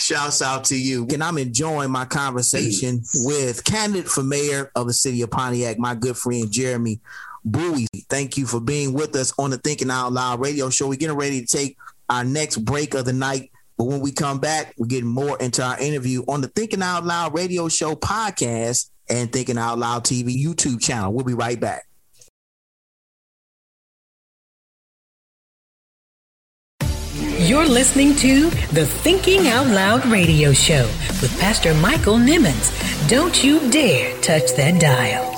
Shouts 0.00 0.42
out 0.42 0.64
to 0.64 0.76
you. 0.76 1.06
And 1.12 1.22
I'm 1.22 1.38
enjoying 1.38 1.92
my 1.92 2.06
conversation 2.06 3.02
with 3.14 3.62
candidate 3.64 4.08
for 4.08 4.24
mayor 4.24 4.72
of 4.74 4.88
the 4.88 4.92
city 4.92 5.22
of 5.22 5.30
Pontiac, 5.30 5.78
my 5.78 5.94
good 5.94 6.16
friend 6.16 6.50
Jeremy 6.50 7.00
Bowie. 7.50 7.86
Thank 8.08 8.36
you 8.36 8.46
for 8.46 8.60
being 8.60 8.92
with 8.92 9.14
us 9.16 9.32
on 9.38 9.50
the 9.50 9.58
Thinking 9.58 9.90
Out 9.90 10.12
Loud 10.12 10.40
radio 10.40 10.70
show. 10.70 10.88
We're 10.88 10.96
getting 10.96 11.16
ready 11.16 11.40
to 11.40 11.46
take 11.46 11.76
our 12.08 12.24
next 12.24 12.58
break 12.58 12.94
of 12.94 13.04
the 13.04 13.12
night. 13.12 13.50
But 13.76 13.84
when 13.84 14.00
we 14.00 14.12
come 14.12 14.40
back, 14.40 14.74
we're 14.76 14.86
getting 14.86 15.08
more 15.08 15.38
into 15.38 15.62
our 15.62 15.78
interview 15.78 16.22
on 16.26 16.40
the 16.40 16.48
Thinking 16.48 16.82
Out 16.82 17.04
Loud 17.04 17.34
radio 17.34 17.68
show 17.68 17.94
podcast 17.94 18.90
and 19.08 19.32
Thinking 19.32 19.58
Out 19.58 19.78
Loud 19.78 20.04
TV 20.04 20.36
YouTube 20.36 20.80
channel. 20.80 21.12
We'll 21.12 21.24
be 21.24 21.34
right 21.34 21.58
back. 21.58 21.84
You're 27.38 27.68
listening 27.68 28.16
to 28.16 28.50
the 28.72 28.84
Thinking 28.84 29.46
Out 29.46 29.68
Loud 29.68 30.04
radio 30.06 30.52
show 30.52 30.86
with 31.22 31.34
Pastor 31.38 31.72
Michael 31.74 32.16
Nimmons. 32.16 33.08
Don't 33.08 33.42
you 33.44 33.70
dare 33.70 34.20
touch 34.20 34.54
that 34.56 34.80
dial. 34.80 35.37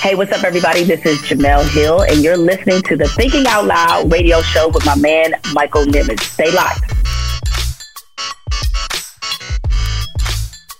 Hey, 0.00 0.14
what's 0.14 0.30
up, 0.30 0.44
everybody? 0.44 0.84
This 0.84 1.04
is 1.04 1.18
Jemele 1.22 1.68
Hill, 1.70 2.02
and 2.02 2.22
you're 2.22 2.36
listening 2.36 2.82
to 2.82 2.96
the 2.96 3.08
Thinking 3.08 3.48
Out 3.48 3.64
Loud 3.64 4.12
radio 4.12 4.40
show 4.42 4.68
with 4.68 4.86
my 4.86 4.94
man, 4.94 5.34
Michael 5.52 5.86
Nimmons. 5.86 6.20
Stay 6.20 6.52
locked. 6.52 6.88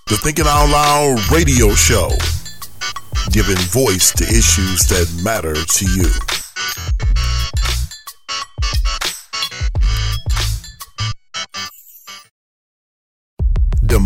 The 0.07 0.16
Thinking 0.23 0.45
Out 0.47 0.71
Loud 0.71 1.33
radio 1.33 1.71
show, 1.71 2.11
giving 3.33 3.57
voice 3.57 4.12
to 4.12 4.23
issues 4.23 4.87
that 4.87 5.12
matter 5.25 5.55
to 5.55 5.85
you. 5.85 6.09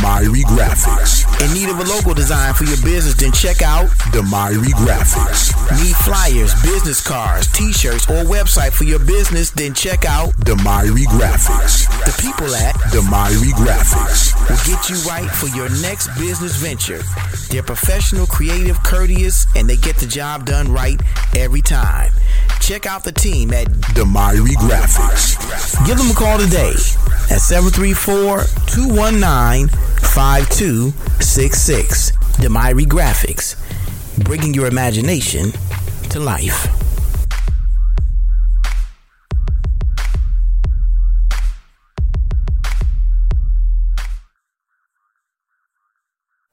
Demyri 0.03 0.43
Graphics. 0.43 1.23
In 1.47 1.55
need 1.55 1.69
of 1.69 1.79
a 1.79 1.85
logo 1.85 2.13
design 2.13 2.55
for 2.55 2.65
your 2.65 2.77
business, 2.79 3.15
then 3.15 3.31
check 3.31 3.63
out 3.63 3.87
Demyri 4.11 4.73
Graphics. 4.75 5.55
Need 5.81 5.95
flyers, 5.95 6.61
business 6.63 7.01
cards, 7.01 7.47
t-shirts, 7.53 8.11
or 8.11 8.25
website 8.25 8.73
for 8.73 8.83
your 8.83 8.99
business, 8.99 9.51
then 9.51 9.73
check 9.75 10.05
out 10.05 10.31
Demyri 10.41 11.05
Graphics. 11.05 11.87
The 12.05 12.21
people 12.21 12.53
at 12.53 12.75
Demyri 12.91 13.53
Graphics 13.53 14.35
will 14.51 14.75
get 14.75 14.91
you 14.91 14.97
right 15.09 15.31
for 15.31 15.47
your 15.57 15.69
next 15.81 16.09
business 16.19 16.57
venture. 16.57 17.03
They're 17.51 17.63
professional, 17.63 18.27
creative, 18.27 18.83
courteous, 18.83 19.47
and 19.55 19.71
they 19.71 19.77
get 19.77 19.99
the 19.99 20.09
job 20.09 20.47
done 20.47 20.73
right 20.73 21.01
every 21.37 21.63
time. 21.63 22.11
Check 22.61 22.87
out 22.87 23.05
the 23.05 23.13
team 23.13 23.53
at 23.53 23.69
Demyri 23.95 24.57
Graphics. 24.57 25.87
Give 25.87 25.97
them 25.97 26.11
a 26.11 26.15
call 26.15 26.39
today 26.39 26.75
at 27.31 27.41
734 27.41 28.45
219 28.67 29.91
5266. 30.01 32.12
Demyri 32.38 32.86
Graphics, 32.86 33.57
bringing 34.24 34.55
your 34.55 34.66
imagination 34.66 35.53
to 36.11 36.20
life. 36.20 36.66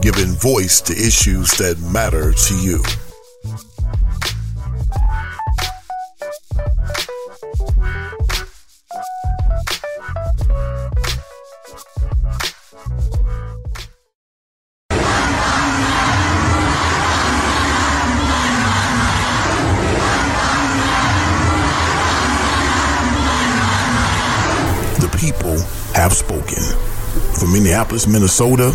giving 0.00 0.34
voice 0.34 0.80
to 0.80 0.94
issues 0.94 1.50
that 1.58 1.78
matter 1.92 2.32
to 2.32 2.54
you. 2.56 2.78
The 24.98 25.08
people 25.18 25.58
have 25.94 26.14
spoken. 26.14 26.62
From 27.38 27.52
Minneapolis, 27.52 28.06
Minnesota 28.06 28.74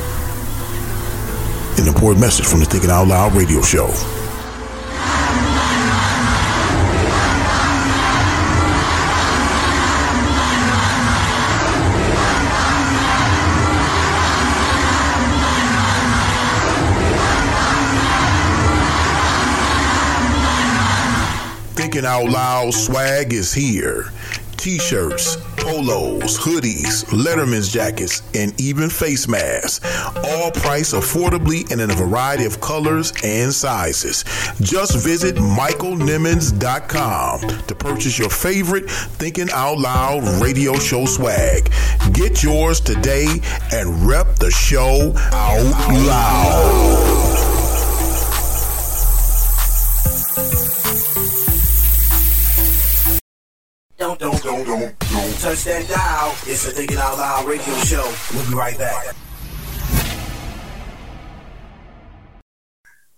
an 1.79 1.87
important 1.87 2.19
message 2.19 2.45
from 2.45 2.59
the 2.59 2.65
Thinking 2.65 2.89
Out 2.89 3.07
Loud 3.07 3.33
radio 3.33 3.61
show. 3.61 3.87
Thinking 21.73 22.05
Out 22.05 22.29
Loud 22.29 22.73
swag 22.73 23.33
is 23.33 23.53
here. 23.53 24.11
T-shirts, 24.57 25.37
polos, 25.61 26.37
hoodies, 26.37 27.05
Letterman's 27.05 27.71
jackets, 27.71 28.21
and 28.35 28.59
even 28.59 28.89
face 28.89 29.25
masks. 29.27 29.79
All 30.25 30.51
priced 30.51 30.93
affordably 30.93 31.71
and 31.71 31.79
in 31.79 31.91
a 31.91 31.95
variety 31.95 32.43
of 32.45 32.59
colors 32.59 33.13
and 33.23 33.53
sizes. 33.53 34.25
Just 34.59 34.97
visit 34.97 35.35
michaelnimmons.com 35.35 37.39
to 37.67 37.75
purchase 37.75 38.19
your 38.19 38.29
favorite 38.29 38.89
Thinking 38.89 39.49
Out 39.53 39.77
Loud 39.77 40.23
radio 40.41 40.73
show 40.75 41.05
swag. 41.05 41.71
Get 42.13 42.41
yours 42.43 42.79
today 42.79 43.27
and 43.71 44.07
rep 44.07 44.35
the 44.35 44.51
show 44.51 45.13
out 45.31 45.89
loud. 46.05 47.10
Touch 55.51 55.63
that 55.65 55.87
dial. 55.89 56.31
It's 56.45 56.65
the 56.65 56.71
Thinking 56.71 56.97
Out 56.97 57.17
Loud 57.17 57.45
radio 57.45 57.73
show. 57.79 58.13
We'll 58.33 58.49
be 58.49 58.55
right 58.55 58.77
back. 58.77 59.13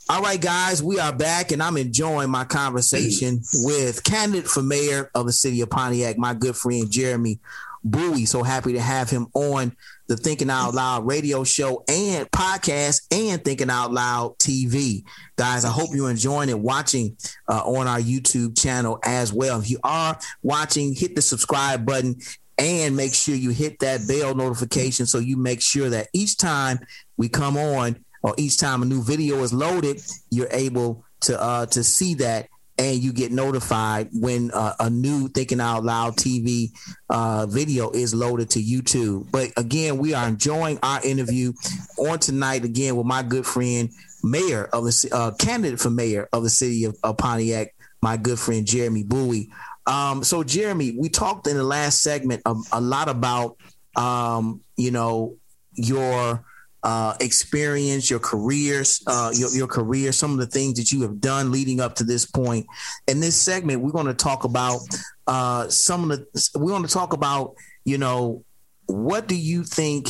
All 0.10 0.22
right, 0.22 0.42
guys, 0.42 0.82
we 0.82 1.00
are 1.00 1.14
back, 1.14 1.52
and 1.52 1.62
I'm 1.62 1.78
enjoying 1.78 2.30
my 2.30 2.44
conversation 2.44 3.42
with 3.54 4.04
candidate 4.04 4.48
for 4.48 4.62
mayor 4.62 5.10
of 5.16 5.28
the 5.28 5.32
city 5.32 5.62
of 5.62 5.70
Pontiac, 5.70 6.18
my 6.18 6.34
good 6.34 6.56
friend 6.56 6.90
Jeremy 6.90 7.40
Bowie. 7.84 8.26
So 8.26 8.44
happy 8.44 8.74
to 8.74 8.82
have 8.82 9.10
him 9.10 9.28
on 9.34 9.76
the 10.16 10.22
Thinking 10.22 10.52
Out 10.52 10.76
Loud 10.76 11.08
radio 11.08 11.44
show 11.44 11.84
and 11.88 12.30
podcast 12.30 13.08
and 13.12 13.44
Thinking 13.44 13.72
Out 13.72 13.92
Loud 13.92 14.38
TV. 14.38 15.04
Guys, 15.38 15.66
I 15.66 15.70
hope 15.70 15.90
you're 15.92 16.12
enjoying 16.12 16.50
it, 16.50 16.60
watching 16.60 17.18
uh, 17.50 17.64
on 17.64 17.88
our 17.88 18.00
YouTube 18.00 18.56
channel 18.56 19.00
as 19.04 19.34
well. 19.34 19.60
If 19.60 19.72
you 19.72 19.80
are 19.84 20.20
watching, 20.44 20.94
hit 20.94 21.16
the 21.16 21.22
subscribe 21.24 21.84
button 21.84 22.18
and 22.60 22.96
make 22.96 23.16
sure 23.16 23.34
you 23.34 23.50
hit 23.50 23.80
that 23.80 24.08
bell 24.08 24.36
notification 24.36 25.08
so 25.08 25.18
you 25.18 25.36
make 25.36 25.64
sure 25.64 25.90
that 25.90 26.10
each 26.14 26.38
time 26.38 26.78
we 27.18 27.28
come 27.28 27.58
on 27.58 27.98
or 28.22 28.36
each 28.38 28.60
time 28.60 28.84
a 28.84 28.86
new 28.86 29.02
video 29.02 29.42
is 29.42 29.52
loaded, 29.52 30.00
you're 30.30 30.48
able 30.52 31.06
to 31.22 31.42
uh, 31.42 31.66
to 31.68 31.84
see 31.84 32.14
that 32.16 32.50
and 32.78 32.98
you 32.98 33.14
get 33.14 33.32
notified 33.32 34.10
when 34.14 34.52
uh, 34.52 34.74
a 34.80 34.90
new 34.90 35.28
Thinking 35.28 35.62
Out 35.62 35.84
Loud 35.84 36.16
TV 36.16 36.72
uh, 37.10 37.46
video 37.46 37.92
is 37.92 38.14
loaded 38.14 38.50
to 38.52 38.60
YouTube. 38.60 39.32
But 39.32 39.52
again, 39.58 39.98
we 39.98 40.14
are 40.14 40.28
enjoying 40.28 40.80
our 40.82 41.04
interview 41.04 41.54
on 41.98 42.20
tonight 42.20 42.66
again 42.66 42.96
with 42.96 43.06
my 43.06 43.22
good 43.22 43.46
friend, 43.46 43.90
mayor 44.24 44.66
of 44.74 44.86
the 44.86 45.10
uh, 45.12 45.32
candidate 45.38 45.80
for 45.80 45.90
mayor 45.90 46.28
of 46.34 46.44
the 46.44 46.50
city 46.50 46.86
of, 46.86 46.98
of 47.04 47.18
Pontiac, 47.18 47.76
my 48.02 48.18
good 48.18 48.40
friend 48.40 48.66
Jeremy 48.66 49.04
Bowie. 49.04 49.50
Um, 49.86 50.24
so, 50.24 50.44
Jeremy, 50.44 50.96
we 50.98 51.10
talked 51.10 51.48
in 51.48 51.58
the 51.58 51.64
last 51.64 52.02
segment 52.02 52.42
a, 52.46 52.56
a 52.72 52.82
lot 52.82 53.10
about, 53.10 53.58
um, 53.96 54.62
you 54.78 54.92
know, 54.92 55.36
your 55.76 56.44
uh, 56.84 57.16
experience, 57.20 58.10
your 58.10 58.20
careers, 58.20 59.02
uh, 59.08 59.32
your, 59.34 59.50
your 59.56 59.68
career, 59.68 60.12
some 60.12 60.32
of 60.32 60.38
the 60.38 60.46
things 60.46 60.74
that 60.76 60.92
you 60.92 61.02
have 61.02 61.22
done 61.22 61.52
leading 61.52 61.80
up 61.80 61.96
to 61.96 62.04
this 62.04 62.26
point. 62.26 62.66
In 63.08 63.20
this 63.20 63.36
segment, 63.36 63.82
we're 63.82 63.92
going 63.92 64.08
to 64.08 64.14
talk 64.14 64.44
about 64.44 64.82
uh, 65.28 65.70
some 65.70 66.12
of 66.12 66.20
the. 66.20 66.50
We 66.60 66.72
want 66.72 66.86
to 66.86 66.94
talk 66.94 67.14
about, 67.14 67.56
you 67.86 67.98
know, 67.98 68.44
what 68.88 69.28
do 69.28 69.36
you 69.36 69.64
think 69.64 70.10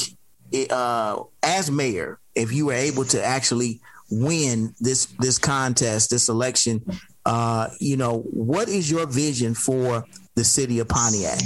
uh, 0.69 1.21
as 1.41 1.71
mayor, 1.71 2.19
if 2.35 2.51
you 2.51 2.67
were 2.67 2.73
able 2.73 3.05
to 3.05 3.23
actually 3.23 3.81
win 4.09 4.73
this 4.79 5.05
this 5.19 5.37
contest, 5.37 6.09
this 6.09 6.29
election, 6.29 6.83
uh, 7.25 7.69
you 7.79 7.97
know, 7.97 8.19
what 8.31 8.67
is 8.67 8.89
your 8.89 9.05
vision 9.05 9.53
for 9.53 10.05
the 10.35 10.43
city 10.43 10.79
of 10.79 10.87
Pontiac? 10.87 11.39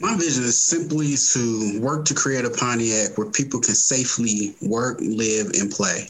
My 0.00 0.14
vision 0.16 0.44
is 0.44 0.60
simply 0.60 1.14
to 1.32 1.80
work 1.80 2.04
to 2.06 2.14
create 2.14 2.44
a 2.44 2.50
Pontiac 2.50 3.16
where 3.16 3.30
people 3.30 3.60
can 3.60 3.74
safely 3.74 4.54
work, 4.62 4.98
live, 5.00 5.52
and 5.58 5.70
play. 5.70 6.08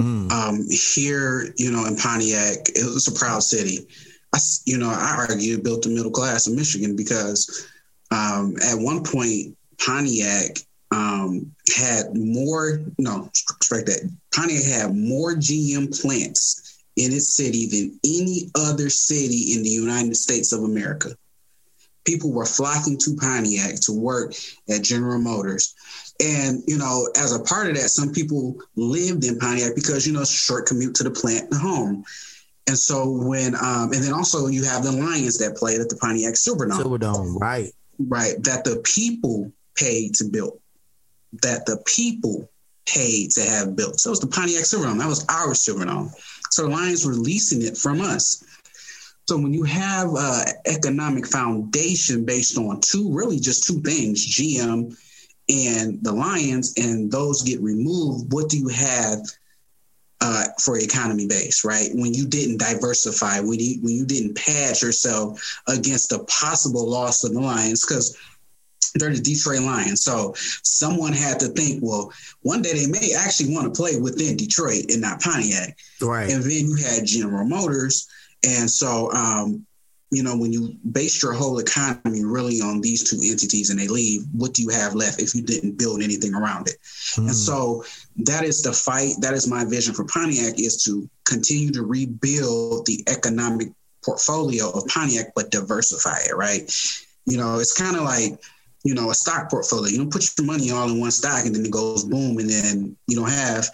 Mm. 0.00 0.30
Um, 0.32 0.66
here, 0.68 1.54
you 1.56 1.70
know, 1.70 1.86
in 1.86 1.96
Pontiac, 1.96 2.68
it's 2.68 3.06
a 3.06 3.12
proud 3.12 3.42
city. 3.42 3.86
I, 4.34 4.38
you 4.64 4.78
know, 4.78 4.90
I 4.90 5.26
argue 5.28 5.62
built 5.62 5.82
the 5.82 5.90
middle 5.90 6.10
class 6.10 6.46
of 6.46 6.54
Michigan 6.54 6.96
because 6.96 7.68
um, 8.10 8.56
at 8.62 8.78
one 8.78 9.04
point, 9.04 9.56
Pontiac 9.84 10.58
um, 10.90 11.52
had 11.76 12.16
more, 12.16 12.82
no, 12.98 13.30
strike 13.32 13.86
that. 13.86 14.10
Pontiac 14.34 14.64
had 14.64 14.96
more 14.96 15.34
GM 15.34 16.00
plants 16.00 16.82
in 16.96 17.12
its 17.12 17.34
city 17.34 17.66
than 17.66 17.98
any 18.04 18.50
other 18.54 18.90
city 18.90 19.54
in 19.54 19.62
the 19.62 19.70
United 19.70 20.16
States 20.16 20.52
of 20.52 20.64
America 20.64 21.16
people 22.04 22.32
were 22.32 22.46
flocking 22.46 22.98
to 22.98 23.16
Pontiac 23.16 23.80
to 23.82 23.92
work 23.92 24.34
at 24.68 24.82
General 24.82 25.18
Motors. 25.18 25.74
And, 26.20 26.62
you 26.66 26.78
know, 26.78 27.08
as 27.16 27.34
a 27.34 27.40
part 27.40 27.68
of 27.68 27.76
that, 27.76 27.88
some 27.88 28.12
people 28.12 28.56
lived 28.76 29.24
in 29.24 29.38
Pontiac 29.38 29.74
because, 29.74 30.06
you 30.06 30.12
know, 30.12 30.20
it's 30.20 30.34
a 30.34 30.36
short 30.36 30.66
commute 30.66 30.94
to 30.96 31.04
the 31.04 31.10
plant 31.10 31.50
and 31.50 31.60
home. 31.60 32.04
And 32.68 32.78
so 32.78 33.10
when, 33.10 33.54
um, 33.56 33.92
and 33.92 34.02
then 34.04 34.12
also 34.12 34.46
you 34.46 34.64
have 34.64 34.84
the 34.84 34.92
Lions 34.92 35.38
that 35.38 35.56
played 35.56 35.80
at 35.80 35.88
the 35.88 35.96
Pontiac 35.96 36.34
Silverdome. 36.34 36.80
Silverdome, 36.80 37.40
right. 37.40 37.72
Right. 37.98 38.34
That 38.42 38.64
the 38.64 38.82
people 38.84 39.52
paid 39.76 40.14
to 40.16 40.24
build, 40.24 40.60
that 41.42 41.66
the 41.66 41.82
people 41.86 42.48
paid 42.86 43.30
to 43.32 43.42
have 43.42 43.74
built. 43.76 44.00
So 44.00 44.10
it 44.10 44.12
was 44.12 44.20
the 44.20 44.26
Pontiac 44.28 44.62
Silverdome. 44.62 44.98
That 44.98 45.08
was 45.08 45.24
our 45.28 45.54
Silverdome. 45.54 46.10
So 46.50 46.62
the 46.62 46.68
Lions 46.68 47.04
were 47.06 47.14
leasing 47.14 47.62
it 47.62 47.76
from 47.76 48.00
us. 48.00 48.44
So 49.32 49.38
when 49.38 49.54
you 49.54 49.62
have 49.62 50.10
uh, 50.14 50.44
economic 50.66 51.26
foundation 51.26 52.26
based 52.26 52.58
on 52.58 52.82
two, 52.82 53.10
really 53.10 53.40
just 53.40 53.66
two 53.66 53.80
things, 53.80 54.26
GM 54.26 54.94
and 55.48 56.04
the 56.04 56.12
Lions, 56.12 56.74
and 56.76 57.10
those 57.10 57.40
get 57.40 57.58
removed, 57.62 58.30
what 58.30 58.50
do 58.50 58.58
you 58.58 58.68
have 58.68 59.20
uh, 60.20 60.44
for 60.60 60.76
economy 60.76 61.26
base, 61.26 61.64
right? 61.64 61.88
When 61.94 62.12
you 62.12 62.26
didn't 62.26 62.58
diversify, 62.58 63.40
when 63.40 63.58
you 63.58 63.80
when 63.80 63.94
you 63.94 64.04
didn't 64.04 64.36
pad 64.36 64.82
yourself 64.82 65.40
against 65.66 66.12
a 66.12 66.24
possible 66.24 66.86
loss 66.86 67.24
of 67.24 67.32
the 67.32 67.40
Lions, 67.40 67.86
because 67.86 68.14
they're 68.96 69.14
the 69.14 69.20
Detroit 69.22 69.62
Lions. 69.62 70.02
So 70.02 70.34
someone 70.36 71.14
had 71.14 71.40
to 71.40 71.48
think, 71.48 71.82
well, 71.82 72.12
one 72.42 72.60
day 72.60 72.74
they 72.74 72.86
may 72.86 73.14
actually 73.18 73.54
want 73.54 73.74
to 73.74 73.82
play 73.82 73.98
within 73.98 74.36
Detroit 74.36 74.90
and 74.90 75.00
not 75.00 75.22
Pontiac. 75.22 75.78
Right. 76.02 76.30
And 76.30 76.42
then 76.42 76.68
you 76.68 76.76
had 76.76 77.06
General 77.06 77.46
Motors. 77.46 78.10
And 78.44 78.70
so 78.70 79.10
um, 79.12 79.66
you 80.12 80.22
know, 80.22 80.36
when 80.36 80.52
you 80.52 80.76
base 80.92 81.22
your 81.22 81.32
whole 81.32 81.58
economy 81.58 82.22
really 82.22 82.60
on 82.60 82.82
these 82.82 83.02
two 83.02 83.18
entities 83.24 83.70
and 83.70 83.80
they 83.80 83.88
leave, 83.88 84.24
what 84.32 84.52
do 84.52 84.62
you 84.62 84.68
have 84.68 84.94
left 84.94 85.22
if 85.22 85.34
you 85.34 85.40
didn't 85.40 85.78
build 85.78 86.02
anything 86.02 86.34
around 86.34 86.68
it? 86.68 86.76
Mm. 87.14 87.28
And 87.28 87.34
so 87.34 87.82
that 88.18 88.44
is 88.44 88.60
the 88.60 88.74
fight. 88.74 89.14
That 89.20 89.32
is 89.32 89.48
my 89.48 89.64
vision 89.64 89.94
for 89.94 90.04
Pontiac 90.04 90.60
is 90.60 90.84
to 90.84 91.08
continue 91.24 91.72
to 91.72 91.82
rebuild 91.82 92.84
the 92.84 93.02
economic 93.08 93.68
portfolio 94.04 94.68
of 94.68 94.86
Pontiac, 94.86 95.32
but 95.34 95.50
diversify 95.50 96.18
it, 96.28 96.36
right? 96.36 96.70
You 97.24 97.38
know, 97.38 97.58
it's 97.58 97.72
kind 97.72 97.96
of 97.96 98.02
like, 98.02 98.38
you 98.84 98.94
know, 98.94 99.10
a 99.10 99.14
stock 99.14 99.48
portfolio. 99.48 99.92
You 99.92 99.96
don't 99.96 100.12
put 100.12 100.28
your 100.36 100.46
money 100.46 100.72
all 100.72 100.90
in 100.90 101.00
one 101.00 101.10
stock 101.10 101.46
and 101.46 101.54
then 101.54 101.64
it 101.64 101.70
goes 101.70 102.04
boom 102.04 102.36
and 102.36 102.50
then 102.50 102.96
you 103.06 103.16
don't 103.16 103.30
have 103.30 103.66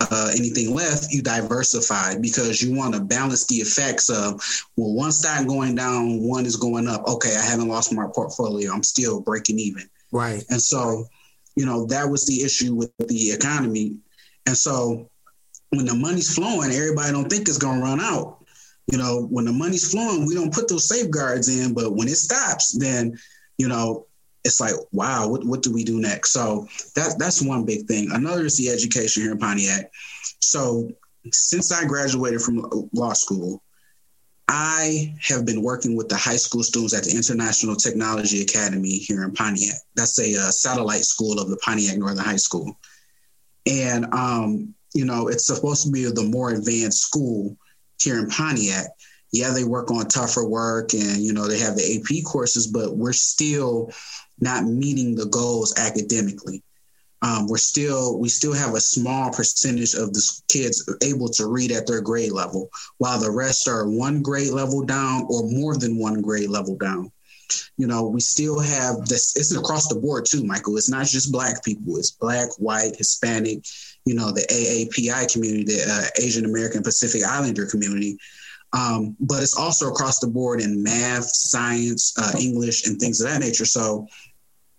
uh, 0.00 0.30
anything 0.36 0.74
left, 0.74 1.10
you 1.10 1.22
diversify 1.22 2.16
because 2.18 2.62
you 2.62 2.76
want 2.76 2.94
to 2.94 3.00
balance 3.00 3.46
the 3.46 3.56
effects 3.56 4.10
of, 4.10 4.42
well, 4.76 4.94
one 4.94 5.12
stock 5.12 5.46
going 5.46 5.74
down, 5.74 6.22
one 6.22 6.44
is 6.44 6.56
going 6.56 6.86
up. 6.86 7.06
Okay, 7.06 7.34
I 7.36 7.44
haven't 7.44 7.68
lost 7.68 7.94
my 7.94 8.06
portfolio. 8.14 8.72
I'm 8.72 8.82
still 8.82 9.20
breaking 9.20 9.58
even. 9.58 9.88
Right. 10.12 10.44
And 10.50 10.60
so, 10.60 11.06
you 11.56 11.64
know, 11.64 11.86
that 11.86 12.08
was 12.08 12.26
the 12.26 12.42
issue 12.42 12.74
with 12.74 12.90
the 12.98 13.30
economy. 13.30 13.96
And 14.46 14.56
so 14.56 15.08
when 15.70 15.86
the 15.86 15.94
money's 15.94 16.34
flowing, 16.34 16.70
everybody 16.70 17.12
don't 17.12 17.28
think 17.28 17.48
it's 17.48 17.58
going 17.58 17.78
to 17.78 17.84
run 17.84 18.00
out. 18.00 18.44
You 18.92 18.98
know, 18.98 19.26
when 19.30 19.46
the 19.46 19.52
money's 19.52 19.90
flowing, 19.90 20.26
we 20.26 20.34
don't 20.34 20.54
put 20.54 20.68
those 20.68 20.88
safeguards 20.88 21.48
in, 21.48 21.74
but 21.74 21.94
when 21.94 22.06
it 22.06 22.16
stops, 22.16 22.78
then, 22.78 23.18
you 23.58 23.66
know, 23.66 24.05
it's 24.46 24.60
like, 24.60 24.74
wow, 24.92 25.28
what, 25.28 25.44
what 25.44 25.62
do 25.62 25.72
we 25.72 25.82
do 25.82 26.00
next? 26.00 26.32
So 26.32 26.68
that, 26.94 27.16
that's 27.18 27.42
one 27.42 27.64
big 27.64 27.86
thing. 27.86 28.08
Another 28.12 28.46
is 28.46 28.56
the 28.56 28.68
education 28.70 29.24
here 29.24 29.32
in 29.32 29.38
Pontiac. 29.38 29.90
So 30.40 30.88
since 31.32 31.72
I 31.72 31.84
graduated 31.84 32.40
from 32.40 32.88
law 32.92 33.12
school, 33.12 33.62
I 34.46 35.16
have 35.20 35.44
been 35.44 35.62
working 35.62 35.96
with 35.96 36.08
the 36.08 36.16
high 36.16 36.36
school 36.36 36.62
students 36.62 36.94
at 36.94 37.02
the 37.02 37.16
International 37.16 37.74
Technology 37.74 38.42
Academy 38.42 38.98
here 38.98 39.24
in 39.24 39.32
Pontiac. 39.32 39.80
That's 39.96 40.16
a, 40.20 40.34
a 40.34 40.52
satellite 40.52 41.04
school 41.04 41.40
of 41.40 41.50
the 41.50 41.56
Pontiac 41.56 41.98
Northern 41.98 42.24
High 42.24 42.36
School. 42.36 42.78
And, 43.68 44.06
um, 44.14 44.72
you 44.94 45.04
know, 45.04 45.26
it's 45.26 45.48
supposed 45.48 45.84
to 45.86 45.90
be 45.90 46.04
the 46.04 46.30
more 46.30 46.50
advanced 46.50 47.02
school 47.02 47.56
here 48.00 48.20
in 48.20 48.28
Pontiac 48.28 48.86
yeah, 49.32 49.52
they 49.52 49.64
work 49.64 49.90
on 49.90 50.06
tougher 50.06 50.44
work 50.44 50.94
and, 50.94 51.18
you 51.18 51.32
know, 51.32 51.46
they 51.46 51.58
have 51.58 51.76
the 51.76 51.96
AP 51.96 52.24
courses, 52.24 52.66
but 52.66 52.96
we're 52.96 53.12
still 53.12 53.90
not 54.40 54.64
meeting 54.64 55.14
the 55.14 55.26
goals 55.26 55.74
academically. 55.78 56.62
Um, 57.22 57.48
we're 57.48 57.56
still 57.56 58.18
we 58.18 58.28
still 58.28 58.52
have 58.52 58.74
a 58.74 58.80
small 58.80 59.32
percentage 59.32 59.94
of 59.94 60.12
the 60.12 60.40
kids 60.48 60.88
able 61.02 61.28
to 61.30 61.46
read 61.46 61.72
at 61.72 61.86
their 61.86 62.02
grade 62.02 62.32
level, 62.32 62.70
while 62.98 63.18
the 63.18 63.30
rest 63.30 63.68
are 63.68 63.88
one 63.88 64.22
grade 64.22 64.52
level 64.52 64.84
down 64.84 65.26
or 65.28 65.50
more 65.50 65.76
than 65.76 65.98
one 65.98 66.20
grade 66.20 66.50
level 66.50 66.76
down. 66.76 67.10
You 67.78 67.86
know, 67.86 68.06
we 68.06 68.20
still 68.20 68.60
have 68.60 69.06
this. 69.06 69.34
It's 69.36 69.54
across 69.54 69.88
the 69.88 69.94
board 69.94 70.26
too, 70.28 70.44
Michael. 70.44 70.76
It's 70.76 70.90
not 70.90 71.06
just 71.06 71.32
black 71.32 71.64
people. 71.64 71.96
It's 71.96 72.10
black, 72.10 72.48
white, 72.58 72.96
Hispanic. 72.96 73.64
You 74.04 74.14
know, 74.14 74.30
the 74.30 74.42
AAPI 74.42 75.32
community, 75.32 75.64
the 75.64 75.84
uh, 75.88 76.22
Asian 76.22 76.44
American 76.44 76.82
Pacific 76.82 77.22
Islander 77.24 77.66
community. 77.66 78.18
Um, 78.76 79.16
but 79.20 79.42
it's 79.42 79.56
also 79.56 79.88
across 79.88 80.18
the 80.18 80.26
board 80.26 80.60
in 80.60 80.82
math, 80.82 81.24
science, 81.24 82.12
uh, 82.18 82.32
English, 82.38 82.86
and 82.86 83.00
things 83.00 83.20
of 83.20 83.28
that 83.28 83.40
nature. 83.40 83.64
So, 83.64 84.06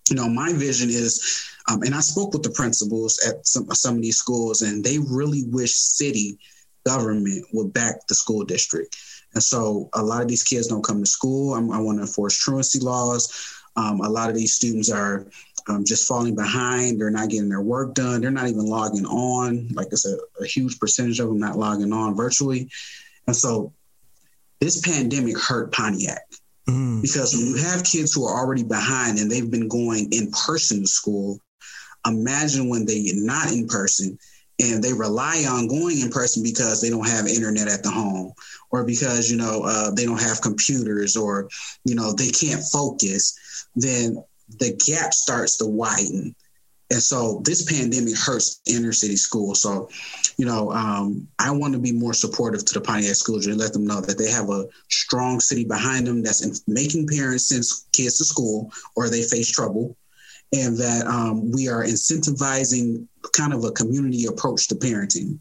you 0.10 0.16
know, 0.16 0.30
my 0.30 0.54
vision 0.54 0.90
is, 0.90 1.50
um, 1.68 1.82
and 1.82 1.96
I 1.96 2.02
spoke 2.02 2.32
with 2.34 2.44
the 2.44 2.52
principals 2.52 3.20
at 3.28 3.48
some, 3.48 3.68
some 3.72 3.96
of 3.96 4.02
these 4.04 4.18
schools, 4.18 4.62
and 4.62 4.84
they 4.84 5.00
really 5.00 5.46
wish 5.48 5.74
city 5.74 6.38
government 6.86 7.44
would 7.54 7.74
back 7.74 8.06
the 8.08 8.14
school 8.14 8.46
district. 8.46 8.96
And 9.34 9.42
so 9.42 9.90
a 9.94 10.04
lot 10.04 10.22
of 10.22 10.28
these 10.28 10.44
kids 10.44 10.68
don't 10.68 10.84
come 10.84 11.04
to 11.04 11.10
school. 11.10 11.56
I'm, 11.56 11.72
i 11.72 11.80
want 11.80 11.98
to 11.98 12.04
enforce 12.04 12.38
truancy 12.38 12.80
laws. 12.80 13.34
Um, 13.76 14.02
a 14.02 14.10
lot 14.10 14.30
of 14.30 14.36
these 14.36 14.54
students 14.54 14.92
are 14.92 15.28
um, 15.68 15.84
just 15.84 16.08
falling 16.08 16.36
behind. 16.36 17.02
They're 17.02 17.10
not 17.10 17.30
getting 17.30 17.50
their 17.50 17.62
work 17.62 17.96
done. 17.96 18.22
They're 18.22 18.32
not 18.32 18.48
even 18.48 18.66
logging 18.66 19.06
on. 19.06 19.70
Like 19.74 19.88
I 19.92 19.96
said, 19.96 20.18
a 20.40 20.46
huge 20.46 20.80
percentage 20.80 21.20
of 21.20 21.30
them 21.30 21.40
not 21.40 21.58
logging 21.58 21.92
on 21.92 22.16
virtually. 22.16 22.70
And 23.26 23.36
so 23.36 23.74
this 24.60 24.82
pandemic 24.82 25.38
hurt 25.38 25.72
Pontiac. 25.72 26.22
Mm. 26.68 27.02
Because 27.02 27.34
when 27.34 27.48
you 27.48 27.56
have 27.56 27.84
kids 27.84 28.14
who 28.14 28.26
are 28.26 28.40
already 28.40 28.64
behind 28.64 29.20
and 29.20 29.32
they've 29.32 29.50
been 29.50 29.68
going 29.68 30.10
in 30.12 30.32
person 30.32 30.82
to 30.82 30.88
school, 30.88 31.40
imagine 32.06 32.70
when 32.70 32.86
they're 32.86 32.98
not 33.16 33.52
in 33.52 33.68
person 33.68 34.18
and 34.60 34.84
they 34.84 34.94
rely 34.94 35.46
on 35.48 35.68
going 35.68 36.00
in 36.00 36.10
person 36.10 36.42
because 36.44 36.82
they 36.82 36.90
don't 36.90 37.08
have 37.08 37.28
internet 37.28 37.68
at 37.68 37.84
the 37.84 37.92
home 37.92 38.34
or 38.72 38.84
because 38.84 39.30
you 39.30 39.38
know 39.38 39.62
uh, 39.64 39.92
they 39.92 40.06
don't 40.06 40.22
have 40.22 40.42
computers 40.42 41.16
or 41.16 41.48
you 41.86 41.96
know 41.96 42.14
they 42.14 42.30
can't 42.30 42.64
focus 42.72 43.68
then 43.76 44.24
the 44.60 44.80
gap 44.88 45.14
starts 45.14 45.58
to 45.58 45.66
widen 45.66 46.36
and 46.90 47.02
so 47.02 47.42
this 47.44 47.64
pandemic 47.64 48.18
hurts 48.18 48.62
inner 48.66 48.94
city 48.94 49.18
schools. 49.18 49.62
So, 49.62 49.90
you 50.38 50.46
know, 50.46 50.72
um, 50.72 51.28
I 51.38 51.52
want 51.52 51.74
to 51.74 51.80
be 51.80 51.92
more 51.92 52.14
supportive 52.14 52.64
to 52.64 52.74
the 52.74 52.82
Pontiac 52.82 53.16
schools 53.16 53.46
and 53.46 53.58
let 53.58 53.74
them 53.74 53.86
know 53.86 54.00
that 54.00 54.18
they 54.18 54.32
have 54.32 54.50
a 54.50 54.68
strong 54.90 55.42
city 55.42 55.66
behind 55.66 56.08
them 56.08 56.24
that's 56.24 56.64
making 56.68 57.08
parents 57.08 57.48
send 57.48 57.64
kids 57.92 58.18
to 58.20 58.26
school 58.26 58.72
or 58.96 59.10
they 59.10 59.24
face 59.24 59.52
trouble. 59.52 59.98
And 60.54 60.78
that 60.78 61.06
um, 61.08 61.52
we 61.52 61.68
are 61.68 61.84
incentivizing 61.84 63.06
kind 63.36 63.52
of 63.52 63.66
a 63.66 63.72
community 63.72 64.28
approach 64.28 64.70
to 64.70 64.76
parenting. 64.76 65.40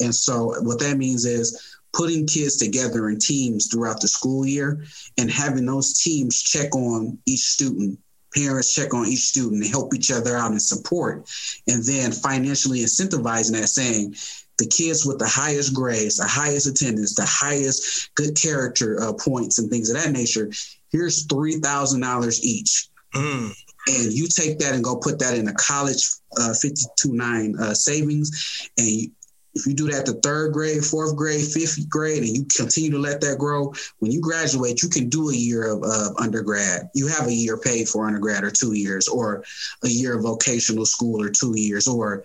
And 0.00 0.14
so, 0.14 0.60
what 0.60 0.80
that 0.80 0.98
means 0.98 1.24
is 1.24 1.78
putting 1.94 2.26
kids 2.26 2.56
together 2.56 3.08
in 3.08 3.18
teams 3.18 3.68
throughout 3.68 4.02
the 4.02 4.08
school 4.08 4.44
year 4.44 4.84
and 5.16 5.30
having 5.30 5.64
those 5.64 5.98
teams 6.02 6.42
check 6.42 6.74
on 6.74 7.16
each 7.24 7.40
student 7.40 7.98
parents 8.34 8.74
check 8.74 8.92
on 8.92 9.06
each 9.06 9.26
student 9.26 9.62
and 9.62 9.70
help 9.70 9.94
each 9.94 10.10
other 10.10 10.36
out 10.36 10.50
and 10.50 10.60
support. 10.60 11.28
And 11.66 11.84
then 11.84 12.12
financially 12.12 12.80
incentivizing 12.80 13.52
that, 13.52 13.68
saying, 13.68 14.14
the 14.58 14.66
kids 14.66 15.04
with 15.04 15.18
the 15.18 15.26
highest 15.26 15.74
grades, 15.74 16.16
the 16.16 16.26
highest 16.26 16.66
attendance, 16.66 17.14
the 17.14 17.26
highest 17.26 18.14
good 18.14 18.36
character 18.36 19.02
uh, 19.02 19.12
points, 19.12 19.58
and 19.58 19.68
things 19.68 19.90
of 19.90 19.96
that 19.96 20.12
nature. 20.12 20.50
Here's 20.90 21.26
three 21.26 21.58
thousand 21.58 22.00
dollars 22.02 22.44
each, 22.44 22.88
mm. 23.14 23.50
and 23.88 24.12
you 24.12 24.28
take 24.28 24.58
that 24.60 24.74
and 24.74 24.84
go 24.84 24.96
put 24.96 25.18
that 25.18 25.36
in 25.36 25.48
a 25.48 25.54
college 25.54 26.04
uh, 26.38 26.54
fifty 26.54 26.84
two 26.96 27.14
nine 27.14 27.56
uh, 27.58 27.74
savings, 27.74 28.70
and 28.78 29.10
if 29.54 29.66
you 29.66 29.74
do 29.74 29.90
that 29.90 30.06
to 30.06 30.12
third 30.14 30.52
grade, 30.52 30.84
fourth 30.84 31.14
grade, 31.16 31.44
fifth 31.44 31.88
grade, 31.88 32.22
and 32.22 32.36
you 32.36 32.44
continue 32.56 32.90
to 32.90 32.98
let 32.98 33.20
that 33.20 33.38
grow, 33.38 33.72
when 33.98 34.10
you 34.10 34.20
graduate, 34.20 34.82
you 34.82 34.88
can 34.88 35.08
do 35.08 35.30
a 35.30 35.34
year 35.34 35.70
of, 35.70 35.82
of, 35.82 36.16
undergrad. 36.18 36.90
You 36.94 37.06
have 37.08 37.26
a 37.28 37.32
year 37.32 37.56
paid 37.56 37.88
for 37.88 38.06
undergrad 38.06 38.44
or 38.44 38.50
two 38.50 38.72
years, 38.72 39.06
or 39.08 39.44
a 39.84 39.88
year 39.88 40.16
of 40.16 40.22
vocational 40.22 40.86
school 40.86 41.22
or 41.22 41.30
two 41.30 41.54
years, 41.56 41.86
or 41.86 42.24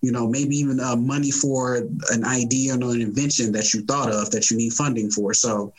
you 0.00 0.12
know 0.12 0.26
maybe 0.26 0.56
even 0.56 0.80
uh, 0.80 0.96
money 0.96 1.30
for 1.30 1.76
an 2.10 2.24
idea 2.24 2.74
or 2.74 2.92
an 2.92 3.00
invention 3.00 3.52
that 3.52 3.74
you 3.74 3.84
thought 3.84 4.12
of 4.12 4.30
that 4.30 4.50
you 4.50 4.56
need 4.56 4.72
funding 4.72 5.10
for. 5.10 5.34
So, 5.34 5.74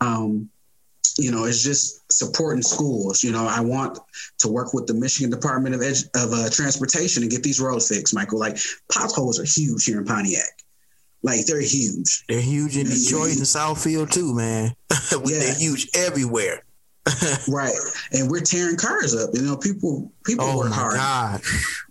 um, 0.00 0.50
you 1.18 1.30
know, 1.30 1.44
it's 1.44 1.62
just 1.62 2.12
supporting 2.12 2.62
schools. 2.62 3.24
You 3.24 3.32
know, 3.32 3.46
I 3.46 3.60
want 3.60 3.98
to 4.38 4.48
work 4.48 4.74
with 4.74 4.86
the 4.86 4.94
Michigan 4.94 5.30
Department 5.30 5.74
of 5.74 5.80
Edu- 5.80 6.08
of 6.14 6.32
uh, 6.32 6.50
Transportation 6.50 7.22
and 7.22 7.32
get 7.32 7.42
these 7.42 7.60
roads 7.60 7.88
fixed, 7.88 8.14
Michael. 8.14 8.38
Like 8.38 8.58
potholes 8.92 9.40
are 9.40 9.44
huge 9.44 9.84
here 9.84 9.98
in 9.98 10.04
Pontiac. 10.04 10.44
Like 11.22 11.46
they're 11.46 11.60
huge. 11.60 12.24
They're 12.28 12.40
huge 12.40 12.76
in 12.76 12.86
Detroit 12.86 13.36
and 13.36 13.42
Southfield 13.42 14.10
too, 14.12 14.34
man. 14.34 14.74
yeah. 14.90 15.38
They're 15.38 15.54
huge 15.54 15.88
everywhere. 15.94 16.62
right, 17.48 17.74
and 18.12 18.28
we're 18.28 18.40
tearing 18.40 18.76
cars 18.76 19.14
up. 19.14 19.30
You 19.32 19.42
know, 19.42 19.56
people 19.56 20.12
people 20.24 20.44
oh 20.44 20.58
work 20.58 20.72
hard. 20.72 20.96
God. 20.96 21.40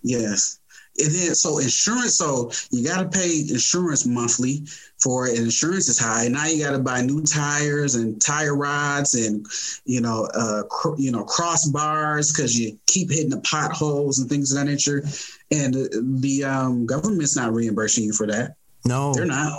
Yes, 0.02 0.60
and 0.98 1.08
then 1.08 1.34
so 1.34 1.58
insurance. 1.58 2.16
So 2.16 2.50
you 2.70 2.86
got 2.86 3.02
to 3.02 3.18
pay 3.18 3.40
insurance 3.40 4.06
monthly 4.06 4.66
for 4.98 5.28
insurance 5.28 5.88
is 5.88 5.98
high. 5.98 6.28
Now 6.28 6.46
you 6.46 6.64
got 6.64 6.72
to 6.72 6.78
buy 6.78 7.02
new 7.02 7.22
tires 7.22 7.96
and 7.96 8.20
tire 8.20 8.56
rods, 8.56 9.14
and 9.14 9.46
you 9.84 10.00
know, 10.00 10.28
uh, 10.34 10.62
cr- 10.64 10.98
you 10.98 11.12
know, 11.12 11.24
crossbars 11.24 12.34
because 12.34 12.58
you 12.58 12.78
keep 12.86 13.10
hitting 13.10 13.30
the 13.30 13.40
potholes 13.40 14.18
and 14.18 14.28
things 14.28 14.52
of 14.52 14.58
that 14.58 14.70
nature. 14.70 15.04
And 15.50 15.74
the 16.20 16.44
um, 16.44 16.86
government's 16.86 17.36
not 17.36 17.52
reimbursing 17.52 18.04
you 18.04 18.12
for 18.12 18.26
that. 18.26 18.56
No, 18.84 19.12
they're 19.12 19.26
not. 19.26 19.52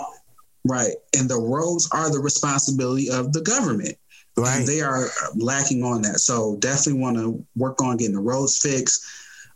Right, 0.64 0.94
and 1.16 1.30
the 1.30 1.40
roads 1.40 1.88
are 1.92 2.10
the 2.10 2.20
responsibility 2.20 3.10
of 3.10 3.32
the 3.32 3.40
government. 3.40 3.96
Right, 4.36 4.58
and 4.58 4.68
they 4.68 4.80
are 4.80 5.06
lacking 5.36 5.82
on 5.84 6.02
that. 6.02 6.18
So 6.20 6.56
definitely 6.56 7.00
want 7.00 7.16
to 7.16 7.44
work 7.56 7.80
on 7.80 7.96
getting 7.96 8.14
the 8.14 8.20
roads 8.20 8.58
fixed. 8.58 9.04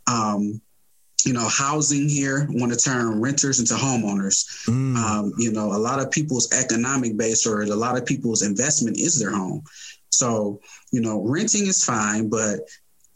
Um, 0.07 0.61
you 1.25 1.33
know, 1.33 1.47
housing 1.47 2.09
here 2.09 2.47
want 2.51 2.71
to 2.71 2.77
turn 2.77 3.21
renters 3.21 3.59
into 3.59 3.73
homeowners. 3.73 4.45
Mm. 4.67 4.95
Um, 4.97 5.33
you 5.37 5.51
know, 5.51 5.73
a 5.73 5.77
lot 5.77 5.99
of 5.99 6.11
people's 6.11 6.51
economic 6.53 7.17
base 7.17 7.45
or 7.45 7.61
a 7.63 7.67
lot 7.67 7.97
of 7.97 8.05
people's 8.05 8.41
investment 8.43 8.97
is 8.99 9.19
their 9.19 9.31
home. 9.31 9.63
So, 10.09 10.61
you 10.91 11.01
know, 11.01 11.21
renting 11.23 11.67
is 11.67 11.83
fine, 11.83 12.29
but 12.29 12.59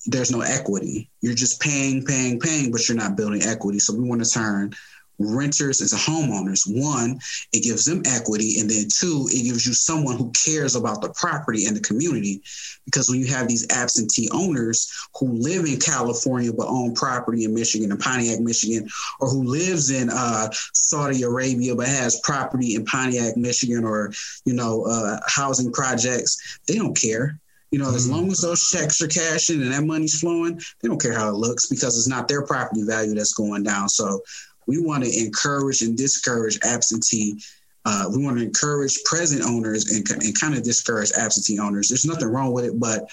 there's 0.07 0.31
no 0.31 0.41
equity. 0.41 1.09
You're 1.21 1.35
just 1.35 1.61
paying, 1.61 2.03
paying, 2.05 2.39
paying, 2.39 2.71
but 2.71 2.87
you're 2.87 2.97
not 2.97 3.17
building 3.17 3.43
equity. 3.43 3.79
So 3.79 3.93
we 3.93 4.07
want 4.07 4.23
to 4.23 4.29
turn 4.29 4.73
renters 5.19 5.81
into 5.81 5.95
homeowners. 5.95 6.63
One, 6.67 7.19
it 7.53 7.63
gives 7.63 7.85
them 7.85 8.03
equity. 8.05 8.59
And 8.59 8.69
then 8.69 8.87
two, 8.93 9.27
it 9.31 9.43
gives 9.43 9.65
you 9.65 9.73
someone 9.73 10.17
who 10.17 10.31
cares 10.31 10.75
about 10.75 11.01
the 11.01 11.09
property 11.09 11.65
and 11.65 11.75
the 11.75 11.81
community. 11.81 12.41
Because 12.85 13.09
when 13.09 13.19
you 13.19 13.27
have 13.27 13.47
these 13.47 13.67
absentee 13.71 14.29
owners 14.31 14.91
who 15.19 15.27
live 15.33 15.65
in 15.65 15.79
California 15.79 16.53
but 16.53 16.67
own 16.67 16.93
property 16.93 17.43
in 17.43 17.53
Michigan 17.53 17.91
and 17.91 17.99
Pontiac, 17.99 18.39
Michigan, 18.39 18.87
or 19.19 19.29
who 19.29 19.43
lives 19.43 19.89
in 19.89 20.09
uh, 20.09 20.49
Saudi 20.73 21.23
Arabia 21.23 21.75
but 21.75 21.87
has 21.87 22.19
property 22.21 22.75
in 22.75 22.85
Pontiac, 22.85 23.37
Michigan, 23.37 23.83
or, 23.83 24.11
you 24.45 24.53
know, 24.53 24.83
uh, 24.83 25.19
housing 25.27 25.71
projects, 25.71 26.59
they 26.67 26.75
don't 26.75 26.97
care. 26.97 27.39
You 27.71 27.79
know, 27.79 27.93
as 27.93 28.07
mm. 28.07 28.11
long 28.11 28.31
as 28.31 28.39
those 28.39 28.69
checks 28.69 29.01
are 29.01 29.07
cashing 29.07 29.61
and 29.61 29.73
that 29.73 29.83
money's 29.83 30.19
flowing, 30.19 30.59
they 30.81 30.87
don't 30.87 31.01
care 31.01 31.13
how 31.13 31.29
it 31.29 31.35
looks 31.35 31.65
because 31.67 31.97
it's 31.97 32.07
not 32.07 32.27
their 32.27 32.45
property 32.45 32.83
value 32.83 33.13
that's 33.13 33.33
going 33.33 33.63
down. 33.63 33.89
So 33.89 34.21
we 34.67 34.79
want 34.79 35.03
to 35.03 35.19
encourage 35.19 35.81
and 35.81 35.97
discourage 35.97 36.59
absentee. 36.63 37.41
Uh, 37.85 38.05
we 38.13 38.23
want 38.23 38.37
to 38.37 38.43
encourage 38.43 39.01
present 39.05 39.41
owners 39.41 39.91
and, 39.91 40.05
and 40.21 40.39
kind 40.39 40.53
of 40.53 40.63
discourage 40.63 41.11
absentee 41.17 41.57
owners. 41.57 41.87
There's 41.87 42.05
nothing 42.05 42.27
wrong 42.27 42.51
with 42.51 42.65
it, 42.65 42.79
but 42.79 43.09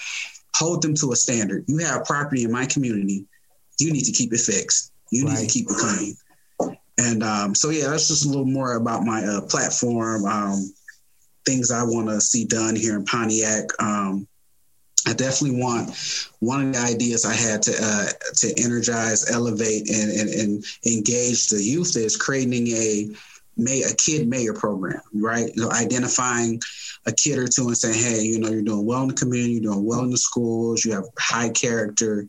hold 0.55 0.81
them 0.81 0.93
to 0.95 1.13
a 1.13 1.15
standard. 1.15 1.63
You 1.67 1.77
have 1.79 2.05
property 2.05 2.43
in 2.43 2.51
my 2.51 2.65
community, 2.65 3.25
you 3.79 3.91
need 3.91 4.03
to 4.03 4.11
keep 4.11 4.33
it 4.33 4.39
fixed. 4.39 4.91
You 5.11 5.25
right. 5.25 5.39
need 5.39 5.47
to 5.47 5.53
keep 5.53 5.67
it 5.69 5.77
clean. 5.77 6.15
And 6.97 7.23
um, 7.23 7.55
so, 7.55 7.69
yeah, 7.69 7.89
that's 7.89 8.07
just 8.07 8.25
a 8.25 8.29
little 8.29 8.45
more 8.45 8.75
about 8.75 9.03
my 9.03 9.23
uh, 9.23 9.41
platform, 9.41 10.25
um, 10.25 10.73
things 11.45 11.71
I 11.71 11.83
want 11.83 12.07
to 12.07 12.21
see 12.21 12.45
done 12.45 12.75
here 12.75 12.95
in 12.95 13.05
Pontiac. 13.05 13.65
Um, 13.79 14.27
I 15.07 15.13
definitely 15.13 15.61
want 15.61 15.95
one 16.39 16.67
of 16.67 16.73
the 16.73 16.79
ideas 16.79 17.25
I 17.25 17.33
had 17.33 17.61
to 17.63 17.73
uh, 17.79 18.07
to 18.37 18.63
energize, 18.63 19.29
elevate, 19.29 19.89
and, 19.89 20.11
and, 20.11 20.29
and 20.29 20.65
engage 20.85 21.49
the 21.49 21.61
youth 21.61 21.95
is 21.95 22.17
creating 22.17 22.67
a 22.67 23.09
may 23.57 23.83
a 23.83 23.93
kid 23.93 24.27
mayor 24.27 24.53
program, 24.53 25.01
right? 25.13 25.51
You 25.55 25.63
know, 25.63 25.71
identifying 25.71 26.59
a 27.05 27.11
kid 27.11 27.37
or 27.37 27.47
two 27.47 27.67
and 27.67 27.77
saying, 27.77 27.95
hey, 27.95 28.23
you 28.23 28.39
know, 28.39 28.49
you're 28.49 28.61
doing 28.61 28.85
well 28.85 29.03
in 29.03 29.09
the 29.09 29.13
community, 29.13 29.53
you're 29.53 29.73
doing 29.73 29.85
well 29.85 30.01
in 30.01 30.09
the 30.09 30.17
schools, 30.17 30.83
you 30.83 30.91
have 30.93 31.05
high 31.19 31.49
character, 31.49 32.27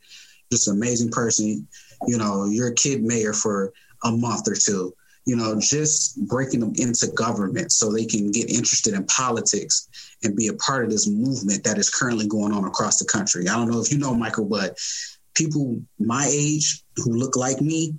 just 0.53 0.68
an 0.68 0.77
amazing 0.77 1.11
person. 1.11 1.66
You 2.07 2.18
know, 2.18 2.45
you're 2.45 2.68
a 2.68 2.74
kid 2.74 3.03
mayor 3.03 3.33
for 3.33 3.72
a 4.05 4.12
month 4.12 4.49
or 4.49 4.55
two 4.55 4.95
you 5.27 5.35
know, 5.35 5.59
just 5.61 6.24
breaking 6.29 6.61
them 6.61 6.72
into 6.77 7.09
government 7.09 7.72
so 7.72 7.93
they 7.93 8.07
can 8.07 8.31
get 8.31 8.49
interested 8.49 8.95
in 8.95 9.05
politics 9.07 9.89
and 10.27 10.37
be 10.37 10.49
a 10.49 10.55
part 10.55 10.85
of 10.85 10.91
this 10.91 11.09
movement 11.09 11.64
that 11.64 11.79
is 11.79 11.89
currently 11.89 12.27
going 12.27 12.53
on 12.53 12.64
across 12.64 12.99
the 12.99 13.05
country. 13.07 13.49
I 13.49 13.55
don't 13.55 13.70
know 13.70 13.81
if 13.81 13.91
you 13.91 13.99
know, 13.99 14.14
Michael, 14.14 14.45
but 14.45 14.77
people 15.35 15.81
my 15.99 16.27
age 16.31 16.83
who 16.97 17.12
look 17.12 17.37
like 17.37 17.61
me 17.61 17.95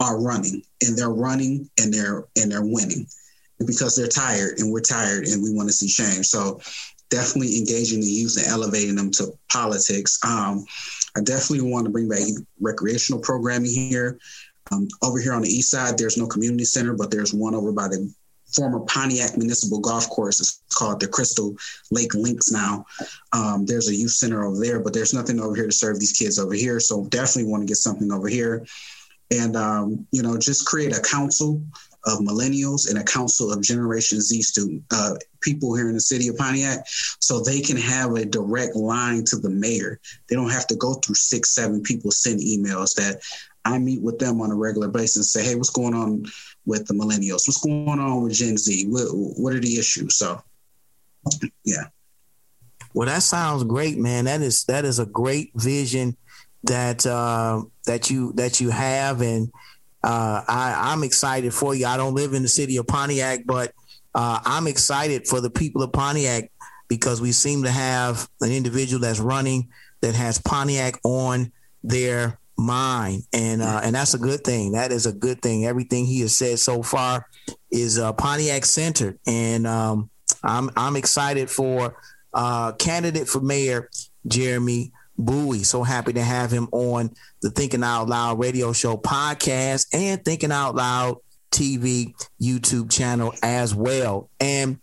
are 0.00 0.20
running 0.20 0.62
and 0.82 0.98
they're 0.98 1.10
running 1.10 1.70
and 1.78 1.94
they're 1.94 2.24
and 2.36 2.50
they're 2.50 2.64
winning 2.64 3.06
because 3.66 3.94
they're 3.94 4.08
tired 4.08 4.58
and 4.58 4.72
we're 4.72 4.80
tired 4.80 5.24
and 5.24 5.42
we 5.42 5.54
want 5.54 5.68
to 5.68 5.72
see 5.72 5.86
change. 5.86 6.26
So 6.26 6.60
definitely 7.10 7.58
engaging 7.58 8.00
the 8.00 8.06
youth 8.06 8.36
and 8.36 8.46
elevating 8.46 8.96
them 8.96 9.10
to 9.12 9.32
politics. 9.50 10.18
Um, 10.24 10.64
I 11.16 11.20
definitely 11.20 11.70
want 11.70 11.84
to 11.84 11.90
bring 11.90 12.08
back 12.08 12.22
recreational 12.60 13.20
programming 13.20 13.70
here. 13.70 14.18
Um, 14.72 14.88
over 15.02 15.20
here 15.20 15.34
on 15.34 15.42
the 15.42 15.48
east 15.48 15.70
side, 15.70 15.98
there's 15.98 16.16
no 16.16 16.26
community 16.26 16.64
center, 16.64 16.94
but 16.94 17.10
there's 17.10 17.34
one 17.34 17.54
over 17.54 17.70
by 17.70 17.88
the 17.88 18.12
former 18.54 18.80
Pontiac 18.80 19.36
Municipal 19.36 19.80
Golf 19.80 20.08
Course. 20.10 20.40
It's 20.40 20.62
called 20.74 21.00
the 21.00 21.08
Crystal 21.08 21.54
Lake 21.90 22.14
Links 22.14 22.50
now. 22.50 22.84
Um, 23.32 23.66
there's 23.66 23.88
a 23.88 23.94
youth 23.94 24.12
center 24.12 24.44
over 24.44 24.58
there, 24.58 24.80
but 24.80 24.92
there's 24.92 25.14
nothing 25.14 25.40
over 25.40 25.54
here 25.54 25.66
to 25.66 25.72
serve 25.72 25.98
these 25.98 26.12
kids 26.12 26.38
over 26.38 26.54
here. 26.54 26.80
So 26.80 27.04
definitely 27.06 27.50
want 27.50 27.62
to 27.62 27.66
get 27.66 27.76
something 27.76 28.12
over 28.12 28.28
here. 28.28 28.66
And, 29.30 29.56
um, 29.56 30.06
you 30.12 30.22
know, 30.22 30.36
just 30.36 30.66
create 30.66 30.96
a 30.96 31.00
council 31.00 31.62
of 32.04 32.18
millennials 32.18 32.90
and 32.90 32.98
a 32.98 33.04
council 33.04 33.52
of 33.52 33.62
Generation 33.62 34.20
Z 34.20 34.42
student 34.42 34.82
uh, 34.90 35.14
people 35.40 35.74
here 35.74 35.88
in 35.88 35.94
the 35.94 36.00
city 36.00 36.28
of 36.28 36.36
Pontiac, 36.36 36.84
so 36.86 37.40
they 37.40 37.60
can 37.60 37.76
have 37.76 38.12
a 38.16 38.24
direct 38.24 38.74
line 38.74 39.24
to 39.26 39.36
the 39.36 39.48
mayor. 39.48 40.00
They 40.28 40.34
don't 40.34 40.50
have 40.50 40.66
to 40.66 40.76
go 40.76 40.94
through 40.94 41.14
six, 41.14 41.54
seven 41.54 41.80
people 41.80 42.10
send 42.10 42.40
emails. 42.40 42.94
That 42.96 43.22
I 43.64 43.78
meet 43.78 44.02
with 44.02 44.18
them 44.18 44.40
on 44.40 44.50
a 44.50 44.56
regular 44.56 44.88
basis 44.88 45.16
and 45.16 45.24
say, 45.24 45.48
hey, 45.48 45.54
what's 45.54 45.70
going 45.70 45.94
on 45.94 46.26
with 46.66 46.86
the 46.86 46.94
millennials? 46.94 47.46
What's 47.46 47.62
going 47.64 47.88
on 47.88 48.22
with 48.22 48.34
Gen 48.34 48.56
Z? 48.56 48.86
What, 48.88 49.08
what 49.12 49.54
are 49.54 49.60
the 49.60 49.76
issues? 49.76 50.16
So, 50.16 50.42
yeah. 51.64 51.84
Well, 52.94 53.08
that 53.08 53.22
sounds 53.22 53.64
great, 53.64 53.98
man. 53.98 54.26
That 54.26 54.42
is 54.42 54.64
that 54.64 54.84
is 54.84 54.98
a 54.98 55.06
great 55.06 55.52
vision 55.54 56.16
that 56.64 57.06
uh, 57.06 57.62
that 57.86 58.10
you 58.10 58.32
that 58.34 58.60
you 58.60 58.70
have, 58.70 59.22
and 59.22 59.50
uh, 60.04 60.42
I, 60.46 60.92
I'm 60.92 61.02
excited 61.02 61.54
for 61.54 61.74
you. 61.74 61.86
I 61.86 61.96
don't 61.96 62.14
live 62.14 62.34
in 62.34 62.42
the 62.42 62.48
city 62.48 62.76
of 62.76 62.86
Pontiac, 62.86 63.44
but 63.46 63.72
uh, 64.14 64.40
I'm 64.44 64.66
excited 64.66 65.26
for 65.26 65.40
the 65.40 65.50
people 65.50 65.82
of 65.82 65.92
Pontiac 65.92 66.50
because 66.88 67.20
we 67.20 67.32
seem 67.32 67.62
to 67.62 67.70
have 67.70 68.28
an 68.42 68.52
individual 68.52 69.00
that's 69.00 69.20
running 69.20 69.70
that 70.02 70.14
has 70.14 70.38
Pontiac 70.38 70.98
on 71.04 71.50
their 71.82 72.38
mind, 72.56 73.22
and 73.32 73.62
uh, 73.62 73.80
and 73.82 73.94
that's 73.94 74.14
a 74.14 74.18
good 74.18 74.44
thing. 74.44 74.72
That 74.72 74.92
is 74.92 75.06
a 75.06 75.12
good 75.12 75.42
thing. 75.42 75.66
Everything 75.66 76.04
he 76.06 76.20
has 76.20 76.36
said 76.36 76.58
so 76.58 76.82
far 76.82 77.26
is 77.70 77.98
uh, 77.98 78.12
Pontiac 78.12 78.64
centered, 78.64 79.18
and 79.26 79.66
um, 79.66 80.10
I'm 80.42 80.70
I'm 80.76 80.96
excited 80.96 81.50
for 81.50 81.96
uh, 82.34 82.72
candidate 82.72 83.28
for 83.28 83.40
mayor 83.40 83.88
Jeremy 84.26 84.92
Bowie. 85.18 85.62
So 85.62 85.82
happy 85.82 86.12
to 86.14 86.22
have 86.22 86.50
him 86.50 86.68
on 86.72 87.10
the 87.42 87.50
Thinking 87.50 87.84
Out 87.84 88.08
Loud 88.08 88.38
radio 88.38 88.72
show 88.72 88.96
podcast 88.96 89.86
and 89.92 90.24
Thinking 90.24 90.52
Out 90.52 90.74
Loud 90.74 91.18
TV 91.50 92.14
YouTube 92.40 92.90
channel 92.90 93.34
as 93.42 93.74
well. 93.74 94.30
And 94.40 94.80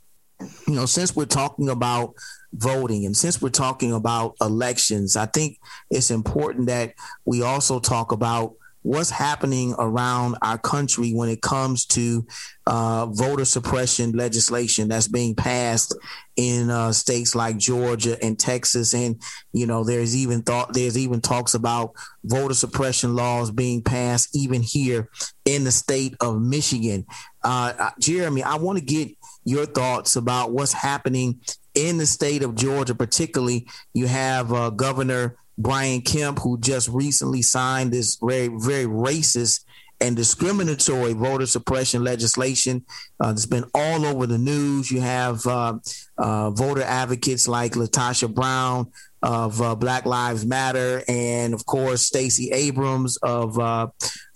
you 0.67 0.75
know, 0.75 0.85
since 0.85 1.15
we're 1.15 1.25
talking 1.25 1.69
about 1.69 2.13
voting. 2.53 3.05
And 3.05 3.15
since 3.15 3.41
we're 3.41 3.49
talking 3.49 3.93
about 3.93 4.35
elections, 4.41 5.15
I 5.15 5.25
think 5.25 5.59
it's 5.89 6.11
important 6.11 6.67
that 6.67 6.93
we 7.25 7.41
also 7.41 7.79
talk 7.79 8.11
about 8.11 8.53
what's 8.81 9.09
happening 9.09 9.75
around 9.77 10.37
our 10.41 10.57
country 10.57 11.11
when 11.11 11.27
it 11.27 11.41
comes 11.41 11.85
to 11.85 12.25
uh, 12.65 13.05
voter 13.07 13.43
suppression 13.43 14.13
legislation 14.13 14.87
that's 14.87 15.07
being 15.07 15.35
passed 15.35 15.95
in 16.37 16.69
uh, 16.69 16.91
states 16.93 17.35
like 17.35 17.57
Georgia 17.57 18.17
and 18.23 18.39
Texas, 18.39 18.93
and 18.93 19.21
you 19.51 19.67
know 19.67 19.83
there's 19.83 20.15
even 20.15 20.41
thought 20.41 20.73
there's 20.73 20.97
even 20.97 21.19
talks 21.19 21.53
about 21.53 21.91
voter 22.23 22.53
suppression 22.53 23.15
laws 23.15 23.51
being 23.51 23.83
passed 23.83 24.33
even 24.33 24.61
here 24.61 25.09
in 25.43 25.65
the 25.65 25.71
state 25.71 26.15
of 26.21 26.41
Michigan. 26.41 27.05
Uh, 27.43 27.89
Jeremy, 27.99 28.43
I 28.43 28.55
want 28.55 28.79
to 28.79 28.85
get 28.85 29.09
your 29.49 29.65
thoughts 29.65 30.15
about 30.15 30.51
what's 30.51 30.73
happening 30.73 31.41
in 31.73 31.97
the 31.97 32.05
state 32.05 32.43
of 32.43 32.55
Georgia, 32.55 32.95
particularly, 32.95 33.67
you 33.93 34.07
have 34.07 34.53
uh, 34.53 34.69
Governor 34.69 35.37
Brian 35.57 36.01
Kemp, 36.01 36.39
who 36.39 36.59
just 36.59 36.87
recently 36.89 37.41
signed 37.41 37.91
this 37.91 38.17
very, 38.21 38.47
very 38.47 38.85
racist 38.85 39.65
and 40.01 40.15
discriminatory 40.15 41.13
voter 41.13 41.45
suppression 41.45 42.03
legislation 42.03 42.85
uh, 43.19 43.27
that's 43.27 43.45
been 43.45 43.65
all 43.73 44.05
over 44.05 44.25
the 44.25 44.37
news. 44.37 44.89
You 44.89 45.01
have 45.01 45.45
uh, 45.45 45.79
uh, 46.17 46.51
voter 46.51 46.83
advocates 46.83 47.47
like 47.47 47.73
LaTosha 47.73 48.33
Brown 48.33 48.91
of 49.21 49.61
uh, 49.61 49.75
Black 49.75 50.05
Lives 50.05 50.45
Matter, 50.45 51.03
and 51.09 51.53
of 51.53 51.65
course 51.65 52.05
Stacey 52.05 52.51
Abrams 52.51 53.17
of 53.17 53.59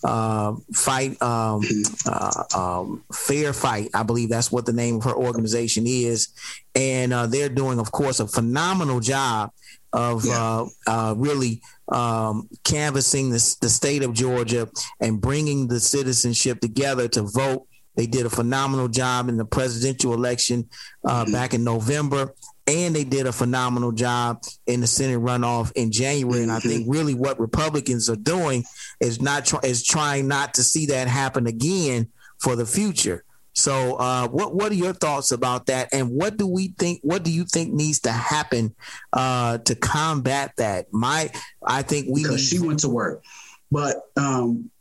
uh, 0.03 0.07
uh, 0.07 0.55
Fight 0.73 1.21
um, 1.21 1.61
um, 2.55 3.03
Fair 3.13 3.53
Fight. 3.53 3.89
I 3.93 4.03
believe 4.03 4.29
that's 4.29 4.51
what 4.51 4.65
the 4.65 4.73
name 4.73 4.97
of 4.97 5.03
her 5.05 5.15
organization 5.15 5.85
is, 5.87 6.29
and 6.75 7.11
they're 7.31 7.49
doing, 7.49 7.79
of 7.79 7.91
course, 7.91 8.19
a 8.19 8.27
phenomenal 8.27 8.99
job 8.99 9.51
of 9.93 10.25
yeah. 10.25 10.33
uh, 10.41 10.65
uh, 10.87 11.13
really 11.15 11.61
um, 11.89 12.49
canvassing 12.63 13.29
the, 13.29 13.55
the 13.61 13.69
state 13.69 14.03
of 14.03 14.13
Georgia 14.13 14.67
and 14.99 15.21
bringing 15.21 15.67
the 15.67 15.79
citizenship 15.79 16.59
together 16.59 17.07
to 17.07 17.21
vote. 17.21 17.67
They 17.95 18.07
did 18.07 18.25
a 18.25 18.29
phenomenal 18.29 18.87
job 18.87 19.29
in 19.29 19.37
the 19.37 19.45
presidential 19.45 20.13
election 20.13 20.67
uh, 21.05 21.23
mm-hmm. 21.23 21.31
back 21.31 21.53
in 21.53 21.63
November, 21.63 22.33
and 22.67 22.95
they 22.95 23.03
did 23.03 23.27
a 23.27 23.33
phenomenal 23.33 23.91
job 23.91 24.43
in 24.67 24.79
the 24.81 24.87
Senate 24.87 25.19
runoff 25.19 25.71
in 25.73 25.91
January. 25.91 26.43
And 26.43 26.51
I 26.51 26.59
think 26.59 26.83
mm-hmm. 26.83 26.91
really 26.91 27.13
what 27.13 27.39
Republicans 27.39 28.09
are 28.09 28.15
doing 28.15 28.63
is 28.99 29.21
not 29.21 29.45
try- 29.45 29.59
is 29.63 29.83
trying 29.83 30.27
not 30.27 30.53
to 30.55 30.63
see 30.63 30.85
that 30.87 31.07
happen 31.07 31.47
again 31.47 32.09
for 32.39 32.55
the 32.55 32.65
future. 32.65 33.23
So, 33.55 33.95
uh, 33.97 34.27
what 34.29 34.55
what 34.55 34.71
are 34.71 34.75
your 34.75 34.93
thoughts 34.93 35.31
about 35.31 35.67
that, 35.67 35.89
and 35.93 36.09
what 36.09 36.37
do 36.37 36.47
we 36.47 36.73
think? 36.79 37.01
What 37.03 37.23
do 37.23 37.31
you 37.31 37.45
think 37.45 37.71
needs 37.71 37.99
to 38.01 38.11
happen 38.11 38.73
uh, 39.13 39.59
to 39.59 39.75
combat 39.75 40.53
that? 40.57 40.87
My, 40.91 41.29
I 41.63 41.83
think 41.83 42.07
we. 42.09 42.23
Because 42.23 42.43
she 42.43 42.59
went 42.59 42.79
to 42.79 42.89
work. 42.89 43.23
But 43.71 43.97
um, 44.17 44.71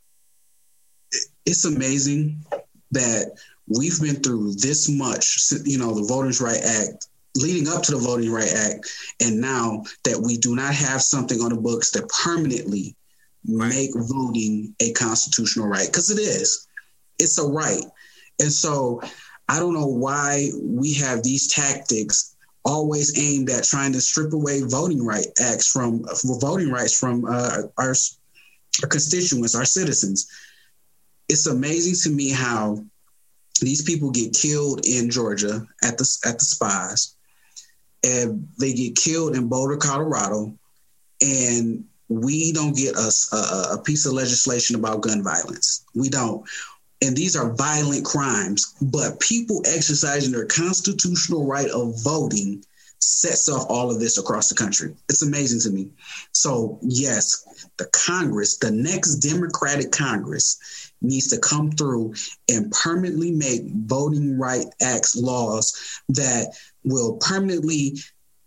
it's 1.45 1.65
amazing 1.65 2.43
that 2.91 3.37
we've 3.67 3.99
been 4.01 4.15
through 4.15 4.53
this 4.53 4.89
much, 4.89 5.51
you 5.65 5.77
know, 5.77 5.93
the 5.93 6.07
Voting 6.07 6.33
Right 6.43 6.61
Act, 6.63 7.07
leading 7.35 7.67
up 7.67 7.81
to 7.83 7.91
the 7.91 7.97
Voting 7.97 8.31
Right 8.31 8.51
Act, 8.53 8.87
and 9.21 9.41
now 9.41 9.83
that 10.03 10.19
we 10.19 10.37
do 10.37 10.55
not 10.55 10.73
have 10.73 11.01
something 11.01 11.41
on 11.41 11.49
the 11.49 11.61
books 11.61 11.91
that 11.91 12.09
permanently 12.09 12.95
right. 13.47 13.69
make 13.69 13.91
voting 13.95 14.75
a 14.79 14.91
constitutional 14.93 15.67
right, 15.67 15.87
because 15.87 16.09
it 16.09 16.19
is. 16.19 16.67
It's 17.19 17.37
a 17.37 17.47
right. 17.47 17.83
And 18.39 18.51
so 18.51 19.01
I 19.49 19.59
don't 19.59 19.73
know 19.73 19.87
why 19.87 20.49
we 20.61 20.93
have 20.95 21.23
these 21.23 21.47
tactics 21.47 22.35
always 22.65 23.19
aimed 23.19 23.49
at 23.49 23.63
trying 23.63 23.91
to 23.93 24.01
strip 24.01 24.33
away 24.33 24.61
voting 24.61 25.05
right 25.05 25.27
acts 25.39 25.69
from 25.69 26.05
voting 26.39 26.71
rights 26.71 26.97
from 26.97 27.25
uh, 27.25 27.63
our, 27.77 27.93
our 28.81 28.89
constituents, 28.89 29.55
our 29.55 29.65
citizens. 29.65 30.27
It's 31.29 31.47
amazing 31.47 31.95
to 32.03 32.15
me 32.15 32.31
how 32.31 32.83
these 33.61 33.81
people 33.83 34.11
get 34.11 34.33
killed 34.33 34.85
in 34.85 35.09
Georgia 35.09 35.65
at 35.83 35.97
the 35.97 36.17
at 36.25 36.39
the 36.39 36.45
spies, 36.45 37.15
and 38.03 38.47
they 38.59 38.73
get 38.73 38.95
killed 38.95 39.35
in 39.35 39.47
Boulder, 39.47 39.77
Colorado, 39.77 40.53
and 41.21 41.85
we 42.09 42.51
don't 42.51 42.75
get 42.75 42.95
a, 42.95 43.11
a, 43.31 43.75
a 43.75 43.81
piece 43.83 44.05
of 44.05 44.13
legislation 44.13 44.75
about 44.75 45.01
gun 45.01 45.23
violence. 45.23 45.85
We 45.95 46.09
don't 46.09 46.45
and 47.03 47.17
these 47.17 47.35
are 47.35 47.53
violent 47.53 48.05
crimes, 48.05 48.75
but 48.81 49.19
people 49.19 49.61
exercising 49.65 50.31
their 50.31 50.45
constitutional 50.45 51.45
right 51.45 51.69
of 51.69 52.01
voting 52.01 52.63
sets 52.99 53.49
off 53.49 53.65
all 53.67 53.91
of 53.91 53.99
this 53.99 54.17
across 54.17 54.47
the 54.47 54.55
country. 54.55 54.95
It's 55.09 55.21
amazing 55.21 55.59
to 55.61 55.69
me. 55.69 55.89
So, 56.31 56.79
yes, 56.81 57.67
the 57.77 57.87
Congress, 57.91 58.57
the 58.57 58.71
next 58.71 59.15
Democratic 59.15 59.91
Congress, 59.91 60.91
needs 61.01 61.27
to 61.27 61.39
come 61.39 61.71
through 61.71 62.13
and 62.49 62.71
permanently 62.71 63.31
make 63.31 63.63
voting 63.65 64.39
right 64.39 64.65
acts 64.81 65.17
laws 65.17 66.01
that 66.07 66.55
will 66.83 67.17
permanently 67.17 67.97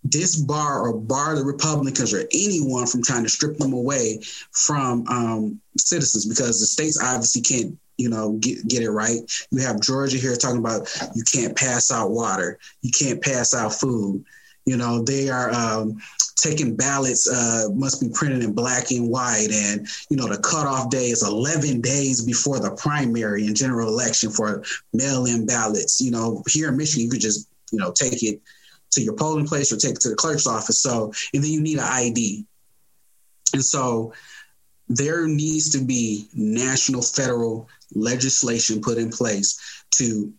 disbar 0.09 0.81
or 0.83 0.93
bar 0.93 1.35
the 1.35 1.45
Republicans 1.45 2.15
or 2.15 2.29
anyone 2.33 2.87
from 2.87 3.03
trying 3.03 3.25
to 3.25 3.29
strip 3.29 3.57
them 3.57 3.73
away 3.73 4.21
from 4.53 5.07
um, 5.09 5.61
citizens 5.77 6.27
because 6.27 6.61
the 6.61 6.67
states 6.67 7.01
obviously 7.03 7.43
can't 7.43 7.77
you 7.97 8.11
know, 8.11 8.33
get 8.35 8.67
get 8.69 8.83
it 8.83 8.91
right. 8.91 9.21
You 9.51 9.61
have 9.63 9.81
Georgia 9.81 10.19
here 10.19 10.37
talking 10.37 10.59
about 10.59 10.89
you 11.15 11.23
can't 11.25 11.57
pass 11.57 11.91
out 11.91 12.11
water, 12.11 12.59
you 12.83 12.91
can't 12.91 13.23
pass 13.23 13.55
out 13.55 13.75
food. 13.75 14.25
You 14.67 14.77
know, 14.77 15.03
they 15.03 15.29
are 15.29 15.51
um, 15.53 15.99
taking 16.37 16.77
ballots 16.77 17.31
uh, 17.31 17.69
must 17.73 18.01
be 18.01 18.09
printed 18.13 18.43
in 18.43 18.53
black 18.53 18.91
and 18.91 19.09
white, 19.09 19.49
and 19.51 19.87
you 20.11 20.17
know 20.17 20.29
the 20.29 20.39
cutoff 20.39 20.91
day 20.91 21.07
is 21.07 21.27
11 21.27 21.81
days 21.81 22.25
before 22.25 22.59
the 22.59 22.73
primary 22.73 23.47
and 23.47 23.57
general 23.57 23.89
election 23.89 24.31
for 24.31 24.63
mail-in 24.93 25.47
ballots. 25.47 26.01
You 26.01 26.11
know, 26.11 26.43
here 26.49 26.69
in 26.69 26.77
Michigan, 26.77 27.05
you 27.05 27.11
could 27.11 27.21
just 27.21 27.49
you 27.73 27.79
know 27.79 27.93
take 27.93 28.23
it 28.23 28.41
to 28.93 29.03
your 29.03 29.15
polling 29.15 29.47
place 29.47 29.73
or 29.73 29.77
take 29.77 29.97
it 29.97 30.01
to 30.01 30.09
the 30.09 30.17
clerk's 30.17 30.47
office. 30.47 30.81
So, 30.81 31.13
and 31.35 31.43
then 31.43 31.51
you 31.51 31.61
need 31.61 31.79
an 31.79 31.85
ID, 31.85 32.47
and 33.53 33.65
so 33.65 34.13
there 34.89 35.27
needs 35.27 35.71
to 35.71 35.85
be 35.85 36.29
national 36.35 37.03
federal 37.03 37.69
legislation 37.95 38.81
put 38.81 38.99
in 38.99 39.11
place 39.11 39.85
to 39.97 40.33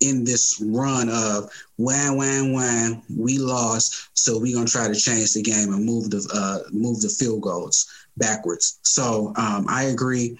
in 0.00 0.24
this 0.24 0.60
run 0.64 1.08
of 1.08 1.48
wham 1.76 2.16
wham 2.16 2.52
wham 2.52 3.02
we 3.16 3.38
lost 3.38 4.08
so 4.14 4.38
we're 4.38 4.54
going 4.54 4.66
to 4.66 4.72
try 4.72 4.88
to 4.88 4.94
change 4.94 5.32
the 5.32 5.42
game 5.42 5.72
and 5.72 5.84
move 5.84 6.10
the 6.10 6.28
uh, 6.34 6.68
move 6.72 7.00
the 7.00 7.08
field 7.08 7.40
goals 7.40 7.86
backwards. 8.16 8.80
So 8.82 9.32
um, 9.36 9.66
i 9.68 9.84
agree 9.84 10.38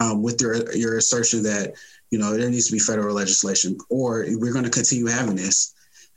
um, 0.00 0.22
with 0.22 0.40
your 0.40 0.74
your 0.74 0.96
assertion 0.96 1.42
that 1.44 1.74
you 2.10 2.18
know 2.18 2.36
there 2.36 2.50
needs 2.50 2.66
to 2.66 2.72
be 2.72 2.78
federal 2.78 3.14
legislation 3.14 3.76
or 3.90 4.24
we're 4.30 4.52
going 4.52 4.64
to 4.64 4.70
continue 4.70 5.06
having 5.06 5.36
this 5.36 5.74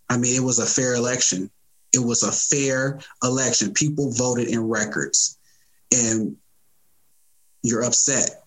i 0.10 0.18
mean 0.18 0.36
it 0.36 0.44
was 0.44 0.60
a 0.60 0.66
fair 0.66 0.96
election 0.96 1.50
it 1.94 2.00
was 2.00 2.24
a 2.24 2.32
fair 2.32 3.00
election 3.24 3.74
people 3.74 4.12
voted 4.12 4.48
in 4.48 4.60
records 4.60 5.38
and 5.94 6.36
you're 7.62 7.84
upset 7.84 8.46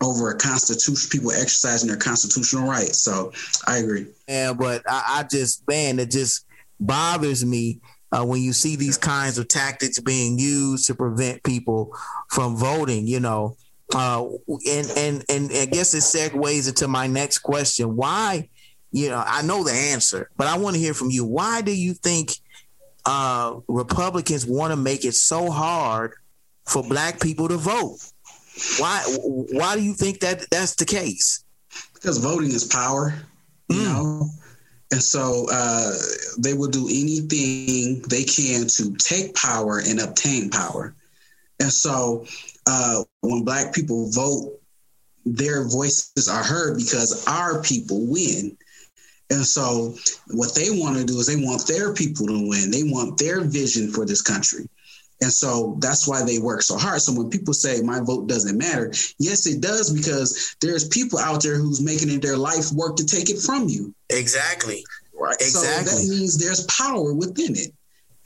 over 0.00 0.30
a 0.30 0.36
constitution, 0.36 1.10
people 1.10 1.32
exercising 1.32 1.88
their 1.88 1.96
constitutional 1.96 2.68
rights. 2.68 2.98
So 2.98 3.32
I 3.66 3.78
agree. 3.78 4.06
Yeah, 4.28 4.52
but 4.52 4.82
I, 4.88 5.20
I 5.20 5.22
just, 5.24 5.66
man, 5.68 5.98
it 5.98 6.10
just 6.10 6.46
bothers 6.78 7.44
me 7.44 7.80
uh, 8.12 8.24
when 8.24 8.40
you 8.40 8.52
see 8.52 8.76
these 8.76 8.96
kinds 8.96 9.38
of 9.38 9.48
tactics 9.48 9.98
being 10.00 10.38
used 10.38 10.86
to 10.86 10.94
prevent 10.94 11.42
people 11.42 11.96
from 12.28 12.56
voting, 12.56 13.06
you 13.06 13.20
know. 13.20 13.56
Uh, 13.94 14.28
and, 14.68 14.90
and, 14.96 15.24
and 15.28 15.50
I 15.52 15.66
guess 15.66 15.94
it 15.94 15.98
segues 15.98 16.68
into 16.68 16.88
my 16.88 17.06
next 17.06 17.38
question. 17.38 17.96
Why, 17.96 18.50
you 18.90 19.08
know, 19.08 19.22
I 19.24 19.42
know 19.42 19.64
the 19.64 19.72
answer, 19.72 20.30
but 20.36 20.46
I 20.46 20.56
want 20.58 20.74
to 20.74 20.80
hear 20.80 20.94
from 20.94 21.10
you. 21.10 21.24
Why 21.24 21.60
do 21.60 21.74
you 21.74 21.94
think 21.94 22.32
uh, 23.04 23.56
Republicans 23.68 24.46
want 24.46 24.72
to 24.72 24.76
make 24.76 25.04
it 25.04 25.14
so 25.14 25.50
hard 25.50 26.12
for 26.66 26.82
black 26.82 27.20
people 27.20 27.48
to 27.48 27.56
vote? 27.56 27.98
Why 28.78 29.02
why 29.52 29.76
do 29.76 29.82
you 29.82 29.94
think 29.94 30.20
that 30.20 30.50
that's 30.50 30.74
the 30.74 30.84
case? 30.84 31.44
Because 31.94 32.18
voting 32.18 32.50
is 32.50 32.64
power, 32.64 33.14
you 33.68 33.76
mm. 33.76 33.84
know. 33.84 34.28
And 34.90 35.02
so 35.02 35.46
uh, 35.52 35.92
they 36.38 36.54
will 36.54 36.70
do 36.70 36.88
anything 36.88 38.02
they 38.08 38.24
can 38.24 38.66
to 38.68 38.94
take 38.96 39.34
power 39.34 39.82
and 39.86 40.00
obtain 40.00 40.48
power. 40.48 40.94
And 41.60 41.70
so 41.70 42.24
uh, 42.66 43.04
when 43.20 43.44
black 43.44 43.74
people 43.74 44.10
vote, 44.10 44.58
their 45.26 45.68
voices 45.68 46.28
are 46.28 46.42
heard 46.42 46.78
because 46.78 47.26
our 47.26 47.62
people 47.62 48.06
win. 48.06 48.56
And 49.30 49.44
so 49.44 49.94
what 50.28 50.54
they 50.54 50.70
want 50.70 50.96
to 50.96 51.04
do 51.04 51.18
is 51.18 51.26
they 51.26 51.44
want 51.44 51.66
their 51.66 51.92
people 51.92 52.26
to 52.26 52.48
win. 52.48 52.70
They 52.70 52.84
want 52.84 53.18
their 53.18 53.42
vision 53.42 53.90
for 53.90 54.06
this 54.06 54.22
country. 54.22 54.68
And 55.20 55.32
so 55.32 55.76
that's 55.80 56.06
why 56.06 56.24
they 56.24 56.38
work 56.38 56.62
so 56.62 56.78
hard. 56.78 57.02
So 57.02 57.12
when 57.12 57.28
people 57.28 57.52
say 57.52 57.80
my 57.82 58.00
vote 58.00 58.28
doesn't 58.28 58.56
matter, 58.56 58.92
yes, 59.18 59.46
it 59.46 59.60
does 59.60 59.92
because 59.92 60.56
there's 60.60 60.88
people 60.88 61.18
out 61.18 61.42
there 61.42 61.56
who's 61.56 61.80
making 61.80 62.10
it 62.10 62.22
their 62.22 62.36
life 62.36 62.70
work 62.72 62.96
to 62.96 63.04
take 63.04 63.28
it 63.28 63.40
from 63.40 63.68
you. 63.68 63.92
Exactly. 64.10 64.84
Right. 65.18 65.34
Exactly. 65.34 65.92
So 65.92 65.96
that 65.96 66.08
means 66.08 66.38
there's 66.38 66.64
power 66.66 67.12
within 67.12 67.56
it. 67.56 67.72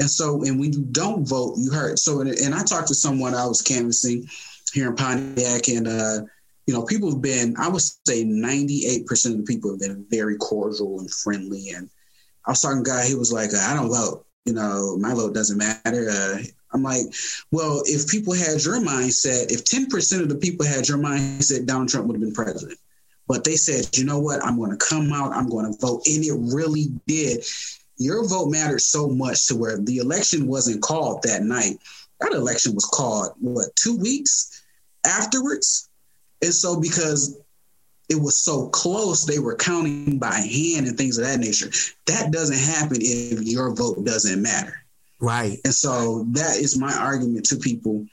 And 0.00 0.11
so, 0.11 0.42
and 0.44 0.61
when 0.61 0.72
you 0.72 0.82
don't 0.92 1.26
vote, 1.26 1.55
you 1.59 1.70
hurt. 1.70 1.98
So, 1.98 2.20
and 2.20 2.55
I 2.55 2.62
talked 2.62 2.88
to 2.88 2.94
someone 2.94 3.34
I 3.34 3.46
was 3.46 3.62
canvassing 3.62 4.28
here 4.72 4.88
in 4.88 4.96
Pontiac, 4.96 5.68
and 5.68 5.86
uh, 5.86 6.20
you 6.66 6.74
know, 6.74 6.84
people 6.84 7.10
have 7.10 7.22
been, 7.22 7.54
I 7.58 7.68
would 7.68 7.82
say, 7.82 8.24
98% 8.24 9.26
of 9.26 9.38
the 9.38 9.44
people 9.46 9.70
have 9.70 9.80
been 9.80 10.06
very 10.10 10.36
cordial 10.36 11.00
and 11.00 11.10
friendly. 11.10 11.70
And 11.70 11.90
I 12.46 12.52
was 12.52 12.60
talking 12.60 12.84
to 12.84 12.90
a 12.90 12.94
guy, 12.94 13.06
he 13.06 13.14
was 13.14 13.32
like, 13.32 13.54
I 13.54 13.74
don't 13.74 13.88
vote. 13.88 14.26
You 14.44 14.54
know, 14.54 14.96
my 14.98 15.14
vote 15.14 15.34
doesn't 15.34 15.58
matter. 15.58 16.08
Uh, 16.10 16.38
I'm 16.72 16.82
like, 16.82 17.02
well, 17.50 17.82
if 17.84 18.08
people 18.08 18.32
had 18.32 18.62
your 18.64 18.80
mindset, 18.80 19.52
if 19.52 19.64
10% 19.64 20.20
of 20.20 20.28
the 20.28 20.36
people 20.36 20.66
had 20.66 20.88
your 20.88 20.98
mindset, 20.98 21.66
Donald 21.66 21.88
Trump 21.88 22.06
would 22.06 22.16
have 22.16 22.22
been 22.22 22.34
president. 22.34 22.78
But 23.28 23.44
they 23.44 23.56
said, 23.56 23.96
you 23.96 24.04
know 24.04 24.18
what? 24.18 24.44
I'm 24.44 24.56
going 24.56 24.76
to 24.76 24.84
come 24.84 25.12
out, 25.12 25.32
I'm 25.32 25.48
going 25.48 25.70
to 25.70 25.78
vote. 25.78 26.02
And 26.06 26.24
it 26.24 26.54
really 26.54 26.86
did. 27.06 27.44
Your 27.98 28.26
vote 28.26 28.50
mattered 28.50 28.80
so 28.80 29.08
much 29.08 29.46
to 29.46 29.56
where 29.56 29.78
the 29.78 29.98
election 29.98 30.46
wasn't 30.46 30.82
called 30.82 31.22
that 31.22 31.42
night. 31.42 31.78
That 32.20 32.32
election 32.32 32.74
was 32.74 32.84
called, 32.84 33.32
what, 33.40 33.74
two 33.76 33.96
weeks 33.96 34.62
afterwards? 35.04 35.88
And 36.43 36.53
so, 36.53 36.80
because 36.80 37.38
it 38.09 38.20
was 38.20 38.43
so 38.45 38.68
close, 38.68 39.24
they 39.24 39.38
were 39.38 39.57
counting 39.57 40.18
by 40.18 40.34
hand 40.34 40.86
and 40.86 40.99
things 40.99 41.18
of 41.18 41.24
that 41.24 41.40
nature. 41.40 41.70
That 42.07 42.30
doesn't 42.30 42.59
happen 42.59 42.99
if 43.01 43.43
your 43.43 43.74
vote 43.74 44.05
doesn't 44.05 44.43
matter. 44.43 44.74
Right. 45.20 45.59
And 45.64 45.72
so 45.72 46.24
that 46.32 46.57
is 46.57 46.78
my 46.78 46.93
argument 46.93 47.47
to 47.47 47.57
people 47.57 48.05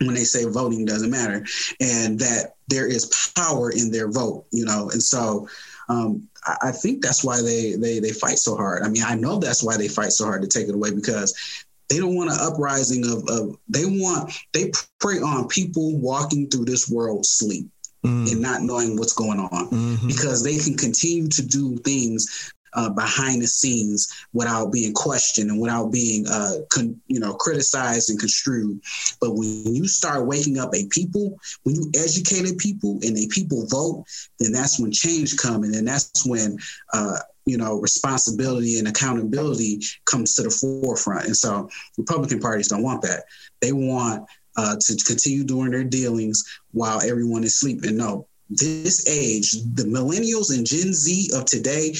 when 0.00 0.14
they 0.14 0.24
say 0.24 0.44
voting 0.44 0.84
doesn't 0.84 1.10
matter 1.10 1.44
and 1.80 2.18
that 2.18 2.54
there 2.68 2.86
is 2.86 3.32
power 3.36 3.70
in 3.70 3.90
their 3.90 4.10
vote, 4.10 4.44
you 4.50 4.64
know. 4.64 4.90
And 4.90 5.02
so 5.02 5.48
um, 5.88 6.28
I, 6.44 6.56
I 6.64 6.72
think 6.72 7.02
that's 7.02 7.24
why 7.24 7.40
they, 7.40 7.74
they 7.76 8.00
they 8.00 8.12
fight 8.12 8.38
so 8.38 8.56
hard. 8.56 8.82
I 8.82 8.88
mean, 8.88 9.02
I 9.04 9.14
know 9.14 9.38
that's 9.38 9.62
why 9.62 9.76
they 9.76 9.88
fight 9.88 10.12
so 10.12 10.24
hard 10.24 10.42
to 10.42 10.48
take 10.48 10.68
it 10.68 10.74
away 10.74 10.90
because 10.90 11.61
they 11.88 11.98
don't 11.98 12.14
want 12.14 12.30
an 12.30 12.38
uprising 12.40 13.04
of, 13.04 13.28
of 13.28 13.56
they 13.68 13.84
want 13.84 14.32
they 14.52 14.70
prey 15.00 15.18
on 15.18 15.48
people 15.48 15.98
walking 15.98 16.48
through 16.48 16.64
this 16.64 16.88
world 16.88 17.26
sleep. 17.26 17.68
Mm. 18.04 18.32
and 18.32 18.40
not 18.40 18.62
knowing 18.62 18.96
what's 18.96 19.12
going 19.12 19.38
on 19.38 19.70
mm-hmm. 19.70 20.08
because 20.08 20.42
they 20.42 20.58
can 20.58 20.76
continue 20.76 21.28
to 21.28 21.46
do 21.46 21.76
things 21.76 22.52
uh, 22.74 22.90
behind 22.90 23.42
the 23.42 23.46
scenes 23.46 24.26
without 24.32 24.72
being 24.72 24.92
questioned 24.92 25.50
and 25.50 25.60
without 25.60 25.92
being, 25.92 26.26
uh, 26.28 26.56
con- 26.70 27.00
you 27.06 27.20
know, 27.20 27.34
criticized 27.34 28.10
and 28.10 28.18
construed. 28.18 28.80
But 29.20 29.34
when 29.34 29.74
you 29.74 29.86
start 29.86 30.26
waking 30.26 30.58
up 30.58 30.74
a 30.74 30.86
people, 30.86 31.38
when 31.64 31.74
you 31.74 31.90
educate 31.94 32.50
a 32.50 32.54
people 32.54 32.98
and 33.02 33.16
a 33.16 33.26
people 33.28 33.66
vote, 33.66 34.04
then 34.38 34.52
that's 34.52 34.80
when 34.80 34.92
change 34.92 35.36
comes, 35.36 35.66
and 35.66 35.74
then 35.74 35.84
that's 35.84 36.26
when. 36.26 36.58
Uh, 36.92 37.18
you 37.44 37.56
know, 37.56 37.80
responsibility 37.80 38.78
and 38.78 38.88
accountability 38.88 39.80
comes 40.04 40.34
to 40.36 40.42
the 40.42 40.50
forefront. 40.50 41.26
And 41.26 41.36
so 41.36 41.68
Republican 41.98 42.40
parties 42.40 42.68
don't 42.68 42.82
want 42.82 43.02
that. 43.02 43.24
They 43.60 43.72
want 43.72 44.28
uh, 44.56 44.76
to 44.80 44.96
continue 45.04 45.44
doing 45.44 45.70
their 45.70 45.84
dealings 45.84 46.44
while 46.72 47.00
everyone 47.00 47.44
is 47.44 47.58
sleeping. 47.58 47.96
No, 47.96 48.26
this 48.50 49.08
age, 49.08 49.52
the 49.52 49.84
millennials 49.84 50.56
and 50.56 50.66
Gen 50.66 50.92
Z 50.92 51.30
of 51.34 51.46
today, 51.46 51.94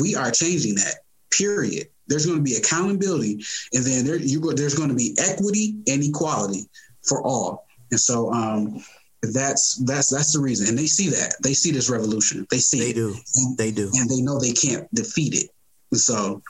we 0.00 0.16
are 0.16 0.30
changing 0.30 0.76
that. 0.76 0.96
Period. 1.30 1.88
There's 2.08 2.26
going 2.26 2.38
to 2.38 2.42
be 2.42 2.56
accountability, 2.56 3.44
and 3.72 3.84
then 3.84 4.04
there, 4.04 4.18
go, 4.40 4.52
there's 4.52 4.74
going 4.74 4.88
to 4.88 4.96
be 4.96 5.14
equity 5.18 5.76
and 5.86 6.02
equality 6.02 6.68
for 7.02 7.22
all. 7.22 7.66
And 7.92 8.00
so, 8.00 8.32
um, 8.32 8.82
that's 9.22 9.76
that's 9.84 10.10
that's 10.10 10.32
the 10.32 10.40
reason, 10.40 10.68
and 10.68 10.78
they 10.78 10.86
see 10.86 11.08
that 11.10 11.34
they 11.42 11.52
see 11.52 11.70
this 11.70 11.90
revolution. 11.90 12.46
They 12.50 12.58
see 12.58 12.80
they 12.80 12.90
it. 12.90 12.94
do, 12.94 13.14
and, 13.36 13.58
they 13.58 13.70
do, 13.70 13.90
and 13.94 14.08
they 14.08 14.22
know 14.22 14.38
they 14.38 14.52
can't 14.52 14.92
defeat 14.94 15.34
it. 15.34 15.50
So, 15.96 16.42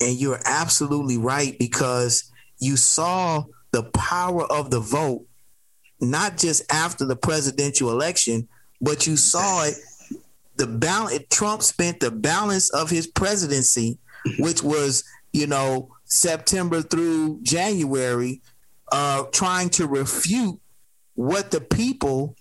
and 0.00 0.18
you're 0.18 0.40
absolutely 0.44 1.16
right 1.16 1.58
because 1.58 2.30
you 2.58 2.76
saw 2.76 3.44
the 3.70 3.84
power 3.84 4.44
of 4.52 4.70
the 4.70 4.80
vote 4.80 5.24
not 6.00 6.36
just 6.36 6.70
after 6.72 7.04
the 7.04 7.16
presidential 7.16 7.90
election, 7.90 8.48
but 8.80 9.06
you 9.06 9.16
saw 9.16 9.64
it. 9.64 9.74
The 10.56 10.66
balance 10.66 11.24
Trump 11.30 11.62
spent 11.62 12.00
the 12.00 12.10
balance 12.10 12.70
of 12.70 12.90
his 12.90 13.06
presidency, 13.06 13.98
which 14.38 14.62
was 14.62 15.04
you 15.32 15.46
know 15.46 15.94
September 16.04 16.82
through 16.82 17.40
January, 17.42 18.40
uh, 18.90 19.24
trying 19.32 19.70
to 19.70 19.86
refute 19.86 20.58
what 21.18 21.50
the 21.50 21.60
people 21.60 22.36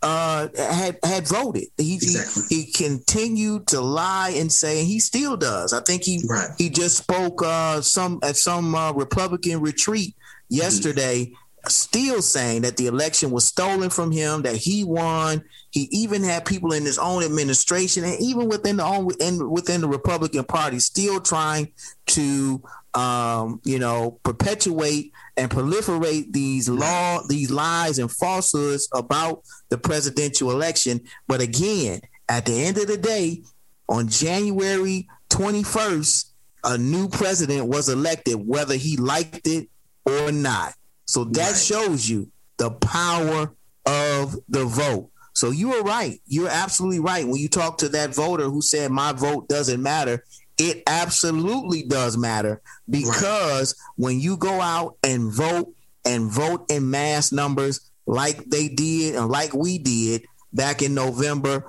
uh, 0.00 0.48
had 0.56 0.98
had 1.04 1.28
voted. 1.28 1.64
He, 1.76 1.96
exactly. 1.96 2.42
he, 2.48 2.62
he 2.62 2.72
continued 2.72 3.66
to 3.66 3.82
lie 3.82 4.32
and 4.34 4.50
say, 4.50 4.78
and 4.78 4.88
he 4.88 4.98
still 4.98 5.36
does. 5.36 5.74
I 5.74 5.82
think 5.82 6.04
he 6.04 6.22
right. 6.26 6.48
he 6.56 6.70
just 6.70 6.96
spoke 6.96 7.42
uh, 7.44 7.82
some 7.82 8.20
at 8.22 8.38
some 8.38 8.74
uh, 8.74 8.92
Republican 8.92 9.60
retreat 9.60 10.16
yesterday. 10.48 11.26
Mm-hmm. 11.26 11.34
Still 11.68 12.20
saying 12.20 12.62
that 12.62 12.76
the 12.76 12.86
election 12.86 13.30
was 13.30 13.46
stolen 13.46 13.88
from 13.88 14.10
him, 14.10 14.42
that 14.42 14.56
he 14.56 14.84
won. 14.84 15.42
He 15.70 15.88
even 15.92 16.22
had 16.22 16.44
people 16.44 16.72
in 16.72 16.84
his 16.84 16.98
own 16.98 17.22
administration 17.22 18.04
and 18.04 18.20
even 18.20 18.48
within 18.48 18.76
the 18.76 18.84
own 18.84 19.08
in, 19.20 19.50
within 19.50 19.80
the 19.80 19.88
Republican 19.88 20.44
Party 20.44 20.78
still 20.78 21.20
trying 21.20 21.72
to 22.08 22.62
um, 22.94 23.60
you 23.64 23.78
know, 23.78 24.18
perpetuate 24.22 25.12
and 25.36 25.50
proliferate 25.50 26.32
these 26.32 26.68
law, 26.68 27.20
these 27.28 27.50
lies 27.50 27.98
and 27.98 28.10
falsehoods 28.10 28.88
about 28.94 29.42
the 29.68 29.78
presidential 29.78 30.50
election. 30.50 31.00
But 31.26 31.40
again, 31.40 32.00
at 32.28 32.46
the 32.46 32.64
end 32.64 32.78
of 32.78 32.86
the 32.86 32.96
day, 32.96 33.42
on 33.88 34.08
January 34.08 35.08
21st, 35.30 36.30
a 36.64 36.78
new 36.78 37.08
president 37.08 37.66
was 37.66 37.88
elected, 37.88 38.36
whether 38.36 38.74
he 38.74 38.96
liked 38.96 39.46
it 39.46 39.68
or 40.06 40.32
not. 40.32 40.74
So 41.06 41.24
that 41.24 41.48
right. 41.48 41.56
shows 41.56 42.08
you 42.08 42.30
the 42.56 42.70
power 42.70 43.52
of 43.86 44.36
the 44.48 44.64
vote. 44.64 45.10
So 45.34 45.50
you 45.50 45.70
were 45.70 45.82
right. 45.82 46.20
You're 46.26 46.48
absolutely 46.48 47.00
right. 47.00 47.26
When 47.26 47.36
you 47.36 47.48
talk 47.48 47.78
to 47.78 47.88
that 47.90 48.14
voter 48.14 48.44
who 48.44 48.62
said, 48.62 48.90
My 48.90 49.12
vote 49.12 49.48
doesn't 49.48 49.82
matter, 49.82 50.24
it 50.58 50.82
absolutely 50.86 51.82
does 51.82 52.16
matter 52.16 52.60
because 52.88 53.74
right. 53.78 54.04
when 54.04 54.20
you 54.20 54.36
go 54.36 54.60
out 54.60 54.96
and 55.02 55.32
vote 55.32 55.72
and 56.04 56.30
vote 56.30 56.70
in 56.70 56.90
mass 56.90 57.32
numbers 57.32 57.90
like 58.06 58.44
they 58.44 58.68
did 58.68 59.14
and 59.16 59.28
like 59.28 59.52
we 59.54 59.78
did 59.78 60.22
back 60.52 60.82
in 60.82 60.94
November, 60.94 61.66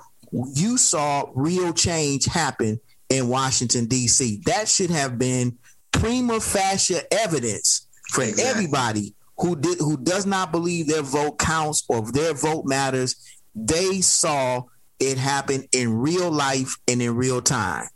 you 0.54 0.78
saw 0.78 1.26
real 1.34 1.74
change 1.74 2.26
happen 2.26 2.80
in 3.10 3.30
Washington, 3.30 3.86
D.C. 3.86 4.42
That 4.46 4.68
should 4.68 4.90
have 4.90 5.18
been 5.18 5.58
prima 5.92 6.40
facie 6.40 7.00
evidence 7.12 7.88
for 8.10 8.24
exactly. 8.24 8.44
everybody 8.44 9.16
who 9.38 9.56
did 9.56 9.80
who 9.80 9.98
does 9.98 10.26
not 10.26 10.52
believe 10.52 10.88
their 10.88 11.02
vote 11.02 11.38
counts 11.40 11.84
or 11.88 12.02
their 12.12 12.34
vote 12.34 12.66
matters. 12.66 13.16
They 13.56 14.02
saw 14.02 14.64
it 15.00 15.18
happen 15.18 15.66
in 15.72 15.94
real 15.94 16.32
life 16.32 16.78
and 16.88 17.02
in 17.02 17.16
real 17.16 17.42
time. 17.42 17.88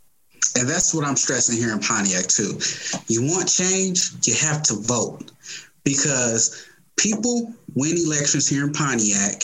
And 0.60 0.68
that's 0.68 0.94
what 0.94 1.06
I'm 1.06 1.16
stressing 1.16 1.58
here 1.58 1.72
in 1.72 1.80
Pontiac 1.80 2.28
too. 2.28 2.60
You 3.08 3.24
want 3.24 3.48
change, 3.48 4.12
you 4.28 4.36
have 4.36 4.62
to 4.64 4.74
vote 4.74 5.32
because 5.86 6.68
people 6.98 7.54
win 7.76 7.98
elections 7.98 8.48
here 8.48 8.66
in 8.66 8.74
Pontiac 8.74 9.44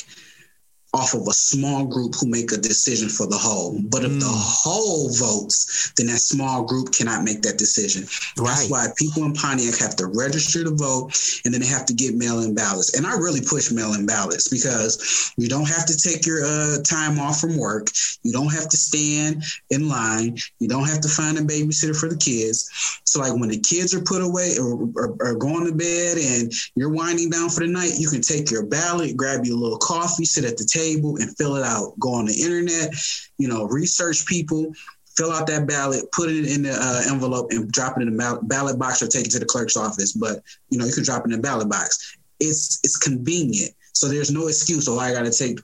off 0.95 1.13
of 1.13 1.27
a 1.27 1.33
small 1.33 1.85
group 1.85 2.15
who 2.15 2.27
make 2.27 2.53
a 2.53 2.57
decision 2.57 3.09
for 3.09 3.27
the 3.27 3.37
whole. 3.37 3.77
But 3.89 4.05
if 4.05 4.11
mm. 4.11 4.19
the 4.21 4.31
whole 4.31 5.09
votes, 5.09 5.91
then 5.97 6.07
that 6.07 6.19
small 6.19 6.63
group 6.63 6.93
cannot 6.93 7.25
make 7.25 7.41
that 7.41 7.57
decision. 7.57 8.07
Right. 8.37 8.47
That's 8.47 8.69
why 8.69 8.87
people 8.95 9.25
in 9.25 9.33
Pontiac 9.33 9.77
have 9.79 9.97
to 9.97 10.07
register 10.07 10.63
to 10.63 10.71
vote 10.71 11.11
and 11.43 11.53
then 11.53 11.59
they 11.59 11.67
have 11.67 11.85
to 11.87 11.93
get 11.93 12.15
mail 12.15 12.39
in 12.39 12.55
ballots. 12.55 12.95
And 12.95 13.05
I 13.05 13.13
really 13.17 13.41
push 13.41 13.71
mail 13.71 13.93
in 13.93 14.05
ballots 14.05 14.47
because 14.47 15.33
you 15.37 15.49
don't 15.49 15.67
have 15.67 15.85
to 15.85 15.97
take 15.97 16.25
your 16.25 16.45
uh, 16.45 16.81
time 16.83 17.19
off 17.19 17.41
from 17.41 17.57
work. 17.57 17.87
You 18.23 18.31
don't 18.31 18.53
have 18.53 18.69
to 18.69 18.77
stand 18.77 19.43
in 19.69 19.89
line. 19.89 20.37
You 20.59 20.69
don't 20.69 20.87
have 20.87 21.01
to 21.01 21.09
find 21.09 21.37
a 21.37 21.41
babysitter 21.41 21.99
for 21.99 22.07
the 22.07 22.17
kids. 22.17 22.71
So, 23.03 23.19
like 23.19 23.35
when 23.35 23.49
the 23.49 23.59
kids 23.59 23.93
are 23.93 24.01
put 24.01 24.21
away 24.21 24.55
or, 24.59 24.89
or, 24.95 25.15
or 25.19 25.35
going 25.35 25.67
to 25.67 25.75
bed 25.75 26.17
and 26.17 26.51
you're 26.75 26.89
winding 26.89 27.29
down 27.29 27.49
for 27.49 27.61
the 27.61 27.71
night, 27.71 27.93
you 27.97 28.09
can 28.09 28.21
take 28.21 28.49
your 28.49 28.65
ballot, 28.65 29.15
grab 29.17 29.45
your 29.45 29.57
little 29.57 29.77
coffee, 29.77 30.25
sit 30.25 30.45
at 30.45 30.57
the 30.57 30.65
table 30.65 30.84
table 30.85 31.17
and 31.17 31.35
fill 31.37 31.55
it 31.55 31.63
out. 31.63 31.97
Go 31.99 32.13
on 32.13 32.25
the 32.25 32.33
internet, 32.33 32.93
you 33.37 33.47
know, 33.47 33.65
research 33.65 34.25
people, 34.25 34.73
fill 35.17 35.31
out 35.31 35.47
that 35.47 35.67
ballot, 35.67 36.11
put 36.11 36.29
it 36.29 36.45
in 36.45 36.63
the 36.63 36.73
uh, 36.73 37.11
envelope, 37.11 37.51
and 37.51 37.71
drop 37.71 37.97
it 37.97 38.03
in 38.03 38.15
the 38.15 38.39
ballot 38.43 38.77
box 38.77 39.01
or 39.01 39.07
take 39.07 39.25
it 39.25 39.31
to 39.31 39.39
the 39.39 39.45
clerk's 39.45 39.77
office. 39.77 40.13
But 40.13 40.43
you 40.69 40.77
know, 40.77 40.85
you 40.85 40.93
can 40.93 41.03
drop 41.03 41.21
it 41.21 41.31
in 41.31 41.37
the 41.37 41.41
ballot 41.41 41.69
box. 41.69 42.17
It's 42.39 42.79
it's 42.83 42.97
convenient, 42.97 43.71
so 43.93 44.07
there's 44.07 44.31
no 44.31 44.47
excuse. 44.47 44.87
Oh, 44.87 44.99
I 44.99 45.13
got 45.13 45.25
to 45.25 45.31
take 45.31 45.59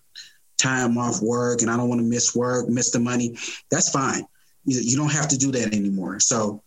time 0.57 0.97
off 0.97 1.21
work, 1.21 1.61
and 1.61 1.69
I 1.69 1.77
don't 1.77 1.89
want 1.89 1.99
to 1.99 2.07
miss 2.07 2.35
work, 2.35 2.69
miss 2.69 2.91
the 2.91 2.99
money. 2.99 3.35
That's 3.69 3.89
fine. 3.89 4.25
You, 4.65 4.79
you 4.79 4.97
don't 4.97 5.11
have 5.11 5.27
to 5.29 5.37
do 5.37 5.51
that 5.51 5.73
anymore. 5.73 6.19
So 6.19 6.61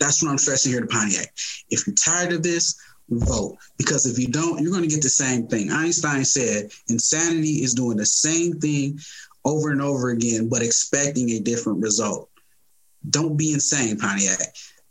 that's 0.00 0.22
what 0.22 0.30
I'm 0.30 0.38
stressing 0.38 0.72
here 0.72 0.80
to 0.80 0.86
Pontiac. 0.86 1.32
If 1.70 1.86
you're 1.86 1.94
tired 1.94 2.32
of 2.32 2.42
this, 2.42 2.76
vote 3.10 3.56
because 3.78 4.06
if 4.06 4.18
you 4.18 4.28
don't, 4.28 4.60
you're 4.60 4.72
going 4.72 4.82
to 4.82 4.88
get 4.88 5.02
the 5.02 5.08
same 5.08 5.46
thing. 5.46 5.70
Einstein 5.70 6.24
said 6.24 6.70
insanity 6.88 7.62
is 7.62 7.74
doing 7.74 7.96
the 7.96 8.06
same 8.06 8.54
thing 8.60 8.98
over 9.44 9.70
and 9.70 9.82
over 9.82 10.10
again, 10.10 10.48
but 10.48 10.62
expecting 10.62 11.30
a 11.30 11.40
different 11.40 11.82
result. 11.82 12.30
Don't 13.10 13.36
be 13.36 13.52
insane, 13.52 13.98
Pontiac. 13.98 14.40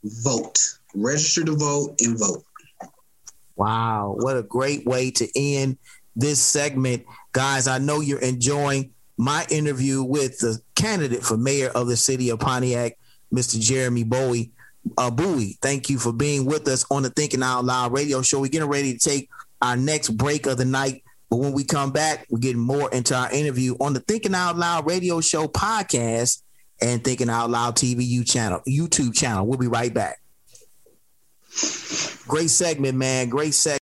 Vote, 0.04 0.60
register 0.94 1.44
to 1.44 1.56
vote, 1.56 1.96
and 2.02 2.20
vote. 2.20 2.44
Wow, 3.56 4.16
what 4.20 4.38
a 4.38 4.44
great 4.44 4.86
way 4.86 5.12
to 5.12 5.28
end 5.36 5.78
this 6.16 6.40
segment. 6.40 7.06
Guys, 7.32 7.68
I 7.68 7.80
know 7.80 8.02
you're 8.02 8.20
enjoying 8.20 8.92
my 9.18 9.46
interview 9.50 10.04
with 10.04 10.40
the 10.40 10.60
candidate 10.76 11.24
for 11.24 11.38
mayor 11.38 11.70
of 11.70 11.88
the 11.88 11.98
city 11.98 12.30
of 12.30 12.40
Pontiac, 12.40 12.98
Mr. 13.34 13.60
Jeremy 13.60 14.04
Bowie 14.04 14.52
uh, 14.98 15.12
Bowie, 15.12 15.58
thank 15.62 15.90
you 15.90 15.98
for 15.98 16.12
being 16.12 16.46
with 16.46 16.68
us 16.68 16.86
on 16.92 17.04
the 17.04 17.10
Thinking 17.10 17.44
Out 17.44 17.66
Loud 17.66 17.94
radio 17.94 18.22
show. 18.22 18.40
We're 18.40 18.48
getting 18.48 18.70
ready 18.70 18.94
to 18.94 19.00
take 19.00 19.30
our 19.62 19.78
next 19.78 20.10
break 20.10 20.46
of 20.46 20.58
the 20.58 20.66
night. 20.66 21.04
But 21.30 21.38
when 21.38 21.54
we 21.54 21.64
come 21.64 21.92
back, 21.92 22.28
we're 22.30 22.40
getting 22.40 22.62
more 22.62 22.92
into 22.92 23.16
our 23.16 23.32
interview 23.32 23.76
on 23.80 23.94
the 23.94 24.02
Thinking 24.02 24.36
Out 24.36 24.58
Loud 24.58 24.86
radio 24.86 25.22
show 25.22 25.48
podcast 25.48 26.42
and 26.82 27.04
Thinking 27.04 27.30
Out 27.30 27.50
Loud 27.50 27.76
TV 27.76 28.28
channel, 28.30 28.62
YouTube 28.68 29.16
channel. 29.16 29.48
We'll 29.48 29.58
be 29.58 29.68
right 29.68 29.94
back. 29.94 30.20
Great 32.28 32.50
segment, 32.50 32.98
man. 32.98 33.30
Great 33.30 33.54
segment. 33.54 33.80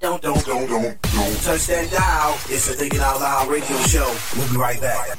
Don't, 0.00 0.22
don't, 0.22 0.44
don't, 0.44 0.68
don't, 0.68 1.02
don't 1.02 1.42
touch 1.42 1.66
that 1.66 1.90
dial. 1.90 2.34
It's 2.48 2.68
the 2.68 2.74
Thinking 2.74 3.00
Out 3.00 3.20
Loud 3.20 3.48
radio 3.48 3.76
show. 3.78 4.14
We'll 4.36 4.50
be 4.50 4.56
right 4.56 4.80
back. 4.80 5.18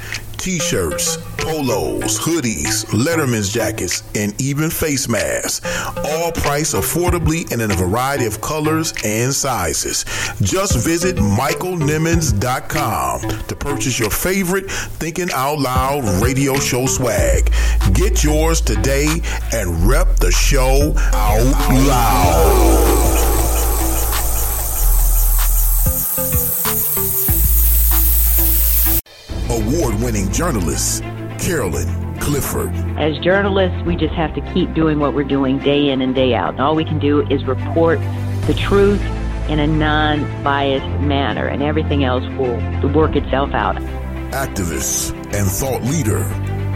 t-shirts, 0.41 1.17
polos, 1.37 2.19
hoodies, 2.19 2.83
letterman's 2.87 3.53
jackets, 3.53 4.01
and 4.15 4.33
even 4.41 4.71
face 4.71 5.07
masks. 5.07 5.61
All 5.97 6.31
priced 6.31 6.73
affordably 6.73 7.51
and 7.51 7.61
in 7.61 7.69
a 7.69 7.75
variety 7.75 8.25
of 8.25 8.41
colors 8.41 8.91
and 9.05 9.31
sizes. 9.31 10.03
Just 10.41 10.83
visit 10.83 11.17
michaelnimmons.com 11.17 13.21
to 13.21 13.55
purchase 13.55 13.99
your 13.99 14.09
favorite 14.09 14.71
Thinking 14.71 15.29
Out 15.31 15.59
Loud 15.59 16.23
radio 16.23 16.55
show 16.55 16.87
swag. 16.87 17.53
Get 17.93 18.23
yours 18.23 18.61
today 18.61 19.21
and 19.53 19.87
rep 19.87 20.15
the 20.15 20.31
show 20.31 20.95
out 21.13 21.45
loud. 21.87 23.30
Award 29.71 29.95
winning 30.01 30.31
journalist, 30.31 31.03
Carolyn 31.39 31.87
Clifford. 32.19 32.73
As 32.97 33.17
journalists, 33.19 33.81
we 33.85 33.95
just 33.95 34.13
have 34.13 34.33
to 34.35 34.41
keep 34.53 34.73
doing 34.73 34.99
what 34.99 35.13
we're 35.13 35.23
doing 35.23 35.59
day 35.59 35.89
in 35.89 36.01
and 36.01 36.13
day 36.13 36.33
out. 36.33 36.51
And 36.51 36.59
all 36.59 36.75
we 36.75 36.85
can 36.85 36.99
do 36.99 37.21
is 37.27 37.45
report 37.45 37.99
the 38.47 38.53
truth 38.53 39.01
in 39.49 39.59
a 39.59 39.67
non 39.67 40.43
biased 40.43 40.85
manner, 41.01 41.47
and 41.47 41.63
everything 41.63 42.03
else 42.03 42.23
will 42.37 42.57
work 42.89 43.15
itself 43.15 43.53
out. 43.53 43.75
Activist 44.31 45.13
and 45.33 45.47
thought 45.47 45.81
leader, 45.83 46.25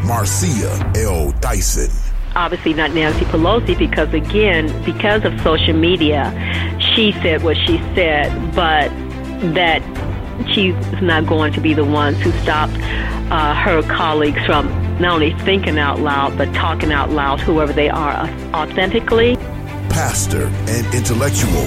Marcia 0.06 0.92
L. 0.96 1.32
Dyson. 1.40 1.92
Obviously, 2.36 2.74
not 2.74 2.92
Nancy 2.92 3.26
Pelosi, 3.26 3.78
because 3.78 4.14
again, 4.14 4.68
because 4.84 5.24
of 5.24 5.40
social 5.42 5.74
media, 5.74 6.32
she 6.80 7.14
said 7.14 7.44
what 7.44 7.56
she 7.56 7.78
said, 7.94 8.30
but 8.54 8.90
that 9.54 9.82
she's 10.49 10.76
not 11.02 11.26
going 11.26 11.53
to 11.53 11.62
be 11.62 11.74
the 11.74 11.86
ones 11.86 12.20
who 12.20 12.32
stop 12.44 12.70
uh, 13.32 13.53
her 13.56 13.82
colleagues 13.84 14.44
from 14.45 14.68
not 14.99 15.14
only 15.16 15.34
thinking 15.40 15.78
out 15.78 15.99
loud, 15.99 16.38
but 16.38 16.53
talking 16.53 16.91
out 16.91 17.10
loud, 17.10 17.40
whoever 17.40 17.74
they 17.74 17.90
are, 17.90 18.30
authentically. 18.53 19.36
Pastor 19.90 20.48
and 20.68 20.94
intellectual, 20.94 21.66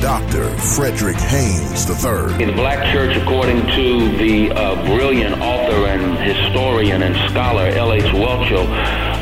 Dr. 0.00 0.48
Frederick 0.58 1.16
Haynes 1.16 1.88
III. 1.88 2.42
In 2.42 2.48
the 2.48 2.54
Black 2.54 2.92
Church, 2.92 3.16
according 3.16 3.60
to 3.68 4.16
the 4.16 4.50
uh, 4.52 4.74
brilliant 4.86 5.40
author 5.40 5.86
and 5.86 6.18
historian 6.18 7.02
and 7.02 7.14
scholar 7.30 7.66
L.H. 7.66 8.02
Whelchel, 8.04 8.66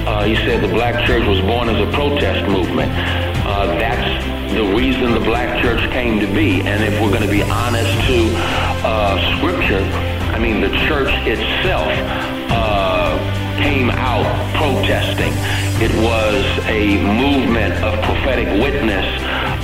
uh, 0.07 0.25
he 0.25 0.37
said 0.37 0.63
the 0.63 0.69
Black 0.69 1.07
Church 1.07 1.27
was 1.27 1.41
born 1.41 1.69
as 1.69 1.87
a 1.87 1.91
protest 1.93 2.49
movement. 2.51 2.91
Uh, 2.93 3.67
that's 3.67 4.40
the 4.55 4.75
reason 4.75 5.13
the 5.13 5.21
black 5.21 5.63
church 5.63 5.81
came 5.93 6.19
to 6.21 6.27
be. 6.27 6.61
And 6.63 6.83
if 6.83 7.01
we're 7.01 7.11
going 7.11 7.23
to 7.23 7.31
be 7.31 7.43
honest 7.43 7.91
to 8.09 8.31
uh, 8.87 9.37
Scripture, 9.37 9.83
I 10.35 10.39
mean, 10.39 10.61
the 10.61 10.71
church 10.89 11.11
itself 11.27 11.89
uh, 12.51 13.19
came 13.63 13.91
out 13.91 14.25
protesting. 14.57 15.33
It 15.83 15.93
was 16.03 16.45
a 16.67 17.03
movement 17.03 17.75
of 17.85 17.95
prophetic 18.05 18.49
witness 18.63 19.07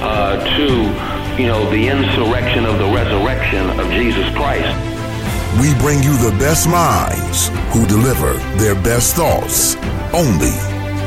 uh, 0.01 0.43
to, 0.57 1.41
you 1.41 1.49
know, 1.49 1.69
the 1.71 1.89
insurrection 1.89 2.65
of 2.65 2.79
the 2.79 2.87
resurrection 2.87 3.69
of 3.81 3.91
Jesus 3.91 4.29
Christ. 4.35 4.71
We 5.61 5.75
bring 5.81 6.03
you 6.03 6.17
the 6.19 6.37
best 6.39 6.69
minds 6.69 7.49
who 7.73 7.87
deliver 7.87 8.35
their 8.59 8.75
best 8.75 9.15
thoughts 9.15 9.77
only 10.13 10.53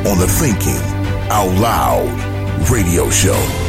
on 0.10 0.18
the 0.18 0.28
Thinking 0.28 0.82
Out 1.30 1.54
Loud 1.60 2.70
radio 2.70 3.10
show. 3.10 3.69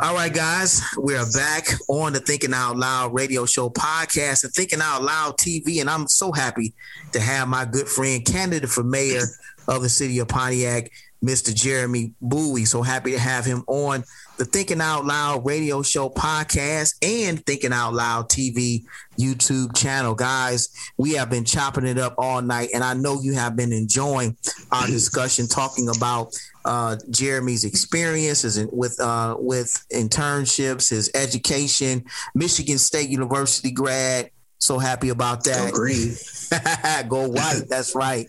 All 0.00 0.14
right, 0.14 0.32
guys, 0.32 0.80
we 0.96 1.16
are 1.16 1.26
back 1.32 1.66
on 1.88 2.12
the 2.12 2.20
Thinking 2.20 2.54
Out 2.54 2.76
Loud 2.76 3.12
radio 3.12 3.46
show 3.46 3.68
podcast 3.68 4.44
and 4.44 4.52
Thinking 4.52 4.78
Out 4.80 5.02
Loud 5.02 5.36
TV. 5.38 5.80
And 5.80 5.90
I'm 5.90 6.06
so 6.06 6.30
happy 6.30 6.72
to 7.10 7.18
have 7.18 7.48
my 7.48 7.64
good 7.64 7.88
friend, 7.88 8.24
candidate 8.24 8.70
for 8.70 8.84
mayor 8.84 9.22
of 9.66 9.82
the 9.82 9.88
city 9.88 10.20
of 10.20 10.28
Pontiac, 10.28 10.92
Mr. 11.24 11.52
Jeremy 11.52 12.12
Bowie. 12.20 12.64
So 12.64 12.82
happy 12.82 13.10
to 13.10 13.18
have 13.18 13.44
him 13.44 13.64
on 13.66 14.04
the 14.36 14.44
Thinking 14.44 14.80
Out 14.80 15.04
Loud 15.04 15.44
radio 15.44 15.82
show 15.82 16.08
podcast 16.08 16.94
and 17.02 17.44
Thinking 17.44 17.72
Out 17.72 17.92
Loud 17.92 18.28
TV 18.28 18.84
YouTube 19.18 19.76
channel. 19.76 20.14
Guys, 20.14 20.68
we 20.96 21.14
have 21.14 21.28
been 21.28 21.44
chopping 21.44 21.86
it 21.86 21.98
up 21.98 22.14
all 22.18 22.40
night, 22.40 22.68
and 22.72 22.84
I 22.84 22.94
know 22.94 23.20
you 23.20 23.34
have 23.34 23.56
been 23.56 23.72
enjoying 23.72 24.36
our 24.70 24.86
discussion 24.86 25.48
talking 25.48 25.88
about 25.88 26.38
uh, 26.68 26.96
Jeremy's 27.08 27.64
experiences 27.64 28.62
with 28.70 29.00
uh, 29.00 29.36
with 29.38 29.72
internships, 29.90 30.90
his 30.90 31.10
education, 31.14 32.04
Michigan 32.34 32.76
State 32.76 33.08
University 33.08 33.70
grad. 33.70 34.30
So 34.58 34.78
happy 34.78 35.08
about 35.08 35.44
that. 35.44 35.72
Go 35.72 35.76
green. 35.78 36.14
Go 37.08 37.28
white. 37.28 37.62
That's 37.70 37.94
right. 37.94 38.26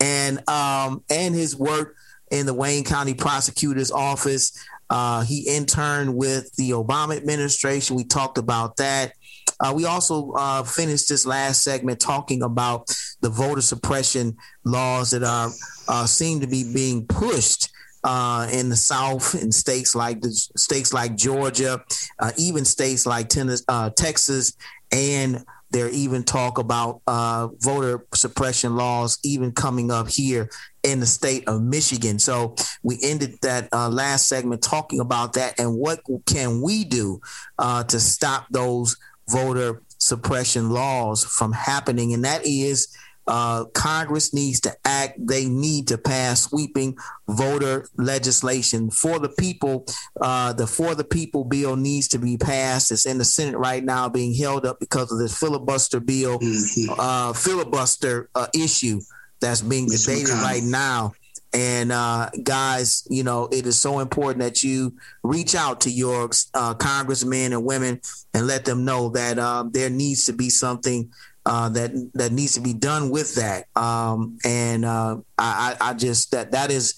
And 0.00 0.48
um, 0.48 1.04
and 1.08 1.32
his 1.32 1.56
work 1.56 1.94
in 2.32 2.46
the 2.46 2.54
Wayne 2.54 2.82
County 2.82 3.14
Prosecutor's 3.14 3.92
Office. 3.92 4.58
Uh, 4.90 5.22
he 5.22 5.48
interned 5.48 6.16
with 6.16 6.54
the 6.56 6.70
Obama 6.70 7.16
administration. 7.16 7.96
We 7.96 8.04
talked 8.04 8.38
about 8.38 8.76
that. 8.78 9.12
Uh, 9.60 9.72
we 9.74 9.84
also 9.84 10.32
uh, 10.32 10.62
finished 10.64 11.08
this 11.08 11.24
last 11.24 11.62
segment 11.62 12.00
talking 12.00 12.42
about 12.42 12.92
the 13.20 13.28
voter 13.28 13.62
suppression 13.62 14.36
laws 14.64 15.10
that 15.10 15.22
are 15.22 15.50
uh, 15.88 16.06
seem 16.06 16.40
to 16.40 16.46
be 16.46 16.72
being 16.72 17.06
pushed 17.06 17.70
uh, 18.06 18.46
in 18.52 18.68
the 18.68 18.76
South, 18.76 19.34
in 19.34 19.50
states 19.50 19.96
like 19.96 20.20
the 20.20 20.30
states 20.30 20.94
like 20.94 21.16
Georgia, 21.16 21.82
uh, 22.20 22.30
even 22.38 22.64
states 22.64 23.04
like 23.04 23.32
uh, 23.68 23.90
Texas, 23.90 24.56
and 24.92 25.44
there 25.72 25.88
even 25.88 26.22
talk 26.22 26.58
about 26.58 27.02
uh, 27.08 27.48
voter 27.58 28.06
suppression 28.14 28.76
laws 28.76 29.18
even 29.24 29.50
coming 29.50 29.90
up 29.90 30.08
here 30.08 30.48
in 30.84 31.00
the 31.00 31.06
state 31.06 31.48
of 31.48 31.60
Michigan. 31.60 32.20
So 32.20 32.54
we 32.84 32.96
ended 33.02 33.38
that 33.42 33.68
uh, 33.72 33.88
last 33.88 34.28
segment 34.28 34.62
talking 34.62 35.00
about 35.00 35.32
that 35.32 35.58
and 35.58 35.74
what 35.74 36.00
can 36.26 36.62
we 36.62 36.84
do 36.84 37.20
uh, 37.58 37.82
to 37.84 37.98
stop 37.98 38.46
those 38.52 38.96
voter 39.28 39.82
suppression 39.98 40.70
laws 40.70 41.24
from 41.24 41.50
happening, 41.50 42.14
and 42.14 42.24
that 42.24 42.46
is 42.46 42.96
uh, 43.26 43.64
Congress 43.66 44.32
needs 44.32 44.60
to 44.60 44.76
act. 44.84 45.18
They 45.18 45.46
need 45.46 45.88
to 45.88 45.98
pass 45.98 46.42
sweeping 46.42 46.96
voter 47.28 47.88
legislation 47.96 48.90
for 48.90 49.18
the 49.18 49.28
people. 49.28 49.86
Uh, 50.20 50.52
the 50.52 50.66
For 50.66 50.94
the 50.94 51.04
People 51.04 51.44
bill 51.44 51.76
needs 51.76 52.08
to 52.08 52.18
be 52.18 52.36
passed. 52.36 52.92
It's 52.92 53.06
in 53.06 53.18
the 53.18 53.24
Senate 53.24 53.58
right 53.58 53.82
now, 53.82 54.08
being 54.08 54.34
held 54.34 54.66
up 54.66 54.80
because 54.80 55.10
of 55.12 55.18
this 55.18 55.36
filibuster 55.36 56.00
bill, 56.00 56.38
mm-hmm. 56.38 56.92
uh, 56.98 57.32
filibuster 57.32 58.28
uh, 58.34 58.46
issue 58.54 59.00
that's 59.40 59.62
being 59.62 59.86
debated 59.86 60.32
right 60.34 60.62
now. 60.62 61.12
And 61.52 61.90
uh, 61.90 62.28
guys, 62.42 63.06
you 63.08 63.22
know, 63.22 63.48
it 63.50 63.66
is 63.66 63.80
so 63.80 64.00
important 64.00 64.42
that 64.42 64.62
you 64.62 64.96
reach 65.22 65.54
out 65.54 65.80
to 65.82 65.90
your 65.90 66.28
uh, 66.52 66.74
congressmen 66.74 67.52
and 67.52 67.64
women 67.64 68.00
and 68.34 68.46
let 68.46 68.64
them 68.66 68.84
know 68.84 69.08
that 69.10 69.38
uh, 69.38 69.64
there 69.70 69.88
needs 69.88 70.26
to 70.26 70.32
be 70.32 70.50
something 70.50 71.10
uh, 71.46 71.68
that 71.70 71.92
that 72.14 72.32
needs 72.32 72.54
to 72.54 72.60
be 72.60 72.74
done 72.74 73.08
with 73.08 73.36
that. 73.36 73.66
Um, 73.76 74.36
and 74.44 74.84
uh, 74.84 75.18
I, 75.38 75.76
I 75.80 75.94
just 75.94 76.32
that 76.32 76.50
that 76.52 76.70
is 76.70 76.94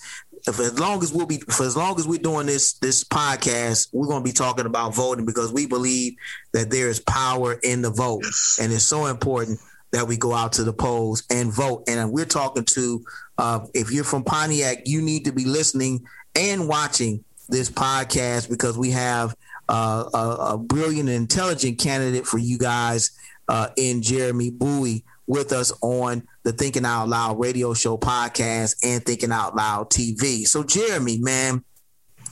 if 0.46 0.58
as 0.58 0.80
long 0.80 1.02
as 1.02 1.12
we'll 1.12 1.26
be 1.26 1.38
for 1.38 1.64
as 1.64 1.76
long 1.76 1.98
as 1.98 2.08
we're 2.08 2.18
doing 2.18 2.46
this 2.46 2.72
this 2.74 3.04
podcast, 3.04 3.88
we're 3.92 4.06
going 4.06 4.22
to 4.22 4.28
be 4.28 4.32
talking 4.32 4.64
about 4.64 4.94
voting 4.94 5.26
because 5.26 5.52
we 5.52 5.66
believe 5.66 6.14
that 6.52 6.70
there 6.70 6.88
is 6.88 6.98
power 7.00 7.60
in 7.62 7.82
the 7.82 7.90
vote, 7.90 8.24
and 8.60 8.72
it's 8.72 8.84
so 8.84 9.06
important 9.06 9.60
that 9.90 10.06
we 10.06 10.16
go 10.16 10.32
out 10.32 10.52
to 10.54 10.64
the 10.64 10.72
polls 10.72 11.22
and 11.30 11.52
vote. 11.52 11.84
And 11.86 12.10
we're 12.10 12.24
talking 12.24 12.64
to 12.64 13.04
uh, 13.36 13.60
if 13.74 13.90
you're 13.92 14.04
from 14.04 14.24
Pontiac, 14.24 14.78
you 14.86 15.02
need 15.02 15.26
to 15.26 15.32
be 15.32 15.44
listening 15.44 16.06
and 16.34 16.68
watching 16.68 17.22
this 17.50 17.70
podcast 17.70 18.48
because 18.48 18.78
we 18.78 18.90
have 18.92 19.34
uh, 19.68 20.04
a, 20.14 20.52
a, 20.54 20.58
brilliant 20.58 21.08
and 21.08 21.16
intelligent 21.16 21.78
candidate 21.78 22.26
for 22.26 22.38
you 22.38 22.56
guys 22.56 23.10
uh, 23.48 23.68
in 23.76 24.02
Jeremy 24.02 24.50
Bowie 24.50 25.04
with 25.26 25.52
us 25.52 25.72
on 25.82 26.26
the 26.42 26.52
Thinking 26.52 26.84
Out 26.84 27.08
Loud 27.08 27.38
radio 27.38 27.74
show 27.74 27.98
podcast 27.98 28.76
and 28.82 29.04
Thinking 29.04 29.32
Out 29.32 29.54
Loud 29.54 29.90
TV. 29.90 30.46
So, 30.46 30.62
Jeremy, 30.62 31.18
man, 31.18 31.62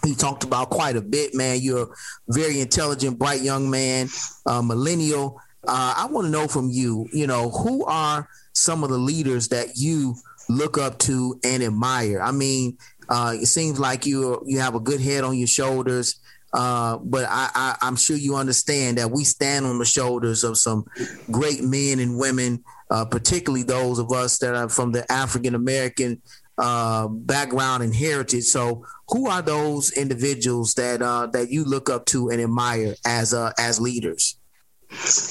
he 0.05 0.14
talked 0.14 0.44
about 0.44 0.70
quite 0.70 0.97
a 0.97 1.01
bit, 1.01 1.34
man. 1.34 1.59
You're 1.60 1.84
a 1.84 1.88
very 2.28 2.60
intelligent, 2.60 3.18
bright 3.18 3.40
young 3.40 3.70
man, 3.70 4.09
uh, 4.47 4.62
millennial. 4.62 5.40
Uh, 5.66 5.94
I 5.97 6.06
want 6.06 6.26
to 6.26 6.30
know 6.30 6.48
from 6.48 6.70
you, 6.70 7.09
you 7.12 7.26
know, 7.26 7.51
who 7.51 7.84
are 7.84 8.28
some 8.52 8.84
of 8.84 8.90
the 8.90 8.98
leaders 8.98 9.48
that 9.48 9.76
you 9.76 10.14
look 10.48 10.78
up 10.78 10.98
to 11.01 11.38
and 11.44 11.62
admire? 11.62 12.22
I 12.22 12.30
mean, 12.30 12.78
uh, 13.09 13.34
it 13.34 13.47
seems 13.47 13.78
like 13.78 14.06
you 14.06 14.43
you 14.47 14.60
have 14.60 14.74
a 14.74 14.80
good 14.80 15.01
head 15.01 15.24
on 15.24 15.36
your 15.36 15.48
shoulders. 15.48 16.20
Uh, 16.52 16.97
but 16.98 17.27
I, 17.28 17.77
I, 17.81 17.89
am 17.89 17.97
sure 17.97 18.16
you 18.16 18.36
understand 18.36 18.98
that 18.98 19.10
we 19.10 19.24
stand 19.24 19.66
on 19.66 19.78
the 19.78 19.85
shoulders 19.85 20.44
of 20.44 20.56
some 20.56 20.86
great 21.31 21.62
men 21.62 21.98
and 21.98 22.18
women, 22.18 22.64
uh, 22.90 23.05
particularly 23.05 23.62
those 23.62 23.98
of 23.98 24.12
us 24.12 24.39
that 24.39 24.55
are 24.55 24.68
from 24.68 24.93
the 24.93 25.10
African 25.10 25.55
American 25.55 26.23
uh, 26.59 27.09
background 27.09 27.82
and 27.82 27.94
heritage. 27.94 28.44
So, 28.44 28.86
who 29.09 29.28
are 29.28 29.43
those 29.43 29.93
individuals 29.93 30.74
that 30.74 31.02
uh, 31.02 31.27
that 31.28 31.51
you 31.51 31.64
look 31.64 31.90
up 31.90 32.06
to 32.06 32.31
and 32.31 32.40
admire 32.40 32.94
as 33.05 33.35
uh, 33.35 33.52
as 33.59 33.81
leaders? 33.81 34.39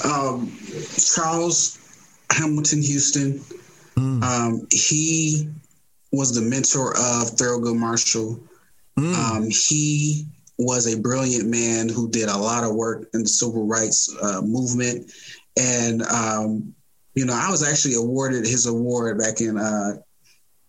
Um, 0.04 0.52
Charles 0.98 1.80
Hamilton 2.30 2.82
Houston. 2.82 3.40
Mm. 3.96 4.24
Um, 4.24 4.68
he 4.72 5.50
was 6.12 6.36
the 6.36 6.42
mentor 6.42 6.92
of 6.92 7.32
Thurgood 7.36 7.78
Marshall. 7.78 8.40
Mm. 9.00 9.14
Um, 9.14 9.50
he 9.50 10.28
was 10.58 10.94
a 10.94 11.00
brilliant 11.00 11.50
man 11.50 11.90
who 11.90 12.10
did 12.10 12.30
a 12.30 12.38
lot 12.38 12.64
of 12.64 12.76
work 12.76 13.10
in 13.14 13.22
the 13.22 13.28
civil 13.28 13.66
rights 13.66 14.16
uh, 14.22 14.42
movement. 14.42 15.12
And, 15.58 16.02
um, 16.04 16.74
you 17.14 17.26
know, 17.26 17.34
I 17.34 17.50
was 17.50 17.64
actually 17.64 17.96
awarded 17.96 18.46
his 18.46 18.66
award 18.66 19.18
back 19.20 19.42
in 19.42 19.58
uh, 19.58 19.98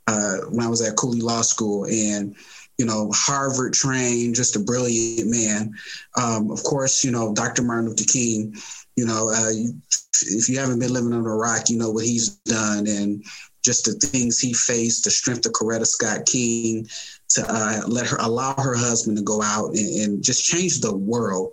uh, 0.06 0.36
when 0.50 0.64
I 0.64 0.68
was 0.68 0.82
at 0.82 0.96
Cooley 0.96 1.20
Law 1.20 1.42
School. 1.42 1.84
And, 1.84 2.36
you 2.78 2.84
know, 2.84 3.10
Harvard 3.14 3.72
trained, 3.72 4.34
just 4.34 4.56
a 4.56 4.60
brilliant 4.60 5.30
man. 5.30 5.72
Um, 6.16 6.50
of 6.50 6.62
course, 6.62 7.04
you 7.04 7.10
know, 7.10 7.32
Dr. 7.34 7.62
Martin 7.62 7.88
Luther 7.88 8.04
King, 8.04 8.54
you 8.96 9.06
know, 9.06 9.30
uh, 9.30 9.50
you, 9.50 9.74
if 10.22 10.48
you 10.48 10.58
haven't 10.58 10.78
been 10.78 10.92
living 10.92 11.12
under 11.12 11.32
a 11.32 11.36
rock, 11.36 11.68
you 11.68 11.78
know 11.78 11.90
what 11.90 12.04
he's 12.04 12.30
done 12.36 12.86
and 12.86 13.24
just 13.64 13.84
the 13.84 13.92
things 13.92 14.38
he 14.38 14.52
faced, 14.52 15.04
the 15.04 15.10
strength 15.10 15.44
of 15.46 15.52
Coretta 15.52 15.86
Scott 15.86 16.24
King 16.26 16.86
to 17.30 17.44
uh, 17.48 17.82
let 17.86 18.06
her 18.06 18.16
allow 18.20 18.54
her 18.54 18.76
husband 18.76 19.16
to 19.16 19.22
go 19.22 19.42
out 19.42 19.70
and, 19.70 20.02
and 20.02 20.24
just 20.24 20.44
change 20.44 20.80
the 20.80 20.94
world. 20.94 21.52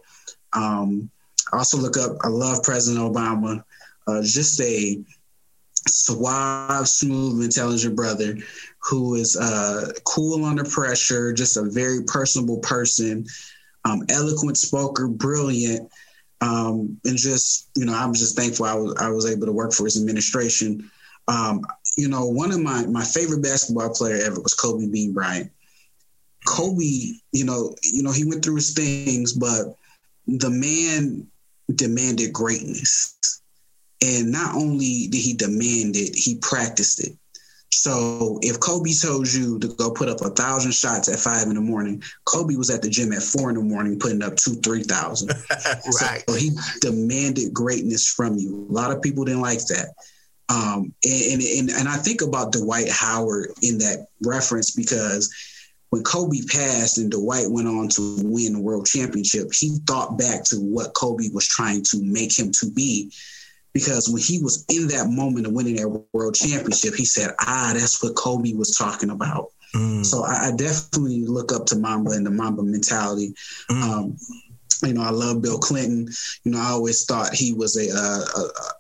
Um, 0.54 1.10
also 1.52 1.78
look 1.78 1.98
up, 1.98 2.18
I 2.24 2.28
love 2.28 2.64
President 2.64 3.04
Obama, 3.04 3.64
uh, 4.08 4.22
just 4.22 4.60
a 4.62 5.00
suave, 5.88 6.88
smooth, 6.88 7.44
intelligent 7.44 7.96
brother 7.96 8.38
who 8.80 9.16
is 9.16 9.36
uh, 9.36 9.92
cool 10.06 10.46
under 10.46 10.64
pressure, 10.64 11.34
just 11.34 11.58
a 11.58 11.64
very 11.64 12.04
personable 12.04 12.60
person, 12.60 13.26
um, 13.86 14.04
eloquent 14.10 14.58
spoker, 14.58 15.08
brilliant. 15.08 15.92
Um, 16.42 17.00
and 17.06 17.18
just, 17.18 17.70
you 17.78 17.86
know, 17.86 17.94
I'm 17.94 18.14
just 18.14 18.36
thankful 18.36 18.66
I 18.66 18.74
was, 18.74 18.96
I 19.00 19.10
was 19.10 19.26
able 19.26 19.46
to 19.46 19.54
work 19.54 19.72
for 19.72 19.86
his 19.86 19.98
administration. 19.98 20.90
Um, 21.30 21.66
you 21.96 22.10
know, 22.10 22.26
one 22.26 22.52
of 22.52 22.60
my, 22.60 22.86
my 22.88 23.04
favorite 23.04 23.42
basketball 23.42 23.94
player 23.94 24.18
ever 24.26 24.42
was 24.42 24.54
Kobe 24.54 24.88
Bean 24.88 25.14
Bryant. 25.14 25.50
Kobe, 26.46 27.14
you 27.32 27.46
know, 27.46 27.76
you 27.84 28.04
know, 28.04 28.12
he 28.12 28.26
went 28.26 28.44
through 28.44 28.56
his 28.56 28.74
things, 28.74 29.34
but 29.34 29.76
the 30.28 30.50
man 30.50 31.28
demanded 31.74 32.34
greatness. 32.34 33.42
And 34.06 34.32
not 34.32 34.56
only 34.56 35.08
did 35.08 35.22
he 35.22 35.34
demand 35.34 35.96
it, 35.96 36.16
he 36.16 36.36
practiced 36.42 37.06
it. 37.06 37.18
So 37.72 38.40
if 38.42 38.60
Kobe 38.60 38.92
told 38.94 39.32
you 39.34 39.58
to 39.60 39.68
go 39.68 39.92
put 39.92 40.08
up 40.08 40.22
a 40.22 40.30
thousand 40.30 40.74
shots 40.74 41.10
at 41.10 41.20
five 41.20 41.48
in 41.48 41.56
the 41.56 41.62
morning, 41.62 42.04
Kobe 42.26 42.56
was 42.56 42.70
at 42.70 42.82
the 42.82 42.90
gym 42.90 43.12
at 43.14 43.24
four 43.24 43.50
in 43.50 43.56
the 43.56 43.64
morning 43.64 43.98
putting 43.98 44.22
up 44.22 44.36
two, 44.36 44.54
three 44.56 44.84
thousand. 44.84 45.30
right. 46.02 46.24
So 46.30 46.36
he 46.36 46.52
demanded 46.82 47.54
greatness 47.54 48.08
from 48.08 48.38
you. 48.38 48.68
A 48.70 48.72
lot 48.72 48.92
of 48.92 49.02
people 49.02 49.26
didn't 49.26 49.42
like 49.42 49.66
that. 49.68 49.88
Um, 50.50 50.94
and, 51.04 51.42
and 51.42 51.70
and 51.72 51.88
I 51.90 51.96
think 51.98 52.22
about 52.22 52.52
Dwight 52.52 52.90
Howard 52.90 53.50
in 53.64 53.80
that 53.80 54.08
reference 54.22 54.72
because 54.72 55.34
when 55.94 56.02
Kobe 56.02 56.40
passed 56.50 56.98
and 56.98 57.12
Dwight 57.12 57.46
went 57.52 57.68
on 57.68 57.88
to 57.90 58.18
win 58.24 58.54
the 58.54 58.60
world 58.60 58.88
championship, 58.88 59.54
he 59.54 59.78
thought 59.86 60.18
back 60.18 60.44
to 60.46 60.56
what 60.56 60.96
Kobe 60.96 61.30
was 61.32 61.48
trying 61.48 61.84
to 61.84 62.02
make 62.02 62.36
him 62.36 62.52
to 62.62 62.72
be 62.72 63.12
because 63.74 64.10
when 64.10 64.20
he 64.20 64.42
was 64.42 64.66
in 64.70 64.88
that 64.88 65.12
moment 65.12 65.46
of 65.46 65.54
winning 65.54 65.76
that 65.76 66.04
world 66.12 66.34
championship, 66.34 66.96
he 66.96 67.06
said, 67.06 67.36
"Ah, 67.42 67.74
that's 67.76 68.02
what 68.02 68.16
Kobe 68.16 68.54
was 68.54 68.72
talking 68.72 69.12
about." 69.12 69.52
Mm. 69.76 70.04
So 70.04 70.24
I, 70.24 70.48
I, 70.48 70.56
definitely 70.56 71.28
look 71.28 71.52
up 71.52 71.68
to 71.68 71.76
Mamba 71.76 72.14
and 72.14 72.26
the 72.26 72.32
Mamba 72.32 72.64
mentality. 72.64 73.36
Mm. 73.70 73.84
Um, 73.84 74.18
you 74.82 74.94
know, 74.94 75.04
I 75.04 75.12
love 75.12 75.44
Bill 75.44 75.60
Clinton. 75.60 76.08
You 76.44 76.54
know, 76.54 76.60
I 76.60 76.70
always 76.70 77.06
thought 77.06 77.36
he 77.36 77.54
was 77.54 77.78
a, 77.78 77.96
a, 77.96 78.42
a 78.42 78.74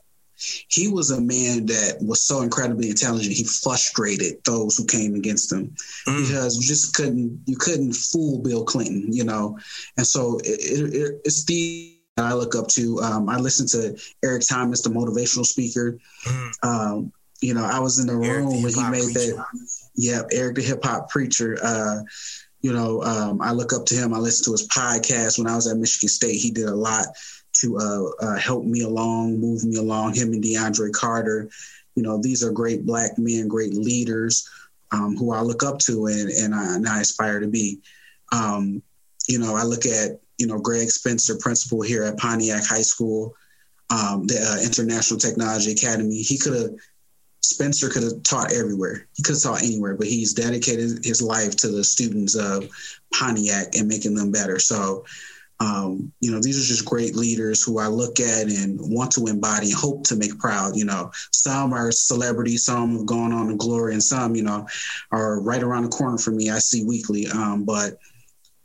he 0.67 0.87
was 0.87 1.11
a 1.11 1.21
man 1.21 1.65
that 1.67 1.97
was 2.01 2.21
so 2.21 2.41
incredibly 2.41 2.89
intelligent. 2.89 3.35
He 3.35 3.43
frustrated 3.43 4.43
those 4.45 4.77
who 4.77 4.85
came 4.85 5.15
against 5.15 5.51
him 5.51 5.75
mm. 6.07 6.25
because 6.25 6.57
you 6.57 6.63
just 6.63 6.93
couldn't 6.95 7.41
you 7.45 7.57
couldn't 7.57 7.93
fool 7.93 8.39
Bill 8.39 8.63
Clinton, 8.63 9.11
you 9.11 9.23
know. 9.23 9.57
And 9.97 10.05
so 10.05 10.39
it, 10.43 10.93
it, 10.93 11.21
it's 11.25 11.45
the 11.45 11.97
I 12.17 12.33
look 12.33 12.55
up 12.55 12.67
to. 12.69 12.99
Um, 12.99 13.27
I 13.27 13.37
listen 13.37 13.67
to 13.69 13.99
Eric 14.23 14.43
Thomas, 14.47 14.81
the 14.81 14.89
motivational 14.89 15.45
speaker. 15.45 15.97
Mm. 16.25 16.51
Um, 16.63 17.13
you 17.41 17.53
know, 17.53 17.65
I 17.65 17.79
was 17.79 17.99
in 17.99 18.07
the 18.07 18.13
Eric 18.13 18.37
room 18.37 18.49
the 18.49 18.63
when 18.63 18.73
he 18.73 18.89
made 18.89 19.13
preacher. 19.13 19.35
that. 19.35 19.45
Yeah, 19.95 20.21
Eric 20.31 20.55
the 20.55 20.61
hip 20.61 20.83
hop 20.83 21.09
preacher. 21.09 21.57
Uh, 21.61 22.01
you 22.61 22.71
know, 22.71 23.01
um, 23.03 23.41
I 23.41 23.51
look 23.51 23.73
up 23.73 23.85
to 23.87 23.95
him. 23.95 24.13
I 24.13 24.19
listen 24.19 24.45
to 24.45 24.51
his 24.51 24.67
podcast 24.67 25.37
when 25.37 25.47
I 25.47 25.55
was 25.55 25.67
at 25.67 25.77
Michigan 25.77 26.09
State. 26.09 26.39
He 26.39 26.51
did 26.51 26.69
a 26.69 26.75
lot 26.75 27.07
to 27.61 27.77
uh, 27.77 28.25
uh, 28.25 28.37
help 28.37 28.65
me 28.65 28.81
along, 28.81 29.39
move 29.39 29.63
me 29.63 29.77
along. 29.77 30.15
Him 30.15 30.33
and 30.33 30.43
DeAndre 30.43 30.91
Carter. 30.91 31.49
You 31.95 32.03
know, 32.03 32.19
these 32.21 32.43
are 32.43 32.51
great 32.51 32.85
black 32.85 33.17
men, 33.17 33.47
great 33.47 33.73
leaders 33.73 34.49
um, 34.91 35.15
who 35.15 35.31
I 35.31 35.41
look 35.41 35.63
up 35.63 35.79
to 35.79 36.07
and, 36.07 36.29
and, 36.29 36.55
I, 36.55 36.75
and 36.75 36.87
I 36.87 37.01
aspire 37.01 37.39
to 37.39 37.47
be. 37.47 37.79
Um, 38.31 38.81
you 39.27 39.39
know, 39.39 39.55
I 39.55 39.63
look 39.63 39.85
at 39.85 40.19
you 40.37 40.47
know, 40.47 40.59
Greg 40.59 40.89
Spencer, 40.89 41.37
principal 41.37 41.81
here 41.81 42.03
at 42.03 42.17
Pontiac 42.17 42.65
High 42.65 42.81
School, 42.81 43.35
um, 43.89 44.25
the 44.27 44.35
uh, 44.35 44.65
International 44.65 45.19
Technology 45.19 45.71
Academy. 45.71 46.21
He 46.21 46.37
could 46.37 46.53
have, 46.53 46.71
Spencer 47.41 47.89
could 47.89 48.03
have 48.03 48.23
taught 48.23 48.51
everywhere. 48.51 49.07
He 49.13 49.23
could 49.23 49.35
have 49.35 49.43
taught 49.43 49.63
anywhere, 49.63 49.95
but 49.95 50.07
he's 50.07 50.33
dedicated 50.33 51.03
his 51.03 51.21
life 51.21 51.55
to 51.57 51.67
the 51.67 51.83
students 51.83 52.35
of 52.35 52.67
Pontiac 53.13 53.75
and 53.75 53.87
making 53.87 54.15
them 54.15 54.31
better. 54.31 54.59
So, 54.59 55.05
um, 55.63 56.11
you 56.19 56.29
know, 56.29 56.41
these 56.41 56.57
are 56.57 56.67
just 56.67 56.85
great 56.85 57.15
leaders 57.15 57.63
who 57.63 57.79
I 57.79 57.87
look 57.87 58.19
at 58.19 58.47
and 58.47 58.77
want 58.81 59.11
to 59.11 59.27
embody 59.27 59.71
hope 59.71 60.03
to 60.07 60.17
make 60.17 60.37
proud. 60.37 60.75
You 60.75 60.83
know, 60.83 61.11
some 61.31 61.73
are 61.73 61.91
celebrities, 61.91 62.65
some 62.65 62.97
have 62.97 63.05
gone 63.05 63.31
on 63.31 63.47
to 63.47 63.55
glory, 63.55 63.93
and 63.93 64.03
some, 64.03 64.35
you 64.35 64.43
know, 64.43 64.67
are 65.11 65.39
right 65.39 65.63
around 65.63 65.83
the 65.83 65.89
corner 65.89 66.17
for 66.17 66.31
me. 66.31 66.49
I 66.49 66.59
see 66.59 66.83
weekly. 66.83 67.27
Um, 67.27 67.63
but 67.63 67.97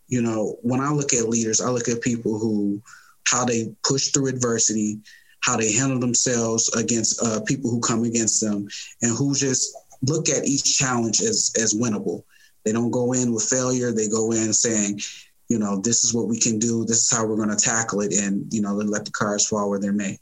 you 0.09 0.23
know, 0.23 0.57
when 0.62 0.81
I 0.81 0.91
look 0.91 1.12
at 1.12 1.29
leaders, 1.29 1.61
I 1.61 1.70
look 1.70 1.87
at 1.89 2.01
people 2.01 2.39
who, 2.39 2.83
how 3.29 3.45
they 3.45 3.73
push 3.87 4.09
through 4.09 4.29
adversity, 4.29 4.99
how 5.41 5.57
they 5.57 5.73
handle 5.73 6.01
themselves 6.01 6.75
against 6.75 7.23
uh, 7.23 7.41
people 7.43 7.70
who 7.70 7.81
come 7.81 8.03
against 8.03 8.41
them, 8.41 8.66
and 9.03 9.16
who 9.16 9.37
just 9.37 9.77
look 10.03 10.29
at 10.29 10.47
each 10.47 10.77
challenge 10.77 11.20
as 11.20 11.53
as 11.61 11.75
winnable. 11.75 12.25
They 12.65 12.73
don't 12.73 12.91
go 12.91 13.12
in 13.12 13.33
with 13.33 13.45
failure. 13.45 13.93
They 13.93 14.09
go 14.09 14.33
in 14.33 14.53
saying, 14.53 15.01
you 15.49 15.59
know, 15.59 15.81
this 15.81 16.05
is 16.05 16.12
what 16.15 16.29
we 16.29 16.39
can 16.39 16.59
do. 16.59 16.85
This 16.85 16.99
is 16.99 17.16
how 17.16 17.27
we're 17.27 17.37
going 17.37 17.49
to 17.51 17.57
tackle 17.57 18.01
it, 18.03 18.12
and 18.15 18.53
you 18.53 18.61
know, 18.62 18.75
let 18.75 19.05
the 19.05 19.11
cards 19.11 19.47
fall 19.47 19.69
where 19.70 19.81
they 19.81 19.91
may. 19.91 20.19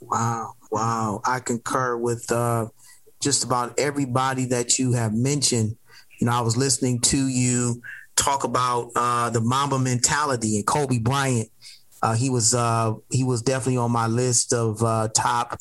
Wow, 0.00 0.54
wow! 0.70 1.20
I 1.26 1.40
concur 1.40 1.96
with 1.96 2.30
uh, 2.32 2.68
just 3.20 3.44
about 3.44 3.78
everybody 3.78 4.46
that 4.46 4.78
you 4.78 4.92
have 4.92 5.12
mentioned. 5.12 5.76
You 6.18 6.26
know, 6.26 6.32
I 6.32 6.40
was 6.40 6.56
listening 6.56 7.00
to 7.02 7.28
you 7.28 7.82
talk 8.16 8.44
about 8.44 8.90
uh, 8.96 9.30
the 9.30 9.40
Mamba 9.40 9.78
mentality 9.78 10.56
and 10.56 10.66
Kobe 10.66 10.98
Bryant 10.98 11.48
Uh, 12.02 12.14
he 12.14 12.28
was 12.30 12.54
uh, 12.54 12.94
he 13.10 13.24
was 13.24 13.42
definitely 13.42 13.76
on 13.78 13.90
my 13.90 14.06
list 14.06 14.52
of 14.52 14.82
uh, 14.82 15.08
top. 15.14 15.52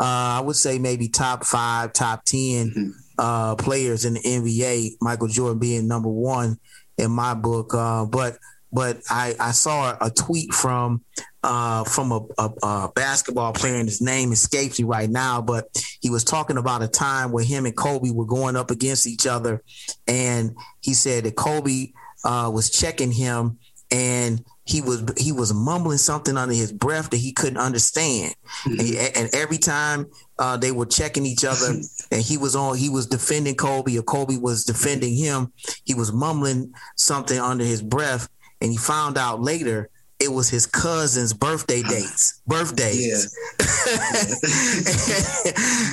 Uh, 0.00 0.38
I 0.38 0.40
would 0.40 0.56
say 0.56 0.78
maybe 0.78 1.08
top 1.08 1.44
five, 1.44 1.92
top 1.92 2.24
10 2.24 2.38
Mm-hmm. 2.70 2.90
uh, 3.18 3.54
players 3.56 4.04
in 4.04 4.14
the 4.14 4.20
NBA. 4.20 4.92
Michael 5.00 5.28
Jordan 5.28 5.58
being 5.58 5.88
number 5.88 6.08
one 6.08 6.58
in 6.98 7.10
my 7.10 7.34
book. 7.34 7.74
Uh, 7.74 8.04
but 8.04 8.38
but 8.70 8.98
I, 9.08 9.34
I 9.40 9.52
saw 9.52 9.96
a 10.00 10.10
tweet 10.10 10.52
from 10.52 11.02
uh, 11.42 11.84
from 11.84 12.12
a, 12.12 12.20
a, 12.36 12.50
a 12.62 12.92
basketball 12.94 13.52
player, 13.52 13.76
and 13.76 13.88
his 13.88 14.02
name 14.02 14.32
escapes 14.32 14.78
me 14.78 14.84
right 14.84 15.08
now. 15.08 15.40
But 15.40 15.68
he 16.00 16.10
was 16.10 16.24
talking 16.24 16.58
about 16.58 16.82
a 16.82 16.88
time 16.88 17.32
where 17.32 17.44
him 17.44 17.64
and 17.64 17.76
Kobe 17.76 18.10
were 18.10 18.26
going 18.26 18.56
up 18.56 18.70
against 18.70 19.06
each 19.06 19.26
other, 19.26 19.62
and 20.06 20.54
he 20.82 20.94
said 20.94 21.24
that 21.24 21.36
Kobe 21.36 21.92
uh, 22.24 22.50
was 22.52 22.70
checking 22.70 23.12
him, 23.12 23.58
and 23.90 24.44
he 24.68 24.82
was 24.82 25.02
he 25.16 25.32
was 25.32 25.52
mumbling 25.54 25.96
something 25.98 26.36
under 26.36 26.54
his 26.54 26.72
breath 26.72 27.08
that 27.10 27.16
he 27.16 27.32
couldn't 27.32 27.56
understand, 27.58 28.34
and, 28.66 28.80
he- 28.80 28.98
and 28.98 29.30
every 29.34 29.56
time 29.58 30.06
uh, 30.38 30.56
they 30.58 30.70
were 30.72 30.84
checking 30.86 31.24
each 31.24 31.44
other, 31.44 31.72
and 32.12 32.20
he 32.22 32.36
was 32.36 32.54
on 32.54 32.76
he 32.76 32.90
was 32.90 33.06
defending 33.06 33.54
Kobe 33.54 33.96
or 33.96 34.02
Kobe 34.02 34.36
was 34.36 34.64
defending 34.64 35.16
him, 35.16 35.52
he 35.84 35.94
was 35.94 36.12
mumbling 36.12 36.72
something 36.96 37.38
under 37.38 37.64
his 37.64 37.80
breath, 37.82 38.28
and 38.60 38.70
he 38.70 38.76
found 38.76 39.16
out 39.16 39.40
later 39.40 39.88
it 40.20 40.32
was 40.32 40.48
his 40.48 40.66
cousin's 40.66 41.32
birthday 41.32 41.82
dates, 41.82 42.40
birthdays. 42.46 43.36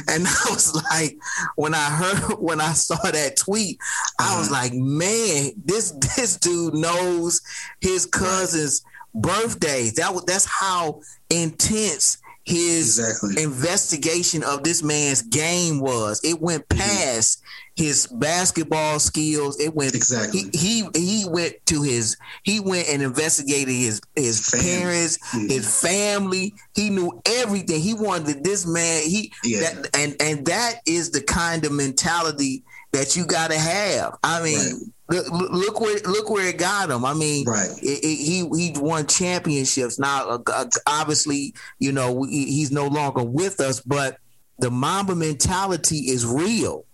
and 0.08 0.26
I 0.28 0.46
was 0.50 0.74
like, 0.92 1.18
when 1.56 1.76
I 1.76 1.90
heard, 1.90 2.40
when 2.40 2.60
I 2.60 2.74
saw 2.74 2.98
that 3.12 3.38
tweet, 3.38 3.78
I 4.20 4.38
was 4.38 4.52
uh-huh. 4.52 4.64
like, 4.64 4.74
man, 4.74 5.52
this 5.64 5.92
this 5.92 6.38
dude 6.38 6.74
knows 6.74 7.42
his 7.82 8.08
cousin's 8.08 8.84
birthdays. 9.14 9.94
That 9.96 10.14
was 10.14 10.26
that's 10.26 10.46
how 10.46 11.02
intense 11.30 12.18
his 12.46 13.00
investigation 13.38 14.44
of 14.44 14.64
this 14.64 14.84
man's 14.84 15.24
game 15.24 15.80
was. 15.80 16.22
It 16.24 16.40
went 16.40 16.68
mm-hmm. 16.70 16.80
past 16.80 17.42
his 17.76 18.08
basketball 18.08 19.00
skills. 19.00 19.60
It 19.60 19.74
went 19.74 19.96
exactly. 19.96 20.44
He, 20.54 20.86
he 20.94 21.00
he 21.00 21.26
went 21.28 21.56
to 21.66 21.82
his 21.82 22.18
he 22.44 22.60
went 22.60 22.88
and 22.88 23.02
investigated 23.02 23.74
his 23.74 24.00
his 24.16 24.50
parents, 24.52 25.18
his 25.34 25.82
family. 25.82 26.54
He 26.76 26.92
knew 26.92 27.20
everything. 27.26 27.82
He 27.82 27.96
wanted 27.96 28.44
this 28.44 28.66
man. 28.68 29.02
He 29.04 29.34
that, 29.44 29.90
and 29.96 30.16
and 30.20 30.46
that 30.46 30.82
is 30.86 31.12
the 31.12 31.22
kind 31.22 31.66
of 31.66 31.72
mentality 31.72 32.64
that 32.96 33.16
you 33.16 33.26
got 33.26 33.52
to 33.52 33.60
have. 33.60 34.18
I 34.24 34.44
mean. 34.44 34.92
Look, 35.08 35.30
look 35.30 35.80
where 35.82 36.00
look 36.00 36.32
where 36.32 36.48
it 36.48 36.58
got 36.58 36.90
him. 36.90 37.06
I 37.06 37.14
mean, 37.14 37.46
right. 37.46 37.70
It, 37.80 38.04
it, 38.04 38.16
he 38.16 38.50
he 38.58 38.74
won 38.76 39.06
championships. 39.06 40.00
Now, 40.00 40.28
uh, 40.28 40.40
uh, 40.52 40.66
obviously, 40.88 41.54
you 41.78 41.92
know 41.92 42.24
he's 42.24 42.72
no 42.72 42.88
longer 42.88 43.24
with 43.24 43.60
us, 43.60 43.82
but 43.82 44.18
the 44.58 44.72
Mamba 44.72 45.14
mentality 45.14 46.10
is 46.10 46.26
real. 46.26 46.86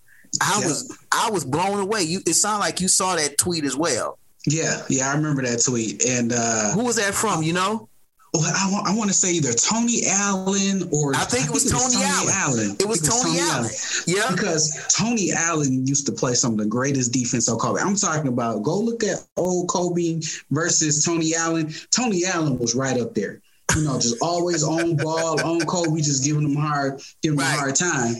I 0.42 0.58
was 0.58 0.98
I 1.14 1.32
was 1.32 1.46
blown 1.46 1.80
away. 1.80 2.02
You 2.04 2.20
it 2.28 2.34
sounded 2.34 2.60
like 2.60 2.82
you 2.82 2.90
saw 2.90 3.16
that 3.16 3.38
tweet 3.38 3.64
as 3.64 3.78
well. 3.78 4.18
Yeah, 4.46 4.82
yeah, 4.90 5.10
I 5.10 5.16
remember 5.16 5.44
that 5.44 5.64
tweet. 5.64 6.04
And 6.06 6.34
uh, 6.34 6.72
who 6.72 6.84
was 6.84 6.98
that 6.98 7.14
from? 7.14 7.44
You 7.44 7.54
know? 7.54 7.88
Well, 8.34 8.44
I, 8.44 8.72
want, 8.72 8.88
I 8.88 8.96
want 8.96 9.10
to 9.10 9.14
say 9.14 9.34
either 9.34 9.52
Tony 9.52 10.04
Allen 10.08 10.88
or 10.94 11.14
I 11.16 11.26
think 11.26 11.48
it 11.48 11.52
was 11.52 11.70
Tony 11.70 12.02
Allen. 12.32 12.78
It 12.80 12.88
was 12.88 13.02
Tony 13.02 13.40
Allen. 13.40 13.70
Yeah. 14.08 14.32
Because 14.32 14.88
Tony 14.96 15.34
Allen 15.34 15.86
used 15.86 16.06
to 16.06 16.14
play 16.14 16.34
some 16.34 16.54
of 16.54 16.58
the 16.58 16.66
greatest 16.66 17.12
defense 17.12 17.50
on 17.50 17.58
Kobe. 17.60 17.82
I'm 17.82 17.96
talking 17.96 18.30
about 18.30 18.64
go 18.64 18.80
look 18.80 19.04
at 19.04 19.18
old 19.36 19.68
Kobe 19.68 20.22
versus 20.50 21.04
Tony 21.04 21.36
Allen. 21.36 21.74
Tony 21.92 22.24
Allen 22.26 22.58
was 22.58 22.74
right 22.74 23.00
up 23.02 23.14
there. 23.14 23.42
You 23.76 23.84
know, 23.84 23.96
just 24.00 24.18
always 24.22 24.64
on 24.64 24.96
ball, 24.98 25.42
on 25.44 25.60
Kobe, 25.62 26.00
just 26.00 26.24
giving 26.24 26.44
him 26.44 26.56
hard, 26.56 27.02
giving 27.22 27.38
him 27.38 27.46
a 27.46 27.50
hard 27.50 27.76
time. 27.76 28.16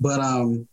But 0.00 0.18
um, 0.18 0.66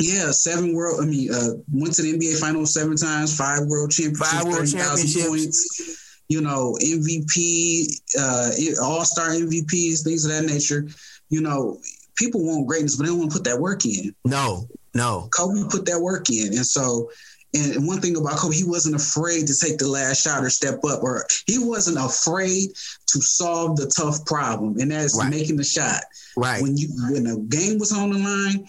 yeah, 0.00 0.30
seven 0.30 0.74
world. 0.74 1.00
I 1.02 1.06
mean, 1.06 1.30
uh, 1.30 1.60
went 1.72 1.92
to 1.94 2.02
the 2.02 2.14
NBA 2.14 2.40
Finals 2.40 2.72
seven 2.72 2.96
times, 2.96 3.36
five 3.36 3.66
world 3.66 3.90
championships, 3.90 4.32
Five 4.32 4.44
world 4.44 4.66
30,000 4.66 5.08
championships. 5.08 5.28
points. 5.28 6.03
You 6.28 6.40
know, 6.40 6.76
MVP, 6.82 8.00
uh, 8.18 8.50
All 8.82 9.04
Star 9.04 9.28
MVPs, 9.28 10.04
things 10.04 10.24
of 10.24 10.30
that 10.32 10.44
nature. 10.44 10.86
You 11.28 11.42
know, 11.42 11.80
people 12.16 12.44
want 12.44 12.66
greatness, 12.66 12.96
but 12.96 13.04
they 13.04 13.10
don't 13.10 13.18
want 13.18 13.32
to 13.32 13.38
put 13.38 13.44
that 13.44 13.60
work 13.60 13.84
in. 13.84 14.14
No, 14.24 14.68
no. 14.94 15.28
Kobe 15.36 15.68
put 15.68 15.86
that 15.86 16.00
work 16.00 16.30
in, 16.30 16.48
and 16.48 16.66
so. 16.66 17.10
And 17.56 17.86
one 17.86 18.00
thing 18.00 18.16
about 18.16 18.36
Kobe, 18.36 18.56
he 18.56 18.64
wasn't 18.64 18.96
afraid 18.96 19.46
to 19.46 19.54
take 19.56 19.78
the 19.78 19.86
last 19.86 20.24
shot 20.24 20.42
or 20.42 20.50
step 20.50 20.80
up, 20.84 21.04
or 21.04 21.24
he 21.46 21.60
wasn't 21.60 21.98
afraid 21.98 22.70
to 23.06 23.20
solve 23.20 23.76
the 23.76 23.86
tough 23.96 24.26
problem, 24.26 24.80
and 24.80 24.90
that's 24.90 25.22
making 25.30 25.56
the 25.56 25.62
shot. 25.62 26.02
Right. 26.36 26.60
When 26.60 26.76
you 26.76 26.88
when 27.10 27.22
the 27.22 27.38
game 27.48 27.78
was 27.78 27.92
on 27.92 28.10
the 28.10 28.18
line, 28.18 28.66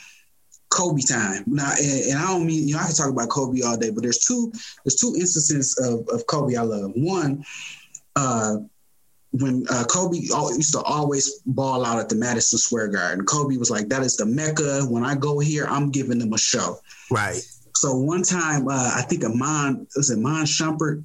Kobe 0.75 1.01
time. 1.01 1.43
Now, 1.47 1.71
and, 1.79 2.11
and 2.11 2.19
I 2.19 2.27
don't 2.27 2.45
mean 2.45 2.67
you 2.67 2.75
know 2.75 2.81
I 2.81 2.85
can 2.85 2.95
talk 2.95 3.09
about 3.09 3.29
Kobe 3.29 3.61
all 3.61 3.77
day, 3.77 3.91
but 3.91 4.03
there's 4.03 4.19
two 4.19 4.51
there's 4.83 4.95
two 4.95 5.15
instances 5.17 5.77
of, 5.79 6.07
of 6.09 6.27
Kobe 6.27 6.55
I 6.55 6.61
love. 6.61 6.91
One, 6.95 7.45
uh, 8.17 8.57
when 9.31 9.65
uh, 9.69 9.85
Kobe 9.85 10.17
used 10.17 10.73
to 10.73 10.81
always 10.81 11.39
ball 11.45 11.85
out 11.85 11.99
at 11.99 12.09
the 12.09 12.15
Madison 12.15 12.59
Square 12.59 12.89
Garden. 12.89 13.25
Kobe 13.25 13.57
was 13.57 13.71
like, 13.71 13.87
"That 13.87 14.03
is 14.03 14.17
the 14.17 14.25
mecca. 14.25 14.81
When 14.83 15.05
I 15.05 15.15
go 15.15 15.39
here, 15.39 15.65
I'm 15.65 15.91
giving 15.91 16.19
them 16.19 16.33
a 16.33 16.37
show." 16.37 16.79
Right. 17.09 17.41
So 17.75 17.95
one 17.95 18.23
time, 18.23 18.67
uh, 18.67 18.91
I 18.95 19.01
think 19.03 19.23
Iman 19.23 19.87
was 19.95 20.09
it 20.09 20.19
Mon 20.19 20.45
Shumpert. 20.45 21.03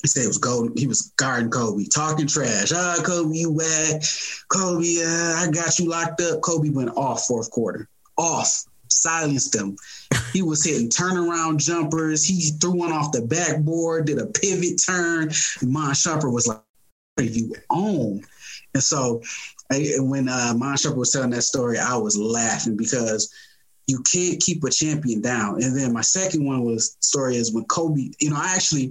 He 0.00 0.08
said 0.08 0.24
it 0.24 0.28
was 0.28 0.38
golden. 0.38 0.76
He 0.76 0.86
was 0.86 1.12
guarding 1.16 1.50
Kobe, 1.50 1.84
talking 1.84 2.26
trash. 2.26 2.72
Ah, 2.74 3.00
Kobe, 3.02 3.36
you 3.36 3.52
whack. 3.52 4.02
Kobe, 4.48 5.02
uh, 5.02 5.34
I 5.36 5.48
got 5.50 5.78
you 5.78 5.88
locked 5.88 6.20
up. 6.20 6.40
Kobe 6.42 6.70
went 6.70 6.90
off 6.96 7.26
fourth 7.26 7.50
quarter. 7.50 7.88
Off. 8.18 8.64
Silenced 8.94 9.54
him. 9.54 9.76
He 10.32 10.42
was 10.42 10.64
hitting 10.64 10.88
turnaround 10.88 11.58
jumpers. 11.58 12.24
He 12.24 12.50
threw 12.60 12.72
one 12.72 12.92
off 12.92 13.12
the 13.12 13.22
backboard, 13.22 14.06
did 14.06 14.18
a 14.18 14.26
pivot 14.26 14.80
turn. 14.84 15.30
Mon 15.62 15.92
Shumpert 15.92 16.32
was 16.32 16.46
like, 16.46 16.62
"What 17.14 17.26
are 17.26 17.30
you 17.30 17.54
on?" 17.70 18.22
And 18.74 18.82
so, 18.82 19.22
I, 19.70 19.94
when 19.98 20.28
uh, 20.28 20.54
Mon 20.56 20.76
Shumpert 20.76 20.96
was 20.96 21.12
telling 21.12 21.30
that 21.30 21.42
story, 21.42 21.78
I 21.78 21.96
was 21.96 22.16
laughing 22.16 22.76
because 22.76 23.32
you 23.86 23.98
can't 24.00 24.40
keep 24.40 24.64
a 24.64 24.70
champion 24.70 25.20
down. 25.20 25.62
And 25.62 25.76
then 25.76 25.92
my 25.92 26.00
second 26.00 26.44
one 26.44 26.64
was 26.64 26.96
story 27.00 27.36
is 27.36 27.52
when 27.52 27.64
Kobe, 27.64 28.10
you 28.18 28.30
know, 28.30 28.36
I 28.36 28.54
actually 28.54 28.90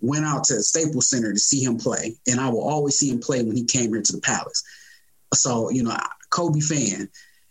went 0.00 0.24
out 0.24 0.44
to 0.44 0.54
the 0.54 0.62
Staples 0.62 1.08
Center 1.08 1.32
to 1.32 1.38
see 1.38 1.62
him 1.62 1.78
play, 1.78 2.16
and 2.28 2.40
I 2.40 2.48
will 2.48 2.68
always 2.68 2.98
see 2.98 3.10
him 3.10 3.20
play 3.20 3.42
when 3.42 3.56
he 3.56 3.64
came 3.64 3.90
here 3.90 4.02
to 4.02 4.12
the 4.12 4.20
Palace. 4.20 4.62
So, 5.34 5.70
you 5.70 5.82
know, 5.82 5.96
Kobe 6.30 6.60
fan. 6.60 7.08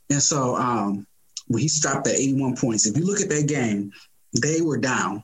And 0.10 0.22
so 0.22 0.56
um, 0.56 1.08
he 1.54 1.68
stopped 1.68 2.08
at 2.08 2.16
81 2.16 2.56
points, 2.58 2.88
if 2.88 2.98
you 2.98 3.06
look 3.06 3.22
at 3.22 3.30
that 3.30 3.48
game, 3.48 3.92
they 4.42 4.62
were 4.62 4.78
down. 4.78 5.24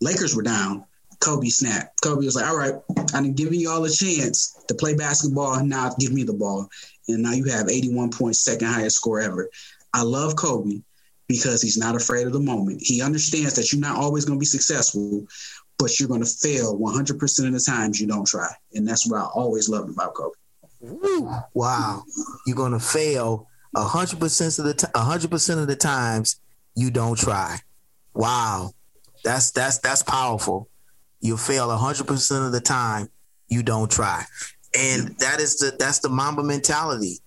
Lakers 0.00 0.34
were 0.34 0.42
down. 0.42 0.84
Kobe 1.20 1.48
snapped. 1.48 2.00
Kobe 2.00 2.24
was 2.24 2.34
like, 2.34 2.46
all 2.46 2.56
right, 2.56 2.74
I'm 3.12 3.34
giving 3.34 3.60
you 3.60 3.70
all 3.70 3.84
a 3.84 3.90
chance 3.90 4.56
to 4.68 4.74
play 4.74 4.94
basketball. 4.94 5.62
Now 5.62 5.90
give 5.98 6.12
me 6.12 6.22
the 6.22 6.32
ball. 6.32 6.68
And 7.08 7.22
now 7.22 7.32
you 7.32 7.44
have 7.44 7.68
81 7.68 8.10
points, 8.10 8.42
second 8.42 8.68
highest 8.68 8.96
score 8.96 9.20
ever. 9.20 9.50
I 9.92 10.02
love 10.02 10.36
Kobe 10.36 10.80
because 11.28 11.60
he's 11.60 11.76
not 11.76 11.94
afraid 11.94 12.26
of 12.26 12.32
the 12.32 12.40
moment. 12.40 12.80
He 12.82 13.02
understands 13.02 13.54
that 13.54 13.70
you're 13.70 13.80
not 13.80 13.98
always 13.98 14.24
going 14.24 14.38
to 14.38 14.40
be 14.40 14.46
successful, 14.46 15.26
but 15.78 16.00
you're 16.00 16.08
going 16.08 16.24
to 16.24 16.26
fail 16.26 16.78
100% 16.78 17.46
of 17.46 17.52
the 17.52 17.60
times 17.60 18.00
you 18.00 18.06
don't 18.06 18.26
try. 18.26 18.48
And 18.74 18.88
that's 18.88 19.08
what 19.08 19.20
I 19.20 19.26
always 19.26 19.68
loved 19.68 19.90
about 19.90 20.14
Kobe. 20.14 20.34
Wow. 21.54 22.04
You're 22.46 22.56
gonna 22.56 22.80
fail 22.80 23.46
hundred 23.76 24.20
percent 24.20 24.58
of 24.58 24.64
the 24.64 24.74
t- 24.74 24.86
hundred 24.96 25.30
percent 25.30 25.60
of 25.60 25.66
the 25.66 25.76
times 25.76 26.40
you 26.74 26.90
don't 26.90 27.18
try. 27.18 27.58
Wow. 28.14 28.72
That's 29.24 29.50
that's 29.50 29.78
that's 29.78 30.02
powerful. 30.02 30.68
You 31.20 31.36
fail 31.36 31.70
hundred 31.76 32.06
percent 32.06 32.44
of 32.44 32.52
the 32.52 32.60
time 32.60 33.08
you 33.48 33.62
don't 33.62 33.90
try. 33.90 34.24
And 34.78 35.16
that 35.18 35.40
is 35.40 35.58
the 35.58 35.74
that's 35.78 35.98
the 35.98 36.08
Mamba 36.08 36.42
mentality. 36.42 37.18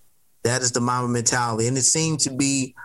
That 0.43 0.61
is 0.61 0.71
the 0.71 0.81
Mamba 0.81 1.07
mentality. 1.07 1.67
And 1.67 1.77
it 1.77 1.83
seemed 1.83 2.19
to 2.21 2.31
be 2.31 2.75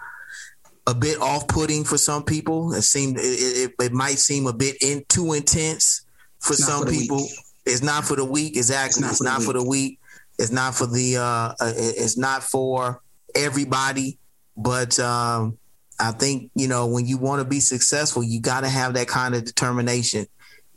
a 0.86 0.94
bit 0.94 1.20
off-putting 1.20 1.84
for 1.84 1.98
some 1.98 2.24
people. 2.24 2.72
It 2.72 2.82
seemed 2.82 3.18
it, 3.18 3.22
it, 3.22 3.72
it 3.80 3.92
might 3.92 4.18
seem 4.18 4.46
a 4.46 4.52
bit 4.52 4.76
in, 4.82 5.04
too 5.08 5.34
intense 5.34 6.04
for 6.40 6.54
It's 6.54 6.60
not 6.62 6.68
some 6.68 6.78
for 6.80 6.90
the 6.90 6.98
people. 6.98 7.26
It's 7.66 7.82
not 7.82 8.04
for 8.04 8.16
the 8.16 8.24
weak. 8.24 8.56
Exactly. 8.56 9.06
It's 9.06 9.20
not, 9.20 9.42
for, 9.42 9.52
the 9.52 9.62
weak. 9.62 10.00
It's 10.38 10.50
not 10.50 10.74
for 10.74 10.86
the. 10.86 11.18
Uh, 11.18 11.54
uh, 11.60 11.72
it's 11.76 12.16
not 12.16 12.42
for 12.42 13.02
everybody. 13.34 14.18
But 14.56 14.98
um, 14.98 15.58
I 16.00 16.12
think 16.12 16.50
you 16.54 16.68
know 16.68 16.86
when 16.86 17.06
you 17.06 17.18
want 17.18 17.42
to 17.42 17.48
be 17.48 17.60
successful, 17.60 18.22
you 18.22 18.40
got 18.40 18.62
to 18.62 18.68
have 18.68 18.94
that 18.94 19.08
kind 19.08 19.34
of 19.34 19.44
determination. 19.44 20.26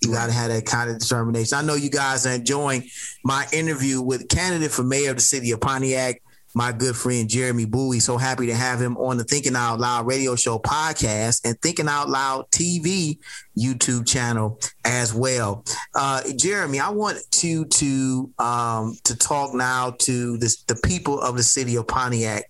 You 0.01 0.11
got 0.11 0.27
to 0.27 0.31
have 0.31 0.49
that 0.49 0.65
kind 0.65 0.89
of 0.89 0.97
determination. 0.97 1.57
I 1.57 1.61
know 1.61 1.75
you 1.75 1.89
guys 1.89 2.25
are 2.25 2.33
enjoying 2.33 2.89
my 3.23 3.45
interview 3.53 4.01
with 4.01 4.29
candidate 4.29 4.71
for 4.71 4.83
mayor 4.83 5.11
of 5.11 5.17
the 5.17 5.21
city 5.21 5.51
of 5.51 5.61
Pontiac, 5.61 6.23
my 6.53 6.71
good 6.71 6.95
friend 6.95 7.29
Jeremy 7.29 7.65
Bowie. 7.65 7.99
So 7.99 8.17
happy 8.17 8.47
to 8.47 8.55
have 8.55 8.81
him 8.81 8.97
on 8.97 9.17
the 9.17 9.23
Thinking 9.23 9.55
Out 9.55 9.79
Loud 9.79 10.05
radio 10.05 10.35
show 10.35 10.59
podcast 10.59 11.45
and 11.45 11.59
Thinking 11.61 11.87
Out 11.87 12.09
Loud 12.09 12.49
TV 12.51 13.17
YouTube 13.57 14.07
channel 14.07 14.59
as 14.85 15.13
well. 15.13 15.63
Uh, 15.95 16.21
Jeremy, 16.35 16.79
I 16.79 16.89
want 16.89 17.19
you 17.41 17.65
to 17.65 18.31
um, 18.39 18.97
to 19.03 19.15
talk 19.15 19.53
now 19.53 19.91
to 19.99 20.37
this, 20.37 20.63
the 20.63 20.75
people 20.75 21.19
of 21.19 21.37
the 21.37 21.43
city 21.43 21.75
of 21.75 21.87
Pontiac 21.87 22.45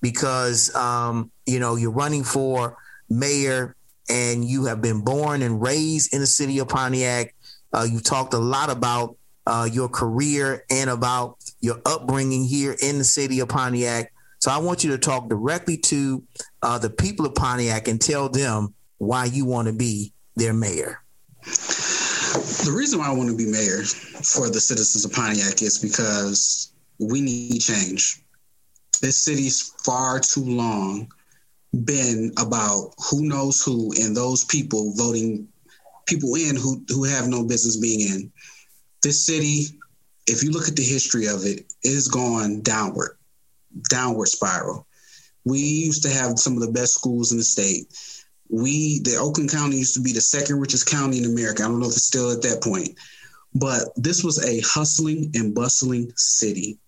because 0.00 0.74
um, 0.74 1.30
you 1.46 1.58
know 1.58 1.76
you're 1.76 1.90
running 1.90 2.24
for 2.24 2.76
mayor 3.08 3.76
and 4.08 4.44
you 4.44 4.66
have 4.66 4.82
been 4.82 5.02
born 5.02 5.42
and 5.42 5.62
raised 5.62 6.12
in 6.12 6.20
the 6.20 6.26
city 6.26 6.58
of 6.58 6.68
Pontiac. 6.68 7.34
Uh, 7.72 7.86
you've 7.90 8.04
talked 8.04 8.34
a 8.34 8.38
lot 8.38 8.70
about 8.70 9.16
uh, 9.46 9.68
your 9.70 9.88
career 9.88 10.64
and 10.70 10.90
about 10.90 11.36
your 11.60 11.80
upbringing 11.86 12.44
here 12.44 12.76
in 12.82 12.98
the 12.98 13.04
city 13.04 13.40
of 13.40 13.48
Pontiac. 13.48 14.12
So 14.38 14.50
I 14.50 14.58
want 14.58 14.84
you 14.84 14.90
to 14.90 14.98
talk 14.98 15.28
directly 15.28 15.76
to 15.78 16.22
uh, 16.62 16.78
the 16.78 16.90
people 16.90 17.26
of 17.26 17.34
Pontiac 17.34 17.88
and 17.88 18.00
tell 18.00 18.28
them 18.28 18.74
why 18.98 19.26
you 19.26 19.44
want 19.44 19.68
to 19.68 19.72
be 19.72 20.12
their 20.36 20.52
mayor. 20.52 21.00
The 21.44 22.74
reason 22.74 22.98
why 22.98 23.08
I 23.08 23.12
want 23.12 23.30
to 23.30 23.36
be 23.36 23.46
mayor 23.46 23.82
for 23.82 24.50
the 24.50 24.60
citizens 24.60 25.04
of 25.04 25.12
Pontiac 25.12 25.62
is 25.62 25.78
because 25.78 26.72
we 26.98 27.20
need 27.20 27.60
change. 27.60 28.22
This 29.00 29.22
city's 29.22 29.74
far 29.84 30.20
too 30.20 30.44
long 30.44 31.08
been 31.84 32.32
about 32.38 32.94
who 33.10 33.26
knows 33.26 33.62
who 33.62 33.92
and 34.00 34.16
those 34.16 34.44
people 34.44 34.92
voting 34.94 35.48
people 36.06 36.34
in 36.34 36.56
who 36.56 36.84
who 36.88 37.04
have 37.04 37.26
no 37.28 37.44
business 37.44 37.76
being 37.76 38.00
in. 38.00 38.32
This 39.04 39.26
city, 39.26 39.66
if 40.26 40.42
you 40.42 40.50
look 40.50 40.66
at 40.66 40.76
the 40.76 40.82
history 40.82 41.26
of 41.26 41.44
it, 41.44 41.70
it 41.82 41.94
has 41.94 42.08
gone 42.08 42.62
downward, 42.62 43.18
downward 43.90 44.28
spiral. 44.28 44.86
We 45.44 45.58
used 45.58 46.02
to 46.04 46.08
have 46.08 46.38
some 46.38 46.54
of 46.54 46.60
the 46.60 46.72
best 46.72 46.94
schools 46.94 47.30
in 47.30 47.36
the 47.36 47.44
state. 47.44 47.92
We, 48.48 49.00
the 49.00 49.16
Oakland 49.16 49.50
County 49.50 49.76
used 49.76 49.92
to 49.96 50.00
be 50.00 50.12
the 50.12 50.22
second 50.22 50.58
richest 50.58 50.90
county 50.90 51.18
in 51.18 51.26
America. 51.26 51.62
I 51.62 51.68
don't 51.68 51.80
know 51.80 51.86
if 51.86 51.92
it's 51.92 52.06
still 52.06 52.32
at 52.32 52.40
that 52.42 52.62
point, 52.62 52.98
but 53.54 53.92
this 53.96 54.24
was 54.24 54.42
a 54.42 54.62
hustling 54.66 55.30
and 55.34 55.54
bustling 55.54 56.10
city. 56.16 56.78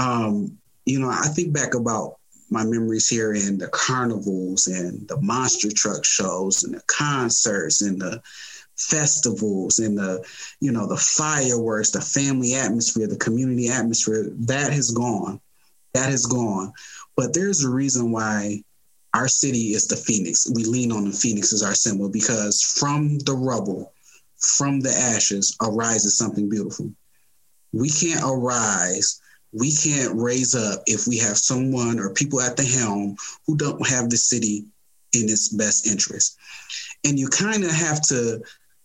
Um, 0.00 0.58
you 0.86 0.98
know, 0.98 1.08
I 1.08 1.28
think 1.28 1.52
back 1.52 1.74
about 1.74 2.16
my 2.50 2.64
memories 2.64 3.08
here 3.08 3.32
in 3.32 3.58
the 3.58 3.68
carnivals 3.68 4.66
and 4.66 5.06
the 5.06 5.20
monster 5.20 5.70
truck 5.70 6.04
shows 6.04 6.64
and 6.64 6.74
the 6.74 6.82
concerts 6.88 7.80
and 7.80 8.00
the 8.00 8.20
festivals 8.76 9.78
and 9.78 9.96
the 9.96 10.24
you 10.60 10.72
know 10.72 10.86
the 10.86 10.96
fireworks 10.96 11.90
the 11.90 12.00
family 12.00 12.54
atmosphere 12.54 13.06
the 13.06 13.16
community 13.16 13.68
atmosphere 13.68 14.26
that 14.32 14.72
has 14.72 14.90
gone. 14.90 15.40
That 15.94 16.10
has 16.10 16.26
gone. 16.26 16.72
But 17.16 17.34
there's 17.34 17.64
a 17.64 17.70
reason 17.70 18.10
why 18.10 18.64
our 19.14 19.28
city 19.28 19.74
is 19.74 19.86
the 19.86 19.96
phoenix. 19.96 20.50
We 20.52 20.64
lean 20.64 20.90
on 20.90 21.04
the 21.04 21.16
phoenix 21.16 21.52
as 21.52 21.62
our 21.62 21.74
symbol 21.74 22.08
because 22.08 22.62
from 22.62 23.18
the 23.20 23.34
rubble 23.34 23.92
from 24.44 24.80
the 24.80 24.90
ashes 24.90 25.56
arises 25.62 26.16
something 26.16 26.48
beautiful. 26.48 26.90
We 27.72 27.88
can't 27.88 28.22
arise. 28.24 29.20
We 29.52 29.72
can't 29.72 30.12
raise 30.14 30.54
up 30.54 30.82
if 30.86 31.06
we 31.06 31.18
have 31.18 31.38
someone 31.38 31.98
or 31.98 32.10
people 32.10 32.40
at 32.40 32.56
the 32.56 32.64
helm 32.64 33.16
who 33.46 33.56
don't 33.56 33.86
have 33.88 34.10
the 34.10 34.16
city 34.16 34.64
in 35.12 35.24
its 35.24 35.48
best 35.48 35.86
interest. 35.86 36.36
And 37.04 37.18
you 37.18 37.28
kind 37.28 37.64
of 37.64 37.70
have 37.70 38.00
to 38.02 38.42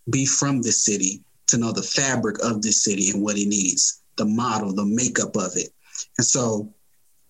be 0.08 0.24
from 0.24 0.62
the 0.62 0.72
city 0.72 1.22
to 1.48 1.58
know 1.58 1.72
the 1.72 1.82
fabric 1.82 2.36
of 2.42 2.62
the 2.62 2.72
city 2.72 3.10
and 3.10 3.22
what 3.22 3.36
it 3.36 3.48
needs, 3.48 4.02
the 4.16 4.24
model, 4.24 4.72
the 4.72 4.84
makeup 4.84 5.36
of 5.36 5.56
it. 5.56 5.70
And 6.18 6.26
so, 6.26 6.72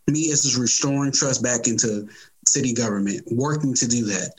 me 0.06 0.20
is 0.20 0.56
restoring 0.56 1.12
trust 1.12 1.42
back 1.42 1.66
into 1.66 2.09
city 2.47 2.72
government, 2.72 3.22
working 3.30 3.74
to 3.74 3.86
do 3.86 4.05
that. 4.06 4.32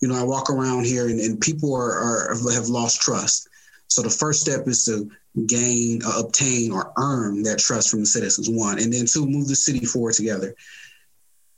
You 0.00 0.08
know, 0.08 0.18
I 0.18 0.24
walk 0.24 0.50
around 0.50 0.84
here 0.84 1.08
and, 1.08 1.20
and 1.20 1.40
people 1.40 1.74
are, 1.74 2.32
are 2.32 2.52
have 2.52 2.68
lost 2.68 3.00
trust. 3.00 3.48
So 3.86 4.02
the 4.02 4.10
first 4.10 4.40
step 4.40 4.66
is 4.66 4.84
to 4.86 5.10
gain, 5.46 6.02
uh, 6.04 6.18
obtain, 6.18 6.72
or 6.72 6.92
earn 6.96 7.42
that 7.44 7.58
trust 7.58 7.90
from 7.90 8.00
the 8.00 8.06
citizens. 8.06 8.48
One, 8.50 8.78
and 8.78 8.92
then 8.92 9.06
two, 9.06 9.26
move 9.26 9.48
the 9.48 9.54
city 9.54 9.84
forward 9.84 10.14
together. 10.14 10.54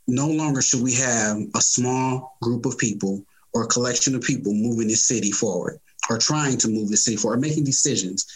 No 0.07 0.29
longer 0.29 0.61
should 0.61 0.83
we 0.83 0.95
have 0.95 1.39
a 1.55 1.61
small 1.61 2.37
group 2.43 2.67
of 2.67 2.77
people 2.77 3.25
or 3.53 3.65
a 3.65 3.69
collection 3.69 4.15
of 4.15 4.23
people 4.23 4.53
moving 4.53 4.89
this 4.89 5.07
city 5.07 5.31
forward, 5.31 5.81
or 6.11 6.19
trying 6.19 6.59
to 6.59 6.69
move 6.69 6.91
the 6.91 6.97
city 6.97 7.17
forward, 7.17 7.39
or 7.39 7.41
making 7.41 7.65
decisions. 7.65 8.27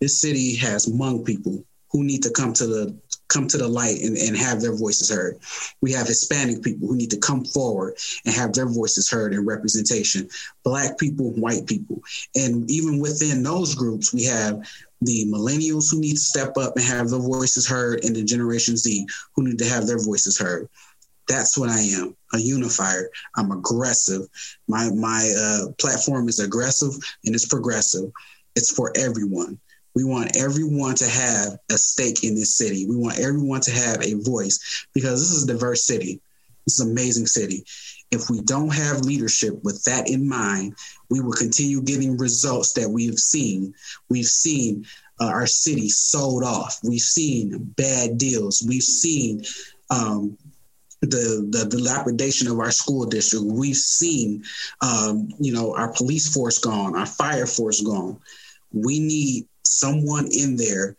This 0.00 0.20
city 0.20 0.56
has 0.56 0.86
Hmong 0.86 1.24
people 1.24 1.64
who 1.90 2.04
need 2.04 2.22
to 2.22 2.30
come 2.30 2.52
to 2.54 2.66
the 2.66 2.96
come 3.28 3.48
to 3.48 3.56
the 3.56 3.68
light 3.68 4.00
and, 4.02 4.16
and 4.16 4.36
have 4.36 4.60
their 4.60 4.76
voices 4.76 5.10
heard. 5.10 5.38
We 5.80 5.92
have 5.92 6.06
Hispanic 6.06 6.62
people 6.62 6.86
who 6.86 6.96
need 6.96 7.10
to 7.10 7.18
come 7.18 7.44
forward 7.44 7.96
and 8.26 8.34
have 8.34 8.52
their 8.52 8.68
voices 8.68 9.10
heard 9.10 9.32
in 9.32 9.46
representation. 9.46 10.28
Black 10.64 10.98
people, 10.98 11.30
white 11.30 11.66
people. 11.66 12.02
And 12.34 12.70
even 12.70 12.98
within 12.98 13.42
those 13.42 13.74
groups, 13.74 14.12
we 14.12 14.24
have 14.24 14.60
the 15.00 15.24
millennials 15.26 15.90
who 15.90 16.00
need 16.00 16.14
to 16.14 16.20
step 16.20 16.56
up 16.58 16.76
and 16.76 16.84
have 16.84 17.08
their 17.08 17.20
voices 17.20 17.66
heard, 17.66 18.04
and 18.04 18.14
the 18.14 18.22
Generation 18.22 18.76
Z 18.76 19.06
who 19.34 19.44
need 19.44 19.58
to 19.58 19.68
have 19.68 19.86
their 19.86 19.98
voices 19.98 20.38
heard. 20.38 20.68
That's 21.32 21.56
what 21.56 21.70
I 21.70 21.80
am, 21.80 22.14
a 22.34 22.38
unifier. 22.38 23.08
I'm 23.36 23.52
aggressive. 23.52 24.28
My 24.68 24.90
my 24.90 25.32
uh, 25.34 25.72
platform 25.78 26.28
is 26.28 26.40
aggressive 26.40 26.92
and 27.24 27.34
it's 27.34 27.46
progressive. 27.46 28.12
It's 28.54 28.70
for 28.70 28.92
everyone. 28.94 29.58
We 29.94 30.04
want 30.04 30.36
everyone 30.36 30.94
to 30.96 31.08
have 31.08 31.58
a 31.70 31.78
stake 31.78 32.22
in 32.22 32.34
this 32.34 32.54
city. 32.54 32.84
We 32.86 32.96
want 32.96 33.18
everyone 33.18 33.62
to 33.62 33.70
have 33.70 34.02
a 34.02 34.20
voice 34.20 34.86
because 34.92 35.20
this 35.20 35.30
is 35.30 35.44
a 35.44 35.52
diverse 35.54 35.84
city. 35.84 36.20
This 36.66 36.78
is 36.78 36.80
an 36.80 36.90
amazing 36.90 37.26
city. 37.26 37.64
If 38.10 38.28
we 38.28 38.42
don't 38.42 38.74
have 38.74 39.00
leadership 39.00 39.54
with 39.64 39.82
that 39.84 40.10
in 40.10 40.28
mind, 40.28 40.74
we 41.08 41.20
will 41.20 41.32
continue 41.32 41.80
getting 41.80 42.18
results 42.18 42.74
that 42.74 42.90
we 42.90 43.06
have 43.06 43.18
seen. 43.18 43.72
We've 44.10 44.26
seen 44.26 44.84
uh, 45.18 45.28
our 45.28 45.46
city 45.46 45.88
sold 45.88 46.44
off. 46.44 46.78
We've 46.84 47.00
seen 47.00 47.72
bad 47.74 48.18
deals. 48.18 48.62
We've 48.68 48.82
seen 48.82 49.44
um, 49.92 50.38
the 51.02 51.46
the 51.50 51.66
dilapidation 51.68 52.48
of 52.48 52.58
our 52.58 52.70
school 52.70 53.04
district. 53.06 53.44
We've 53.44 53.76
seen, 53.76 54.44
um, 54.80 55.28
you 55.38 55.52
know, 55.52 55.74
our 55.74 55.92
police 55.92 56.32
force 56.32 56.58
gone, 56.58 56.96
our 56.96 57.06
fire 57.06 57.46
force 57.46 57.80
gone. 57.82 58.18
We 58.72 59.00
need 59.00 59.46
someone 59.64 60.28
in 60.32 60.56
there 60.56 60.96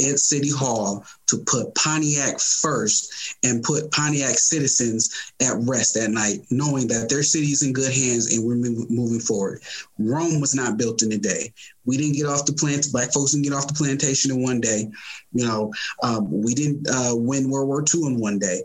at 0.00 0.18
City 0.18 0.50
Hall 0.50 1.04
to 1.26 1.38
put 1.46 1.74
Pontiac 1.74 2.40
first 2.40 3.36
and 3.44 3.62
put 3.62 3.90
Pontiac 3.90 4.38
citizens 4.38 5.32
at 5.42 5.56
rest 5.58 5.96
at 5.96 6.10
night, 6.10 6.40
knowing 6.50 6.88
that 6.88 7.08
their 7.08 7.22
city 7.22 7.48
is 7.48 7.62
in 7.62 7.72
good 7.72 7.92
hands 7.92 8.32
and 8.32 8.46
we're 8.46 8.56
moving 8.56 9.20
forward. 9.20 9.60
Rome 9.98 10.40
was 10.40 10.54
not 10.54 10.78
built 10.78 11.02
in 11.02 11.12
a 11.12 11.18
day. 11.18 11.52
We 11.84 11.96
didn't 11.96 12.16
get 12.16 12.26
off 12.26 12.46
the 12.46 12.52
plant. 12.52 12.86
Black 12.92 13.12
folks 13.12 13.32
didn't 13.32 13.44
get 13.44 13.52
off 13.52 13.68
the 13.68 13.74
plantation 13.74 14.30
in 14.30 14.42
one 14.42 14.60
day. 14.60 14.88
You 15.32 15.46
know, 15.46 15.72
um, 16.02 16.30
we 16.30 16.54
didn't 16.54 16.86
uh, 16.88 17.14
win 17.14 17.50
World 17.50 17.68
War 17.68 17.84
II 17.94 18.06
in 18.06 18.20
one 18.20 18.38
day. 18.38 18.62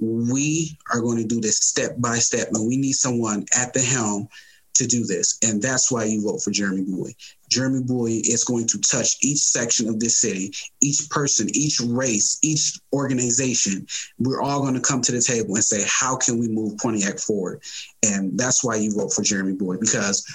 We 0.00 0.76
are 0.92 1.00
going 1.00 1.18
to 1.18 1.26
do 1.26 1.40
this 1.40 1.58
step 1.58 1.92
by 1.98 2.16
step, 2.16 2.48
and 2.52 2.66
we 2.66 2.76
need 2.76 2.94
someone 2.94 3.46
at 3.58 3.72
the 3.72 3.80
helm 3.80 4.28
to 4.76 4.86
do 4.86 5.04
this. 5.04 5.38
And 5.42 5.60
that's 5.60 5.90
why 5.90 6.04
you 6.04 6.22
vote 6.22 6.42
for 6.42 6.50
Jeremy 6.50 6.84
Bowie. 6.86 7.16
Jeremy 7.50 7.82
Bowie 7.82 8.18
is 8.18 8.44
going 8.44 8.66
to 8.68 8.78
touch 8.78 9.16
each 9.22 9.38
section 9.38 9.88
of 9.88 10.00
this 10.00 10.18
city, 10.18 10.52
each 10.82 11.08
person, 11.10 11.48
each 11.54 11.80
race, 11.80 12.38
each 12.42 12.78
organization. 12.92 13.86
We're 14.18 14.42
all 14.42 14.60
going 14.60 14.74
to 14.74 14.80
come 14.80 15.00
to 15.02 15.12
the 15.12 15.20
table 15.20 15.54
and 15.54 15.64
say, 15.64 15.82
how 15.86 16.16
can 16.16 16.38
we 16.38 16.48
move 16.48 16.76
Pontiac 16.78 17.18
forward? 17.18 17.62
And 18.04 18.38
that's 18.38 18.62
why 18.62 18.76
you 18.76 18.92
vote 18.94 19.12
for 19.12 19.22
Jeremy 19.22 19.54
Bowie 19.54 19.78
because 19.80 20.26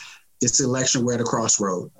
this 0.41 0.59
election, 0.59 1.05
we're 1.05 1.15
at 1.15 1.21
a 1.21 1.25
crossroad. 1.25 1.91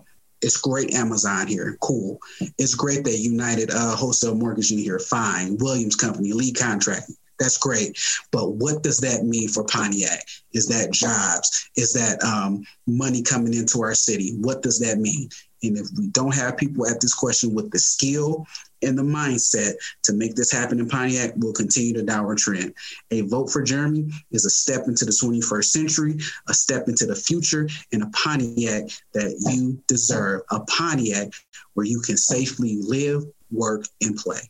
It's 0.42 0.58
great 0.58 0.96
Amazon 0.96 1.46
here, 1.46 1.78
cool. 1.82 2.18
It's 2.58 2.74
great 2.74 3.04
that 3.04 3.20
United 3.20 3.70
uh, 3.70 3.96
Wholesale 3.96 4.34
Mortgaging 4.34 4.80
here, 4.80 4.98
fine. 4.98 5.58
Williams 5.58 5.96
Company, 5.96 6.34
lead 6.34 6.58
contracting 6.58 7.16
that's 7.42 7.58
great. 7.58 7.98
But 8.32 8.52
what 8.54 8.84
does 8.84 9.00
that 9.00 9.24
mean 9.26 9.50
for 9.50 9.64
Pontiac? 9.64 10.24
Is 10.54 10.68
that 10.68 10.92
jobs? 10.92 11.70
Is 11.76 11.94
that 11.94 12.24
um, 12.24 12.64
money 12.88 13.24
coming 13.24 13.54
into 13.54 13.82
our 13.82 13.96
city? 13.96 14.38
What 14.40 14.62
does 14.62 14.80
that 14.80 15.00
mean? 15.00 15.30
And 15.64 15.78
if 15.78 15.88
we 15.98 16.08
don't 16.08 16.34
have 16.34 16.58
people 16.58 16.88
at 16.88 17.00
this 17.02 17.14
question 17.14 17.54
with 17.54 17.72
the 17.72 17.80
skill 17.80 18.48
and 18.82 18.98
the 18.98 19.04
mindset 19.04 19.74
to 20.04 20.14
make 20.14 20.36
this 20.36 20.52
happen 20.52 20.80
in 20.80 20.88
Pontiac, 20.88 21.34
we'll 21.38 21.54
continue 21.54 21.94
the 21.94 22.04
downward 22.04 22.40
trend. 22.40 22.74
A 23.12 23.22
vote 23.22 23.52
for 23.52 23.62
Jeremy 23.62 24.10
is 24.32 24.46
a 24.46 24.50
step 24.50 24.88
into 24.88 25.06
the 25.06 25.12
21st 25.12 25.66
century, 25.66 26.18
a 26.48 26.54
step 26.54 26.88
into 26.88 27.06
the 27.06 27.16
future, 27.16 27.70
and 27.92 28.04
a 28.04 28.08
Pontiac 28.08 28.90
that 29.14 29.36
you 29.52 29.82
deserve. 29.88 30.42
A 30.52 30.60
Pontiac 30.62 31.30
where 31.74 31.86
you 31.86 32.02
can 32.02 32.18
safely 32.18 32.80
live, 32.82 33.24
work, 33.52 33.86
and 34.02 34.16
play. 34.16 34.42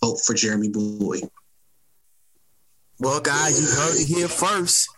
Vote 0.00 0.20
for 0.24 0.34
Jeremy 0.34 0.70
Bowie. 0.70 1.22
Well, 3.00 3.20
guys, 3.20 3.60
you 3.60 3.66
heard 3.66 4.00
it 4.00 4.06
here 4.06 4.28
first. 4.28 4.88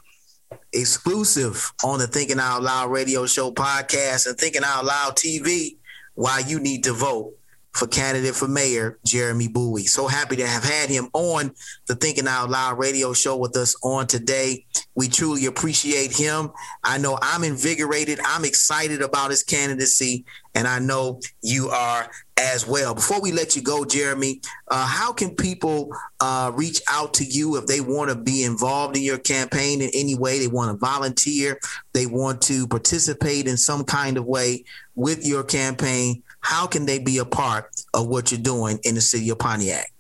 Exclusive 0.73 1.73
on 1.83 1.99
the 1.99 2.07
Thinking 2.07 2.39
Out 2.39 2.63
Loud 2.63 2.91
radio 2.91 3.25
show 3.25 3.51
podcast 3.51 4.27
and 4.27 4.37
Thinking 4.37 4.63
Out 4.65 4.85
Loud 4.85 5.17
TV. 5.17 5.79
Why 6.15 6.43
you 6.47 6.61
need 6.61 6.85
to 6.85 6.93
vote 6.93 7.36
for 7.77 7.87
candidate 7.87 8.35
for 8.35 8.49
mayor, 8.49 8.99
Jeremy 9.05 9.49
Bowie. 9.49 9.85
So 9.85 10.07
happy 10.07 10.37
to 10.37 10.47
have 10.47 10.65
had 10.65 10.89
him 10.89 11.09
on 11.13 11.53
the 11.87 11.95
Thinking 11.95 12.27
Out 12.27 12.51
Loud 12.51 12.79
radio 12.79 13.13
show 13.13 13.37
with 13.37 13.57
us 13.57 13.77
on 13.83 14.07
today. 14.07 14.65
We 14.95 15.09
truly 15.09 15.47
appreciate 15.47 16.17
him. 16.17 16.51
I 16.83 16.99
know 16.99 17.19
I'm 17.21 17.45
invigorated. 17.45 18.19
I'm 18.25 18.45
excited 18.45 19.03
about 19.03 19.31
his 19.31 19.43
candidacy, 19.43 20.25
and 20.55 20.67
I 20.67 20.79
know 20.79 21.21
you 21.43 21.69
are 21.69 22.11
as 22.39 22.67
well. 22.67 22.95
Before 22.95 23.21
we 23.21 23.33
let 23.33 23.57
you 23.57 23.63
go, 23.63 23.85
Jeremy, 23.85 24.41
uh, 24.69 24.87
how 24.87 25.13
can 25.13 25.35
people 25.35 25.91
uh, 26.21 26.53
reach 26.55 26.83
out 26.89 27.15
to 27.15 27.25
you 27.25 27.57
if 27.57 27.67
they 27.67 27.81
want 27.81 28.11
to 28.11 28.17
be 28.17 28.45
involved 28.45 28.97
in 28.97 29.03
your 29.03 29.19
campaign 29.19 29.81
in 29.81 29.91
any 29.95 30.15
way? 30.15 30.39
They 30.39 30.49
want 30.49 30.71
to 30.71 30.77
volunteer, 30.77 31.59
they 31.93 32.07
want 32.07 32.43
to 32.43 32.67
participate 32.67 33.47
in 33.47 33.57
some 33.57 33.85
kind 33.85 34.17
of 34.17 34.27
way 34.27 34.65
with 34.95 35.27
your 35.27 35.45
campaign. 35.45 36.23
How 36.47 36.67
can 36.69 36.87
they 36.87 37.01
be 37.01 37.19
a 37.19 37.25
part 37.25 37.75
of 37.93 38.07
what 38.07 38.31
you're 38.31 38.39
doing 38.39 38.79
in 38.85 38.95
the 38.95 39.01
city 39.01 39.31
of 39.31 39.41
Pontiac? 39.41 39.93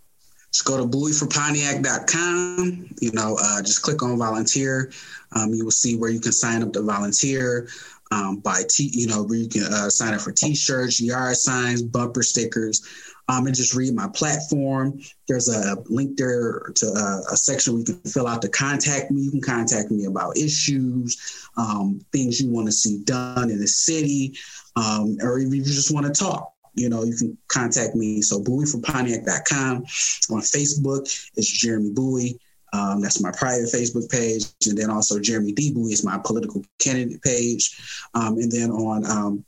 Just 0.52 0.64
go 0.64 0.77
to 0.77 0.85
bowieforpontiac.com. 0.85 2.94
You 3.01 3.10
know, 3.10 3.36
uh, 3.43 3.62
just 3.62 3.82
click 3.82 4.01
on 4.05 4.16
volunteer. 4.16 4.93
Um, 5.32 5.52
you 5.52 5.64
will 5.64 5.73
see 5.73 5.97
where 5.97 6.09
you 6.09 6.20
can 6.20 6.31
sign 6.31 6.62
up 6.62 6.73
to 6.74 6.82
volunteer. 6.82 7.66
Um, 8.12 8.40
t, 8.68 8.93
you 8.94 9.09
know, 9.09 9.24
where 9.24 9.39
you 9.39 9.48
can 9.48 9.64
uh, 9.64 9.90
sign 9.90 10.14
up 10.14 10.20
for 10.20 10.31
T-shirts, 10.31 11.01
yard 11.01 11.36
signs, 11.36 11.82
bumper 11.82 12.23
stickers, 12.23 12.86
um, 13.27 13.48
and 13.48 13.56
just 13.56 13.74
read 13.74 13.93
my 13.93 14.06
platform. 14.14 15.01
There's 15.27 15.48
a 15.48 15.77
link 15.86 16.16
there 16.16 16.70
to 16.77 16.86
uh, 16.86 17.23
a 17.32 17.36
section 17.36 17.73
where 17.73 17.81
you 17.81 17.86
can 17.86 17.98
fill 18.02 18.28
out 18.28 18.40
to 18.43 18.48
contact 18.48 19.10
me. 19.10 19.23
You 19.23 19.32
can 19.32 19.40
contact 19.40 19.90
me 19.90 20.05
about 20.05 20.39
issues, 20.39 21.48
um, 21.56 22.01
things 22.12 22.40
you 22.40 22.51
want 22.51 22.68
to 22.68 22.73
see 22.73 22.98
done 22.98 23.51
in 23.51 23.59
the 23.59 23.66
city, 23.66 24.36
um, 24.77 25.16
or 25.23 25.39
if 25.39 25.53
you 25.53 25.62
just 25.65 25.93
want 25.93 26.07
to 26.07 26.12
talk 26.12 26.53
you 26.77 26.90
know, 26.90 27.03
you 27.03 27.16
can 27.16 27.36
contact 27.48 27.97
me. 27.97 28.23
So 28.23 28.40
bowieforpontiac.com. 28.40 29.77
On 29.78 30.40
Facebook, 30.40 31.31
it's 31.35 31.51
Jeremy 31.51 31.90
Bowie. 31.93 32.39
Um, 32.73 33.01
that's 33.01 33.23
my 33.23 33.32
private 33.32 33.70
Facebook 33.73 34.11
page. 34.11 34.44
And 34.66 34.77
then 34.77 34.90
also 34.90 35.19
Jeremy 35.19 35.53
D. 35.53 35.73
Bowie 35.73 35.93
is 35.93 36.05
my 36.05 36.19
political 36.23 36.62
candidate 36.78 37.23
page. 37.23 38.05
Um, 38.15 38.36
and 38.36 38.53
then 38.53 38.70
on 38.70 39.07
um, 39.07 39.44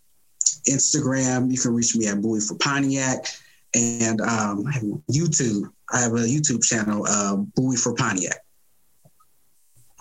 Instagram, 0.66 1.52
you 1.52 1.58
can 1.58 1.74
reach 1.74 1.94
me 1.94 2.08
at 2.08 2.20
Bowie 2.22 2.40
for 2.40 2.56
Pontiac. 2.56 3.26
And 3.74 4.22
um, 4.22 4.64
YouTube. 5.12 5.70
I 5.92 6.00
have 6.00 6.12
a 6.12 6.16
YouTube 6.16 6.64
channel, 6.64 7.06
uh, 7.06 7.36
Bowie 7.36 7.76
for 7.76 7.94
Pontiac. 7.94 8.38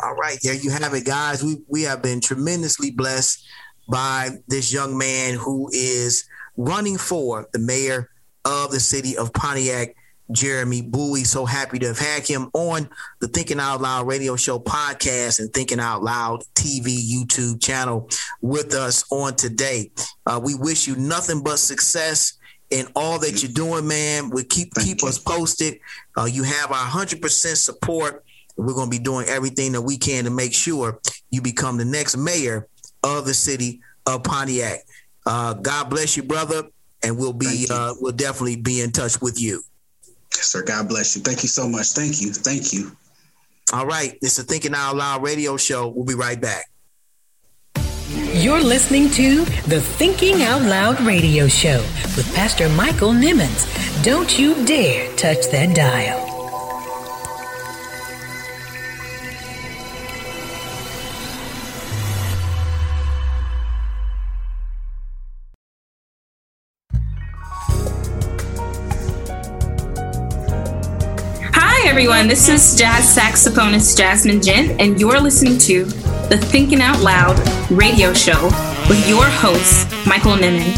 All 0.02 0.14
right, 0.14 0.38
there 0.44 0.54
you 0.54 0.70
have 0.70 0.94
it, 0.94 1.06
guys. 1.06 1.44
We 1.44 1.58
we 1.68 1.82
have 1.84 2.02
been 2.02 2.22
tremendously 2.22 2.92
blessed 2.92 3.44
by 3.88 4.30
this 4.48 4.72
young 4.72 4.98
man 4.98 5.36
who 5.36 5.70
is 5.72 6.26
running 6.58 6.98
for 6.98 7.48
the 7.54 7.60
mayor 7.60 8.10
of 8.46 8.72
the 8.72 8.80
city 8.80 9.18
of 9.18 9.34
Pontiac, 9.34 9.96
Jeremy 10.32 10.82
Bowie. 10.82 11.24
So 11.24 11.46
happy 11.46 11.80
to 11.80 11.88
have 11.88 12.00
had 12.00 12.28
him 12.28 12.50
on 12.54 12.90
the 13.20 13.28
Thinking 13.28 13.60
Out 13.60 13.82
Loud 13.82 14.08
radio 14.08 14.36
show 14.36 14.60
podcast 14.60 15.40
and 15.40 15.54
Thinking 15.54 15.80
Out 15.80 16.04
Loud 16.04 16.44
TV 16.54 16.98
YouTube 16.98 17.62
channel 17.62 18.10
with 18.42 18.74
us 18.74 19.06
on 19.12 19.36
today. 19.36 19.92
Uh, 20.26 20.40
we 20.44 20.56
wish 20.56 20.88
you 20.88 20.96
nothing 20.96 21.44
but 21.44 21.58
success 21.58 22.34
in 22.70 22.88
all 22.96 23.20
that 23.20 23.42
you're 23.42 23.52
doing, 23.52 23.88
man. 23.88 24.30
We 24.30 24.44
keep 24.44 24.74
Thank 24.74 24.88
keep 24.88 25.02
you. 25.02 25.08
us 25.08 25.18
posted. 25.18 25.80
Uh, 26.18 26.26
you 26.26 26.44
have 26.44 26.72
our 26.72 26.78
hundred 26.78 27.22
percent 27.22 27.58
support. 27.58 28.26
We're 28.58 28.74
going 28.74 28.90
to 28.90 28.98
be 28.98 29.04
doing 29.04 29.28
everything 29.28 29.72
that 29.74 29.82
we 29.82 29.98
can 29.98 30.24
to 30.24 30.32
make 30.32 30.54
sure 30.54 31.00
you 31.30 31.42
become 31.42 31.78
the 31.78 31.86
next 31.86 32.18
mayor 32.18 32.68
of 33.08 33.26
the 33.26 33.34
city 33.34 33.82
of 34.06 34.24
Pontiac. 34.24 34.80
Uh, 35.26 35.54
God 35.54 35.90
bless 35.90 36.16
you, 36.16 36.24
brother, 36.24 36.64
and 37.04 37.18
we'll 37.18 37.34
be 37.34 37.68
uh, 37.70 37.94
we'll 38.00 38.14
definitely 38.14 38.56
be 38.56 38.82
in 38.82 38.92
touch 38.92 39.22
with 39.22 39.40
you. 39.40 39.62
Yes, 40.36 40.48
sir. 40.48 40.64
God 40.64 40.88
bless 40.88 41.16
you. 41.16 41.22
Thank 41.22 41.44
you 41.44 41.50
so 41.50 41.68
much. 41.68 41.88
Thank 41.92 42.22
you. 42.22 42.32
Thank 42.32 42.74
you. 42.74 42.92
All 43.74 43.86
right. 43.86 44.18
This 44.22 44.40
is 44.40 44.46
Thinking 44.46 44.74
Out 44.74 44.96
Loud 44.96 45.24
radio 45.24 45.58
show. 45.58 45.88
We'll 45.90 46.06
be 46.06 46.16
right 46.16 46.40
back. 46.40 46.70
You're 48.10 48.62
listening 48.62 49.10
to 49.12 49.46
the 49.68 49.82
Thinking 49.82 50.44
Out 50.44 50.62
Loud 50.62 51.02
radio 51.02 51.48
show 51.48 51.80
with 52.16 52.32
Pastor 52.36 52.70
Michael 52.70 53.12
Nimmons. 53.12 53.66
Don't 54.04 54.38
you 54.40 54.66
dare 54.66 55.14
touch 55.16 55.50
that 55.52 55.76
dial. 55.76 56.27
Everyone. 71.98 72.28
This 72.28 72.48
is 72.48 72.76
jazz 72.76 73.18
saxophonist 73.18 73.98
Jasmine 73.98 74.40
Gent, 74.40 74.80
and 74.80 75.00
you're 75.00 75.20
listening 75.20 75.58
to 75.58 75.84
the 76.30 76.38
Thinking 76.38 76.80
Out 76.80 77.02
Loud 77.02 77.40
radio 77.72 78.14
show 78.14 78.44
with 78.88 79.10
your 79.10 79.26
host, 79.26 79.90
Michael 80.06 80.34
Nimmons. 80.34 80.78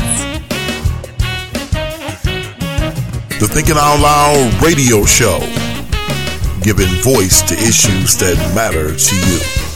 The 3.38 3.50
Thinking 3.50 3.76
Out 3.76 4.00
Loud 4.00 4.64
radio 4.64 5.04
show, 5.04 5.40
giving 6.62 6.88
voice 7.04 7.41
to 7.50 7.54
issues 7.54 8.16
that 8.20 8.38
matter 8.56 8.96
to 8.96 9.16
you. 9.30 9.69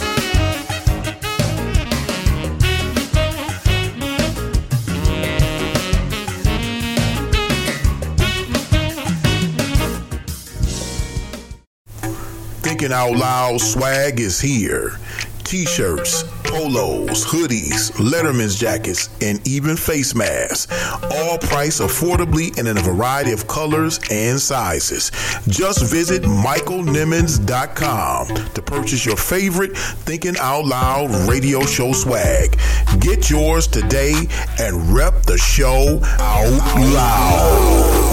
Thinking 12.84 13.00
Out 13.00 13.16
Loud 13.16 13.62
swag 13.62 14.20
is 14.20 14.42
here. 14.42 14.98
T-shirts, 15.46 16.24
polos, 16.44 17.26
hoodies, 17.26 17.94
Letterman's 17.94 18.60
jackets, 18.60 19.10
and 19.22 19.40
even 19.48 19.78
face 19.78 20.14
masks. 20.14 20.68
All 21.02 21.38
priced 21.38 21.80
affordably 21.80 22.60
and 22.60 22.68
in 22.68 22.78
a 22.78 22.82
variety 22.82 23.32
of 23.32 23.48
colors 23.48 24.02
and 24.12 24.38
sizes. 24.38 25.12
Just 25.48 25.90
visit 25.90 26.24
michaelnimmons.com 26.24 28.28
to 28.28 28.62
purchase 28.62 29.06
your 29.06 29.16
favorite 29.16 29.78
Thinking 29.78 30.36
Out 30.42 30.66
Loud 30.66 31.10
radio 31.30 31.62
show 31.62 31.94
swag. 31.94 32.60
Get 33.00 33.30
yours 33.30 33.66
today 33.66 34.28
and 34.60 34.94
rep 34.94 35.24
the 35.24 35.38
show 35.38 36.02
out 36.20 36.76
loud. 36.76 38.13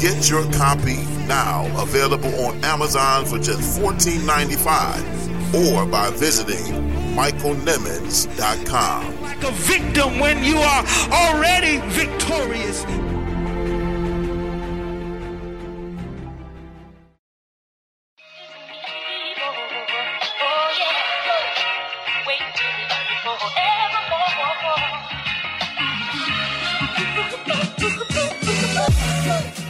Get 0.00 0.30
your 0.30 0.50
copy 0.52 0.96
now, 1.28 1.66
available 1.80 2.34
on 2.46 2.64
Amazon 2.64 3.26
for 3.26 3.38
just 3.38 3.78
$14.95 3.78 5.54
or 5.54 5.84
by 5.84 6.08
visiting 6.10 6.72
michaelnimmons.com. 7.14 9.20
Like 9.20 9.44
a 9.44 9.50
victim 9.50 10.18
when 10.18 10.42
you 10.42 10.56
are 10.56 10.86
already 11.12 11.80
victorious. 11.90 12.86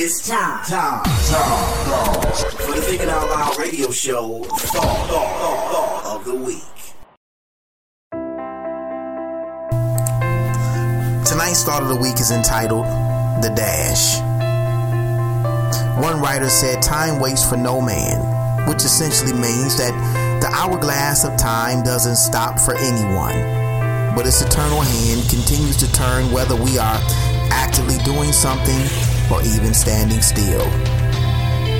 It's 0.00 0.28
time, 0.28 0.64
time, 0.64 1.02
time, 1.02 2.32
for 2.32 2.72
the 2.72 2.80
Thinking 2.82 3.08
Out 3.08 3.28
Loud 3.30 3.58
radio 3.58 3.90
show 3.90 4.44
thought, 4.44 5.08
thought, 5.08 5.40
thought, 5.40 5.72
thought 5.72 6.16
of 6.16 6.24
the 6.24 6.36
week. 6.36 6.62
Tonight's 11.26 11.64
thought 11.64 11.82
of 11.82 11.88
the 11.88 11.98
week 12.00 12.20
is 12.20 12.30
entitled 12.30 12.84
The 13.42 13.52
Dash. 13.56 14.20
One 16.00 16.22
writer 16.22 16.48
said, 16.48 16.80
Time 16.80 17.18
waits 17.18 17.44
for 17.44 17.56
no 17.56 17.80
man, 17.80 18.68
which 18.68 18.84
essentially 18.84 19.32
means 19.32 19.78
that 19.78 19.90
the 20.40 20.46
hourglass 20.46 21.24
of 21.24 21.36
time 21.36 21.82
doesn't 21.82 22.14
stop 22.14 22.60
for 22.60 22.76
anyone, 22.76 24.14
but 24.14 24.28
its 24.28 24.42
eternal 24.42 24.80
hand 24.80 25.28
continues 25.28 25.76
to 25.78 25.92
turn 25.92 26.30
whether 26.30 26.54
we 26.54 26.78
are 26.78 27.00
actively 27.50 27.98
doing 28.04 28.30
something 28.30 29.17
or 29.30 29.42
even 29.42 29.74
standing 29.74 30.20
still. 30.20 30.64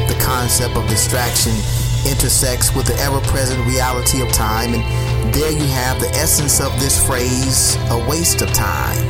The 0.09 0.19
concept 0.21 0.77
of 0.77 0.89
distraction 0.89 1.53
intersects 2.07 2.75
with 2.75 2.87
the 2.87 2.97
ever 2.97 3.21
present 3.29 3.65
reality 3.67 4.23
of 4.23 4.33
time, 4.33 4.75
and 4.75 5.35
there 5.35 5.53
you 5.53 5.67
have 5.67 6.01
the 6.01 6.09
essence 6.11 6.61
of 6.61 6.73
this 6.81 7.05
phrase 7.07 7.77
a 7.91 7.99
waste 8.09 8.43
of 8.43 8.53
time. 8.53 9.05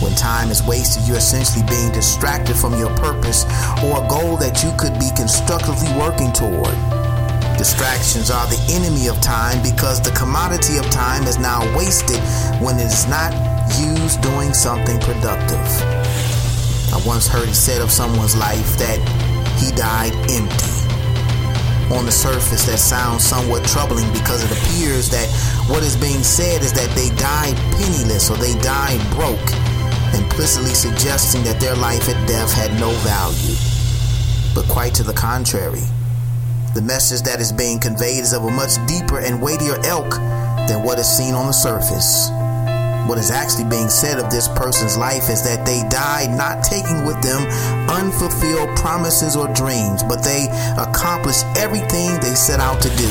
When 0.00 0.14
time 0.14 0.50
is 0.50 0.62
wasted, 0.62 1.06
you're 1.08 1.16
essentially 1.16 1.66
being 1.66 1.90
distracted 1.92 2.56
from 2.56 2.78
your 2.78 2.94
purpose 2.96 3.44
or 3.82 4.04
a 4.04 4.08
goal 4.08 4.36
that 4.36 4.62
you 4.62 4.72
could 4.78 4.94
be 4.98 5.10
constructively 5.16 5.90
working 5.98 6.32
toward. 6.32 6.74
Distractions 7.58 8.30
are 8.30 8.46
the 8.46 8.60
enemy 8.70 9.08
of 9.08 9.20
time 9.20 9.60
because 9.62 10.00
the 10.00 10.12
commodity 10.12 10.78
of 10.78 10.88
time 10.90 11.24
is 11.24 11.38
now 11.38 11.60
wasted 11.76 12.20
when 12.62 12.78
it 12.78 12.86
is 12.86 13.08
not 13.08 13.34
used 13.80 14.22
doing 14.22 14.54
something 14.54 15.00
productive. 15.00 15.97
I 16.92 17.02
once 17.06 17.28
heard 17.28 17.48
it 17.48 17.54
said 17.54 17.80
of 17.80 17.90
someone's 17.90 18.36
life 18.36 18.78
that 18.78 18.98
he 19.60 19.70
died 19.76 20.12
empty. 20.30 20.78
On 21.94 22.04
the 22.04 22.12
surface, 22.12 22.66
that 22.66 22.78
sounds 22.78 23.24
somewhat 23.24 23.64
troubling 23.64 24.10
because 24.12 24.44
it 24.44 24.52
appears 24.52 25.08
that 25.10 25.28
what 25.68 25.82
is 25.82 25.96
being 25.96 26.22
said 26.22 26.62
is 26.62 26.72
that 26.72 26.88
they 26.96 27.08
died 27.16 27.56
penniless 27.76 28.30
or 28.30 28.36
they 28.36 28.52
died 28.60 29.00
broke, 29.16 29.48
implicitly 30.12 30.74
suggesting 30.74 31.42
that 31.44 31.60
their 31.60 31.76
life 31.76 32.08
at 32.08 32.28
death 32.28 32.52
had 32.52 32.72
no 32.80 32.90
value. 33.04 33.56
But 34.54 34.68
quite 34.68 34.94
to 34.96 35.02
the 35.02 35.14
contrary, 35.14 35.84
the 36.74 36.82
message 36.82 37.22
that 37.22 37.40
is 37.40 37.52
being 37.52 37.78
conveyed 37.78 38.20
is 38.20 38.32
of 38.32 38.44
a 38.44 38.50
much 38.50 38.76
deeper 38.86 39.20
and 39.20 39.40
weightier 39.40 39.80
ilk 39.84 40.12
than 40.68 40.82
what 40.84 40.98
is 40.98 41.08
seen 41.08 41.34
on 41.34 41.46
the 41.46 41.52
surface. 41.52 42.28
What 43.08 43.16
is 43.16 43.30
actually 43.30 43.64
being 43.64 43.88
said 43.88 44.18
of 44.18 44.28
this 44.28 44.48
person's 44.48 44.98
life 44.98 45.30
is 45.30 45.40
that 45.40 45.64
they 45.64 45.80
died 45.88 46.28
not 46.36 46.62
taking 46.62 47.08
with 47.08 47.16
them 47.24 47.40
unfulfilled 47.88 48.76
promises 48.76 49.34
or 49.34 49.48
dreams, 49.56 50.02
but 50.04 50.20
they 50.20 50.44
accomplished 50.76 51.48
everything 51.56 52.20
they 52.20 52.36
set 52.36 52.60
out 52.60 52.84
to 52.84 52.92
do. 53.00 53.08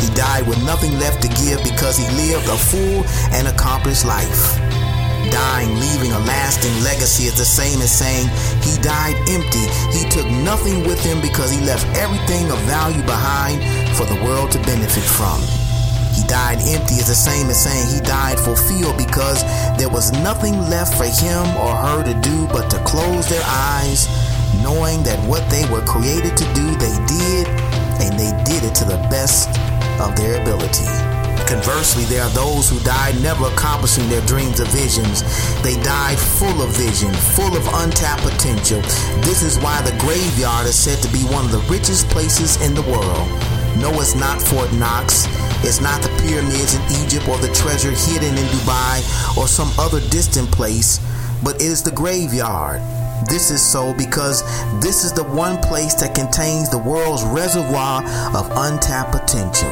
He 0.00 0.08
died 0.16 0.48
with 0.48 0.56
nothing 0.64 0.96
left 0.96 1.20
to 1.20 1.28
give 1.28 1.60
because 1.68 2.00
he 2.00 2.08
lived 2.16 2.48
a 2.48 2.56
full 2.56 3.04
and 3.36 3.44
accomplished 3.44 4.08
life. 4.08 4.56
Dying, 5.28 5.76
leaving 5.76 6.16
a 6.16 6.20
lasting 6.24 6.72
legacy 6.80 7.28
is 7.28 7.36
the 7.36 7.44
same 7.44 7.76
as 7.84 7.92
saying 7.92 8.24
he 8.64 8.80
died 8.80 9.20
empty. 9.28 9.68
He 9.92 10.08
took 10.08 10.24
nothing 10.48 10.88
with 10.88 11.04
him 11.04 11.20
because 11.20 11.52
he 11.52 11.60
left 11.60 11.84
everything 11.92 12.50
of 12.50 12.56
value 12.64 13.04
behind 13.04 13.60
for 14.00 14.08
the 14.08 14.16
world 14.24 14.50
to 14.52 14.58
benefit 14.64 15.04
from. 15.04 15.59
He 16.12 16.22
died 16.26 16.58
empty 16.66 16.94
is 16.96 17.06
the 17.06 17.14
same 17.14 17.48
as 17.50 17.62
saying 17.62 17.86
he 17.94 18.00
died 18.00 18.38
fulfilled 18.38 18.96
because 18.96 19.42
there 19.78 19.88
was 19.88 20.12
nothing 20.12 20.58
left 20.68 20.96
for 20.96 21.06
him 21.06 21.44
or 21.56 21.74
her 21.74 22.02
to 22.02 22.14
do 22.20 22.46
but 22.48 22.70
to 22.70 22.78
close 22.84 23.28
their 23.28 23.44
eyes, 23.46 24.08
knowing 24.62 25.02
that 25.04 25.18
what 25.28 25.48
they 25.50 25.64
were 25.70 25.82
created 25.86 26.36
to 26.36 26.44
do, 26.54 26.66
they 26.76 26.96
did, 27.06 27.46
and 28.02 28.18
they 28.18 28.32
did 28.44 28.64
it 28.64 28.74
to 28.76 28.84
the 28.84 28.98
best 29.10 29.48
of 30.00 30.16
their 30.16 30.40
ability. 30.40 30.88
Conversely, 31.46 32.04
there 32.04 32.22
are 32.22 32.30
those 32.30 32.70
who 32.70 32.78
died 32.80 33.20
never 33.22 33.46
accomplishing 33.46 34.08
their 34.08 34.24
dreams 34.24 34.60
or 34.60 34.66
visions. 34.66 35.22
They 35.62 35.74
died 35.82 36.16
full 36.16 36.62
of 36.62 36.70
vision, 36.76 37.12
full 37.34 37.56
of 37.56 37.66
untapped 37.82 38.22
potential. 38.22 38.80
This 39.22 39.42
is 39.42 39.58
why 39.58 39.82
the 39.82 39.96
graveyard 39.98 40.66
is 40.66 40.78
said 40.78 41.02
to 41.02 41.08
be 41.12 41.24
one 41.24 41.44
of 41.44 41.50
the 41.50 41.58
richest 41.66 42.08
places 42.08 42.60
in 42.62 42.74
the 42.74 42.82
world. 42.82 43.49
No, 43.78 43.90
it's 44.00 44.14
not 44.14 44.40
Fort 44.40 44.72
Knox. 44.72 45.26
It's 45.62 45.80
not 45.80 46.02
the 46.02 46.08
pyramids 46.22 46.74
in 46.74 46.82
Egypt 47.04 47.28
or 47.28 47.38
the 47.38 47.52
treasure 47.54 47.90
hidden 47.90 48.36
in 48.36 48.46
Dubai 48.46 49.00
or 49.36 49.46
some 49.46 49.70
other 49.78 50.00
distant 50.08 50.50
place, 50.50 50.98
but 51.44 51.56
it 51.56 51.62
is 51.62 51.82
the 51.82 51.90
graveyard. 51.90 52.80
This 53.28 53.50
is 53.50 53.62
so 53.62 53.94
because 53.94 54.42
this 54.80 55.04
is 55.04 55.12
the 55.12 55.24
one 55.24 55.58
place 55.58 55.94
that 55.94 56.14
contains 56.14 56.70
the 56.70 56.78
world's 56.78 57.22
reservoir 57.24 58.02
of 58.34 58.50
untapped 58.56 59.12
potential. 59.12 59.70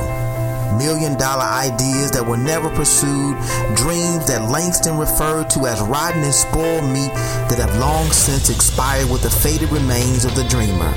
Million 0.77 1.17
dollar 1.17 1.45
ideas 1.45 2.11
that 2.11 2.25
were 2.25 2.37
never 2.37 2.69
pursued, 2.69 3.37
dreams 3.75 4.29
that 4.29 4.51
Langston 4.51 4.99
referred 4.99 5.49
to 5.51 5.67
as 5.67 5.81
rotten 5.81 6.23
and 6.23 6.35
spoiled 6.35 6.85
meat 6.85 7.13
that 7.49 7.59
have 7.59 7.75
long 7.79 8.11
since 8.11 8.51
expired 8.51 9.11
with 9.11 9.23
the 9.23 9.31
faded 9.31 9.71
remains 9.71 10.27
of 10.27 10.35
the 10.35 10.45
dreamer. 10.45 10.93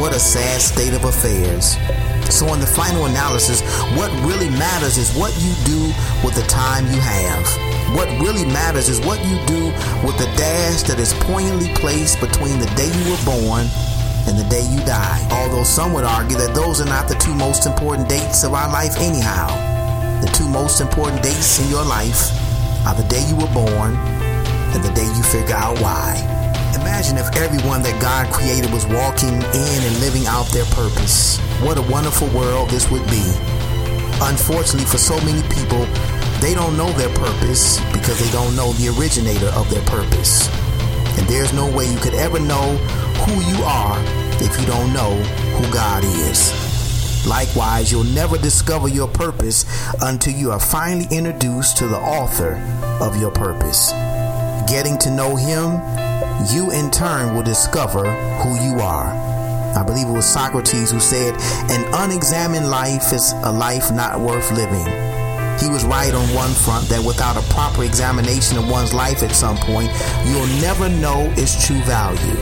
What 0.00 0.16
a 0.16 0.18
sad 0.18 0.60
state 0.60 0.94
of 0.94 1.04
affairs. 1.04 1.76
So, 2.30 2.52
in 2.54 2.60
the 2.60 2.66
final 2.66 3.06
analysis, 3.06 3.62
what 3.96 4.10
really 4.26 4.50
matters 4.50 4.98
is 4.98 5.14
what 5.16 5.32
you 5.40 5.54
do 5.64 5.80
with 6.24 6.34
the 6.34 6.46
time 6.48 6.84
you 6.86 7.00
have. 7.00 7.46
What 7.94 8.08
really 8.20 8.44
matters 8.44 8.88
is 8.88 9.00
what 9.00 9.24
you 9.24 9.38
do 9.46 9.66
with 10.04 10.18
the 10.18 10.28
dash 10.36 10.82
that 10.84 10.98
is 10.98 11.14
poignantly 11.24 11.72
placed 11.74 12.20
between 12.20 12.58
the 12.58 12.66
day 12.76 12.90
you 12.90 13.10
were 13.10 13.24
born 13.24 13.66
and 14.26 14.36
the 14.36 14.46
day 14.50 14.62
you 14.68 14.80
die. 14.84 15.26
Although 15.30 15.62
some 15.62 15.92
would 15.94 16.04
argue 16.04 16.36
that 16.36 16.54
those 16.54 16.80
are 16.80 16.86
not 16.86 17.08
the 17.08 17.14
two 17.14 17.34
most 17.34 17.64
important 17.64 18.08
dates 18.08 18.44
of 18.44 18.54
our 18.54 18.68
life, 18.70 18.96
anyhow. 18.98 19.48
The 20.20 20.30
two 20.32 20.48
most 20.48 20.80
important 20.80 21.22
dates 21.22 21.60
in 21.60 21.70
your 21.70 21.84
life 21.84 22.32
are 22.86 22.94
the 22.94 23.06
day 23.08 23.24
you 23.28 23.36
were 23.36 23.52
born 23.54 23.94
and 24.74 24.82
the 24.82 24.92
day 24.92 25.06
you 25.06 25.22
figure 25.22 25.54
out 25.54 25.78
why. 25.80 26.35
Imagine 26.76 27.16
if 27.16 27.34
everyone 27.36 27.80
that 27.82 28.00
God 28.02 28.30
created 28.30 28.70
was 28.70 28.84
walking 28.86 29.32
in 29.32 29.80
and 29.80 30.00
living 30.00 30.26
out 30.26 30.44
their 30.52 30.66
purpose. 30.66 31.38
What 31.64 31.78
a 31.78 31.82
wonderful 31.82 32.28
world 32.36 32.68
this 32.68 32.90
would 32.90 33.04
be. 33.08 33.24
Unfortunately, 34.20 34.84
for 34.84 34.98
so 34.98 35.16
many 35.24 35.40
people, 35.48 35.88
they 36.44 36.52
don't 36.52 36.76
know 36.76 36.92
their 36.92 37.08
purpose 37.16 37.80
because 37.96 38.20
they 38.20 38.30
don't 38.30 38.54
know 38.54 38.72
the 38.74 38.92
originator 38.92 39.48
of 39.56 39.70
their 39.70 39.82
purpose. 39.84 40.48
And 41.16 41.26
there's 41.26 41.52
no 41.54 41.64
way 41.74 41.90
you 41.90 41.98
could 41.98 42.14
ever 42.14 42.38
know 42.38 42.76
who 43.24 43.40
you 43.40 43.64
are 43.64 43.96
if 44.44 44.52
you 44.60 44.66
don't 44.66 44.92
know 44.92 45.16
who 45.56 45.72
God 45.72 46.04
is. 46.04 46.52
Likewise, 47.26 47.90
you'll 47.90 48.04
never 48.04 48.36
discover 48.36 48.88
your 48.88 49.08
purpose 49.08 49.64
until 50.02 50.34
you 50.34 50.52
are 50.52 50.60
finally 50.60 51.08
introduced 51.10 51.78
to 51.78 51.88
the 51.88 51.98
author 51.98 52.54
of 53.00 53.18
your 53.18 53.30
purpose. 53.30 53.92
Getting 54.68 54.98
to 54.98 55.10
know 55.10 55.36
Him, 55.36 55.80
you 56.52 56.70
in 56.70 56.90
turn 56.90 57.34
will 57.34 57.42
discover 57.42 58.04
who 58.42 58.54
you 58.60 58.80
are. 58.80 59.08
I 59.76 59.82
believe 59.82 60.08
it 60.08 60.12
was 60.12 60.26
Socrates 60.26 60.90
who 60.90 61.00
said, 61.00 61.34
An 61.70 61.84
unexamined 61.94 62.70
life 62.70 63.12
is 63.12 63.32
a 63.44 63.52
life 63.52 63.92
not 63.92 64.20
worth 64.20 64.50
living. 64.52 64.86
He 65.60 65.68
was 65.68 65.84
right 65.84 66.12
on 66.14 66.34
one 66.34 66.52
front 66.52 66.88
that 66.88 67.02
without 67.04 67.36
a 67.36 67.52
proper 67.52 67.84
examination 67.84 68.58
of 68.58 68.68
one's 68.68 68.92
life 68.92 69.22
at 69.22 69.32
some 69.32 69.56
point, 69.56 69.90
you'll 70.26 70.46
never 70.60 70.88
know 70.88 71.32
its 71.36 71.66
true 71.66 71.80
value. 71.82 72.36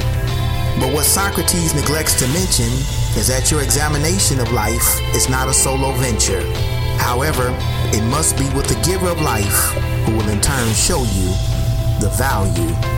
But 0.80 0.92
what 0.92 1.04
Socrates 1.06 1.74
neglects 1.74 2.18
to 2.18 2.26
mention 2.28 2.70
is 3.16 3.28
that 3.28 3.50
your 3.50 3.62
examination 3.62 4.40
of 4.40 4.50
life 4.52 5.00
is 5.14 5.28
not 5.28 5.48
a 5.48 5.54
solo 5.54 5.92
venture. 5.92 6.42
However, 6.98 7.54
it 7.94 8.02
must 8.10 8.36
be 8.36 8.48
with 8.50 8.66
the 8.66 8.80
giver 8.84 9.08
of 9.08 9.20
life 9.20 9.70
who 10.04 10.16
will 10.16 10.28
in 10.28 10.40
turn 10.40 10.72
show 10.74 11.02
you 11.14 11.30
the 12.00 12.10
value 12.18 12.93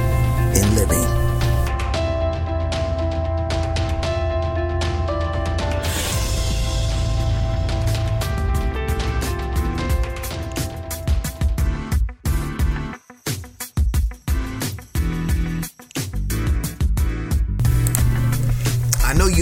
in 0.56 0.74
living. 0.74 1.26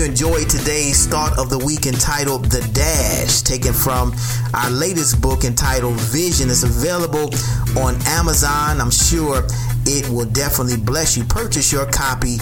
enjoyed 0.05 0.49
today's 0.49 0.97
start 0.97 1.37
of 1.39 1.51
the 1.51 1.59
week 1.59 1.87
entitled 1.87 2.45
The 2.45 2.61
Dash, 2.73 3.41
taken 3.41 3.73
from 3.73 4.15
our 4.53 4.71
latest 4.71 5.21
book 5.21 5.45
entitled 5.45 5.99
Vision. 6.13 6.51
It's 6.51 6.63
available 6.63 7.35
on 7.77 7.97
Amazon. 8.07 8.81
I'm 8.81 8.93
sure 8.93 9.43
it 9.87 10.09
will 10.09 10.27
definitely 10.27 10.77
bless 10.77 11.17
you. 11.17 11.25
Purchase 11.25 11.73
your 11.73 11.87
copy 11.87 12.39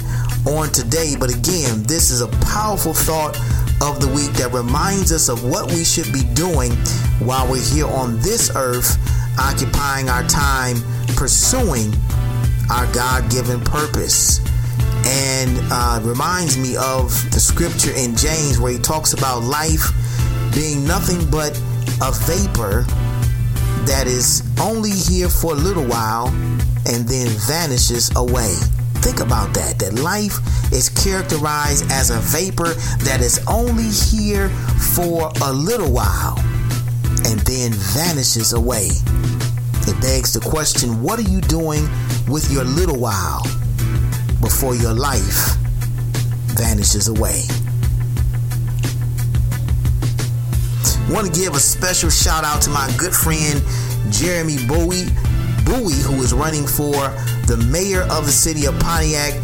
on 0.46 0.70
today. 0.70 1.14
But 1.18 1.30
again, 1.30 1.82
this 1.84 2.10
is 2.10 2.20
a 2.20 2.28
powerful 2.46 2.94
thought 2.94 3.36
of 3.82 4.00
the 4.00 4.08
week 4.14 4.32
that 4.34 4.52
reminds 4.52 5.12
us 5.12 5.28
of 5.28 5.44
what 5.44 5.70
we 5.70 5.84
should 5.84 6.12
be 6.12 6.22
doing 6.34 6.72
while 7.18 7.50
we're 7.50 7.62
here 7.62 7.86
on 7.86 8.18
this 8.20 8.50
earth, 8.54 8.96
occupying 9.38 10.08
our 10.08 10.22
time 10.24 10.76
pursuing 11.22 11.92
our 12.70 12.90
God 12.92 13.30
given 13.30 13.60
purpose. 13.60 14.40
And 15.06 15.58
uh, 15.70 16.00
reminds 16.02 16.56
me 16.58 16.76
of 16.76 17.10
the 17.32 17.40
scripture 17.40 17.92
in 17.96 18.16
James 18.16 18.58
where 18.58 18.72
he 18.72 18.78
talks 18.78 19.12
about 19.12 19.42
life 19.42 19.82
being 20.54 20.84
nothing 20.84 21.28
but 21.30 21.56
a 22.00 22.12
vapor 22.12 22.84
that 23.86 24.04
is 24.06 24.42
only 24.60 24.90
here 24.90 25.28
for 25.28 25.52
a 25.52 25.56
little 25.56 25.84
while 25.84 26.26
and 26.86 27.06
then 27.08 27.28
vanishes 27.46 28.10
away. 28.16 28.54
Think 29.02 29.20
about 29.20 29.52
that. 29.54 29.78
That 29.78 29.94
life 29.94 30.38
is 30.72 30.88
characterized 30.88 31.90
as 31.90 32.10
a 32.10 32.18
vapor 32.18 32.74
that 33.04 33.20
is 33.20 33.44
only 33.48 33.90
here 33.90 34.48
for 34.94 35.32
a 35.42 35.52
little 35.52 35.90
while 35.90 36.38
and 37.26 37.40
then 37.40 37.72
vanishes 37.72 38.52
away. 38.52 38.88
It 39.84 40.00
begs 40.00 40.32
the 40.32 40.40
question 40.40 41.02
what 41.02 41.18
are 41.18 41.28
you 41.28 41.40
doing 41.40 41.88
with 42.28 42.50
your 42.50 42.64
little 42.64 42.98
while 42.98 43.42
before 44.40 44.74
your 44.74 44.94
life 44.94 45.56
vanishes 46.54 47.08
away? 47.08 47.42
Want 51.10 51.26
to 51.26 51.40
give 51.40 51.54
a 51.54 51.60
special 51.60 52.10
shout 52.10 52.44
out 52.44 52.62
to 52.62 52.70
my 52.70 52.90
good 52.96 53.12
friend 53.12 53.60
Jeremy 54.10 54.56
Bowie, 54.66 55.06
Bowie, 55.64 55.94
who 55.94 56.22
is 56.22 56.32
running 56.32 56.66
for 56.66 56.94
the 57.46 57.56
mayor 57.70 58.02
of 58.02 58.26
the 58.26 58.32
city 58.32 58.66
of 58.66 58.78
Pontiac. 58.80 59.34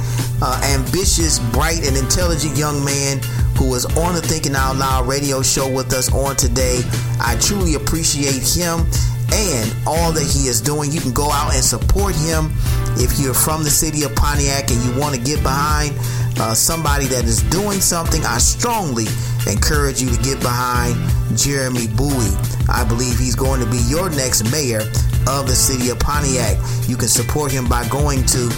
Uh, 0.40 0.60
ambitious, 0.78 1.40
bright, 1.50 1.84
and 1.84 1.96
intelligent 1.96 2.56
young 2.56 2.84
man 2.84 3.18
who 3.58 3.74
is 3.74 3.84
on 3.98 4.14
the 4.14 4.22
Thinking 4.22 4.54
Out 4.54 4.76
Loud 4.76 5.08
radio 5.08 5.42
show 5.42 5.68
with 5.68 5.92
us 5.92 6.12
on 6.14 6.36
today. 6.36 6.80
I 7.20 7.36
truly 7.40 7.74
appreciate 7.74 8.46
him 8.46 8.86
and 9.34 9.66
all 9.84 10.12
that 10.12 10.22
he 10.22 10.46
is 10.46 10.60
doing. 10.60 10.92
You 10.92 11.00
can 11.00 11.12
go 11.12 11.30
out 11.30 11.54
and 11.54 11.64
support 11.64 12.14
him 12.14 12.52
if 13.02 13.18
you're 13.18 13.34
from 13.34 13.64
the 13.64 13.70
city 13.70 14.04
of 14.04 14.14
Pontiac 14.14 14.70
and 14.70 14.78
you 14.84 14.98
want 14.98 15.14
to 15.16 15.20
get 15.20 15.42
behind 15.42 15.98
uh, 16.38 16.54
somebody 16.54 17.06
that 17.06 17.24
is 17.24 17.42
doing 17.50 17.80
something. 17.80 18.24
I 18.24 18.38
strongly 18.38 19.06
encourage 19.50 20.00
you 20.00 20.08
to 20.08 20.22
get 20.22 20.38
behind 20.40 20.94
Jeremy 21.36 21.88
Bowie. 21.88 22.34
I 22.70 22.84
believe 22.86 23.18
he's 23.18 23.34
going 23.34 23.60
to 23.60 23.66
be 23.66 23.78
your 23.88 24.08
next 24.10 24.50
mayor 24.52 24.86
of 25.28 25.46
the 25.46 25.54
city 25.54 25.90
of 25.90 25.98
Pontiac. 26.00 26.56
You 26.88 26.96
can 26.96 27.08
support 27.08 27.52
him 27.52 27.68
by 27.68 27.86
going 27.88 28.24
to 28.26 28.50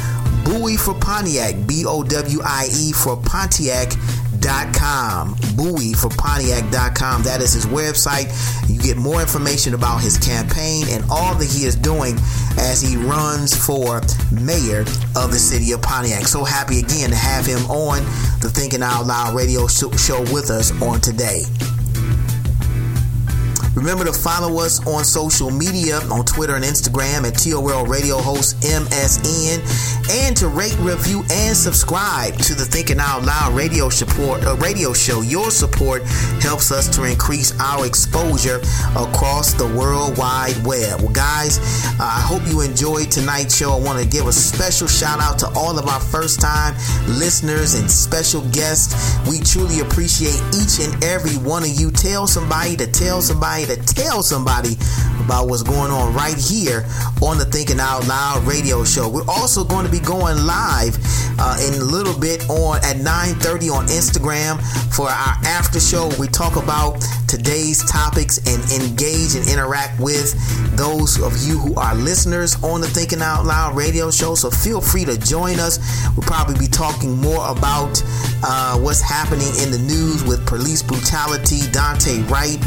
Bowie 0.44 0.76
for 0.76 0.94
Pontiac, 0.94 1.66
B 1.66 1.84
O 1.86 2.02
W 2.02 2.40
I 2.44 2.68
E 2.72 2.92
for 2.92 3.16
Pontiac 3.16 3.92
Pontiac.com. 4.40 5.36
Bowie 5.56 5.92
for 5.92 6.08
Pontiac.com. 6.10 7.22
That 7.22 7.40
is 7.42 7.52
his 7.52 7.66
website. 7.66 8.30
You 8.68 8.80
get 8.80 8.96
more 8.96 9.20
information 9.20 9.74
about 9.74 10.00
his 10.00 10.18
campaign 10.18 10.86
and 10.90 11.04
all 11.10 11.34
that 11.34 11.48
he 11.48 11.64
is 11.64 11.76
doing 11.76 12.16
as 12.58 12.80
he 12.80 12.96
runs 12.96 13.54
for 13.54 14.00
mayor 14.32 14.80
of 15.16 15.32
the 15.32 15.38
city 15.38 15.72
of 15.72 15.82
Pontiac. 15.82 16.26
So 16.26 16.44
happy 16.44 16.80
again 16.80 17.10
to 17.10 17.16
have 17.16 17.46
him 17.46 17.62
on 17.70 18.02
the 18.40 18.50
Thinking 18.52 18.82
Out 18.82 19.06
Loud 19.06 19.34
radio 19.34 19.66
show 19.66 20.20
with 20.32 20.50
us 20.50 20.70
on 20.82 21.00
today. 21.00 21.42
Remember 23.74 24.04
to 24.04 24.12
follow 24.12 24.58
us 24.60 24.84
on 24.86 25.04
social 25.04 25.50
media 25.50 26.00
on 26.10 26.24
Twitter 26.24 26.56
and 26.56 26.64
Instagram 26.64 27.22
at 27.22 27.38
TOL 27.38 27.86
Radio 27.86 28.16
Host 28.18 28.60
MSN 28.62 29.62
and 30.10 30.36
to 30.36 30.48
rate, 30.48 30.76
review, 30.80 31.22
and 31.30 31.56
subscribe 31.56 32.36
to 32.38 32.54
the 32.54 32.64
Thinking 32.64 32.98
Out 32.98 33.24
Loud 33.24 33.54
radio 33.54 33.88
support 33.88 34.44
uh, 34.44 34.56
radio 34.56 34.92
show. 34.92 35.20
Your 35.20 35.52
support 35.52 36.02
helps 36.42 36.72
us 36.72 36.88
to 36.96 37.04
increase 37.04 37.58
our 37.60 37.86
exposure 37.86 38.60
across 38.96 39.54
the 39.54 39.66
World 39.78 40.18
Wide 40.18 40.56
Web. 40.64 41.00
Well, 41.00 41.12
guys, 41.12 41.58
uh, 42.00 42.02
I 42.02 42.20
hope 42.20 42.42
you 42.48 42.62
enjoyed 42.62 43.12
tonight's 43.12 43.56
show. 43.56 43.70
I 43.70 43.80
want 43.80 44.02
to 44.02 44.08
give 44.08 44.26
a 44.26 44.32
special 44.32 44.88
shout 44.88 45.20
out 45.20 45.38
to 45.40 45.46
all 45.54 45.78
of 45.78 45.86
our 45.86 46.00
first 46.00 46.40
time 46.40 46.74
listeners 47.06 47.74
and 47.74 47.88
special 47.88 48.42
guests. 48.50 49.16
We 49.30 49.38
truly 49.38 49.78
appreciate 49.78 50.42
each 50.58 50.80
and 50.82 51.04
every 51.04 51.38
one 51.46 51.62
of 51.62 51.70
you. 51.70 51.92
Tell 51.92 52.26
somebody 52.26 52.76
to 52.76 52.86
tell 52.90 53.22
somebody 53.22 53.59
to 53.66 53.76
tell 53.76 54.22
somebody 54.22 54.76
about 55.24 55.48
what's 55.48 55.62
going 55.62 55.90
on 55.90 56.14
right 56.14 56.36
here 56.36 56.84
on 57.22 57.38
the 57.38 57.44
Thinking 57.44 57.80
Out 57.80 58.06
Loud 58.06 58.44
radio 58.46 58.84
show. 58.84 59.08
We're 59.08 59.28
also 59.28 59.64
going 59.64 59.84
to 59.86 59.92
be 59.92 60.00
going 60.00 60.44
live 60.44 60.98
uh, 61.38 61.56
in 61.66 61.80
a 61.80 61.84
little 61.84 62.18
bit 62.18 62.48
on 62.50 62.78
at 62.78 62.96
9:30 62.96 63.70
on 63.70 63.86
Instagram 63.86 64.60
for 64.94 65.08
our 65.08 65.36
after 65.44 65.80
show. 65.80 66.10
We 66.18 66.28
talk 66.28 66.56
about 66.56 67.02
today's 67.28 67.84
topics 67.90 68.38
and 68.38 68.60
engage 68.82 69.36
and 69.36 69.48
interact 69.48 70.00
with 70.00 70.34
those 70.76 71.20
of 71.22 71.36
you 71.46 71.58
who 71.58 71.74
are 71.76 71.94
listeners 71.94 72.56
on 72.62 72.80
the 72.80 72.88
Thinking 72.88 73.22
Out 73.22 73.44
Loud 73.44 73.76
radio 73.76 74.10
show. 74.10 74.34
So 74.34 74.50
feel 74.50 74.80
free 74.80 75.04
to 75.04 75.18
join 75.18 75.60
us. 75.60 75.78
We'll 76.16 76.26
probably 76.26 76.58
be 76.58 76.66
talking 76.66 77.16
more 77.20 77.48
about 77.48 78.02
uh, 78.42 78.78
what's 78.78 79.00
happening 79.00 79.48
in 79.62 79.70
the 79.70 79.78
news 79.78 80.24
with 80.24 80.46
police 80.46 80.82
brutality, 80.82 81.60
Daunte 81.70 82.28
Wright, 82.30 82.58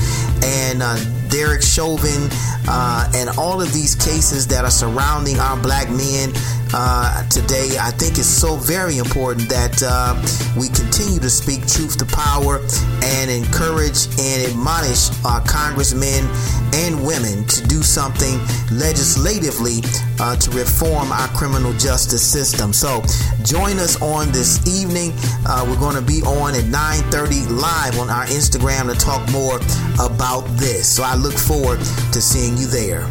and 0.44 0.83
uh, 0.84 1.23
Derek 1.34 1.64
Chauvin, 1.64 2.30
uh, 2.70 3.12
and 3.16 3.28
all 3.40 3.60
of 3.60 3.74
these 3.74 3.96
cases 3.96 4.46
that 4.48 4.64
are 4.64 4.70
surrounding 4.72 5.40
our 5.40 5.60
black 5.60 5.90
men 5.90 6.32
uh, 6.74 7.28
today. 7.30 7.78
I 7.80 7.92
think 7.92 8.18
it's 8.18 8.28
so 8.28 8.56
very 8.56 8.98
important 8.98 9.50
that 9.50 9.82
uh, 9.86 10.14
we 10.60 10.68
continue 10.70 11.20
to 11.20 11.30
speak 11.30 11.66
truth 11.68 11.98
to 11.98 12.06
power 12.06 12.62
and 13.02 13.32
encourage 13.32 14.06
and 14.20 14.46
admonish 14.50 15.10
our 15.26 15.42
congressmen 15.42 16.26
and 16.74 17.06
women 17.06 17.46
to 17.46 17.68
do 17.68 17.82
something 17.84 18.40
legislatively 18.72 19.82
uh, 20.20 20.36
to 20.38 20.50
reform 20.52 21.12
our 21.12 21.28
criminal 21.30 21.74
justice 21.74 22.26
system. 22.26 22.74
So 22.74 23.02
join 23.44 23.78
us 23.78 24.02
on 24.02 24.32
this 24.32 24.66
evening. 24.66 25.14
Uh, 25.46 25.66
we're 25.68 25.80
going 25.80 25.96
to 25.96 26.02
be 26.02 26.22
on 26.24 26.56
at 26.56 26.66
9:30 26.66 27.50
live 27.50 28.00
on 28.00 28.10
our 28.10 28.26
Instagram 28.26 28.92
to 28.92 28.98
talk 28.98 29.22
more 29.32 29.58
about 30.02 30.42
this. 30.58 30.90
So 30.90 31.04
I 31.04 31.16
look 31.24 31.34
forward 31.34 31.80
to 32.12 32.22
seeing 32.22 32.58
you 32.58 32.68
there. 32.68 33.08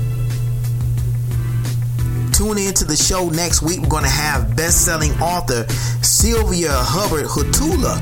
Tune 2.32 2.58
in 2.58 2.74
to 2.74 2.84
the 2.84 2.96
show 2.96 3.28
next 3.30 3.62
week. 3.62 3.80
We're 3.80 3.88
going 3.88 4.04
to 4.04 4.10
have 4.10 4.56
best-selling 4.56 5.12
author 5.20 5.66
Sylvia 6.02 6.70
Hubbard 6.72 7.24
Hutula 7.24 7.96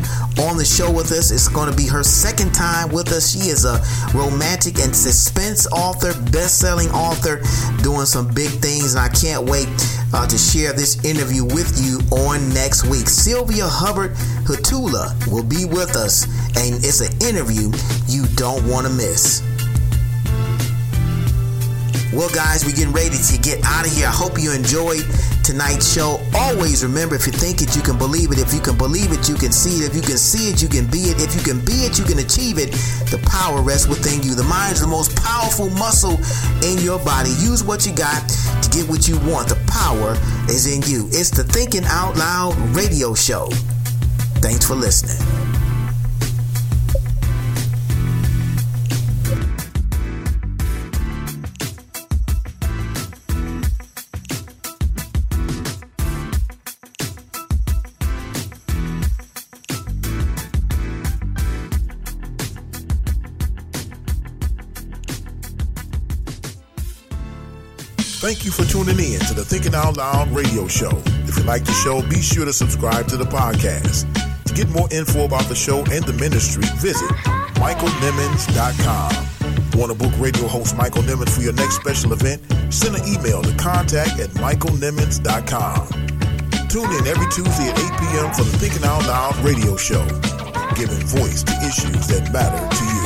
on 0.48 0.56
the 0.56 0.64
show 0.64 0.90
with 0.90 1.12
us. 1.12 1.30
It's 1.30 1.48
going 1.48 1.70
to 1.70 1.76
be 1.76 1.86
her 1.86 2.02
second 2.02 2.52
time 2.52 2.90
with 2.90 3.12
us. 3.12 3.30
She 3.30 3.50
is 3.50 3.64
a 3.64 3.78
romantic 4.14 4.78
and 4.80 4.94
suspense 4.94 5.66
author, 5.68 6.14
best-selling 6.30 6.88
author, 6.90 7.42
doing 7.82 8.06
some 8.06 8.28
big 8.34 8.50
things, 8.62 8.94
and 8.94 9.04
I 9.04 9.08
can't 9.08 9.48
wait 9.48 9.68
uh, 10.12 10.26
to 10.26 10.38
share 10.38 10.72
this 10.72 11.04
interview 11.04 11.44
with 11.44 11.78
you 11.82 11.98
on 12.16 12.48
next 12.54 12.86
week. 12.86 13.08
Sylvia 13.08 13.66
Hubbard 13.66 14.14
Hutula 14.46 15.14
will 15.30 15.44
be 15.44 15.66
with 15.66 15.96
us, 15.96 16.24
and 16.56 16.82
it's 16.82 17.00
an 17.00 17.12
interview 17.22 17.70
you 18.08 18.26
don't 18.34 18.66
want 18.66 18.86
to 18.86 18.92
miss. 18.92 19.42
Well, 22.12 22.28
guys, 22.30 22.64
we're 22.64 22.74
getting 22.74 22.92
ready 22.92 23.14
to 23.14 23.38
get 23.38 23.62
out 23.62 23.86
of 23.86 23.92
here. 23.92 24.08
I 24.08 24.10
hope 24.10 24.34
you 24.36 24.50
enjoyed 24.50 25.06
tonight's 25.44 25.94
show. 25.94 26.18
Always 26.34 26.82
remember 26.82 27.14
if 27.14 27.24
you 27.24 27.32
think 27.32 27.62
it, 27.62 27.76
you 27.76 27.82
can 27.82 27.98
believe 27.98 28.32
it. 28.32 28.38
If 28.38 28.52
you 28.52 28.60
can 28.60 28.76
believe 28.76 29.12
it, 29.12 29.28
you 29.28 29.36
can 29.36 29.52
see 29.52 29.84
it. 29.84 29.90
If 29.90 29.94
you 29.94 30.02
can 30.02 30.18
see 30.18 30.50
it, 30.50 30.60
you 30.60 30.68
can 30.68 30.90
be 30.90 31.14
it. 31.14 31.22
If 31.22 31.36
you 31.36 31.42
can 31.42 31.64
be 31.64 31.86
it, 31.86 31.98
you 31.98 32.04
can 32.04 32.18
achieve 32.18 32.58
it. 32.58 32.72
The 33.14 33.22
power 33.30 33.62
rests 33.62 33.86
within 33.86 34.24
you. 34.24 34.34
The 34.34 34.42
mind 34.42 34.74
is 34.74 34.80
the 34.80 34.88
most 34.88 35.14
powerful 35.22 35.70
muscle 35.70 36.18
in 36.66 36.82
your 36.82 36.98
body. 37.04 37.30
Use 37.38 37.62
what 37.62 37.86
you 37.86 37.94
got 37.94 38.26
to 38.26 38.68
get 38.70 38.88
what 38.88 39.06
you 39.06 39.14
want. 39.20 39.48
The 39.48 39.58
power 39.70 40.18
is 40.50 40.66
in 40.66 40.82
you. 40.90 41.06
It's 41.14 41.30
the 41.30 41.44
Thinking 41.44 41.84
Out 41.84 42.16
Loud 42.16 42.58
radio 42.74 43.14
show. 43.14 43.46
Thanks 44.42 44.66
for 44.66 44.74
listening. 44.74 45.59
Thank 68.30 68.44
you 68.44 68.52
for 68.52 68.62
tuning 68.62 68.94
in 68.94 69.18
to 69.26 69.34
the 69.34 69.44
Thinking 69.44 69.74
Out 69.74 69.96
Loud 69.96 70.30
radio 70.30 70.68
show. 70.68 71.02
If 71.26 71.36
you 71.36 71.42
like 71.42 71.64
the 71.64 71.72
show, 71.72 72.00
be 72.08 72.22
sure 72.22 72.44
to 72.44 72.52
subscribe 72.52 73.08
to 73.08 73.16
the 73.16 73.24
podcast. 73.24 74.06
To 74.44 74.54
get 74.54 74.68
more 74.68 74.86
info 74.92 75.24
about 75.24 75.46
the 75.48 75.56
show 75.56 75.78
and 75.90 76.04
the 76.04 76.12
ministry, 76.12 76.62
visit 76.78 77.10
michaelnimmons.com. 77.58 79.10
Want 79.74 79.90
to 79.90 79.98
book 79.98 80.14
radio 80.22 80.46
host 80.46 80.76
Michael 80.76 81.02
Nimmons 81.02 81.34
for 81.34 81.42
your 81.42 81.54
next 81.54 81.74
special 81.74 82.12
event? 82.12 82.40
Send 82.72 82.94
an 82.94 83.02
email 83.02 83.42
to 83.42 83.52
contact 83.56 84.20
at 84.20 84.30
michaelnimmons.com. 84.38 85.88
Tune 86.70 86.92
in 87.02 87.06
every 87.10 87.26
Tuesday 87.34 87.66
at 87.66 87.74
8 87.82 87.98
p.m. 87.98 88.30
for 88.30 88.46
the 88.46 88.54
Thinking 88.62 88.86
Out 88.86 89.10
Loud 89.10 89.34
radio 89.42 89.74
show, 89.76 90.06
giving 90.78 91.02
voice 91.02 91.42
to 91.42 91.52
issues 91.66 92.06
that 92.06 92.30
matter 92.30 92.62
to 92.78 92.84
you. 92.94 92.99